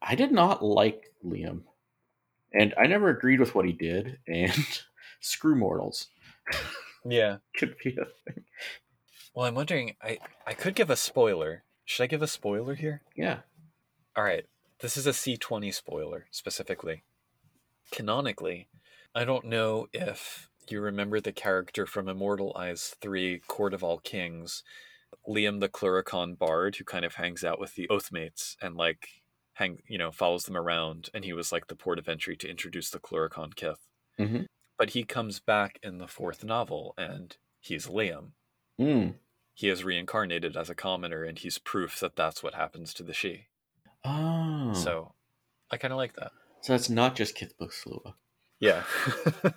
I 0.00 0.14
did 0.14 0.32
not 0.32 0.64
like 0.64 1.12
Liam, 1.24 1.62
and 2.52 2.74
I 2.78 2.86
never 2.86 3.08
agreed 3.08 3.40
with 3.40 3.54
what 3.54 3.66
he 3.66 3.72
did, 3.72 4.18
and 4.26 4.80
screw 5.20 5.54
mortals. 5.54 6.08
Yeah. 7.04 7.38
Could 7.56 7.76
be 7.82 7.90
a 7.90 8.04
thing. 8.32 8.44
Well, 9.34 9.46
I'm 9.46 9.54
wondering, 9.54 9.94
I, 10.02 10.18
I 10.46 10.52
could 10.52 10.74
give 10.74 10.90
a 10.90 10.96
spoiler. 10.96 11.62
Should 11.84 12.02
I 12.02 12.06
give 12.08 12.22
a 12.22 12.26
spoiler 12.26 12.74
here? 12.74 13.02
Yeah. 13.14 13.40
All 14.16 14.24
right, 14.24 14.46
this 14.80 14.96
is 14.96 15.06
a 15.06 15.10
C20 15.10 15.72
spoiler 15.72 16.26
specifically. 16.32 17.04
Canonically, 17.92 18.68
I 19.14 19.24
don't 19.24 19.44
know 19.44 19.86
if 19.92 20.50
you 20.68 20.80
remember 20.80 21.20
the 21.20 21.30
character 21.30 21.86
from 21.86 22.08
Immortal 22.08 22.52
Eyes 22.56 22.96
3 23.00 23.40
Court 23.46 23.72
of 23.74 23.84
All 23.84 23.98
Kings, 23.98 24.64
Liam 25.28 25.60
the 25.60 25.68
Clurichaun 25.68 26.36
Bard, 26.36 26.76
who 26.76 26.84
kind 26.84 27.04
of 27.04 27.14
hangs 27.14 27.44
out 27.44 27.60
with 27.60 27.76
the 27.76 27.86
Oathmates 27.88 28.56
and 28.60 28.76
like 28.76 29.22
hang, 29.58 29.82
you 29.86 29.98
know, 29.98 30.10
follows 30.10 30.44
them 30.44 30.56
around, 30.56 31.10
and 31.12 31.24
he 31.24 31.32
was 31.32 31.50
like 31.52 31.66
the 31.66 31.74
port 31.74 31.98
of 31.98 32.08
entry 32.08 32.36
to 32.36 32.48
introduce 32.48 32.90
the 32.90 32.98
Clurichaun 33.00 33.54
Kith. 33.54 33.88
Mhm. 34.18 34.46
But 34.76 34.90
he 34.90 35.02
comes 35.04 35.40
back 35.40 35.78
in 35.82 35.98
the 35.98 36.06
fourth 36.06 36.44
novel, 36.44 36.94
and 36.96 37.36
he's 37.60 37.86
Liam. 37.88 38.30
Mm. 38.80 39.14
He 39.54 39.68
is 39.68 39.82
reincarnated 39.82 40.56
as 40.56 40.70
a 40.70 40.74
commoner, 40.74 41.24
and 41.24 41.36
he's 41.38 41.58
proof 41.58 41.98
that 41.98 42.14
that's 42.14 42.42
what 42.42 42.54
happens 42.54 42.94
to 42.94 43.02
the 43.02 43.12
Sidhe. 43.12 43.46
Oh. 44.04 44.72
So, 44.74 45.14
I 45.70 45.76
kind 45.76 45.92
of 45.92 45.98
like 45.98 46.14
that. 46.14 46.30
so 46.60 46.72
that's 46.72 46.88
not 46.88 47.16
just 47.16 47.36
Kithbook 47.36 47.72
Sluagh. 47.72 48.14
Yeah. 48.60 48.84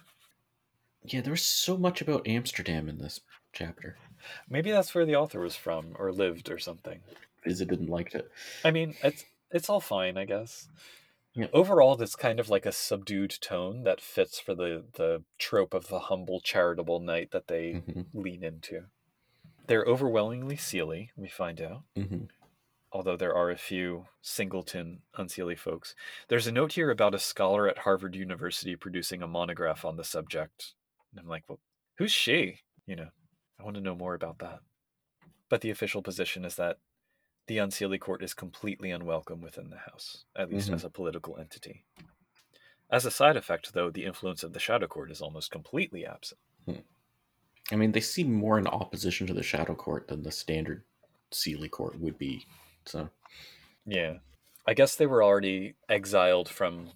Yeah, 1.04 1.22
there 1.22 1.32
was 1.32 1.42
so 1.42 1.78
much 1.78 2.02
about 2.02 2.28
Amsterdam 2.28 2.88
in 2.88 3.00
this 3.00 3.22
chapter. 3.54 3.98
Maybe 4.48 4.70
that's 4.72 4.94
where 4.94 5.06
the 5.06 5.16
author 5.16 5.40
was 5.40 5.56
from 5.56 5.96
or 5.98 6.12
lived 6.12 6.50
or 6.52 6.60
something. 6.60 7.00
Visited 7.44 7.80
and 7.80 7.90
liked 7.90 8.14
it. 8.14 8.30
I 8.64 8.70
mean, 8.70 8.96
it's 9.04 9.26
it's 9.52 9.70
all 9.70 9.80
fine, 9.80 10.18
I 10.18 10.26
guess. 10.26 10.70
Yeah. 11.34 11.48
Overall, 11.54 12.02
it's 12.02 12.16
kind 12.16 12.40
of 12.40 12.50
like 12.50 12.66
a 12.66 12.72
subdued 12.72 13.38
tone 13.42 13.84
that 13.84 14.02
fits 14.02 14.40
for 14.40 14.54
the 14.54 14.86
the 14.94 15.24
trope 15.38 15.74
of 15.74 15.88
the 15.88 16.00
humble 16.02 16.42
charitable 16.42 17.00
knight 17.00 17.32
that 17.32 17.48
they 17.48 17.82
hmm 17.86 18.02
lean 18.14 18.44
into. 18.44 18.88
They're 19.68 19.86
overwhelmingly 19.86 20.58
Seelie, 20.58 21.10
we 21.16 21.30
find 21.30 21.62
out, 21.62 21.84
hmm 21.96 22.26
although 22.92 23.16
there 23.18 23.36
are 23.36 23.50
a 23.50 23.58
few 23.58 24.08
singleton 24.22 25.02
unseelie 25.18 25.58
folks. 25.58 25.96
There's 26.28 26.48
a 26.48 26.52
note 26.52 26.74
here 26.74 26.92
about 26.92 27.16
a 27.16 27.20
scholar 27.20 27.68
at 27.68 27.80
Harvard 27.80 28.16
University 28.16 28.76
producing 28.76 29.22
a 29.22 29.28
monograph 29.28 29.86
on 29.86 29.96
the 29.98 30.04
subject. 30.04 30.74
And 31.12 31.20
I'm 31.20 31.28
like, 31.28 31.44
well, 31.48 31.60
who's 31.98 32.12
she? 32.12 32.60
You 32.86 32.96
know, 32.98 33.10
I 33.60 33.64
want 33.64 33.76
to 33.76 33.82
know 33.82 33.96
more 33.96 34.14
about 34.14 34.40
that. 34.40 34.60
But 35.50 35.62
the 35.62 35.70
official 35.70 36.02
position 36.02 36.46
is 36.46 36.56
that 36.56 36.78
the 37.48 37.58
Unseelie 37.58 38.00
court 38.00 38.24
is 38.24 38.34
completely 38.34 38.92
unwelcome 38.92 39.42
within 39.42 39.70
the 39.70 39.80
house, 39.80 40.26
at 40.36 40.50
least 40.50 40.72
Mhm. 40.72 40.74
as 40.74 40.84
a 40.84 40.90
political 40.90 41.38
entity. 41.38 41.86
As 42.92 43.08
a 43.08 43.10
side 43.10 43.38
effect, 43.38 43.74
though, 43.74 43.90
the 43.90 44.06
influence 44.06 44.44
of 44.44 44.54
the 44.54 44.60
Shadow 44.60 44.86
Court 44.88 45.10
is 45.10 45.20
almost 45.20 45.50
completely 45.50 46.06
absent. 46.06 46.40
I 47.72 47.76
mean, 47.76 47.92
they 47.92 48.02
seem 48.02 48.32
more 48.34 48.60
in 48.60 48.68
opposition 48.68 49.26
to 49.28 49.34
the 49.34 49.44
Shadow 49.44 49.76
Court 49.76 50.08
than 50.08 50.24
the 50.24 50.32
standard 50.32 50.84
Seelie 51.32 51.72
Court 51.72 52.00
would 52.00 52.18
be. 52.18 52.46
So, 52.86 53.10
Yeah, 53.86 54.20
I 54.68 54.74
guess 54.74 54.96
they 54.96 55.08
were 55.08 55.24
already 55.24 55.76
exiled 55.90 56.50
from 56.50 56.94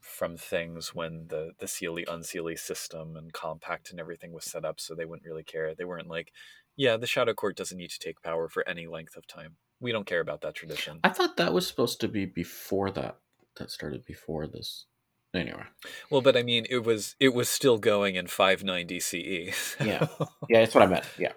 from 0.00 0.36
things 0.36 0.94
when 0.94 1.28
the 1.28 1.54
the 1.58 1.66
Seelie 1.66 2.06
Unseelie 2.06 2.58
system 2.58 3.16
and 3.16 3.32
compact 3.32 3.90
and 3.90 3.98
everything 4.00 4.32
was 4.32 4.44
set 4.44 4.64
up, 4.64 4.80
so 4.80 4.94
they 4.94 5.04
wouldn't 5.06 5.26
really 5.26 5.44
care. 5.44 5.74
They 5.74 5.84
weren't 5.84 6.08
like, 6.08 6.32
yeah, 6.76 6.96
the 6.96 7.06
Shadow 7.06 7.34
Court 7.34 7.56
doesn't 7.56 7.76
need 7.78 7.90
to 7.90 7.98
take 7.98 8.22
power 8.22 8.48
for 8.48 8.66
any 8.68 8.86
length 8.86 9.16
of 9.16 9.26
time. 9.26 9.56
We 9.80 9.92
don't 9.92 10.06
care 10.06 10.20
about 10.20 10.40
that 10.42 10.54
tradition. 10.54 11.00
I 11.04 11.10
thought 11.10 11.36
that 11.36 11.52
was 11.52 11.66
supposed 11.66 12.00
to 12.00 12.08
be 12.08 12.24
before 12.24 12.90
that. 12.92 13.18
That 13.58 13.70
started 13.70 14.04
before 14.04 14.46
this. 14.46 14.86
Anyway, 15.34 15.64
Well, 16.10 16.22
but 16.22 16.36
I 16.36 16.42
mean, 16.42 16.66
it 16.70 16.84
was 16.84 17.14
it 17.20 17.34
was 17.34 17.48
still 17.48 17.78
going 17.78 18.14
in 18.16 18.26
590 18.26 19.00
CE. 19.00 19.76
Yeah. 19.84 20.06
yeah, 20.48 20.60
that's 20.60 20.74
what 20.74 20.84
I 20.84 20.86
meant. 20.86 21.04
Yeah, 21.18 21.32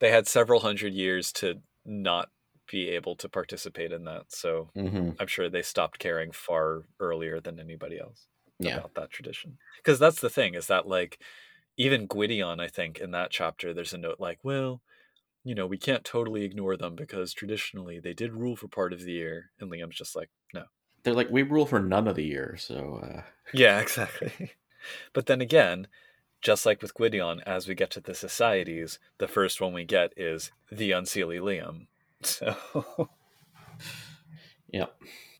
they 0.00 0.10
had 0.10 0.26
several 0.26 0.60
hundred 0.60 0.92
years 0.92 1.32
to 1.34 1.60
not 1.84 2.30
be 2.70 2.88
able 2.90 3.14
to 3.16 3.28
participate 3.28 3.92
in 3.92 4.04
that, 4.04 4.24
so 4.32 4.70
hmm 4.74 5.10
I'm 5.20 5.26
sure 5.26 5.48
they 5.48 5.62
stopped 5.62 5.98
caring 5.98 6.32
far 6.32 6.84
earlier 6.98 7.40
than 7.40 7.60
anybody 7.60 7.98
else. 8.00 8.26
yeah, 8.58 8.78
about 8.78 8.94
that 8.94 9.10
tradition. 9.10 9.58
Because 9.76 9.98
that's 9.98 10.20
the 10.20 10.30
thing 10.30 10.54
is 10.54 10.66
that 10.66 10.88
like 10.88 11.20
even 11.76 12.06
Gwydion, 12.06 12.60
I 12.60 12.68
think 12.68 12.98
in 12.98 13.10
that 13.12 13.30
chapter, 13.30 13.74
there's 13.74 13.92
a 13.92 13.98
note 13.98 14.18
like, 14.20 14.38
well, 14.42 14.80
you 15.44 15.54
know, 15.54 15.66
we 15.66 15.76
can't 15.76 16.04
totally 16.04 16.42
ignore 16.42 16.76
them 16.76 16.96
because 16.96 17.34
traditionally 17.34 18.00
they 18.00 18.14
did 18.14 18.32
rule 18.32 18.56
for 18.56 18.66
part 18.66 18.92
of 18.92 19.02
the 19.02 19.12
year, 19.12 19.50
and 19.60 19.70
Liam's 19.70 19.96
just 19.96 20.16
like, 20.16 20.30
no. 20.54 20.64
they're 21.02 21.14
like 21.14 21.30
we 21.30 21.42
rule 21.42 21.66
for 21.66 21.80
none 21.80 22.08
of 22.08 22.16
the 22.16 22.24
year. 22.24 22.56
So, 22.58 23.00
uh, 23.02 23.22
Yeah, 23.52 23.78
exactly. 23.82 24.52
but 25.12 25.26
then 25.26 25.42
again, 25.42 25.86
just 26.40 26.66
like 26.66 26.80
with 26.82 26.94
Gwydion, 26.94 27.40
as 27.46 27.68
we 27.68 27.74
get 27.74 27.90
to 27.92 28.00
the 28.00 28.14
societies, 28.14 28.98
the 29.18 29.28
first 29.28 29.60
one 29.60 29.72
we 29.74 29.84
get 29.84 30.12
is 30.16 30.50
the 30.72 30.90
Unseelie 30.90 31.40
Liam. 31.40 31.86
So 32.26 32.56
yeah, 34.72 34.86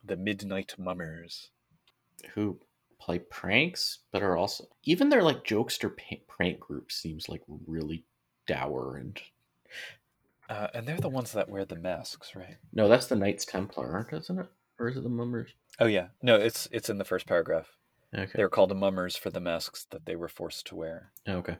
the 0.04 0.16
Midnight 0.16 0.74
Mummers. 0.76 1.48
who 2.34 2.58
play 3.00 3.18
pranks, 3.18 4.00
but 4.12 4.22
are 4.22 4.36
also 4.36 4.66
even 4.84 5.08
their 5.08 5.22
like 5.22 5.44
jokester 5.44 5.90
prank 6.28 6.60
group 6.60 6.92
seems 6.92 7.26
like 7.26 7.40
really 7.66 8.04
dour 8.46 8.96
and 8.96 9.18
Uh, 10.48 10.68
and 10.74 10.86
they're 10.86 10.98
the 10.98 11.08
ones 11.08 11.32
that 11.32 11.48
wear 11.48 11.64
the 11.64 11.76
masks, 11.76 12.34
right? 12.36 12.56
no, 12.72 12.88
that's 12.88 13.06
the 13.06 13.16
Knights 13.16 13.46
Templar, 13.46 13.92
aren't 13.92 14.12
it? 14.12 14.22
Isn't 14.24 14.40
it? 14.40 14.46
Or 14.78 14.88
is 14.88 14.96
it 14.96 15.02
the 15.02 15.08
Mummers? 15.08 15.50
Oh 15.80 15.86
yeah, 15.86 16.08
no, 16.22 16.36
it's 16.36 16.68
it's 16.70 16.90
in 16.90 16.98
the 16.98 17.04
first 17.04 17.26
paragraph. 17.26 17.68
Okay. 18.16 18.32
They 18.34 18.42
were 18.42 18.50
called 18.50 18.70
the 18.70 18.76
mummers 18.76 19.16
for 19.16 19.30
the 19.30 19.40
masks 19.40 19.86
that 19.90 20.06
they 20.06 20.14
were 20.14 20.28
forced 20.28 20.66
to 20.68 20.76
wear. 20.76 21.10
Okay. 21.28 21.56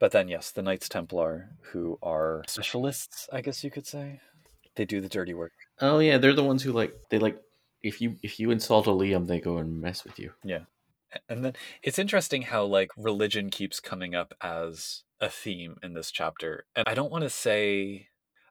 But 0.00 0.10
then, 0.10 0.28
yes, 0.28 0.50
the 0.50 0.62
Knights 0.62 0.88
Templar, 0.88 1.50
who 1.70 1.98
are 2.02 2.42
specialists, 2.48 3.28
I 3.32 3.40
guess 3.40 3.62
you 3.62 3.70
could 3.70 3.86
say, 3.86 4.20
they 4.74 4.84
do 4.84 5.00
the 5.00 5.08
dirty 5.08 5.32
work. 5.32 5.52
Oh 5.80 6.00
yeah, 6.00 6.18
they're 6.18 6.34
the 6.34 6.42
ones 6.42 6.62
who 6.62 6.72
like 6.72 6.92
they 7.10 7.18
like 7.18 7.38
if 7.82 8.00
you 8.00 8.16
if 8.22 8.40
you 8.40 8.50
insult 8.50 8.86
a 8.86 8.90
Liam, 8.90 9.26
they 9.26 9.38
go 9.40 9.58
and 9.58 9.80
mess 9.80 10.04
with 10.04 10.18
you. 10.18 10.32
Yeah, 10.42 10.64
and 11.28 11.44
then 11.44 11.52
it's 11.82 11.98
interesting 11.98 12.42
how 12.42 12.64
like 12.64 12.90
religion 12.96 13.50
keeps 13.50 13.80
coming 13.80 14.14
up 14.14 14.34
as 14.40 15.04
a 15.22 15.30
theme 15.30 15.78
in 15.82 15.94
this 15.94 16.10
chapter. 16.10 16.66
And 16.76 16.88
I 16.88 16.94
don't 16.94 17.10
want 17.12 17.22
to 17.24 17.30
say, 17.30 18.08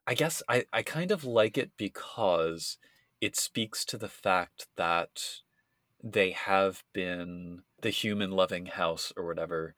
I 0.07 0.13
guess 0.15 0.41
I, 0.49 0.65
I 0.73 0.83
kind 0.83 1.11
of 1.11 1.23
like 1.23 1.57
it 1.57 1.71
because 1.77 2.77
it 3.19 3.35
speaks 3.35 3.85
to 3.85 3.97
the 3.97 4.09
fact 4.09 4.67
that 4.75 5.41
they 6.03 6.31
have 6.31 6.83
been 6.93 7.63
the 7.81 7.89
human 7.89 8.31
loving 8.31 8.67
house 8.67 9.13
or 9.17 9.25
whatever 9.25 9.75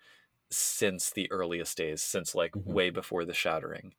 since 0.51 1.11
the 1.11 1.31
earliest 1.31 1.77
days, 1.77 2.03
since 2.03 2.35
like 2.35 2.55
Mhm. 2.55 2.63
way 2.65 2.89
before 2.89 3.25
the 3.25 3.33
shattering, 3.33 3.93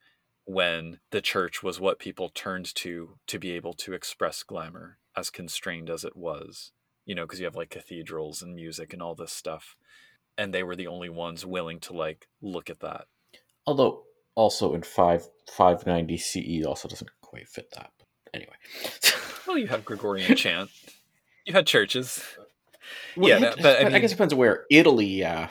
when 0.45 0.99
the 1.11 1.21
church 1.21 1.63
was 1.63 1.79
what 1.79 1.99
people 1.99 2.29
turned 2.29 2.73
to 2.75 3.19
to 3.27 3.39
be 3.39 3.51
able 3.51 3.73
to 3.73 3.93
express 3.93 4.43
glamour, 4.43 4.99
as 5.15 5.29
constrained 5.29 5.89
as 5.89 6.03
it 6.05 6.15
was 6.15 6.71
you 7.07 7.15
know, 7.15 7.25
because 7.25 7.39
you 7.39 7.45
have 7.45 7.55
like 7.55 7.69
cathedrals 7.69 8.41
and 8.41 8.55
music 8.55 8.91
and 8.91 9.01
all 9.01 9.15
this 9.15 9.31
stuff. 9.31 9.77
And 10.37 10.53
they 10.53 10.63
were 10.63 10.75
the 10.75 10.87
only 10.87 11.09
ones 11.09 11.45
willing 11.45 11.79
to 11.81 11.93
like 11.93 12.27
look 12.41 12.69
at 12.69 12.81
that. 12.81 13.05
Although 13.65 14.03
also 14.35 14.73
in 14.73 14.83
five 14.83 15.27
five 15.49 15.85
ninety 15.85 16.17
CE 16.17 16.65
also 16.65 16.87
doesn't 16.87 17.09
quite 17.21 17.47
fit 17.47 17.71
that. 17.75 17.91
But 17.97 18.07
anyway. 18.33 18.55
Well, 19.47 19.59
you 19.59 19.67
have 19.67 19.85
Gregorian 19.85 20.35
chant. 20.35 20.71
You 21.45 21.53
had 21.53 21.67
churches. 21.67 22.23
Well, 23.15 23.29
Yeah, 23.29 23.37
that- 23.39 23.61
but 23.61 23.79
I 23.85 23.95
I 23.95 23.99
guess 23.99 24.09
it 24.11 24.15
depends 24.15 24.33
where. 24.33 24.65
Italy, 24.71 25.05
yeah. 25.05 25.49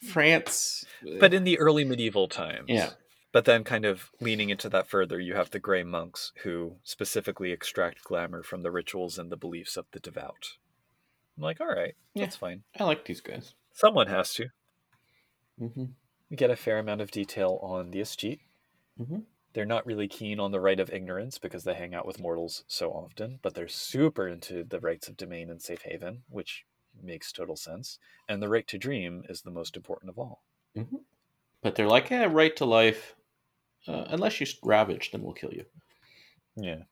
France. 0.00 0.84
Uh, 1.06 1.14
but 1.20 1.32
in 1.32 1.44
the 1.44 1.58
early 1.58 1.84
medieval 1.84 2.28
times. 2.28 2.66
Yeah. 2.68 2.90
But 3.32 3.46
then, 3.46 3.64
kind 3.64 3.86
of 3.86 4.10
leaning 4.20 4.50
into 4.50 4.68
that 4.68 4.88
further, 4.88 5.18
you 5.18 5.34
have 5.34 5.50
the 5.50 5.58
Grey 5.58 5.82
Monks 5.84 6.32
who 6.42 6.76
specifically 6.82 7.50
extract 7.50 8.04
glamour 8.04 8.42
from 8.42 8.62
the 8.62 8.70
rituals 8.70 9.16
and 9.18 9.32
the 9.32 9.38
beliefs 9.38 9.78
of 9.78 9.86
the 9.92 9.98
devout. 10.00 10.48
I'm 11.38 11.42
like, 11.42 11.58
all 11.62 11.66
right, 11.66 11.94
Yeah. 12.12 12.24
that's 12.24 12.36
fine. 12.36 12.62
I 12.78 12.84
like 12.84 13.06
these 13.06 13.22
guys. 13.22 13.54
Someone 13.72 14.06
has 14.08 14.32
to. 14.34 14.48
hmm 15.58 15.84
We 16.30 16.36
get 16.36 16.50
a 16.50 16.56
fair 16.56 16.78
amount 16.78 17.00
of 17.00 17.10
detail 17.10 17.58
on 17.62 17.90
the 17.90 18.00
Escheat. 18.00 18.40
Mhm. 18.98 19.26
They're 19.52 19.64
not 19.66 19.86
really 19.86 20.08
keen 20.08 20.40
on 20.40 20.50
the 20.50 20.60
right 20.60 20.80
of 20.80 20.92
ignorance 20.92 21.38
because 21.38 21.64
they 21.64 21.74
hang 21.74 21.94
out 21.94 22.06
with 22.06 22.18
mortals 22.20 22.64
so 22.66 22.92
often, 22.92 23.38
but 23.42 23.54
they're 23.54 23.68
super 23.68 24.26
into 24.28 24.64
the 24.64 24.80
rights 24.80 25.08
of 25.08 25.16
domain 25.16 25.50
and 25.50 25.62
safe 25.62 25.82
haven, 25.82 26.24
which 26.28 26.64
makes 26.94 27.32
total 27.32 27.56
sense. 27.56 27.98
And 28.28 28.42
the 28.42 28.48
right 28.48 28.66
to 28.68 28.78
dream 28.78 29.24
is 29.28 29.42
the 29.42 29.50
most 29.50 29.76
important 29.76 30.10
of 30.10 30.18
all. 30.18 30.42
But 31.62 31.76
they're 31.76 31.88
like, 31.88 32.10
yeah, 32.10 32.26
right 32.30 32.54
to 32.56 32.64
life. 32.66 33.16
Uh, 33.86 34.06
unless 34.08 34.40
you 34.40 34.46
ravage, 34.62 35.10
then 35.12 35.22
we'll 35.22 35.34
kill 35.34 35.52
you. 35.54 35.66
Yeah. 36.56 36.84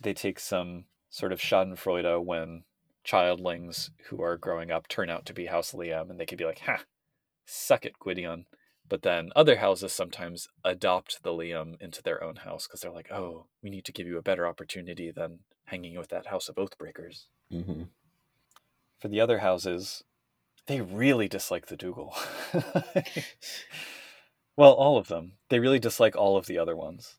They 0.00 0.12
take 0.12 0.40
some 0.40 0.86
sort 1.08 1.32
of 1.32 1.38
schadenfreude 1.40 2.24
when 2.24 2.64
childlings 3.08 3.90
who 4.08 4.22
are 4.22 4.36
growing 4.36 4.70
up 4.70 4.88
turn 4.88 5.08
out 5.08 5.24
to 5.26 5.32
be 5.32 5.46
House 5.46 5.72
Liam, 5.72 6.10
and 6.10 6.20
they 6.20 6.26
could 6.26 6.38
be 6.38 6.44
like, 6.44 6.60
ha, 6.60 6.80
suck 7.46 7.86
it, 7.86 7.98
Gwydion. 7.98 8.46
But 8.88 9.02
then 9.02 9.30
other 9.36 9.56
houses 9.56 9.92
sometimes 9.92 10.48
adopt 10.64 11.22
the 11.22 11.30
Liam 11.30 11.80
into 11.80 12.02
their 12.02 12.22
own 12.24 12.36
house 12.36 12.66
because 12.66 12.80
they're 12.80 12.90
like, 12.90 13.10
oh, 13.12 13.46
we 13.62 13.70
need 13.70 13.84
to 13.84 13.92
give 13.92 14.06
you 14.06 14.18
a 14.18 14.22
better 14.22 14.46
opportunity 14.46 15.10
than 15.10 15.40
hanging 15.66 15.98
with 15.98 16.08
that 16.08 16.26
house 16.26 16.48
of 16.48 16.56
Oathbreakers. 16.56 17.24
hmm 17.50 17.82
For 18.98 19.08
the 19.08 19.20
other 19.20 19.38
houses, 19.38 20.04
they 20.66 20.80
really 20.80 21.28
dislike 21.28 21.66
the 21.66 21.76
Dougal. 21.76 22.14
well, 24.56 24.72
all 24.72 24.96
of 24.96 25.08
them. 25.08 25.32
They 25.50 25.60
really 25.60 25.78
dislike 25.78 26.16
all 26.16 26.36
of 26.36 26.46
the 26.46 26.58
other 26.58 26.76
ones. 26.76 27.16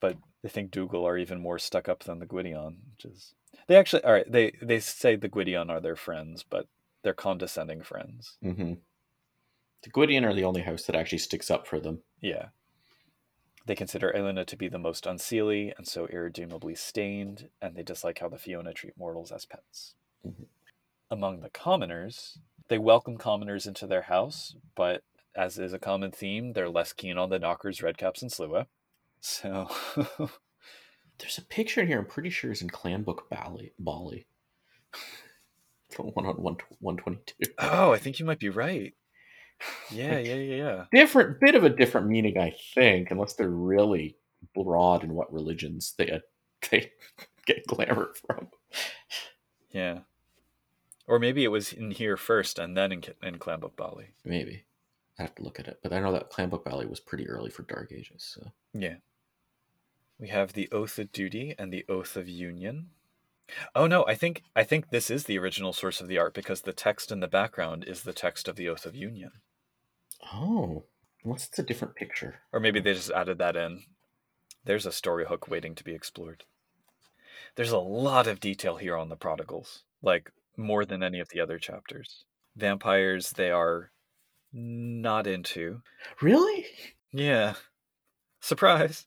But 0.00 0.16
they 0.42 0.48
think 0.48 0.70
Dougal 0.70 1.06
are 1.06 1.18
even 1.18 1.40
more 1.40 1.58
stuck 1.58 1.88
up 1.88 2.04
than 2.04 2.18
the 2.18 2.26
Gwydion, 2.26 2.78
which 2.92 3.04
is 3.04 3.34
they 3.72 3.78
actually 3.78 4.04
all 4.04 4.12
right, 4.12 4.30
they 4.30 4.52
they 4.60 4.80
say 4.80 5.16
the 5.16 5.28
Gwydion 5.28 5.70
are 5.70 5.80
their 5.80 5.96
friends, 5.96 6.44
but 6.48 6.66
they're 7.02 7.14
condescending 7.14 7.82
friends. 7.82 8.36
hmm 8.42 8.74
The 9.82 9.90
Gwydion 9.90 10.26
are 10.26 10.34
the 10.34 10.44
only 10.44 10.60
house 10.60 10.82
that 10.84 10.94
actually 10.94 11.18
sticks 11.18 11.50
up 11.50 11.66
for 11.66 11.80
them. 11.80 12.02
Yeah. 12.20 12.48
They 13.64 13.74
consider 13.74 14.12
Eiluned 14.14 14.44
to 14.46 14.56
be 14.56 14.68
the 14.68 14.78
most 14.78 15.04
unseelie 15.04 15.72
and 15.76 15.88
so 15.88 16.06
irredeemably 16.06 16.74
stained, 16.74 17.48
and 17.62 17.74
they 17.74 17.82
dislike 17.82 18.18
how 18.18 18.28
the 18.28 18.36
Fiona 18.38 18.74
treat 18.74 18.96
mortals 18.98 19.32
as 19.32 19.46
pets. 19.46 19.94
Mhm. 20.26 20.46
Among 21.10 21.40
the 21.40 21.50
commoners, 21.50 22.38
they 22.68 22.78
welcome 22.78 23.16
commoners 23.16 23.66
into 23.66 23.86
their 23.86 24.02
house, 24.02 24.54
but 24.74 25.02
as 25.34 25.58
is 25.58 25.72
a 25.72 25.78
common 25.78 26.10
theme, 26.10 26.52
they're 26.52 26.68
less 26.68 26.92
keen 26.92 27.16
on 27.16 27.30
the 27.30 27.38
knockers, 27.38 27.80
redcaps, 27.80 28.20
and 28.20 28.30
sluagh. 28.30 28.66
So, 29.20 29.70
There's 31.18 31.38
a 31.38 31.42
picture 31.42 31.80
in 31.80 31.86
here. 31.86 31.98
I'm 31.98 32.06
pretty 32.06 32.30
sure 32.30 32.50
is 32.50 32.62
in 32.62 32.70
Clan 32.70 33.02
Book 33.02 33.28
Baali. 33.30 33.72
Baali. 33.82 34.24
the 35.96 36.02
one 36.02 36.26
on 36.26 36.34
one 36.36 36.56
one 36.80 36.96
twenty 36.96 37.20
two. 37.26 37.52
oh, 37.58 37.92
I 37.92 37.98
think 37.98 38.18
you 38.18 38.26
might 38.26 38.38
be 38.40 38.48
right. 38.48 38.94
Yeah, 39.92 40.18
yeah, 40.18 40.34
yeah, 40.34 40.56
yeah. 40.56 40.84
Different 40.90 41.38
bit 41.38 41.54
of 41.54 41.62
a 41.62 41.68
different 41.70 42.08
meaning, 42.08 42.36
I 42.36 42.52
think, 42.74 43.12
unless 43.12 43.34
they're 43.34 43.48
really 43.48 44.16
broad 44.56 45.04
in 45.04 45.14
what 45.14 45.32
religions 45.32 45.94
they 45.96 46.10
uh, 46.10 46.18
they 46.70 46.90
get 47.46 47.64
glamour 47.68 48.12
from. 48.26 48.48
Yeah. 49.70 50.00
Or 51.06 51.20
maybe 51.20 51.44
it 51.44 51.48
was 51.52 51.72
in 51.72 51.92
here 51.92 52.16
first 52.16 52.58
and 52.58 52.76
then 52.76 52.90
in, 52.90 53.04
in 53.22 53.38
Clan 53.38 53.60
Book 53.60 53.76
Baali. 53.76 54.06
Maybe 54.24 54.64
I 55.18 55.22
have 55.22 55.34
to 55.36 55.42
look 55.44 55.60
at 55.60 55.68
it, 55.68 55.78
but 55.80 55.92
I 55.92 56.00
know 56.00 56.10
that 56.12 56.30
Clan 56.30 56.48
Book 56.48 56.64
Baali 56.64 56.88
was 56.88 56.98
pretty 56.98 57.28
early 57.28 57.50
for 57.50 57.62
Dark 57.62 57.92
Ages. 57.92 58.34
So 58.34 58.50
Yeah. 58.74 58.96
We 60.22 60.28
have 60.28 60.52
the 60.52 60.68
Oath 60.70 61.00
of 61.00 61.10
Duty 61.10 61.52
and 61.58 61.72
the 61.72 61.84
Oath 61.88 62.16
of 62.16 62.28
Union. 62.28 62.90
Oh 63.74 63.88
no, 63.88 64.06
I 64.06 64.14
think 64.14 64.44
I 64.54 64.62
think 64.62 64.90
this 64.90 65.10
is 65.10 65.24
the 65.24 65.36
original 65.36 65.72
source 65.72 66.00
of 66.00 66.06
the 66.06 66.16
art 66.16 66.32
because 66.32 66.60
the 66.60 66.72
text 66.72 67.10
in 67.10 67.18
the 67.18 67.26
background 67.26 67.82
is 67.88 68.02
the 68.02 68.12
text 68.12 68.46
of 68.46 68.54
the 68.54 68.68
Oath 68.68 68.86
of 68.86 68.94
Union. 68.94 69.32
oh, 70.32 70.84
unless 71.24 71.48
it's 71.48 71.58
a 71.58 71.64
different 71.64 71.96
picture. 71.96 72.36
Or 72.52 72.60
maybe 72.60 72.78
they 72.78 72.94
just 72.94 73.10
added 73.10 73.38
that 73.38 73.56
in. 73.56 73.82
There's 74.64 74.86
a 74.86 74.92
story 74.92 75.26
hook 75.26 75.48
waiting 75.48 75.74
to 75.74 75.82
be 75.82 75.92
explored. 75.92 76.44
There's 77.56 77.72
a 77.72 77.78
lot 77.78 78.28
of 78.28 78.38
detail 78.38 78.76
here 78.76 78.96
on 78.96 79.08
the 79.08 79.16
prodigals, 79.16 79.82
like 80.02 80.30
more 80.56 80.84
than 80.84 81.02
any 81.02 81.18
of 81.18 81.30
the 81.30 81.40
other 81.40 81.58
chapters. 81.58 82.24
Vampires 82.54 83.30
they 83.30 83.50
are 83.50 83.90
not 84.52 85.26
into. 85.26 85.82
Really? 86.20 86.66
Yeah. 87.10 87.54
Surprise. 88.38 89.06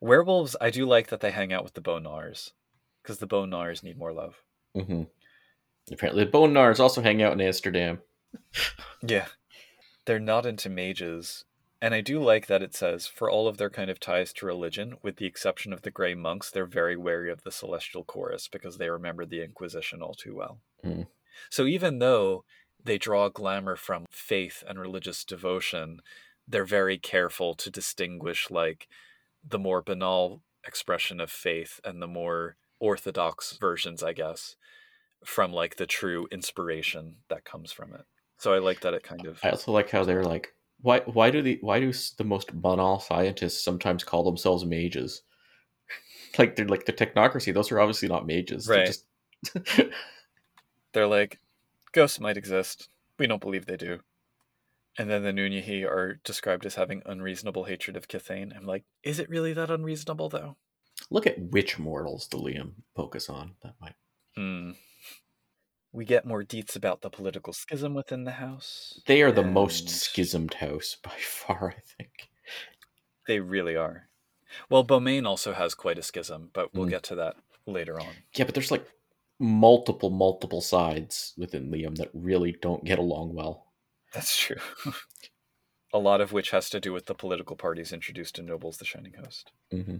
Werewolves, 0.00 0.56
I 0.60 0.70
do 0.70 0.86
like 0.86 1.08
that 1.08 1.20
they 1.20 1.30
hang 1.30 1.52
out 1.52 1.64
with 1.64 1.74
the 1.74 1.80
Bone 1.80 2.04
Gnawers. 2.04 2.52
Because 3.02 3.18
the 3.18 3.26
Bone 3.26 3.50
Gnawers 3.50 3.82
need 3.82 3.98
more 3.98 4.12
love. 4.12 4.42
Mm-hmm. 4.76 5.04
Apparently, 5.92 6.24
the 6.24 6.30
Bone 6.30 6.52
Gnawers 6.52 6.80
also 6.80 7.00
hang 7.00 7.22
out 7.22 7.32
in 7.32 7.40
Amsterdam. 7.40 8.00
Yeah. 9.02 9.26
They're 10.04 10.18
not 10.18 10.44
into 10.44 10.68
mages. 10.68 11.44
And 11.80 11.94
I 11.94 12.00
do 12.00 12.20
like 12.20 12.46
that 12.48 12.62
it 12.62 12.74
says, 12.74 13.06
for 13.06 13.30
all 13.30 13.46
of 13.46 13.56
their 13.56 13.70
kind 13.70 13.88
of 13.90 14.00
ties 14.00 14.32
to 14.34 14.46
religion, 14.46 14.96
with 15.02 15.16
the 15.16 15.26
exception 15.26 15.72
of 15.72 15.82
the 15.82 15.90
Grey 15.90 16.14
Monks, 16.14 16.50
they're 16.50 16.66
very 16.66 16.96
wary 16.96 17.30
of 17.30 17.44
the 17.44 17.52
Celestial 17.52 18.04
Chorus 18.04 18.48
because 18.48 18.76
they 18.76 18.90
remember 18.90 19.24
the 19.24 19.42
Inquisition 19.44 20.02
all 20.02 20.14
too 20.14 20.34
well. 20.34 20.58
Mm. 20.84 21.06
So 21.50 21.66
even 21.66 22.00
though 22.00 22.44
they 22.82 22.98
draw 22.98 23.28
glamour 23.28 23.76
from 23.76 24.06
faith 24.10 24.64
and 24.66 24.78
religious 24.78 25.24
devotion, 25.24 26.00
they're 26.48 26.64
very 26.64 26.98
careful 26.98 27.54
to 27.54 27.70
distinguish, 27.70 28.50
like, 28.50 28.88
the 29.48 29.58
more 29.58 29.82
banal 29.82 30.42
expression 30.66 31.20
of 31.20 31.30
faith 31.30 31.80
and 31.84 32.02
the 32.02 32.06
more 32.06 32.56
orthodox 32.80 33.56
versions, 33.60 34.02
I 34.02 34.12
guess, 34.12 34.56
from 35.24 35.52
like 35.52 35.76
the 35.76 35.86
true 35.86 36.28
inspiration 36.30 37.16
that 37.28 37.44
comes 37.44 37.72
from 37.72 37.94
it. 37.94 38.02
So 38.38 38.52
I 38.54 38.58
like 38.58 38.80
that 38.80 38.94
it 38.94 39.02
kind 39.02 39.26
of 39.26 39.40
I 39.42 39.50
also 39.50 39.72
like 39.72 39.90
how 39.90 40.04
they're 40.04 40.22
like, 40.24 40.52
why? 40.80 41.00
Why 41.00 41.30
do 41.30 41.42
the 41.42 41.58
why 41.60 41.80
do 41.80 41.92
the 42.18 42.24
most 42.24 42.52
banal 42.60 43.00
scientists 43.00 43.64
sometimes 43.64 44.04
call 44.04 44.22
themselves 44.24 44.64
mages? 44.64 45.22
like 46.38 46.54
they're 46.54 46.68
like 46.68 46.84
the 46.84 46.92
technocracy. 46.92 47.52
Those 47.52 47.72
are 47.72 47.80
obviously 47.80 48.08
not 48.08 48.26
mages. 48.26 48.66
They're 48.66 48.78
Right. 48.78 48.86
just- 48.86 49.04
they're 50.92 51.06
like 51.06 51.38
ghosts 51.92 52.20
might 52.20 52.36
exist. 52.36 52.88
We 53.18 53.26
don't 53.26 53.40
believe 53.40 53.66
they 53.66 53.76
do. 53.76 54.00
And 54.98 55.08
then 55.08 55.22
the 55.22 55.30
Nunnehi 55.32 55.84
are 55.88 56.14
described 56.24 56.66
as 56.66 56.74
having 56.74 57.02
unreasonable 57.06 57.64
hatred 57.64 57.96
of 57.96 58.08
Kithain. 58.08 58.54
I'm 58.56 58.66
like, 58.66 58.84
is 59.04 59.18
it 59.20 59.30
really 59.30 59.52
that 59.52 59.70
unreasonable 59.70 60.28
though? 60.28 60.56
Look 61.10 61.26
at 61.26 61.38
which 61.38 61.78
mortals 61.78 62.26
the 62.28 62.38
Liam 62.38 62.72
focus 62.96 63.28
on. 63.30 63.54
That 63.62 63.74
might. 63.80 63.94
Hmm. 64.34 64.72
We 65.92 66.04
get 66.04 66.26
more 66.26 66.42
deets 66.42 66.76
about 66.76 67.00
the 67.00 67.10
political 67.10 67.52
schism 67.52 67.94
within 67.94 68.24
the 68.24 68.32
house. 68.32 69.00
They 69.06 69.22
are 69.22 69.32
the 69.32 69.42
most 69.44 69.88
schismed 69.88 70.54
house 70.54 70.96
by 71.02 71.14
far. 71.20 71.74
I 71.76 71.80
think. 71.96 72.28
They 73.26 73.40
really 73.40 73.76
are. 73.76 74.08
Well, 74.68 74.84
Beaumayn 74.84 75.26
also 75.26 75.52
has 75.52 75.74
quite 75.74 75.98
a 75.98 76.02
schism, 76.02 76.50
but 76.52 76.74
we'll 76.74 76.86
Mm. 76.86 76.90
get 76.90 77.02
to 77.04 77.14
that 77.16 77.36
later 77.66 78.00
on. 78.00 78.08
Yeah, 78.34 78.44
but 78.46 78.54
there's 78.54 78.70
like 78.70 78.86
multiple, 79.38 80.10
multiple 80.10 80.60
sides 80.60 81.34
within 81.36 81.70
Liam 81.70 81.96
that 81.98 82.10
really 82.12 82.52
don't 82.60 82.84
get 82.84 82.98
along 82.98 83.34
well. 83.34 83.66
That's 84.12 84.36
true. 84.38 84.56
a 85.92 85.98
lot 85.98 86.22
of 86.22 86.32
which 86.32 86.50
has 86.50 86.70
to 86.70 86.80
do 86.80 86.94
with 86.94 87.04
the 87.04 87.14
political 87.14 87.54
parties 87.54 87.92
introduced 87.92 88.38
in 88.38 88.46
Nobles 88.46 88.78
the 88.78 88.86
Shining 88.86 89.12
Host. 89.14 89.52
hmm 89.70 89.98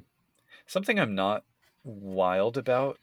Something 0.66 1.00
I'm 1.00 1.16
not 1.16 1.44
wild 1.82 2.56
about, 2.56 3.00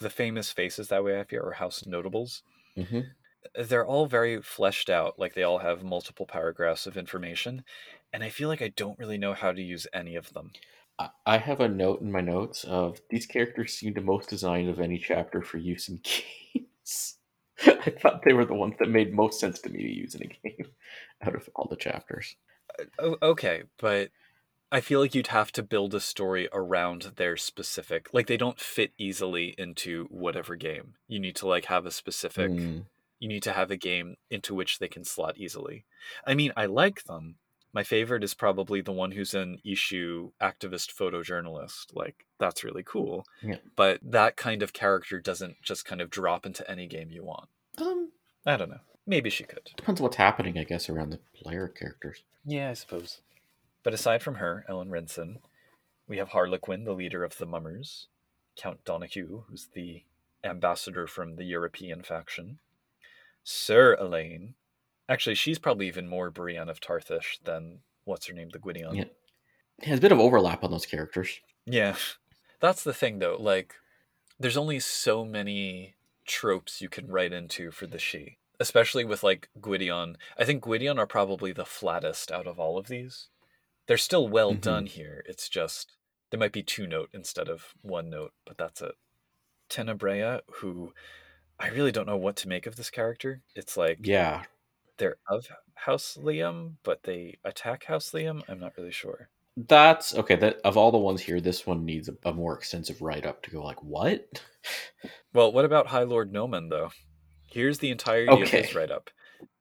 the 0.00 0.10
famous 0.10 0.52
faces 0.52 0.88
that 0.88 1.04
we 1.04 1.12
have 1.12 1.30
here 1.30 1.42
are 1.42 1.52
House 1.54 1.86
Notables. 1.86 2.44
hmm 2.76 3.18
They're 3.54 3.84
all 3.86 4.06
very 4.06 4.40
fleshed 4.40 4.88
out, 4.88 5.18
like 5.18 5.34
they 5.34 5.42
all 5.42 5.58
have 5.58 5.82
multiple 5.82 6.24
paragraphs 6.24 6.86
of 6.86 6.96
information, 6.96 7.62
and 8.10 8.24
I 8.24 8.30
feel 8.30 8.48
like 8.48 8.62
I 8.62 8.68
don't 8.68 8.98
really 8.98 9.18
know 9.18 9.34
how 9.34 9.52
to 9.52 9.60
use 9.62 9.86
any 9.92 10.16
of 10.16 10.32
them. 10.32 10.56
I- 10.98 11.10
I 11.26 11.38
have 11.38 11.60
a 11.60 11.68
note 11.68 12.00
in 12.02 12.10
my 12.12 12.20
notes 12.20 12.62
of 12.64 13.00
these 13.10 13.26
characters 13.26 13.74
seem 13.74 13.94
the 13.94 14.00
most 14.00 14.28
designed 14.30 14.68
of 14.68 14.78
any 14.80 14.98
chapter 14.98 15.42
for 15.42 15.58
use 15.58 15.88
in 15.88 15.96
games. 16.04 17.17
I 17.66 17.90
thought 18.00 18.22
they 18.24 18.32
were 18.32 18.44
the 18.44 18.54
ones 18.54 18.74
that 18.78 18.88
made 18.88 19.12
most 19.14 19.40
sense 19.40 19.58
to 19.60 19.68
me 19.70 19.82
to 19.82 19.92
use 19.92 20.14
in 20.14 20.22
a 20.22 20.26
game 20.26 20.66
out 21.22 21.34
of 21.34 21.48
all 21.54 21.66
the 21.68 21.76
chapters. 21.76 22.36
Okay, 23.00 23.64
but 23.78 24.10
I 24.70 24.80
feel 24.80 25.00
like 25.00 25.14
you'd 25.14 25.28
have 25.28 25.50
to 25.52 25.62
build 25.62 25.94
a 25.94 26.00
story 26.00 26.48
around 26.52 27.12
their 27.16 27.36
specific. 27.36 28.08
Like 28.12 28.26
they 28.26 28.36
don't 28.36 28.60
fit 28.60 28.92
easily 28.98 29.54
into 29.58 30.06
whatever 30.10 30.54
game. 30.56 30.94
You 31.08 31.18
need 31.18 31.36
to 31.36 31.48
like 31.48 31.64
have 31.66 31.86
a 31.86 31.90
specific. 31.90 32.50
Mm, 32.50 32.84
You 33.18 33.28
need 33.28 33.42
to 33.44 33.52
have 33.52 33.70
a 33.70 33.76
game 33.76 34.16
into 34.30 34.54
which 34.54 34.78
they 34.78 34.88
can 34.88 35.04
slot 35.04 35.38
easily. 35.38 35.84
I 36.26 36.34
mean, 36.34 36.52
I 36.56 36.66
like 36.66 37.04
them, 37.04 37.36
My 37.72 37.82
favorite 37.82 38.24
is 38.24 38.34
probably 38.34 38.80
the 38.80 38.92
one 38.92 39.12
who's 39.12 39.34
an 39.34 39.58
issue 39.64 40.30
activist 40.40 40.94
photojournalist. 40.94 41.94
Like 41.94 42.26
that's 42.38 42.64
really 42.64 42.82
cool. 42.82 43.26
Yeah. 43.42 43.56
But 43.76 44.00
that 44.02 44.36
kind 44.36 44.62
of 44.62 44.72
character 44.72 45.20
doesn't 45.20 45.62
just 45.62 45.84
kind 45.84 46.00
of 46.00 46.10
drop 46.10 46.46
into 46.46 46.68
any 46.70 46.86
game 46.86 47.10
you 47.10 47.24
want. 47.24 47.48
Um, 47.78 48.10
I 48.46 48.56
don't 48.56 48.70
know. 48.70 48.80
Maybe 49.06 49.30
she 49.30 49.44
could. 49.44 49.70
depends 49.76 50.00
on 50.00 50.04
what's 50.04 50.16
happening, 50.16 50.58
I 50.58 50.64
guess, 50.64 50.88
around 50.90 51.10
the 51.10 51.20
player 51.34 51.68
characters. 51.68 52.22
Yeah, 52.44 52.70
I 52.70 52.74
suppose. 52.74 53.20
But 53.82 53.94
aside 53.94 54.22
from 54.22 54.36
her, 54.36 54.66
Ellen 54.68 54.90
Rinson, 54.90 55.36
we 56.06 56.18
have 56.18 56.30
Harlequin, 56.30 56.84
the 56.84 56.92
leader 56.92 57.24
of 57.24 57.38
the 57.38 57.46
Mummers, 57.46 58.08
Count 58.56 58.84
Donahue, 58.84 59.44
who's 59.48 59.68
the 59.72 60.02
ambassador 60.44 61.06
from 61.06 61.36
the 61.36 61.44
European 61.44 62.02
faction, 62.02 62.58
Sir 63.44 63.96
Elaine. 63.98 64.54
Actually, 65.08 65.34
she's 65.34 65.58
probably 65.58 65.86
even 65.88 66.06
more 66.08 66.30
Brienne 66.30 66.68
of 66.68 66.80
Tarthish 66.80 67.38
than 67.44 67.80
what's 68.04 68.26
her 68.26 68.34
name, 68.34 68.50
the 68.50 68.58
Gwydion. 68.58 68.94
Yeah. 68.94 69.04
There's 69.78 69.98
a 69.98 70.02
bit 70.02 70.12
of 70.12 70.20
overlap 70.20 70.64
on 70.64 70.70
those 70.70 70.86
characters. 70.86 71.40
Yeah. 71.64 71.96
That's 72.60 72.82
the 72.82 72.92
thing 72.94 73.18
though, 73.20 73.36
like 73.38 73.74
there's 74.40 74.56
only 74.56 74.80
so 74.80 75.24
many 75.24 75.94
tropes 76.26 76.80
you 76.82 76.88
can 76.88 77.06
write 77.08 77.32
into 77.32 77.70
for 77.70 77.86
the 77.86 77.98
Sidhe. 77.98 78.36
Especially 78.60 79.04
with 79.04 79.22
like 79.22 79.48
Gwydion. 79.60 80.16
I 80.36 80.44
think 80.44 80.62
Gwydion 80.64 80.98
are 80.98 81.06
probably 81.06 81.52
the 81.52 81.64
flattest 81.64 82.32
out 82.32 82.46
of 82.48 82.58
all 82.58 82.76
of 82.76 82.88
these. 82.88 83.28
They're 83.86 83.96
still 83.96 84.28
well 84.28 84.52
Mhm. 84.54 84.60
done 84.60 84.86
here. 84.86 85.22
It's 85.26 85.48
just 85.48 85.92
there 86.30 86.40
might 86.40 86.52
be 86.52 86.62
two 86.62 86.86
note 86.86 87.08
instead 87.14 87.48
of 87.48 87.72
one 87.82 88.10
note, 88.10 88.32
but 88.44 88.58
that's 88.58 88.82
it. 88.82 88.96
Tenebrea, 89.70 90.40
who 90.56 90.92
I 91.58 91.68
really 91.68 91.92
don't 91.92 92.06
know 92.06 92.16
what 92.16 92.36
to 92.36 92.48
make 92.48 92.66
of 92.66 92.76
this 92.76 92.90
character. 92.90 93.42
It's 93.54 93.76
like 93.76 93.98
Yeah, 94.02 94.44
they're 94.98 95.18
of 95.28 95.46
House 95.74 96.16
Liam, 96.20 96.76
but 96.84 97.02
they 97.04 97.38
attack 97.44 97.84
House 97.84 98.10
Liam. 98.12 98.42
I'm 98.48 98.60
not 98.60 98.76
really 98.76 98.92
sure. 98.92 99.30
that's 99.68 100.14
okay. 100.14 100.36
That 100.36 100.60
of 100.64 100.76
all 100.76 100.92
the 100.92 100.98
ones 100.98 101.20
here, 101.20 101.40
this 101.40 101.66
one 101.66 101.84
needs 101.84 102.08
a, 102.08 102.16
a 102.24 102.32
more 102.32 102.54
extensive 102.56 103.02
write 103.02 103.26
up 103.26 103.42
to 103.42 103.50
go 103.50 103.62
like 103.62 103.82
what? 103.82 104.40
Well, 105.32 105.52
what 105.52 105.64
about 105.64 105.86
High 105.86 106.02
Lord 106.02 106.32
Noman, 106.32 106.68
though? 106.68 106.90
Here's 107.46 107.78
the 107.78 107.90
entirety 107.90 108.40
of 108.42 108.52
his 108.52 108.74
Okay. 108.74 108.74
write 108.74 108.90
up. 108.90 109.10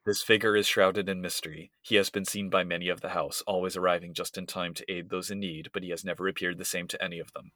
This 0.05 0.23
figure 0.23 0.55
is 0.55 0.67
shrouded 0.67 1.09
in 1.09 1.21
mystery. 1.21 1.71
He 1.81 1.95
has 1.95 2.09
been 2.09 2.25
seen 2.25 2.49
by 2.49 2.63
many 2.65 2.89
of 2.89 3.01
the 3.01 3.09
house, 3.09 3.43
always 3.47 3.77
arriving 3.77 4.13
just 4.13 4.37
in 4.37 4.47
time 4.47 4.73
to 4.75 4.91
aid 4.91 5.09
those 5.09 5.31
in 5.31 5.39
need, 5.39 5.69
but 5.73 5.83
he 5.83 5.89
has 5.91 6.05
never 6.05 6.27
appeared 6.27 6.57
the 6.57 6.65
same 6.65 6.87
to 6.89 7.03
any 7.03 7.19
of 7.19 7.33
them. 7.33 7.51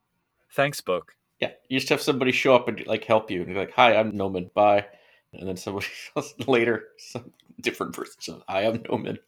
Thanks, 0.52 0.82
book. 0.82 1.16
Yeah, 1.40 1.52
you 1.70 1.80
just 1.80 1.90
have 1.90 2.02
somebody 2.02 2.32
show 2.32 2.56
up 2.56 2.68
and 2.68 2.86
like 2.86 3.04
help 3.06 3.32
you, 3.32 3.42
and 3.42 3.50
you're 3.50 3.60
like, 3.60 3.74
"Hi, 3.74 3.96
I'm 3.96 4.16
Noman. 4.16 4.52
Bye," 4.54 4.86
and 5.34 5.48
then 5.48 5.58
somebody 5.58 5.88
else 6.16 6.34
later, 6.48 6.90
some 6.98 7.32
different 7.62 7.94
person, 7.94 8.16
says, 8.20 8.42
"Hi, 8.48 8.66
I'm 8.66 8.84
Noman." 8.90 9.20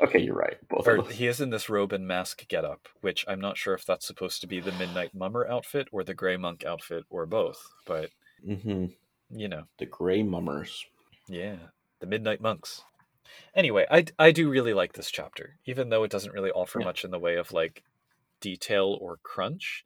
okay, 0.00 0.20
you're 0.20 0.34
right. 0.36 0.56
Both 0.68 0.86
Or 0.86 0.96
of 0.98 1.04
them. 1.04 1.14
he 1.14 1.26
is 1.26 1.40
in 1.40 1.50
this 1.50 1.68
robe 1.68 1.92
and 1.92 2.06
mask 2.06 2.46
getup, 2.48 2.88
which 3.00 3.24
I'm 3.28 3.40
not 3.40 3.56
sure 3.56 3.74
if 3.74 3.84
that's 3.84 4.06
supposed 4.06 4.40
to 4.40 4.46
be 4.46 4.60
the 4.60 4.72
Midnight 4.72 5.14
Mummer 5.14 5.46
outfit 5.48 5.88
or 5.92 6.04
the 6.04 6.14
Grey 6.14 6.36
Monk 6.36 6.64
outfit 6.64 7.04
or 7.10 7.26
both, 7.26 7.58
but 7.86 8.10
hmm 8.44 8.86
you 9.34 9.48
know, 9.48 9.64
The 9.78 9.86
Gray 9.86 10.22
Mummers. 10.22 10.84
yeah, 11.28 11.56
the 12.00 12.06
Midnight 12.06 12.40
Monks. 12.40 12.82
Anyway, 13.54 13.86
I, 13.90 14.04
I 14.18 14.30
do 14.30 14.50
really 14.50 14.74
like 14.74 14.92
this 14.92 15.10
chapter, 15.10 15.56
even 15.66 15.88
though 15.88 16.04
it 16.04 16.10
doesn't 16.10 16.32
really 16.34 16.50
offer 16.50 16.78
Yeah. 16.78 16.84
much 16.84 17.04
in 17.04 17.10
the 17.10 17.18
way 17.18 17.36
of 17.36 17.52
like 17.52 17.82
detail 18.40 18.98
or 19.00 19.18
crunch. 19.22 19.84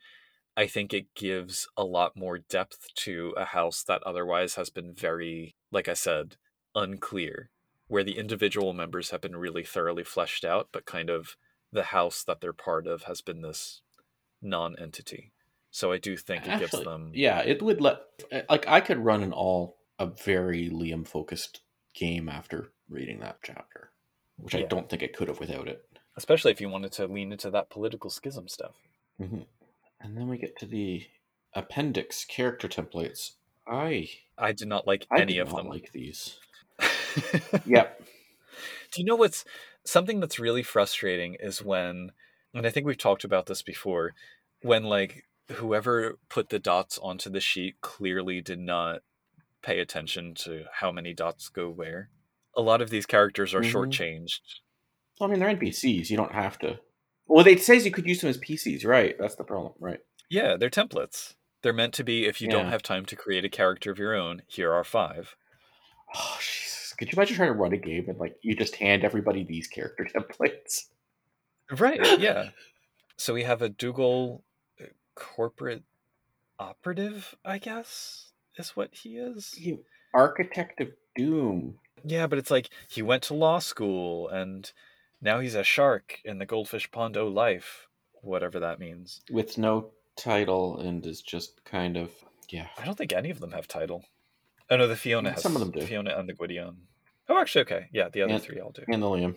I 0.56 0.66
think 0.66 0.94
it 0.94 1.14
gives 1.14 1.68
a 1.76 1.84
lot 1.84 2.16
more 2.16 2.38
depth 2.38 2.88
to 2.96 3.34
a 3.36 3.44
house 3.44 3.82
that 3.82 4.02
otherwise 4.04 4.54
has 4.54 4.70
been 4.70 4.94
very, 4.94 5.54
like 5.70 5.88
I 5.88 5.94
said, 5.94 6.36
unclear, 6.74 7.50
where 7.88 8.04
the 8.04 8.18
individual 8.18 8.72
members 8.72 9.10
have 9.10 9.20
been 9.20 9.36
really 9.36 9.64
thoroughly 9.64 10.04
fleshed 10.04 10.44
out, 10.44 10.68
but 10.72 10.86
kind 10.86 11.10
of 11.10 11.36
the 11.72 11.84
house 11.84 12.24
that 12.24 12.40
they're 12.40 12.54
part 12.54 12.86
of 12.86 13.02
has 13.02 13.20
been 13.20 13.42
this 13.42 13.82
non 14.40 14.76
entity. 14.78 15.32
So 15.70 15.92
I 15.92 15.98
do 15.98 16.16
think 16.16 16.46
it 16.46 16.58
gives 16.58 16.72
Actually, 16.72 16.84
them. 16.84 17.10
Yeah, 17.14 17.40
it 17.40 17.60
would 17.60 17.82
let 17.82 17.98
like 18.48 18.66
I 18.66 18.80
could 18.80 18.98
run 18.98 19.22
an 19.22 19.32
all 19.32 19.76
a 19.98 20.06
very 20.06 20.70
Liam 20.70 21.06
focused 21.06 21.60
game 21.94 22.30
after 22.30 22.72
reading 22.88 23.20
that 23.20 23.38
chapter, 23.42 23.90
which 24.38 24.54
I 24.54 24.62
don't 24.62 24.88
think 24.88 25.02
it 25.02 25.14
could 25.14 25.28
have 25.28 25.40
without 25.40 25.68
it. 25.68 25.84
Especially 26.16 26.50
if 26.50 26.62
you 26.62 26.70
wanted 26.70 26.92
to 26.92 27.06
lean 27.06 27.30
into 27.30 27.50
that 27.50 27.68
political 27.68 28.08
schism 28.08 28.48
stuff. 28.48 28.76
hmm 29.18 29.42
And 30.00 30.16
then 30.16 30.28
we 30.28 30.38
get 30.38 30.58
to 30.60 30.66
the 30.66 31.06
appendix 31.54 32.24
character 32.24 32.68
templates. 32.68 33.32
I 33.66 34.08
I 34.38 34.52
do 34.52 34.66
not 34.66 34.86
like 34.86 35.06
I 35.10 35.20
any 35.20 35.38
of 35.38 35.50
them. 35.50 35.68
like 35.68 35.92
these. 35.92 36.38
Yep. 37.64 38.02
Do 38.92 39.00
you 39.00 39.06
know 39.06 39.16
what's 39.16 39.44
something 39.84 40.20
that's 40.20 40.38
really 40.38 40.62
frustrating 40.62 41.34
is 41.40 41.62
when, 41.64 42.12
and 42.54 42.66
I 42.66 42.70
think 42.70 42.86
we've 42.86 42.98
talked 42.98 43.24
about 43.24 43.46
this 43.46 43.62
before, 43.62 44.12
when 44.62 44.84
like 44.84 45.24
whoever 45.52 46.18
put 46.28 46.50
the 46.50 46.58
dots 46.58 46.98
onto 46.98 47.30
the 47.30 47.40
sheet 47.40 47.80
clearly 47.80 48.40
did 48.42 48.58
not 48.58 49.00
pay 49.62 49.80
attention 49.80 50.34
to 50.34 50.64
how 50.74 50.92
many 50.92 51.14
dots 51.14 51.48
go 51.48 51.68
where. 51.70 52.10
A 52.54 52.60
lot 52.62 52.80
of 52.82 52.90
these 52.90 53.06
characters 53.06 53.54
are 53.54 53.60
Mhm. 53.62 53.72
shortchanged. 53.72 54.40
I 55.20 55.26
mean, 55.26 55.40
they're 55.40 55.48
NPCs. 55.48 56.10
You 56.10 56.16
don't 56.18 56.32
have 56.32 56.58
to. 56.60 56.78
Well, 57.26 57.46
it 57.46 57.62
says 57.62 57.84
you 57.84 57.90
could 57.90 58.06
use 58.06 58.20
them 58.20 58.30
as 58.30 58.38
PCs, 58.38 58.86
right? 58.86 59.16
That's 59.18 59.34
the 59.34 59.44
problem, 59.44 59.72
right? 59.80 60.00
Yeah, 60.28 60.56
they're 60.56 60.70
templates. 60.70 61.34
They're 61.62 61.72
meant 61.72 61.94
to 61.94 62.04
be 62.04 62.26
if 62.26 62.40
you 62.40 62.48
don't 62.48 62.68
have 62.68 62.82
time 62.82 63.04
to 63.06 63.16
create 63.16 63.44
a 63.44 63.48
character 63.48 63.90
of 63.90 63.98
your 63.98 64.14
own, 64.14 64.42
here 64.46 64.72
are 64.72 64.84
five. 64.84 65.36
Oh, 66.14 66.36
Jesus. 66.40 66.94
Could 66.96 67.08
you 67.08 67.16
imagine 67.16 67.36
trying 67.36 67.52
to 67.52 67.58
run 67.58 67.72
a 67.72 67.76
game 67.76 68.06
and 68.08 68.18
like 68.18 68.36
you 68.42 68.54
just 68.54 68.76
hand 68.76 69.04
everybody 69.04 69.44
these 69.44 69.66
character 69.66 70.06
templates? 70.14 70.86
Right, 71.76 72.00
yeah. 72.20 72.50
so 73.16 73.34
we 73.34 73.42
have 73.42 73.62
a 73.62 73.68
Dougal 73.68 74.44
uh, 74.80 74.84
corporate 75.14 75.82
operative, 76.58 77.34
I 77.44 77.58
guess, 77.58 78.30
is 78.56 78.70
what 78.70 78.94
he 78.94 79.16
is. 79.16 79.54
You 79.58 79.84
architect 80.14 80.80
of 80.80 80.88
doom. 81.14 81.78
Yeah, 82.04 82.26
but 82.26 82.38
it's 82.38 82.50
like 82.50 82.70
he 82.88 83.02
went 83.02 83.24
to 83.24 83.34
law 83.34 83.58
school 83.58 84.28
and 84.28 84.70
now 85.26 85.40
he's 85.40 85.54
a 85.54 85.62
shark 85.64 86.20
in 86.24 86.38
the 86.38 86.46
goldfish 86.46 86.90
pond 86.90 87.16
o 87.16 87.26
life, 87.28 87.88
whatever 88.22 88.58
that 88.60 88.78
means. 88.80 89.20
with 89.30 89.58
no 89.58 89.90
title 90.16 90.78
and 90.80 91.04
is 91.04 91.20
just 91.20 91.62
kind 91.64 91.96
of 91.98 92.10
yeah. 92.48 92.68
I 92.78 92.84
don't 92.86 92.96
think 92.96 93.12
any 93.12 93.30
of 93.30 93.40
them 93.40 93.52
have 93.52 93.68
title. 93.68 94.04
Oh 94.70 94.76
no, 94.76 94.86
the 94.88 94.96
Fiona 94.96 95.32
has 95.32 95.42
some 95.42 95.54
of 95.56 95.60
them 95.60 95.70
do. 95.72 95.82
Fiona 95.86 96.14
and 96.16 96.28
the 96.28 96.32
Gwydion. 96.32 96.76
Oh, 97.28 97.38
actually, 97.40 97.62
okay. 97.62 97.88
Yeah, 97.92 98.08
the 98.08 98.22
other 98.22 98.34
And- 98.34 98.42
three 98.42 98.60
all 98.60 98.70
do. 98.70 98.82
And 98.88 99.02
the 99.02 99.06
Liam. 99.06 99.34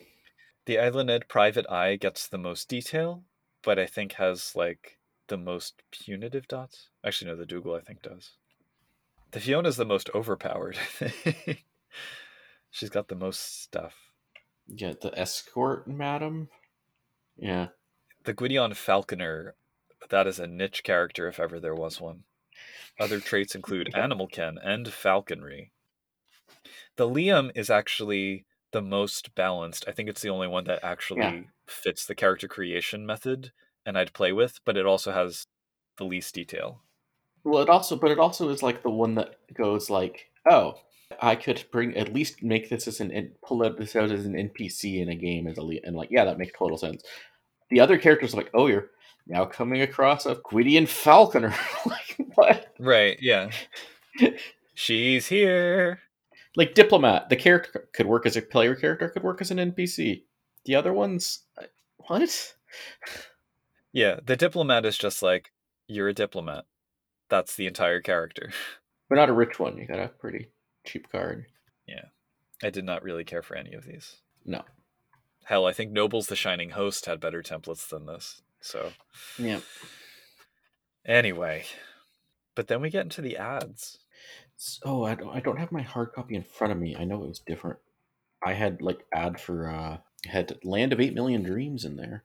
The 0.65 0.75
Eiluned 0.75 1.27
Private 1.27 1.67
Eye 1.69 1.95
gets 1.95 2.27
the 2.27 2.37
most 2.37 2.69
detail, 2.69 3.23
but 3.63 3.79
I 3.79 3.87
think 3.87 4.13
has 4.13 4.55
like 4.55 4.99
the 5.27 5.37
most 5.37 5.81
punitive 5.91 6.47
dots. 6.47 6.89
Actually, 7.03 7.31
no, 7.31 7.37
the 7.37 7.45
Dougal 7.47 7.73
I 7.75 7.81
think 7.81 8.01
does. 8.03 8.31
The 9.31 9.39
Fiona's 9.39 9.77
the 9.77 9.85
most 9.85 10.09
overpowered. 10.13 10.77
She's 12.71 12.89
got 12.89 13.07
the 13.07 13.15
most 13.15 13.61
stuff. 13.63 13.95
Yeah, 14.69 14.93
the 14.93 15.11
escort 15.19 15.85
madam. 15.85 16.49
Yeah. 17.37 17.69
The 18.23 18.33
Gwydion 18.33 18.75
Falconer, 18.75 19.55
that 20.07 20.25
is 20.25 20.39
a 20.39 20.47
niche 20.47 20.83
character 20.83 21.27
if 21.27 21.37
ever 21.37 21.59
there 21.59 21.75
was 21.75 21.99
one. 21.99 22.23
Other 22.99 23.21
traits 23.21 23.55
include 23.55 23.89
animal 23.95 24.27
ken 24.27 24.57
and 24.57 24.93
falconry. 24.93 25.73
The 26.97 27.07
Liam 27.09 27.51
is 27.55 27.71
actually 27.71 28.45
the 28.71 28.81
most 28.83 29.33
balanced. 29.33 29.87
I 29.87 29.91
think 29.91 30.07
it's 30.07 30.21
the 30.21 30.29
only 30.29 30.47
one 30.47 30.65
that 30.65 30.83
actually 30.83 31.19
Yeah. 31.21 31.49
fits 31.65 32.05
the 32.05 32.13
character 32.13 32.47
creation 32.47 33.07
method 33.07 33.53
and 33.85 33.97
I'd 33.97 34.13
play 34.13 34.31
with, 34.31 34.59
but 34.65 34.77
it 34.77 34.85
also 34.85 35.11
has 35.11 35.47
the 35.97 36.05
least 36.05 36.35
detail. 36.35 36.83
Well, 37.43 37.61
it 37.61 37.69
also, 37.69 37.95
but 37.97 38.11
it 38.11 38.19
also 38.19 38.49
is 38.49 38.63
like 38.63 38.81
the 38.83 38.89
one 38.89 39.15
that 39.15 39.35
goes 39.53 39.89
like, 39.89 40.31
oh, 40.49 40.75
I 41.22 41.36
could 41.36 41.64
bring 41.72 41.98
at 41.98 42.14
least 42.14 42.44
make 42.44 42.69
this 42.69 42.88
as 42.88 42.99
an 42.99 43.31
pull 43.44 43.60
this 43.60 43.95
out 43.95 44.11
as 44.11 44.26
an 44.26 44.34
NPC 44.34 45.02
in 45.02 45.10
a 45.10 45.15
game 45.15 45.48
as 45.48 45.57
a 45.57 45.61
Liam, 45.61 45.81
and 45.84 45.95
like, 45.95 46.10
yeah, 46.11 46.26
that 46.26 46.38
makes 46.38 46.57
total 46.57 46.77
sense. 46.77 47.03
The 47.69 47.80
other 47.80 47.98
characters 47.98 48.34
are 48.34 48.38
like, 48.38 48.52
oh, 48.53 48.68
you're 48.68 48.90
now 49.27 49.45
coming 49.45 49.81
across 49.81 50.26
a 50.26 50.36
Gwydion 50.36 50.86
Falconer. 50.86 51.53
like 51.86 52.15
what? 52.36 52.73
Right, 52.80 53.18
yeah. 53.22 53.49
She's 54.73 55.27
here. 55.27 55.99
Like 56.56 56.73
diplomat, 56.73 57.30
the 57.30 57.36
character 57.36 57.90
could 57.94 58.07
work 58.07 58.26
as 58.26 58.38
a 58.38 58.41
player 58.41 58.76
character, 58.76 59.10
could 59.10 59.23
work 59.23 59.41
as 59.41 59.52
an 59.52 59.57
NPC. 59.57 60.23
The 60.65 60.76
other 60.76 60.94
ones, 60.94 61.45
what? 62.07 62.56
Yeah, 63.91 64.19
the 64.23 64.36
diplomat 64.36 64.86
is 64.86 64.98
just 64.98 65.22
like, 65.23 65.52
you're 65.88 66.10
a 66.10 66.14
diplomat. 66.14 66.65
That's 67.30 67.56
the 67.56 67.68
entire 67.68 68.02
character. 68.02 68.52
But 69.10 69.15
not 69.15 69.30
a 69.30 69.34
rich 69.34 69.60
one. 69.60 69.77
You 69.77 69.86
got 69.86 69.99
a 69.99 70.07
pretty 70.07 70.49
cheap 70.84 71.11
card. 71.11 71.45
Yeah. 71.88 72.06
I 72.64 72.69
did 72.69 72.85
not 72.85 73.03
really 73.03 73.23
care 73.23 73.41
for 73.41 73.56
any 73.56 73.73
of 73.73 73.85
these. 73.85 74.18
No. 74.45 74.64
Hell, 75.45 75.65
I 75.65 75.73
think 75.73 75.91
Noble's 75.91 76.27
the 76.27 76.35
Shining 76.35 76.72
Host 76.72 77.06
had 77.06 77.19
better 77.19 77.41
templates 77.41 77.88
than 77.89 78.06
this. 78.06 78.41
So, 78.61 78.91
Yeah. 79.38 79.61
anyway. 81.06 81.65
But 82.56 82.68
then 82.68 82.81
we 82.81 82.89
get 82.89 83.03
into 83.03 83.22
the 83.22 83.38
ads. 83.38 83.99
So 84.57 84.80
oh, 84.84 85.03
I 85.03 85.15
don't, 85.15 85.30
I 85.35 85.39
don't 85.39 85.57
have 85.57 85.72
my 85.72 85.81
hard 85.81 86.11
copy 86.14 86.35
in 86.35 86.43
front 86.43 86.73
of 86.73 86.80
me. 86.80 86.95
I 86.95 87.06
know 87.06 87.23
it 87.23 87.30
was 87.30 87.39
different. 87.39 87.80
I 88.43 88.53
had 88.53 88.81
like 88.81 89.06
ad 89.14 89.39
for 89.39 89.69
uh 89.69 89.97
Had 90.26 90.57
Land 90.64 90.91
of 90.93 90.99
Eight 90.99 91.14
Million 91.14 91.43
Dreams 91.43 91.85
in 91.85 91.95
there. 91.95 92.23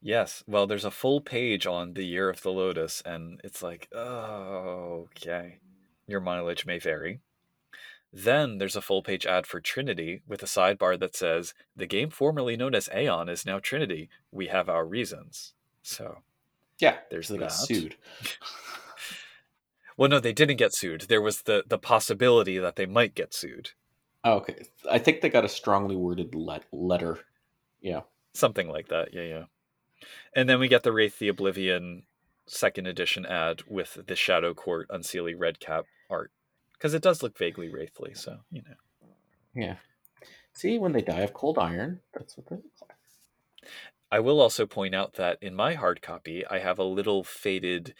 Yes. 0.00 0.42
Well, 0.46 0.66
there's 0.66 0.84
a 0.84 0.90
full 0.90 1.20
page 1.20 1.66
on 1.66 1.94
the 1.94 2.04
Year 2.04 2.28
of 2.28 2.42
the 2.42 2.50
Lotus, 2.50 3.02
and 3.06 3.40
it's 3.44 3.62
like, 3.62 3.88
oh, 3.94 5.06
okay. 5.16 5.58
Your 6.06 6.20
mileage 6.20 6.66
may 6.66 6.78
vary. 6.78 7.20
Then 8.16 8.58
there's 8.58 8.76
a 8.76 8.80
full 8.80 9.02
page 9.02 9.26
ad 9.26 9.44
for 9.44 9.60
Trinity 9.60 10.22
with 10.28 10.40
a 10.40 10.46
sidebar 10.46 10.98
that 11.00 11.16
says, 11.16 11.52
The 11.74 11.86
game 11.86 12.10
formerly 12.10 12.56
known 12.56 12.72
as 12.74 12.88
Aeon 12.94 13.28
is 13.28 13.44
now 13.44 13.58
Trinity. 13.58 14.08
We 14.30 14.46
have 14.46 14.68
our 14.68 14.86
reasons. 14.86 15.52
So 15.82 16.18
Yeah, 16.78 16.98
there's 17.10 17.26
they 17.28 17.38
got 17.38 17.48
that. 17.50 17.52
sued. 17.52 17.96
Well, 19.96 20.10
no, 20.10 20.18
they 20.18 20.32
didn't 20.32 20.56
get 20.56 20.74
sued. 20.74 21.02
There 21.02 21.22
was 21.22 21.42
the, 21.42 21.62
the 21.68 21.78
possibility 21.78 22.58
that 22.58 22.74
they 22.74 22.84
might 22.86 23.14
get 23.14 23.32
sued. 23.32 23.70
Oh, 24.24 24.38
okay, 24.38 24.64
I 24.90 24.98
think 24.98 25.20
they 25.20 25.28
got 25.28 25.44
a 25.44 25.48
strongly 25.48 25.94
worded 25.94 26.34
let- 26.34 26.64
letter. 26.72 27.20
Yeah, 27.80 28.00
Something 28.32 28.68
like 28.68 28.88
that. 28.88 29.14
Yeah, 29.14 29.22
yeah. 29.22 29.44
And 30.34 30.48
then 30.48 30.58
we 30.58 30.66
get 30.66 30.82
the 30.82 30.92
Wraith 30.92 31.20
the 31.20 31.28
Oblivion 31.28 32.02
second 32.46 32.88
edition 32.88 33.24
ad 33.24 33.62
with 33.68 33.98
the 34.08 34.16
Shadow 34.16 34.52
Court 34.52 34.88
Unseelie 34.88 35.38
red 35.38 35.60
cap 35.60 35.84
art. 36.10 36.32
Because 36.84 36.92
it 36.92 37.02
does 37.02 37.22
look 37.22 37.38
vaguely 37.38 37.70
wraithly, 37.70 38.14
so, 38.14 38.40
you 38.50 38.60
know. 38.60 39.08
yeah. 39.54 39.76
See, 40.52 40.78
when 40.78 40.92
they 40.92 41.00
die 41.00 41.22
of 41.22 41.32
cold 41.32 41.56
iron, 41.56 42.00
that's 42.12 42.36
what 42.36 42.46
they 42.46 42.56
look 42.56 42.64
like. 42.78 43.70
I 44.12 44.20
will 44.20 44.38
also 44.38 44.66
point 44.66 44.94
out 44.94 45.14
that 45.14 45.38
in 45.40 45.54
my 45.54 45.72
hard 45.72 46.02
copy, 46.02 46.44
I 46.46 46.58
have 46.58 46.78
a 46.78 46.84
little 46.84 47.24
faded 47.24 47.94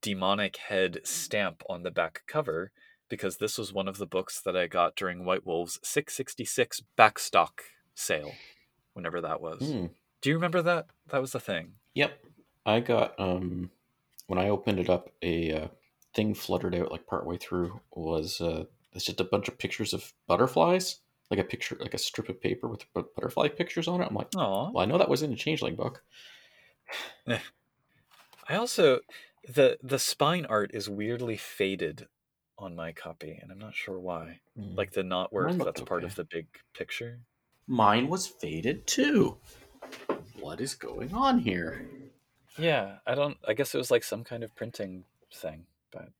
demonic 0.00 0.56
head 0.56 1.00
stamp 1.02 1.64
on 1.68 1.82
the 1.82 1.90
back 1.90 2.22
cover 2.28 2.70
because 3.08 3.38
this 3.38 3.58
was 3.58 3.72
one 3.72 3.88
of 3.88 3.98
the 3.98 4.06
books 4.06 4.40
that 4.42 4.56
I 4.56 4.68
got 4.68 4.94
during 4.94 5.24
White 5.24 5.44
Wolf's 5.44 5.80
666 5.82 6.82
backstock 6.96 7.58
sale, 7.96 8.34
whenever 8.92 9.20
that 9.20 9.40
was. 9.40 9.68
Hmm. 9.68 9.86
Do 10.20 10.30
you 10.30 10.36
remember 10.36 10.62
that? 10.62 10.86
That 11.08 11.20
was 11.20 11.32
the 11.32 11.40
thing. 11.40 11.72
Yep. 11.94 12.16
I 12.64 12.78
got 12.78 13.18
um 13.18 13.72
when 14.28 14.38
I 14.38 14.48
opened 14.48 14.78
it 14.78 14.88
up, 14.88 15.10
a 15.22 15.52
uh, 15.52 15.68
thing 16.18 16.34
fluttered 16.34 16.74
out 16.74 16.90
like 16.90 17.06
partway 17.06 17.36
through 17.36 17.80
was 17.94 18.40
uh 18.40 18.64
it's 18.92 19.04
just 19.04 19.20
a 19.20 19.24
bunch 19.24 19.46
of 19.46 19.56
pictures 19.56 19.94
of 19.94 20.12
butterflies, 20.26 20.96
like 21.30 21.38
a 21.38 21.44
picture, 21.44 21.76
like 21.78 21.94
a 21.94 21.98
strip 21.98 22.28
of 22.28 22.40
paper 22.40 22.66
with 22.66 22.84
butterfly 22.92 23.46
pictures 23.46 23.86
on 23.86 24.00
it. 24.00 24.08
I'm 24.08 24.16
like, 24.16 24.34
oh, 24.34 24.72
well, 24.72 24.82
I 24.82 24.86
know 24.86 24.98
that 24.98 25.08
was 25.08 25.22
in 25.22 25.32
a 25.32 25.36
changeling 25.36 25.76
book. 25.76 26.02
I 27.28 28.56
also 28.56 29.00
the 29.46 29.78
the 29.80 30.00
spine 30.00 30.44
art 30.46 30.72
is 30.74 30.88
weirdly 30.88 31.36
faded 31.36 32.08
on 32.58 32.74
my 32.74 32.90
copy, 32.90 33.38
and 33.40 33.52
I'm 33.52 33.58
not 33.58 33.76
sure 33.76 34.00
why. 34.00 34.40
Hmm. 34.58 34.74
Like 34.74 34.90
the 34.92 35.04
knot 35.04 35.32
work 35.32 35.52
that's 35.52 35.58
looked 35.58 35.86
part 35.86 36.02
of 36.02 36.16
the 36.16 36.24
big 36.24 36.46
picture. 36.76 37.20
mine 37.68 38.08
was 38.08 38.26
faded 38.26 38.88
too. 38.88 39.36
What 40.40 40.60
is 40.60 40.74
going 40.74 41.14
on 41.14 41.38
here? 41.38 41.88
Yeah, 42.58 42.96
I 43.06 43.14
don't. 43.14 43.36
I 43.46 43.52
guess 43.52 43.74
it 43.74 43.78
was 43.78 43.92
like 43.92 44.02
some 44.02 44.24
kind 44.24 44.42
of 44.42 44.56
printing 44.56 45.04
thing, 45.32 45.66
but 45.90 46.10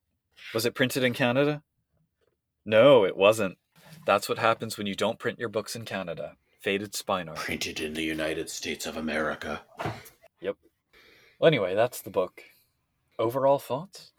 was 0.54 0.66
it 0.66 0.74
printed 0.74 1.04
in 1.04 1.14
Canada? 1.14 1.62
No, 2.64 3.04
it 3.04 3.16
wasn't. 3.16 3.58
That's 4.06 4.28
what 4.28 4.38
happens 4.38 4.76
when 4.76 4.86
you 4.86 4.94
don't 4.94 5.18
print 5.18 5.38
your 5.38 5.48
books 5.48 5.76
in 5.76 5.84
Canada. 5.84 6.36
Faded 6.60 6.94
spine 6.94 7.28
art. 7.28 7.38
Printed 7.38 7.80
in 7.80 7.94
the 7.94 8.02
United 8.02 8.50
States 8.50 8.86
of 8.86 8.96
America. 8.96 9.62
Yep. 10.40 10.56
Well, 11.38 11.48
anyway, 11.48 11.74
that's 11.74 12.00
the 12.00 12.10
book. 12.10 12.42
Overall 13.18 13.58
thoughts? 13.58 14.12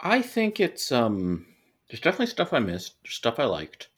I 0.00 0.20
think 0.22 0.60
it's 0.60 0.92
um 0.92 1.46
there's 1.88 2.00
definitely 2.00 2.26
stuff 2.26 2.52
I 2.52 2.58
missed, 2.58 2.96
stuff 3.06 3.38
I 3.38 3.44
liked. 3.44 3.88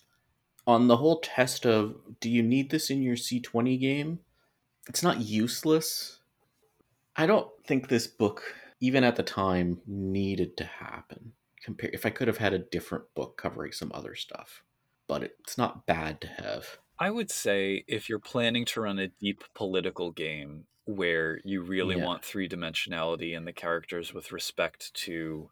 On 0.66 0.86
the 0.86 0.98
whole 0.98 1.20
test 1.20 1.64
of 1.64 1.96
do 2.20 2.28
you 2.28 2.42
need 2.42 2.70
this 2.70 2.90
in 2.90 3.02
your 3.02 3.16
C20 3.16 3.80
game? 3.80 4.20
It's 4.88 5.02
not 5.02 5.20
useless. 5.20 6.20
I 7.16 7.26
don't 7.26 7.48
think 7.66 7.88
this 7.88 8.06
book 8.06 8.54
even 8.80 9.04
at 9.04 9.16
the 9.16 9.22
time 9.22 9.80
needed 9.86 10.56
to 10.56 10.64
happen. 10.64 11.32
Compare 11.64 11.90
if 11.92 12.06
I 12.06 12.10
could 12.10 12.28
have 12.28 12.38
had 12.38 12.52
a 12.52 12.58
different 12.58 13.04
book 13.14 13.36
covering 13.36 13.72
some 13.72 13.90
other 13.94 14.14
stuff. 14.14 14.62
But 15.06 15.22
it's 15.22 15.58
not 15.58 15.86
bad 15.86 16.20
to 16.20 16.28
have. 16.28 16.78
I 16.98 17.10
would 17.10 17.30
say 17.30 17.84
if 17.86 18.08
you're 18.08 18.18
planning 18.18 18.64
to 18.66 18.80
run 18.80 18.98
a 18.98 19.08
deep 19.08 19.44
political 19.54 20.10
game 20.10 20.66
where 20.84 21.40
you 21.44 21.62
really 21.62 21.96
Yeah. 21.96 22.04
want 22.04 22.24
three 22.24 22.48
dimensionality 22.48 23.36
in 23.36 23.44
the 23.44 23.52
characters 23.52 24.14
with 24.14 24.32
respect 24.32 24.92
to 24.94 25.50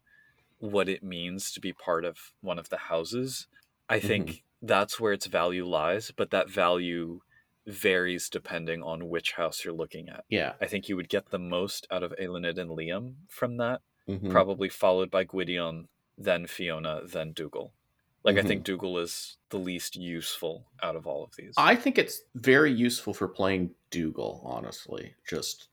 what 0.59 0.89
it 0.89 1.03
means 1.03 1.51
to 1.51 1.59
be 1.59 1.71
part 1.73 2.03
of 2.05 2.33
one 2.41 2.57
of 2.57 2.69
the 2.69 2.77
houses, 2.77 3.47
I 3.87 3.99
think 3.99 4.29
mm-hmm. 4.29 4.65
that's 4.67 4.99
where 4.99 5.13
its 5.13 5.27
value 5.27 5.65
lies, 5.65 6.11
but 6.11 6.31
that 6.31 6.49
value 6.49 7.21
varies 7.67 8.29
depending 8.29 8.81
on 8.81 9.09
which 9.09 9.33
house 9.33 9.63
you're 9.63 9.73
looking 9.73 10.09
at. 10.09 10.23
Yeah. 10.29 10.53
I 10.61 10.65
think 10.65 10.87
you 10.89 10.95
would 10.95 11.09
get 11.09 11.29
the 11.29 11.39
most 11.39 11.85
out 11.91 12.01
of 12.03 12.13
Eiluned 12.19 12.57
and 12.57 12.69
Liam 12.71 13.13
from 13.27 13.57
that, 13.57 13.81
mhm. 14.07 14.31
probably 14.31 14.69
followed 14.69 15.11
by 15.11 15.25
Gwydion, 15.25 15.87
then 16.17 16.47
Fiona, 16.47 17.01
then 17.05 17.33
Dougal. 17.33 17.73
Like 18.23 18.37
I 18.37 18.41
think 18.41 18.63
Dougal 18.65 18.97
is 18.97 19.37
the 19.51 19.59
least 19.59 19.95
useful 19.95 20.65
out 20.83 20.95
of 20.97 21.07
all 21.07 21.23
of 21.23 21.35
these. 21.37 21.53
I 21.55 21.75
think 21.75 21.97
it's 21.97 22.23
very 22.35 22.71
useful 22.73 23.13
for 23.13 23.27
playing 23.27 23.71
Dougal, 23.89 24.41
honestly. 24.43 25.13
Just 25.29 25.69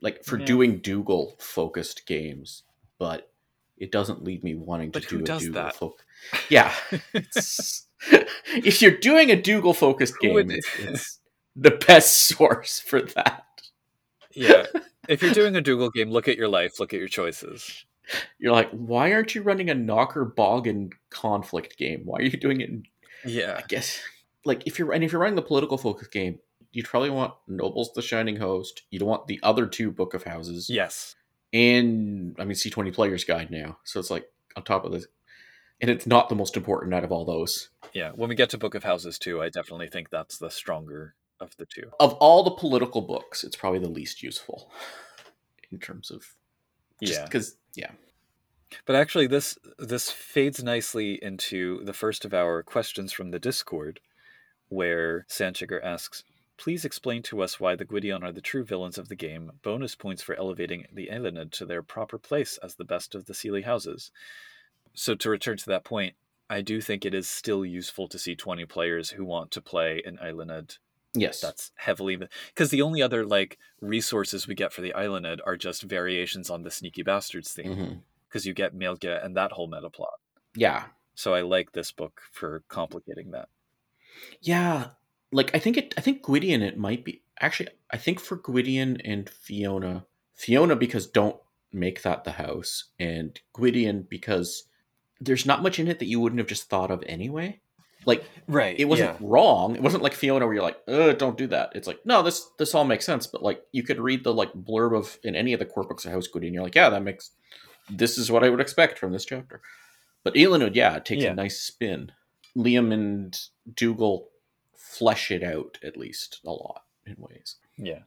like 0.00 0.24
for 0.24 0.38
Yeah. 0.38 0.46
doing 0.46 0.78
Dougal 0.78 1.36
focused 1.38 2.06
games, 2.06 2.62
but 2.98 3.30
it 3.76 3.90
doesn't 3.90 4.22
lead 4.24 4.42
me 4.44 4.54
wanting 4.54 4.92
to 4.92 5.00
But 5.00 5.08
who 5.10 5.18
do 5.22 5.34
a 5.34 5.38
Dougal 5.38 5.54
that? 5.64 5.74
foc- 5.76 5.98
Yeah. 6.48 6.72
It's- 7.12 7.86
if 8.54 8.80
you're 8.82 8.96
doing 8.98 9.30
a 9.30 9.40
Dougal 9.40 9.74
focused 9.74 10.18
game, 10.20 10.50
it's, 10.50 10.68
it's 10.78 11.18
the 11.56 11.70
best 11.86 12.20
source 12.28 12.80
for 12.80 13.02
that. 13.02 13.44
yeah. 14.32 14.66
If 15.08 15.20
you're 15.20 15.34
doing 15.34 15.56
a 15.56 15.60
Dougal 15.60 15.90
game, 15.90 16.12
look 16.12 16.28
at 16.28 16.36
your 16.36 16.46
life, 16.46 16.78
look 16.78 16.94
at 16.94 17.00
your 17.00 17.08
choices. 17.08 17.84
You're 18.38 18.52
like, 18.52 18.70
why 18.70 19.12
aren't 19.12 19.34
you 19.34 19.42
running 19.42 19.68
a 19.68 19.74
Knocker 19.74 20.24
Boggan 20.24 20.90
conflict 21.10 21.76
game? 21.76 22.02
Why 22.04 22.18
are 22.18 22.22
you 22.22 22.30
doing 22.30 22.60
it 22.60 22.68
in 22.68 22.84
Yeah. 23.24 23.58
I 23.58 23.66
guess 23.66 24.00
like 24.44 24.62
if 24.64 24.78
you're 24.78 24.92
and 24.92 25.02
if 25.02 25.10
you're 25.10 25.20
running 25.20 25.34
the 25.34 25.42
political 25.42 25.76
focus 25.76 26.06
game, 26.06 26.38
you'd 26.70 26.86
probably 26.86 27.10
want 27.10 27.34
Nobles 27.48 27.90
the 27.94 28.00
Shining 28.00 28.36
Host. 28.36 28.82
You'd 28.90 29.02
want 29.02 29.26
the 29.26 29.40
other 29.42 29.66
two 29.66 29.90
Book 29.90 30.14
of 30.14 30.22
Houses. 30.22 30.70
Yes. 30.70 31.16
And 31.52 32.36
I 32.38 32.44
mean 32.44 32.54
C 32.54 32.70
twenty 32.70 32.92
Player's 32.92 33.24
Guide 33.24 33.50
now. 33.50 33.78
So 33.82 33.98
it's 33.98 34.10
like 34.10 34.30
on 34.56 34.62
top 34.62 34.84
of 34.84 34.92
this. 34.92 35.06
And 35.80 35.90
it's 35.90 36.06
not 36.06 36.28
the 36.28 36.36
most 36.36 36.56
important 36.56 36.94
out 36.94 37.02
of 37.02 37.10
all 37.10 37.24
those. 37.24 37.70
Yeah. 37.92 38.12
When 38.14 38.28
we 38.28 38.36
get 38.36 38.50
to 38.50 38.58
Book 38.58 38.76
of 38.76 38.84
Houses 38.84 39.18
too, 39.18 39.42
I 39.42 39.48
definitely 39.48 39.88
think 39.88 40.10
that's 40.10 40.38
the 40.38 40.48
stronger 40.48 41.16
of 41.42 41.56
the 41.56 41.66
two. 41.66 41.90
Of 42.00 42.14
all 42.14 42.42
the 42.42 42.52
political 42.52 43.02
books, 43.02 43.44
it's 43.44 43.56
probably 43.56 43.80
the 43.80 43.88
least 43.88 44.22
useful 44.22 44.72
in 45.70 45.78
terms 45.78 46.10
of 46.10 46.34
Yeah. 47.00 47.24
because 47.24 47.56
yeah. 47.74 47.92
But 48.86 48.96
actually, 48.96 49.26
this 49.26 49.58
this 49.78 50.10
fades 50.10 50.62
nicely 50.62 51.22
into 51.22 51.84
the 51.84 51.92
first 51.92 52.24
of 52.24 52.32
our 52.32 52.62
questions 52.62 53.12
from 53.12 53.30
the 53.30 53.38
Discord, 53.38 54.00
where 54.68 55.26
Sanchiger 55.28 55.82
asks, 55.84 56.24
"Please 56.56 56.84
explain 56.84 57.22
to 57.24 57.42
us 57.42 57.60
why 57.60 57.76
the 57.76 57.84
Gwydion 57.84 58.22
are 58.22 58.32
the 58.32 58.40
true 58.40 58.64
villains 58.64 58.96
of 58.96 59.08
the 59.08 59.14
game. 59.14 59.52
Bonus 59.62 59.94
points 59.94 60.22
for 60.22 60.34
elevating 60.36 60.86
the 60.90 61.08
Eiluned 61.12 61.50
to 61.52 61.66
their 61.66 61.82
proper 61.82 62.18
place 62.18 62.56
as 62.58 62.76
the 62.76 62.84
best 62.84 63.14
of 63.14 63.26
the 63.26 63.34
Seelie 63.34 63.64
houses." 63.64 64.10
So 64.94 65.14
to 65.16 65.28
return 65.30 65.58
to 65.58 65.66
that 65.66 65.84
point, 65.84 66.16
I 66.48 66.60
do 66.60 66.80
think 66.80 67.04
it 67.04 67.14
is 67.14 67.28
still 67.28 67.64
useful 67.64 68.08
to 68.08 68.18
see 68.18 68.34
twenty 68.36 68.64
players 68.64 69.10
who 69.10 69.24
want 69.24 69.50
to 69.52 69.60
play 69.60 70.02
an 70.04 70.18
Eiluned 70.18 70.78
Yes. 71.14 71.40
that's 71.40 71.72
heavily 71.76 72.16
because 72.16 72.70
the 72.70 72.82
only 72.82 73.02
other 73.02 73.26
like 73.26 73.58
resources 73.80 74.46
we 74.46 74.54
get 74.54 74.72
for 74.72 74.80
the 74.80 74.94
Eiluned 74.96 75.40
are 75.44 75.56
just 75.56 75.82
variations 75.82 76.48
on 76.48 76.62
the 76.62 76.70
Sneaky 76.70 77.02
Bastards 77.02 77.52
theme 77.52 77.76
mm-hmm. 77.76 77.94
because 78.28 78.46
you 78.46 78.54
get 78.54 78.74
Melga 78.74 79.24
and 79.24 79.36
that 79.36 79.52
whole 79.52 79.68
meta 79.68 79.90
plot. 79.90 80.20
Yeah. 80.54 80.84
So 81.14 81.34
I 81.34 81.42
like 81.42 81.72
this 81.72 81.92
book 81.92 82.22
for 82.32 82.62
complicating 82.68 83.32
that. 83.32 83.48
Yeah, 84.40 84.88
like 85.30 85.54
I 85.54 85.58
think 85.58 85.76
it. 85.76 85.94
I 85.96 86.00
think 86.00 86.22
Gwydion. 86.22 86.62
It 86.62 86.78
might 86.78 87.04
be 87.04 87.22
actually. 87.40 87.70
I 87.90 87.96
think 87.96 88.20
for 88.20 88.36
Gwydion 88.36 89.00
and 89.02 89.28
Fiona, 89.28 90.06
Fiona 90.34 90.76
because 90.76 91.06
don't 91.06 91.36
make 91.72 92.02
that 92.02 92.24
the 92.24 92.32
house, 92.32 92.84
and 92.98 93.38
Gwydion 93.52 94.06
because 94.08 94.64
there's 95.20 95.46
not 95.46 95.62
much 95.62 95.78
in 95.78 95.88
it 95.88 95.98
that 95.98 96.06
you 96.06 96.20
wouldn't 96.20 96.40
have 96.40 96.48
just 96.48 96.68
thought 96.68 96.90
of 96.90 97.02
anyway. 97.06 97.60
Like 98.04 98.24
Right. 98.48 98.78
it 98.78 98.86
wasn't 98.86 99.16
wrong. 99.20 99.76
It 99.76 99.82
wasn't 99.82 100.02
like 100.02 100.12
Fiona 100.14 100.44
where 100.46 100.54
you're 100.54 100.62
like, 100.62 100.80
"Uh, 100.88 101.12
don't 101.12 101.38
do 101.38 101.46
that." 101.48 101.70
It's 101.74 101.86
like, 101.86 102.04
no, 102.04 102.22
this 102.22 102.48
this 102.58 102.74
all 102.74 102.84
makes 102.84 103.06
sense. 103.06 103.26
But 103.26 103.42
like 103.42 103.62
you 103.72 103.82
could 103.82 104.00
read 104.00 104.24
the 104.24 104.34
like 104.34 104.52
blurb 104.54 104.96
of 104.96 105.18
in 105.22 105.36
any 105.36 105.52
of 105.52 105.60
the 105.60 105.66
core 105.66 105.84
books 105.84 106.04
of 106.04 106.12
House 106.12 106.26
Gwydion, 106.26 106.52
you're 106.54 106.62
like, 106.64 106.74
yeah, 106.74 106.88
that 106.90 107.02
makes. 107.02 107.30
This 107.90 108.18
is 108.18 108.30
what 108.30 108.42
I 108.44 108.48
would 108.50 108.60
expect 108.60 108.98
from 108.98 109.12
this 109.12 109.24
chapter. 109.24 109.60
But 110.24 110.34
Eiluned, 110.34 110.74
yeah, 110.74 110.96
it 110.96 111.04
takes 111.04 111.22
Yeah. 111.24 111.30
a 111.32 111.34
nice 111.34 111.60
spin. 111.60 112.12
Liam 112.56 112.92
and 112.92 113.38
Dougal 113.74 114.28
flesh 114.76 115.30
it 115.30 115.42
out 115.42 115.78
at 115.82 115.96
least 115.96 116.40
a 116.44 116.50
lot 116.50 116.84
in 117.06 117.16
ways. 117.18 117.56
Yeah. 117.76 118.00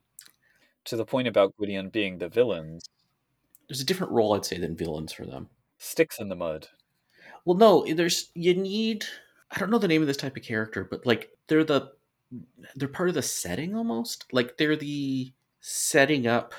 To 0.86 0.96
the 0.96 1.06
point 1.06 1.28
about 1.28 1.56
Gwydion 1.58 1.90
being 1.90 2.18
the 2.20 2.30
villains, 2.30 2.86
There's 3.68 3.82
a 3.82 3.86
different 3.86 4.14
role, 4.14 4.34
I'd 4.36 4.46
say, 4.46 4.58
than 4.60 4.76
villains 4.76 5.12
for 5.14 5.26
them. 5.26 5.50
sticks 5.80 6.20
in 6.20 6.30
the 6.30 6.36
mud. 6.36 6.68
Well, 7.46 7.58
no, 7.58 7.86
there's 7.94 8.30
you 8.36 8.54
need. 8.54 9.06
I 9.56 9.60
don't 9.60 9.69
know 9.72 9.77
the 9.80 9.88
name 9.88 10.02
of 10.02 10.07
this 10.07 10.18
type 10.18 10.38
of 10.38 10.44
character, 10.44 10.84
but 10.84 11.06
like 11.06 11.32
they're 11.48 11.64
the 11.64 11.94
they're 12.76 12.88
part 12.90 13.10
of 13.10 13.15
the 13.15 13.22
setting 13.22 13.76
almost. 13.76 14.26
Like 14.34 14.57
they're 14.57 14.76
the 14.76 15.34
setting 15.61 16.27
up 16.27 16.53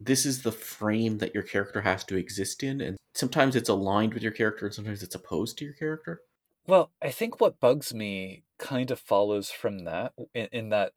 this 0.00 0.26
is 0.26 0.42
the 0.42 0.52
frame 0.52 1.18
that 1.18 1.34
your 1.34 1.42
character 1.44 1.80
has 1.80 2.04
to 2.04 2.16
exist 2.16 2.62
in 2.64 2.80
and 2.80 2.98
sometimes 3.14 3.54
it's 3.56 3.68
aligned 3.68 4.14
with 4.14 4.22
your 4.22 4.32
character 4.32 4.66
and 4.66 4.74
sometimes 4.74 5.02
it's 5.02 5.14
opposed 5.14 5.58
to 5.58 5.64
your 5.64 5.74
character. 5.74 6.22
Well, 6.66 6.92
I 7.02 7.10
think 7.10 7.40
what 7.40 7.58
bugs 7.60 7.92
me 7.92 8.44
kind 8.58 8.90
of 8.90 9.00
follows 9.00 9.50
from 9.50 9.80
that 9.80 10.12
in, 10.34 10.48
in 10.52 10.68
that 10.70 10.92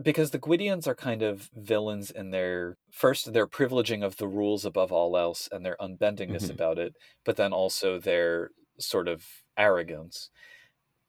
because 0.00 0.30
the 0.30 0.38
Gwydians 0.38 0.86
are 0.86 0.94
kind 0.94 1.22
of 1.22 1.50
villains 1.54 2.10
in 2.12 2.30
their 2.30 2.76
first 2.92 3.32
their 3.32 3.48
privileging 3.48 4.04
of 4.04 4.16
the 4.18 4.28
rules 4.28 4.64
above 4.64 4.92
all 4.92 5.16
else 5.16 5.48
and 5.50 5.66
their 5.66 5.76
unbendingness 5.80 6.48
Mhm. 6.48 6.50
about 6.50 6.78
it, 6.78 6.94
but 7.24 7.36
then 7.36 7.52
also 7.52 7.98
their 7.98 8.50
sort 8.78 9.08
of 9.08 9.42
arrogance. 9.56 10.30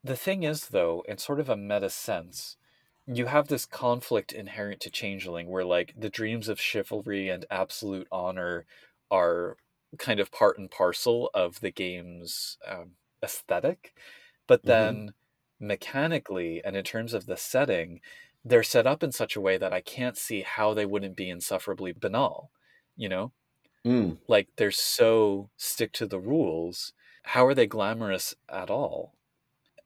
The 0.05 0.15
thing 0.15 0.43
is, 0.43 0.69
though, 0.69 1.01
in 1.01 1.17
sort 1.17 1.39
of 1.41 1.49
a 1.49 1.57
meta 1.57 1.89
sense, 1.89 2.55
you 3.05 3.25
have 3.25 3.47
this 3.49 3.65
conflict 3.65 4.31
inherent 4.31 4.79
to 4.81 4.89
Changeling 4.89 5.49
where, 5.49 5.65
like, 5.65 5.93
the 5.97 6.09
dreams 6.09 6.47
of 6.47 6.61
chivalry 6.61 7.27
and 7.29 7.45
absolute 7.49 8.07
honor 8.11 8.65
are 9.11 9.57
kind 9.97 10.19
of 10.21 10.31
part 10.31 10.57
and 10.57 10.71
parcel 10.71 11.29
of 11.33 11.59
the 11.59 11.71
game's 11.71 12.57
um, 12.65 12.95
aesthetic. 13.23 13.97
But 14.47 14.63
Mhm. 14.63 14.65
then 14.65 15.13
mechanically 15.59 16.63
and 16.63 16.75
in 16.77 16.83
terms 16.85 17.13
of 17.13 17.25
the 17.25 17.35
setting, 17.37 17.99
they're 18.45 18.63
set 18.63 18.87
up 18.87 19.03
in 19.03 19.11
such 19.11 19.35
a 19.35 19.41
way 19.41 19.57
that 19.57 19.73
I 19.73 19.81
can't 19.81 20.17
see 20.17 20.41
how 20.43 20.73
they 20.73 20.85
wouldn't 20.85 21.17
be 21.17 21.29
insufferably 21.29 21.91
banal, 21.93 22.51
you 22.95 23.09
know? 23.09 23.33
Mm. 23.85 24.17
like 24.27 24.49
they're 24.57 24.71
so 24.71 25.49
stick 25.57 25.91
to 25.93 26.05
the 26.07 26.19
rules 26.19 26.93
how 27.23 27.45
are 27.45 27.53
they 27.53 27.67
glamorous 27.67 28.35
at 28.49 28.69
all 28.69 29.15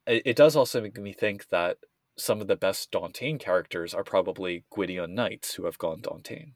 it, 0.10 0.24
it 0.26 0.36
does 0.36 0.56
also 0.56 0.82
make 0.82 0.98
me 0.98 1.14
think 1.14 1.48
that 1.50 1.78
some 2.18 2.42
of 2.42 2.48
the 2.48 2.56
best 2.58 2.92
Dauntain 2.92 3.40
characters 3.40 3.94
are 3.94 4.04
probably 4.04 4.64
Gwydion 4.72 5.16
knights 5.16 5.54
who 5.56 5.66
have 5.66 5.78
gone 5.78 6.02
Dauntain. 6.02 6.52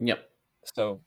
Yep. 0.00 0.28
So 0.74 1.00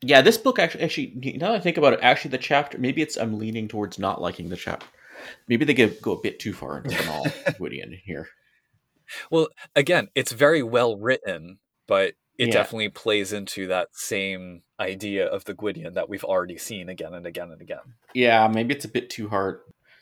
Yeah, 0.00 0.22
this 0.22 0.38
book 0.38 0.58
actually, 0.60 0.84
actually, 0.84 1.36
now 1.38 1.48
that 1.50 1.56
I 1.56 1.60
think 1.60 1.76
about 1.76 1.92
it, 1.94 2.00
actually 2.02 2.30
the 2.30 2.38
chapter, 2.38 2.78
maybe 2.78 3.02
it's 3.02 3.16
I'm 3.16 3.38
leaning 3.38 3.66
towards 3.66 3.98
not 3.98 4.20
liking 4.20 4.48
the 4.48 4.56
chapter. 4.56 4.86
Maybe 5.48 5.64
they 5.64 5.74
give, 5.74 6.00
go 6.00 6.12
a 6.12 6.20
bit 6.20 6.38
too 6.38 6.52
far 6.52 6.78
into 6.78 6.90
banal 6.96 7.26
Gwydion 7.58 7.98
here. 8.04 8.28
well 9.30 9.48
again 9.74 10.08
it's 10.14 10.32
very 10.32 10.62
well 10.62 10.96
written 10.96 11.58
but 11.86 12.14
it 12.36 12.48
Yeah. 12.48 12.52
definitely 12.52 12.90
plays 12.90 13.32
into 13.32 13.66
that 13.68 13.88
same 13.92 14.62
idea 14.78 15.26
of 15.26 15.44
the 15.46 15.54
Gwydion 15.54 15.94
that 15.94 16.08
we've 16.08 16.22
already 16.24 16.56
seen 16.58 16.88
again 16.88 17.12
and 17.14 17.26
again 17.26 17.50
and 17.50 17.60
again. 17.60 17.94
Yeah, 18.14 18.46
maybe 18.46 18.72
it's 18.74 18.84
a 18.84 18.88
bit 18.88 19.10
too 19.10 19.28
hard. 19.28 19.58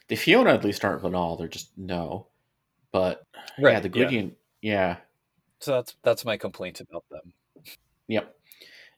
The 0.08 0.16
Fiona 0.16 0.50
at 0.54 0.64
least 0.64 0.84
aren't 0.84 1.02
banal; 1.02 1.36
they're 1.36 1.48
just 1.48 1.76
no. 1.76 2.28
But 2.92 3.26
yeah, 3.58 3.80
the 3.80 3.88
Gwydion, 3.88 4.36
yeah. 4.62 4.96
So 5.60 5.72
that's 5.72 5.96
that's 6.02 6.24
my 6.24 6.36
complaint 6.36 6.80
about 6.80 7.04
them. 7.10 7.32
Yep. 8.08 8.34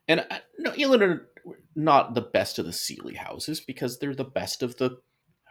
And 0.07 0.25
uh, 0.29 0.39
no, 0.57 0.71
Eiluned 0.71 1.01
are 1.01 1.29
not 1.75 2.13
the 2.13 2.21
best 2.21 2.59
of 2.59 2.65
the 2.65 2.71
Seelie 2.71 3.15
houses 3.15 3.59
because 3.59 3.99
they're 3.99 4.15
the 4.15 4.23
best 4.23 4.63
of 4.63 4.77
the. 4.77 4.97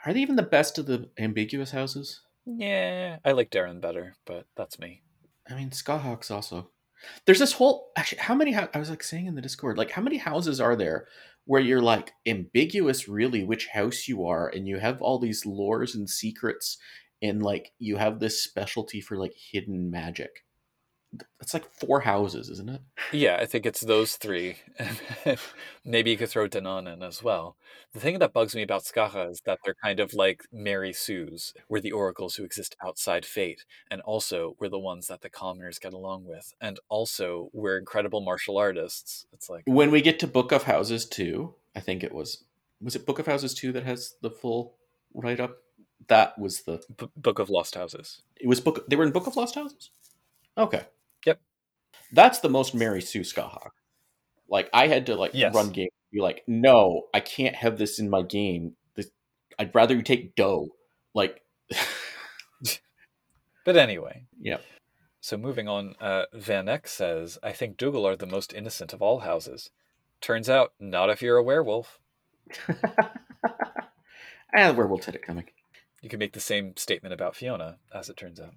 Are 0.05 0.13
they 0.13 0.21
even 0.21 0.37
the 0.37 0.43
best 0.43 0.79
of 0.79 0.87
the 0.87 1.09
ambiguous 1.19 1.71
houses? 1.71 2.23
Yeah, 2.47 3.19
I 3.25 3.33
like 3.33 3.51
Daireann 3.51 3.81
better, 3.81 4.17
but 4.25 4.47
that's 4.57 4.79
me. 4.79 5.03
I 5.51 5.55
mean, 5.55 5.71
Scathachs 5.71 6.31
also. 6.31 6.71
There's 7.27 7.39
this 7.39 7.53
whole 7.53 7.91
actually. 7.97 8.19
How 8.19 8.35
many? 8.35 8.55
I 8.57 8.69
was 8.79 8.91
like 8.91 9.03
saying 9.03 9.27
in 9.27 9.35
the 9.35 9.43
Discord, 9.43 9.79
like 9.79 9.91
how 9.91 10.03
many 10.03 10.17
houses 10.17 10.61
are 10.61 10.75
there 10.75 11.07
where 11.49 11.63
you're 11.63 11.81
like 11.81 12.13
ambiguous, 12.27 13.09
really, 13.09 13.43
which 13.43 13.69
house 13.69 14.07
you 14.07 14.23
are, 14.27 14.49
and 14.49 14.69
you 14.69 14.79
have 14.79 15.01
all 15.01 15.19
these 15.19 15.45
lores 15.47 15.95
and 15.95 16.11
secrets, 16.11 16.77
and 17.23 17.43
like 17.43 17.73
you 17.79 17.97
have 17.97 18.21
this 18.21 18.45
specialty 18.45 19.01
for 19.01 19.17
like 19.17 19.33
hidden 19.51 19.91
magic. 19.91 20.45
It's 21.41 21.55
like 21.55 21.65
four 21.73 22.01
houses, 22.01 22.51
isn't 22.51 22.69
it? 22.69 22.83
Yeah, 23.13 23.39
I 23.41 23.47
think 23.47 23.65
it's 23.65 23.81
those 23.81 24.17
three. 24.17 24.57
Maybe 25.85 26.11
you 26.11 26.17
could 26.19 26.29
throw 26.29 26.49
Danaan 26.49 26.93
in 26.93 27.03
as 27.03 27.23
well. 27.23 27.57
The 27.95 28.01
thing 28.01 28.19
that 28.19 28.35
bugs 28.35 28.55
me 28.55 28.63
about 28.63 28.85
Scathach 28.85 29.31
is 29.31 29.41
that 29.47 29.61
they're 29.65 29.77
kind 29.83 30.01
of 30.01 30.13
like 30.13 30.43
Mary 30.53 30.93
Sue's. 30.93 31.55
We're 31.69 31.81
the 31.81 31.93
oracles 31.93 32.37
who 32.37 32.45
exist 32.45 32.77
outside 32.85 33.25
fate, 33.25 33.65
and 33.91 34.03
also 34.03 34.55
we're 34.59 34.69
the 34.69 34.79
ones 34.79 35.07
that 35.07 35.23
the 35.23 35.31
commoners 35.31 35.79
get 35.79 35.95
along 35.95 36.27
with, 36.27 36.53
and 36.61 36.79
also 36.91 37.49
we're 37.55 37.79
incredible 37.79 38.21
martial 38.21 38.59
artists. 38.59 39.27
It's 39.33 39.49
like, 39.49 39.63
When 39.67 39.91
we 39.91 40.03
get 40.03 40.19
to 40.21 40.27
Book 40.27 40.53
of 40.53 40.65
Houses 40.65 41.07
two, 41.07 41.55
I 41.75 41.81
think 41.81 42.05
it 42.05 42.13
was 42.15 42.45
was 42.83 42.95
it 42.95 43.07
Book 43.07 43.19
of 43.19 43.27
Houses 43.27 43.55
two 43.55 43.73
that 43.73 43.85
has 43.85 44.17
the 44.21 44.31
full 44.31 44.75
write 45.15 45.41
up. 45.41 45.57
That 46.09 46.39
was 46.39 46.63
the 46.63 46.83
B- 46.97 47.09
Book 47.17 47.39
of 47.39 47.49
Lost 47.49 47.75
Houses. 47.75 48.23
it 48.37 48.47
was 48.47 48.61
book. 48.61 48.89
They 48.89 48.97
were 48.97 49.05
in 49.05 49.13
Book 49.13 49.27
of 49.27 49.37
Lost 49.37 49.55
Houses. 49.55 49.91
Okay. 50.57 50.83
That's 52.13 52.39
the 52.41 52.49
most 52.49 52.75
Mary 52.75 53.01
Sue 53.03 53.21
Scathach. 53.21 53.71
Like 54.49 54.71
I 54.73 54.87
had 54.89 55.07
to 55.07 55.17
like 55.17 55.33
Yes. 55.35 55.55
run 55.55 55.71
game. 55.71 55.89
Be 56.13 56.21
like, 56.21 56.43
no, 56.47 57.03
I 57.13 57.21
can't 57.21 57.55
have 57.55 57.77
this 57.77 57.99
in 57.99 58.09
my 58.09 58.23
game. 58.23 58.73
This, 58.95 59.11
I'd 59.59 59.75
rather 59.75 59.95
you 59.95 60.03
take 60.03 60.35
dough. 60.35 60.69
Like, 61.15 61.43
But 63.65 63.77
anyway, 63.77 64.25
Yep. 64.41 64.63
So 65.21 65.37
moving 65.37 65.69
on, 65.69 65.95
uh, 66.01 66.25
Van 66.33 66.69
Eck 66.71 66.89
says, 66.89 67.39
I 67.43 67.53
think 67.53 67.77
Dougal 67.77 68.07
are 68.07 68.17
the 68.17 68.25
most 68.25 68.55
innocent 68.55 68.95
of 68.95 69.03
all 69.03 69.19
houses. 69.21 69.69
Turns 70.23 70.49
out, 70.49 70.73
not 70.81 71.11
if 71.11 71.21
you're 71.21 71.37
a 71.37 71.43
werewolf. 71.43 71.99
ah, 74.57 74.73
werewolf 74.73 75.05
had 75.05 75.15
it 75.17 75.23
coming. 75.23 75.45
You 76.01 76.09
can 76.09 76.19
make 76.19 76.33
the 76.33 76.41
same 76.41 76.77
statement 76.77 77.13
about 77.13 77.37
Fiona, 77.37 77.77
as 77.95 78.09
it 78.09 78.17
turns 78.17 78.41
out. 78.41 78.55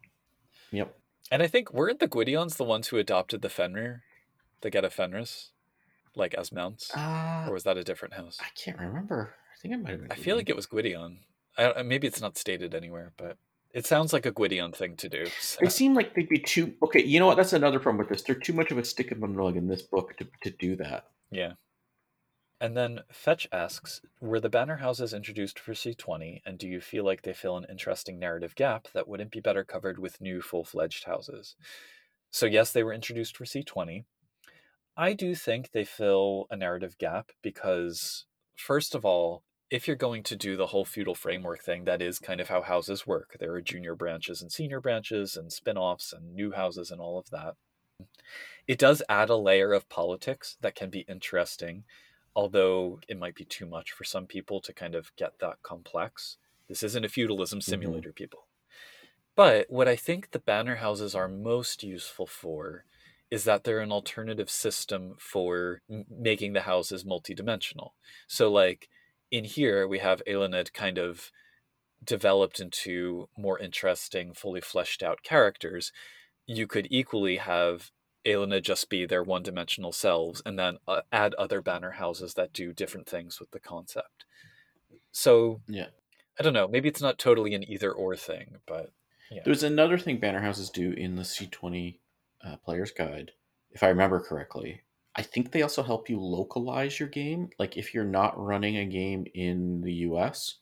Yep. 0.71 0.95
And 1.31 1.41
I 1.41 1.47
think 1.47 1.73
weren't 1.73 1.99
the 1.99 2.07
Gwydions 2.09 2.57
the 2.57 2.63
ones 2.65 2.89
who 2.89 2.97
adopted 2.97 3.41
the 3.41 3.49
Fenrir, 3.49 4.03
the 4.61 4.69
Get 4.69 4.83
of 4.83 4.93
Fenris, 4.93 5.51
like 6.15 6.33
as 6.33 6.51
mounts, 6.51 6.91
Uh, 6.95 7.45
or 7.47 7.53
was 7.53 7.63
that 7.63 7.77
a 7.77 7.83
different 7.83 8.15
house? 8.15 8.37
I 8.41 8.47
can't 8.55 8.77
remember. 8.77 9.33
I 9.53 9.57
think 9.61 9.73
it 9.73 9.77
might 9.77 9.91
have 9.91 10.01
been. 10.01 10.11
I 10.11 10.15
feel 10.15 10.35
like 10.35 10.49
it 10.49 10.55
was 10.55 10.65
Gwydion. 10.65 11.19
I, 11.57 11.81
maybe 11.83 12.05
it's 12.07 12.21
not 12.21 12.37
stated 12.37 12.75
anywhere, 12.75 13.13
but 13.17 13.37
it 13.73 13.85
sounds 13.85 14.11
like 14.11 14.25
a 14.25 14.31
Gwydion 14.31 14.73
thing 14.73 14.97
to 14.97 15.07
do. 15.07 15.25
so- 15.39 15.59
They 15.61 15.69
seem 15.69 15.93
like 15.93 16.13
they'd 16.15 16.27
be 16.27 16.39
too. 16.39 16.73
Okay, 16.83 17.01
you 17.03 17.19
know 17.19 17.27
what? 17.27 17.37
That's 17.37 17.53
another 17.53 17.79
problem 17.79 17.99
with 17.99 18.09
this. 18.09 18.23
They're 18.23 18.35
too 18.35 18.53
much 18.53 18.71
of 18.71 18.77
a 18.77 18.83
stick 18.83 19.11
in 19.11 19.21
the 19.21 19.27
mud 19.27 19.55
in 19.55 19.67
this 19.67 19.81
book 19.83 20.17
to, 20.17 20.27
to 20.43 20.49
do 20.49 20.75
that. 20.77 21.07
Yeah. 21.31 21.53
And 22.61 22.77
then 22.77 22.99
Fetch 23.11 23.47
asks, 23.51 24.01
were 24.19 24.39
the 24.39 24.47
banner 24.47 24.77
houses 24.77 25.15
introduced 25.15 25.59
for 25.59 25.73
C20, 25.73 26.41
and 26.45 26.59
do 26.59 26.67
you 26.67 26.79
feel 26.79 27.03
like 27.03 27.23
they 27.23 27.33
fill 27.33 27.57
an 27.57 27.65
interesting 27.67 28.19
narrative 28.19 28.53
gap 28.53 28.87
that 28.93 29.07
wouldn't 29.07 29.31
be 29.31 29.39
better 29.39 29.63
covered 29.63 29.97
with 29.97 30.21
new 30.21 30.41
full 30.41 30.63
fledged 30.63 31.05
houses? 31.05 31.55
So, 32.29 32.45
yes, 32.45 32.71
they 32.71 32.83
were 32.83 32.93
introduced 32.93 33.35
for 33.35 33.45
C20. 33.45 34.05
I 34.95 35.13
do 35.13 35.33
think 35.33 35.71
they 35.71 35.83
fill 35.83 36.45
a 36.51 36.55
narrative 36.55 36.99
gap 36.99 37.31
because, 37.41 38.25
first 38.55 38.93
of 38.93 39.03
all, 39.05 39.41
if 39.71 39.87
you're 39.87 39.95
going 39.95 40.21
to 40.21 40.35
do 40.35 40.55
the 40.55 40.67
whole 40.67 40.85
feudal 40.85 41.15
framework 41.15 41.63
thing, 41.63 41.85
that 41.85 41.99
is 41.99 42.19
kind 42.19 42.39
of 42.39 42.49
how 42.49 42.61
houses 42.61 43.07
work. 43.07 43.37
There 43.39 43.53
are 43.53 43.61
junior 43.61 43.95
branches 43.95 44.39
and 44.39 44.51
senior 44.51 44.79
branches 44.79 45.35
and 45.35 45.51
spin 45.51 45.79
offs 45.79 46.13
and 46.13 46.35
new 46.35 46.51
houses 46.51 46.91
and 46.91 47.01
all 47.01 47.17
of 47.17 47.31
that. 47.31 47.55
It 48.67 48.77
does 48.77 49.01
add 49.09 49.29
a 49.29 49.35
layer 49.35 49.73
of 49.73 49.89
politics 49.89 50.57
that 50.61 50.75
can 50.75 50.91
be 50.91 51.05
interesting, 51.09 51.85
although 52.35 52.99
it 53.07 53.19
might 53.19 53.35
be 53.35 53.45
too 53.45 53.65
much 53.65 53.91
for 53.91 54.03
some 54.03 54.25
people 54.25 54.61
to 54.61 54.73
kind 54.73 54.95
of 54.95 55.15
get 55.15 55.39
that 55.39 55.61
complex. 55.63 56.37
This 56.67 56.83
isn't 56.83 57.05
a 57.05 57.09
feudalism 57.09 57.59
mm-hmm. 57.59 57.69
simulator, 57.69 58.11
people. 58.13 58.47
But 59.35 59.67
what 59.69 59.87
I 59.87 59.95
think 59.95 60.31
the 60.31 60.39
banner 60.39 60.77
houses 60.77 61.15
are 61.15 61.27
most 61.27 61.83
useful 61.83 62.27
for 62.27 62.85
is 63.29 63.45
that 63.45 63.63
they're 63.63 63.79
an 63.79 63.91
alternative 63.91 64.49
system 64.49 65.15
for 65.17 65.81
m- 65.89 66.05
making 66.09 66.53
the 66.53 66.61
houses 66.61 67.05
multidimensional. 67.05 67.91
So, 68.27 68.51
like 68.51 68.89
in 69.31 69.45
here, 69.45 69.87
we 69.87 69.99
have 69.99 70.21
Eiluned 70.27 70.73
kind 70.73 70.97
of 70.97 71.31
developed 72.03 72.59
into 72.59 73.29
more 73.37 73.57
interesting, 73.57 74.33
fully 74.33 74.59
fleshed 74.61 75.01
out 75.01 75.23
characters. 75.23 75.93
You 76.45 76.67
could 76.67 76.87
equally 76.89 77.37
have 77.37 77.91
Eiluned 78.25 78.61
just 78.63 78.89
be 78.89 79.05
their 79.05 79.23
one 79.23 79.43
dimensional 79.43 79.91
selves 79.91 80.41
and 80.45 80.57
then 80.57 80.77
uh, 80.87 81.01
add 81.11 81.33
other 81.35 81.61
banner 81.61 81.91
houses 81.91 82.33
that 82.35 82.53
do 82.53 82.73
different 82.73 83.07
things 83.07 83.39
with 83.39 83.51
the 83.51 83.59
concept. 83.59 84.25
So, 85.11 85.61
Yeah. 85.67 85.87
I 86.39 86.43
don't 86.43 86.53
know. 86.53 86.67
Maybe 86.67 86.87
it's 86.87 87.01
not 87.01 87.19
totally 87.19 87.53
an 87.53 87.69
either 87.69 87.91
or 87.91 88.15
thing, 88.15 88.55
but 88.65 88.91
yeah. 89.29 89.41
There's 89.45 89.63
another 89.63 89.97
thing 89.97 90.17
banner 90.19 90.41
houses 90.41 90.69
do 90.69 90.91
in 90.91 91.15
the 91.15 91.21
C20 91.23 91.99
uh, 92.43 92.57
player's 92.57 92.91
guide, 92.91 93.31
if 93.71 93.81
I 93.83 93.87
remember 93.87 94.19
correctly. 94.19 94.81
I 95.15 95.21
think 95.21 95.51
they 95.51 95.61
also 95.61 95.83
help 95.83 96.09
you 96.09 96.19
localize 96.19 96.99
your 96.99 97.09
game. 97.09 97.49
Like 97.59 97.77
if 97.77 97.93
you're 97.93 98.03
not 98.03 98.37
running 98.37 98.77
a 98.77 98.85
game 98.85 99.25
in 99.33 99.81
the 99.81 99.93
US, 100.09 100.55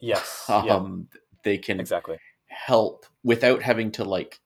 Yes. 0.00 0.44
yeah, 0.48 0.74
um, 0.74 1.08
they 1.44 1.58
can 1.58 1.80
exactly. 1.80 2.18
help 2.46 3.06
without 3.22 3.62
having 3.62 3.90
to 3.92 4.04
like, 4.04 4.40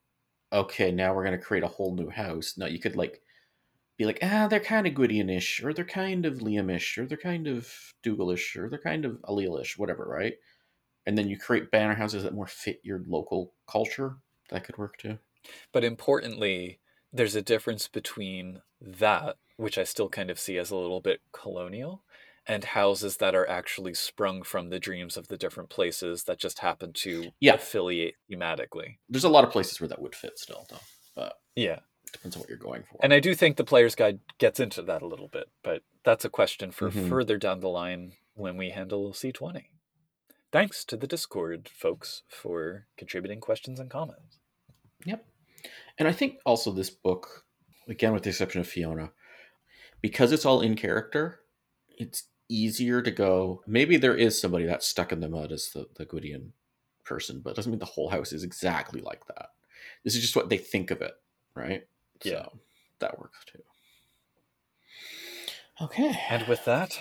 okay, 0.53 0.93
now 0.93 1.15
we're 1.15 1.25
gonna 1.25 1.39
create 1.39 1.65
a 1.65 1.69
whole 1.69 1.95
new 1.95 2.11
house. 2.11 2.57
No, 2.59 2.67
you 2.67 2.79
could 2.81 2.97
like 2.97 3.23
be 3.99 4.07
like, 4.07 4.19
ah, 4.23 4.49
they're 4.49 4.61
kind 4.61 4.87
of 4.87 4.95
Gwydionish, 4.95 5.65
or 5.65 5.75
they're 5.75 5.85
kind 5.85 6.27
of 6.27 6.39
Liamish, 6.41 6.99
or 6.99 7.07
they're 7.07 7.19
kind 7.19 7.49
of 7.49 7.95
Dougal-ish, 8.03 8.57
or 8.57 8.69
they're 8.71 8.79
kind 8.81 9.05
of 9.05 9.21
Aililish, 9.23 9.79
whatever, 9.79 10.07
right? 10.07 10.35
And 11.07 11.19
then 11.19 11.29
you 11.29 11.39
create 11.39 11.71
banner 11.73 11.95
houses 11.95 12.25
that 12.25 12.35
more 12.35 12.47
fit 12.49 12.81
your 12.85 13.03
local 13.07 13.55
culture. 13.69 14.19
that 14.51 14.65
could 14.65 14.79
work 14.79 14.99
too. 14.99 15.19
But 15.73 15.85
importantly, 15.85 16.81
there's 17.13 17.35
a 17.35 17.43
difference 17.43 17.89
between 17.89 18.63
that, 18.81 19.37
which 19.57 19.77
I 19.79 19.85
still 19.85 20.09
kind 20.09 20.31
of 20.31 20.39
see 20.39 20.57
as 20.59 20.71
a 20.71 20.77
little 20.77 21.01
bit 21.01 21.21
colonial, 21.33 22.05
and 22.47 22.65
houses 22.65 23.19
that 23.19 23.35
are 23.35 23.49
actually 23.49 23.95
sprung 23.95 24.43
from 24.43 24.69
the 24.71 24.81
dreams 24.81 25.17
of 25.17 25.29
the 25.29 25.37
different 25.37 25.71
places 25.71 26.25
that 26.25 26.39
just 26.39 26.59
happen 26.59 26.93
to 26.93 27.33
Yeah. 27.41 27.55
affiliate 27.55 28.17
thematically. 28.31 28.99
There's 29.09 29.25
a 29.25 29.29
lot 29.29 29.45
of 29.45 29.51
places 29.51 29.81
where 29.81 29.89
that 29.89 30.01
would 30.03 30.15
fit 30.17 30.39
still, 30.39 30.67
though. 30.69 30.81
But 31.15 31.41
Yeah. 31.55 31.81
depends 32.13 32.37
on 32.37 32.41
what 32.41 32.49
you're 32.49 32.59
going 32.59 32.83
for. 32.83 32.99
And 33.03 33.15
I 33.15 33.21
do 33.21 33.35
think 33.35 33.57
the 33.57 33.65
player's 33.65 33.95
guide 33.95 34.21
gets 34.39 34.59
into 34.61 34.83
that 34.83 35.03
a 35.03 35.07
little 35.07 35.29
bit, 35.29 35.49
but 35.63 35.83
that's 36.05 36.25
a 36.25 36.31
question 36.31 36.73
for 36.73 36.91
Mhm. 36.91 37.09
further 37.09 37.39
down 37.39 37.61
the 37.61 37.69
line 37.69 38.17
when 38.35 38.57
we 38.57 38.71
handle 38.71 39.13
C20. 39.15 39.71
Thanks 40.51 40.85
to 40.87 40.97
the 40.97 41.07
Discord 41.07 41.69
folks 41.69 42.23
for 42.29 42.89
contributing 42.99 43.41
questions 43.41 43.79
and 43.81 43.91
comments. 43.91 44.41
Yep. 45.07 45.25
And 45.99 46.09
I 46.09 46.13
think 46.13 46.41
also 46.45 46.71
this 46.73 46.91
book, 46.91 47.47
again, 47.89 48.13
with 48.13 48.25
the 48.25 48.31
exception 48.31 48.61
of 48.61 48.69
Fiona, 48.69 49.13
because 50.03 50.33
it's 50.33 50.45
all 50.45 50.61
in 50.61 50.77
character, 50.77 51.41
it's 51.89 52.29
easier 52.53 53.03
to 53.03 53.11
go. 53.11 53.63
Maybe 53.67 53.97
there 53.97 54.17
is 54.17 54.41
somebody 54.41 54.67
that's 54.67 54.87
stuck 54.87 55.13
in 55.13 55.21
the 55.21 55.29
mud 55.29 55.53
as 55.53 55.71
the, 55.73 55.87
the 55.97 56.05
Gwydion 56.05 56.53
person, 57.05 57.41
but 57.43 57.51
it 57.51 57.57
doesn't 57.57 57.71
mean 57.71 57.79
the 57.79 57.85
whole 57.87 58.11
house 58.11 58.33
is 58.33 58.45
exactly 58.45 59.01
like 59.01 59.27
that. 59.27 59.51
This 60.05 60.15
is 60.15 60.21
just 60.21 60.37
what 60.37 60.49
they 60.49 60.59
think 60.59 60.91
of 60.91 61.01
it, 61.03 61.15
right? 61.55 61.87
Yeah. 62.25 62.43
So 62.45 62.59
that 63.01 63.19
works 63.19 63.39
too. 63.51 63.63
Okay. 65.81 66.17
And 66.31 66.47
with 66.47 66.65
that, 66.67 66.99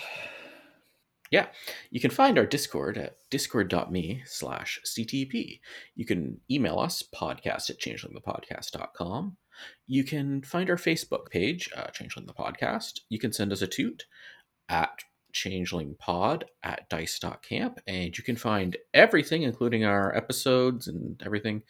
Yeah, 1.30 1.46
you 1.90 1.98
can 1.98 2.10
find 2.10 2.38
our 2.38 2.44
Discord 2.44 2.98
at 2.98 3.16
discord.me 3.30 4.22
slash 4.26 4.78
CTP. 4.84 5.60
You 5.94 6.04
can 6.04 6.40
email 6.50 6.78
us, 6.78 7.02
podcast 7.02 7.70
at 7.70 7.80
changelingthepodcast.com. 7.80 9.36
You 9.86 10.04
can 10.04 10.42
find 10.42 10.68
our 10.68 10.76
Facebook 10.76 11.30
page, 11.30 11.70
uh, 11.74 11.86
Changeling 11.88 12.26
the 12.26 12.34
Podcast. 12.34 13.00
You 13.08 13.18
can 13.18 13.32
send 13.32 13.50
us 13.50 13.62
a 13.62 13.66
toot 13.66 14.04
at 14.68 14.90
changelingpod 15.32 16.44
at 16.62 16.88
dice.camp. 16.88 17.80
And 17.86 18.16
you 18.16 18.24
can 18.24 18.36
find 18.36 18.76
everything, 18.94 19.42
including 19.42 19.84
our 19.84 20.14
episodes 20.16 20.88
and 20.88 21.20
everything, 21.24 21.62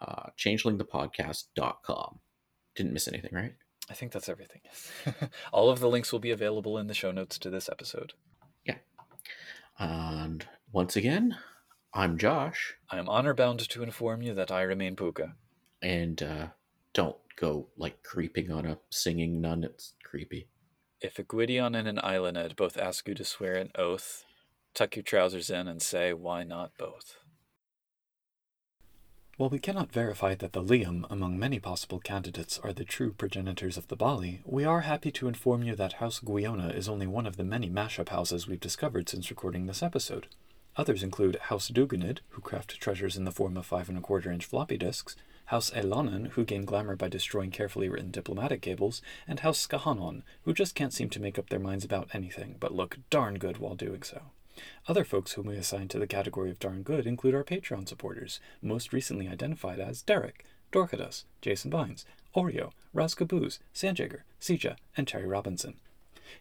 uh, 0.00 0.30
changelingthepodcast.com. 0.38 2.18
Didn't 2.74 2.92
miss 2.92 3.08
anything, 3.08 3.30
right? 3.32 3.54
I 3.90 3.94
think 3.94 4.12
that's 4.12 4.28
everything. 4.28 4.60
All 5.52 5.68
of 5.70 5.80
the 5.80 5.88
links 5.88 6.12
will 6.12 6.20
be 6.20 6.30
available 6.30 6.78
in 6.78 6.86
the 6.86 6.94
show 6.94 7.10
notes 7.12 7.38
to 7.38 7.50
this 7.50 7.68
episode. 7.68 8.12
Yeah. 8.64 8.76
And 9.78 10.46
once 10.72 10.96
again, 10.96 11.36
I'm 11.92 12.16
Josh. 12.16 12.74
I 12.90 12.98
am 12.98 13.08
honor 13.08 13.34
bound 13.34 13.60
to 13.68 13.82
inform 13.82 14.22
you 14.22 14.32
that 14.34 14.50
I 14.50 14.62
remain 14.62 14.96
Pooka. 14.96 15.32
and 15.82 16.22
uh, 16.22 16.46
don't 16.94 17.16
go 17.36 17.68
like 17.76 18.02
creeping 18.02 18.50
on 18.50 18.64
a 18.66 18.78
singing 18.90 19.40
nun. 19.40 19.64
It's 19.64 19.94
creepy. 20.04 20.48
If 21.02 21.18
a 21.18 21.24
Gwydion 21.24 21.74
and 21.74 21.88
an 21.88 21.96
Eiluned 21.96 22.54
both 22.54 22.76
ask 22.76 23.08
you 23.08 23.14
to 23.14 23.24
swear 23.24 23.56
an 23.56 23.72
oath, 23.74 24.24
tuck 24.72 24.94
your 24.94 25.02
trousers 25.02 25.50
in 25.50 25.66
and 25.66 25.82
say, 25.82 26.12
why 26.12 26.44
not 26.44 26.78
both? 26.78 27.16
While 29.36 29.50
we 29.50 29.58
cannot 29.58 29.90
verify 29.90 30.36
that 30.36 30.52
the 30.52 30.62
Liam, 30.62 31.04
among 31.10 31.40
many 31.40 31.58
possible 31.58 31.98
candidates, 31.98 32.60
are 32.62 32.72
the 32.72 32.84
true 32.84 33.12
progenitors 33.12 33.76
of 33.76 33.88
the 33.88 33.96
Baali, 33.96 34.42
we 34.44 34.64
are 34.64 34.82
happy 34.82 35.10
to 35.10 35.26
inform 35.26 35.64
you 35.64 35.74
that 35.74 35.94
House 35.94 36.20
Guiona 36.20 36.72
is 36.72 36.88
only 36.88 37.08
one 37.08 37.26
of 37.26 37.36
the 37.36 37.42
many 37.42 37.68
mashup 37.68 38.10
houses 38.10 38.46
we've 38.46 38.60
discovered 38.60 39.08
since 39.08 39.28
recording 39.28 39.66
this 39.66 39.82
episode. 39.82 40.28
Others 40.76 41.02
include 41.02 41.36
House 41.36 41.68
Duganid, 41.68 42.18
who 42.28 42.40
craft 42.40 42.80
treasures 42.80 43.16
in 43.16 43.24
the 43.24 43.32
form 43.32 43.56
of 43.56 43.66
five 43.66 43.88
and 43.88 43.98
a 43.98 44.02
quarter 44.02 44.30
inch 44.30 44.44
floppy 44.44 44.76
disks, 44.76 45.16
House 45.52 45.70
Elonan, 45.72 46.28
who 46.28 46.46
gain 46.46 46.64
glamour 46.64 46.96
by 46.96 47.08
destroying 47.08 47.50
carefully 47.50 47.86
written 47.86 48.10
diplomatic 48.10 48.62
cables, 48.62 49.02
and 49.28 49.40
House 49.40 49.66
Skahanon, 49.66 50.22
who 50.44 50.54
just 50.54 50.74
can't 50.74 50.94
seem 50.94 51.10
to 51.10 51.20
make 51.20 51.38
up 51.38 51.50
their 51.50 51.60
minds 51.60 51.84
about 51.84 52.08
anything, 52.14 52.56
but 52.58 52.74
look 52.74 52.96
darn 53.10 53.34
good 53.38 53.58
while 53.58 53.74
doing 53.74 54.02
so. 54.02 54.22
Other 54.88 55.04
folks 55.04 55.32
whom 55.32 55.48
we 55.48 55.56
assign 55.56 55.88
to 55.88 55.98
the 55.98 56.06
category 56.06 56.50
of 56.50 56.58
darn 56.58 56.82
good 56.82 57.06
include 57.06 57.34
our 57.34 57.44
Patreon 57.44 57.86
supporters, 57.86 58.40
most 58.62 58.94
recently 58.94 59.28
identified 59.28 59.78
as 59.78 60.00
Derek, 60.00 60.46
Dorcadus, 60.72 61.26
Jason 61.42 61.70
Bynes, 61.70 62.06
Oreo, 62.34 62.70
Raz 62.94 63.14
Caboose, 63.14 63.58
Sanjager, 63.74 64.22
Sija, 64.40 64.76
and 64.96 65.06
Terry 65.06 65.26
Robinson. 65.26 65.74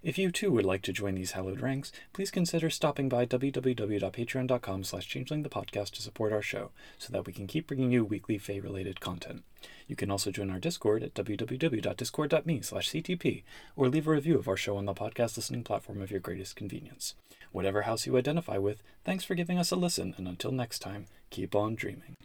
If 0.03 0.18
you 0.18 0.31
too 0.31 0.51
would 0.51 0.65
like 0.65 0.81
to 0.84 0.93
join 0.93 1.15
these 1.15 1.31
hallowed 1.31 1.61
ranks, 1.61 1.91
please 2.13 2.31
consider 2.31 2.69
stopping 2.69 3.09
by 3.09 3.26
www.patreon.com 3.26 4.84
slash 4.84 5.09
changelingthepodcast 5.09 5.91
to 5.91 6.01
support 6.01 6.34
our 6.34 6.41
show, 6.41 6.72
so 6.97 7.11
that 7.11 7.26
we 7.26 7.34
can 7.34 7.47
keep 7.47 7.68
bringing 7.68 7.91
you 7.91 8.03
weekly 8.03 8.38
Fae-related 8.38 8.99
content. 8.99 9.43
You 9.88 9.95
can 9.95 10.09
also 10.09 10.31
join 10.31 10.49
our 10.49 10.59
Discord 10.59 11.03
at 11.03 11.13
www.discord.me 11.13 12.61
slash 12.61 12.89
ctp, 12.89 13.43
or 13.76 13.89
leave 13.89 14.07
a 14.07 14.11
review 14.11 14.38
of 14.38 14.47
our 14.47 14.57
show 14.57 14.77
on 14.77 14.85
the 14.85 14.93
podcast 14.93 15.35
listening 15.35 15.63
platform 15.63 16.01
of 16.01 16.11
your 16.11 16.19
greatest 16.19 16.55
convenience. 16.55 17.15
Whatever 17.51 17.84
house 17.84 18.05
you 18.05 18.18
identify 18.18 18.57
with, 18.57 18.81
thanks 19.03 19.23
for 19.23 19.35
giving 19.35 19.57
us 19.57 19.72
a 19.72 19.76
listen, 19.76 20.15
and 20.18 20.27
until 20.27 20.51
next 20.51 20.80
time, 20.80 21.07
keep 21.30 21.53
on 21.53 21.76
dreaming. 21.76 22.15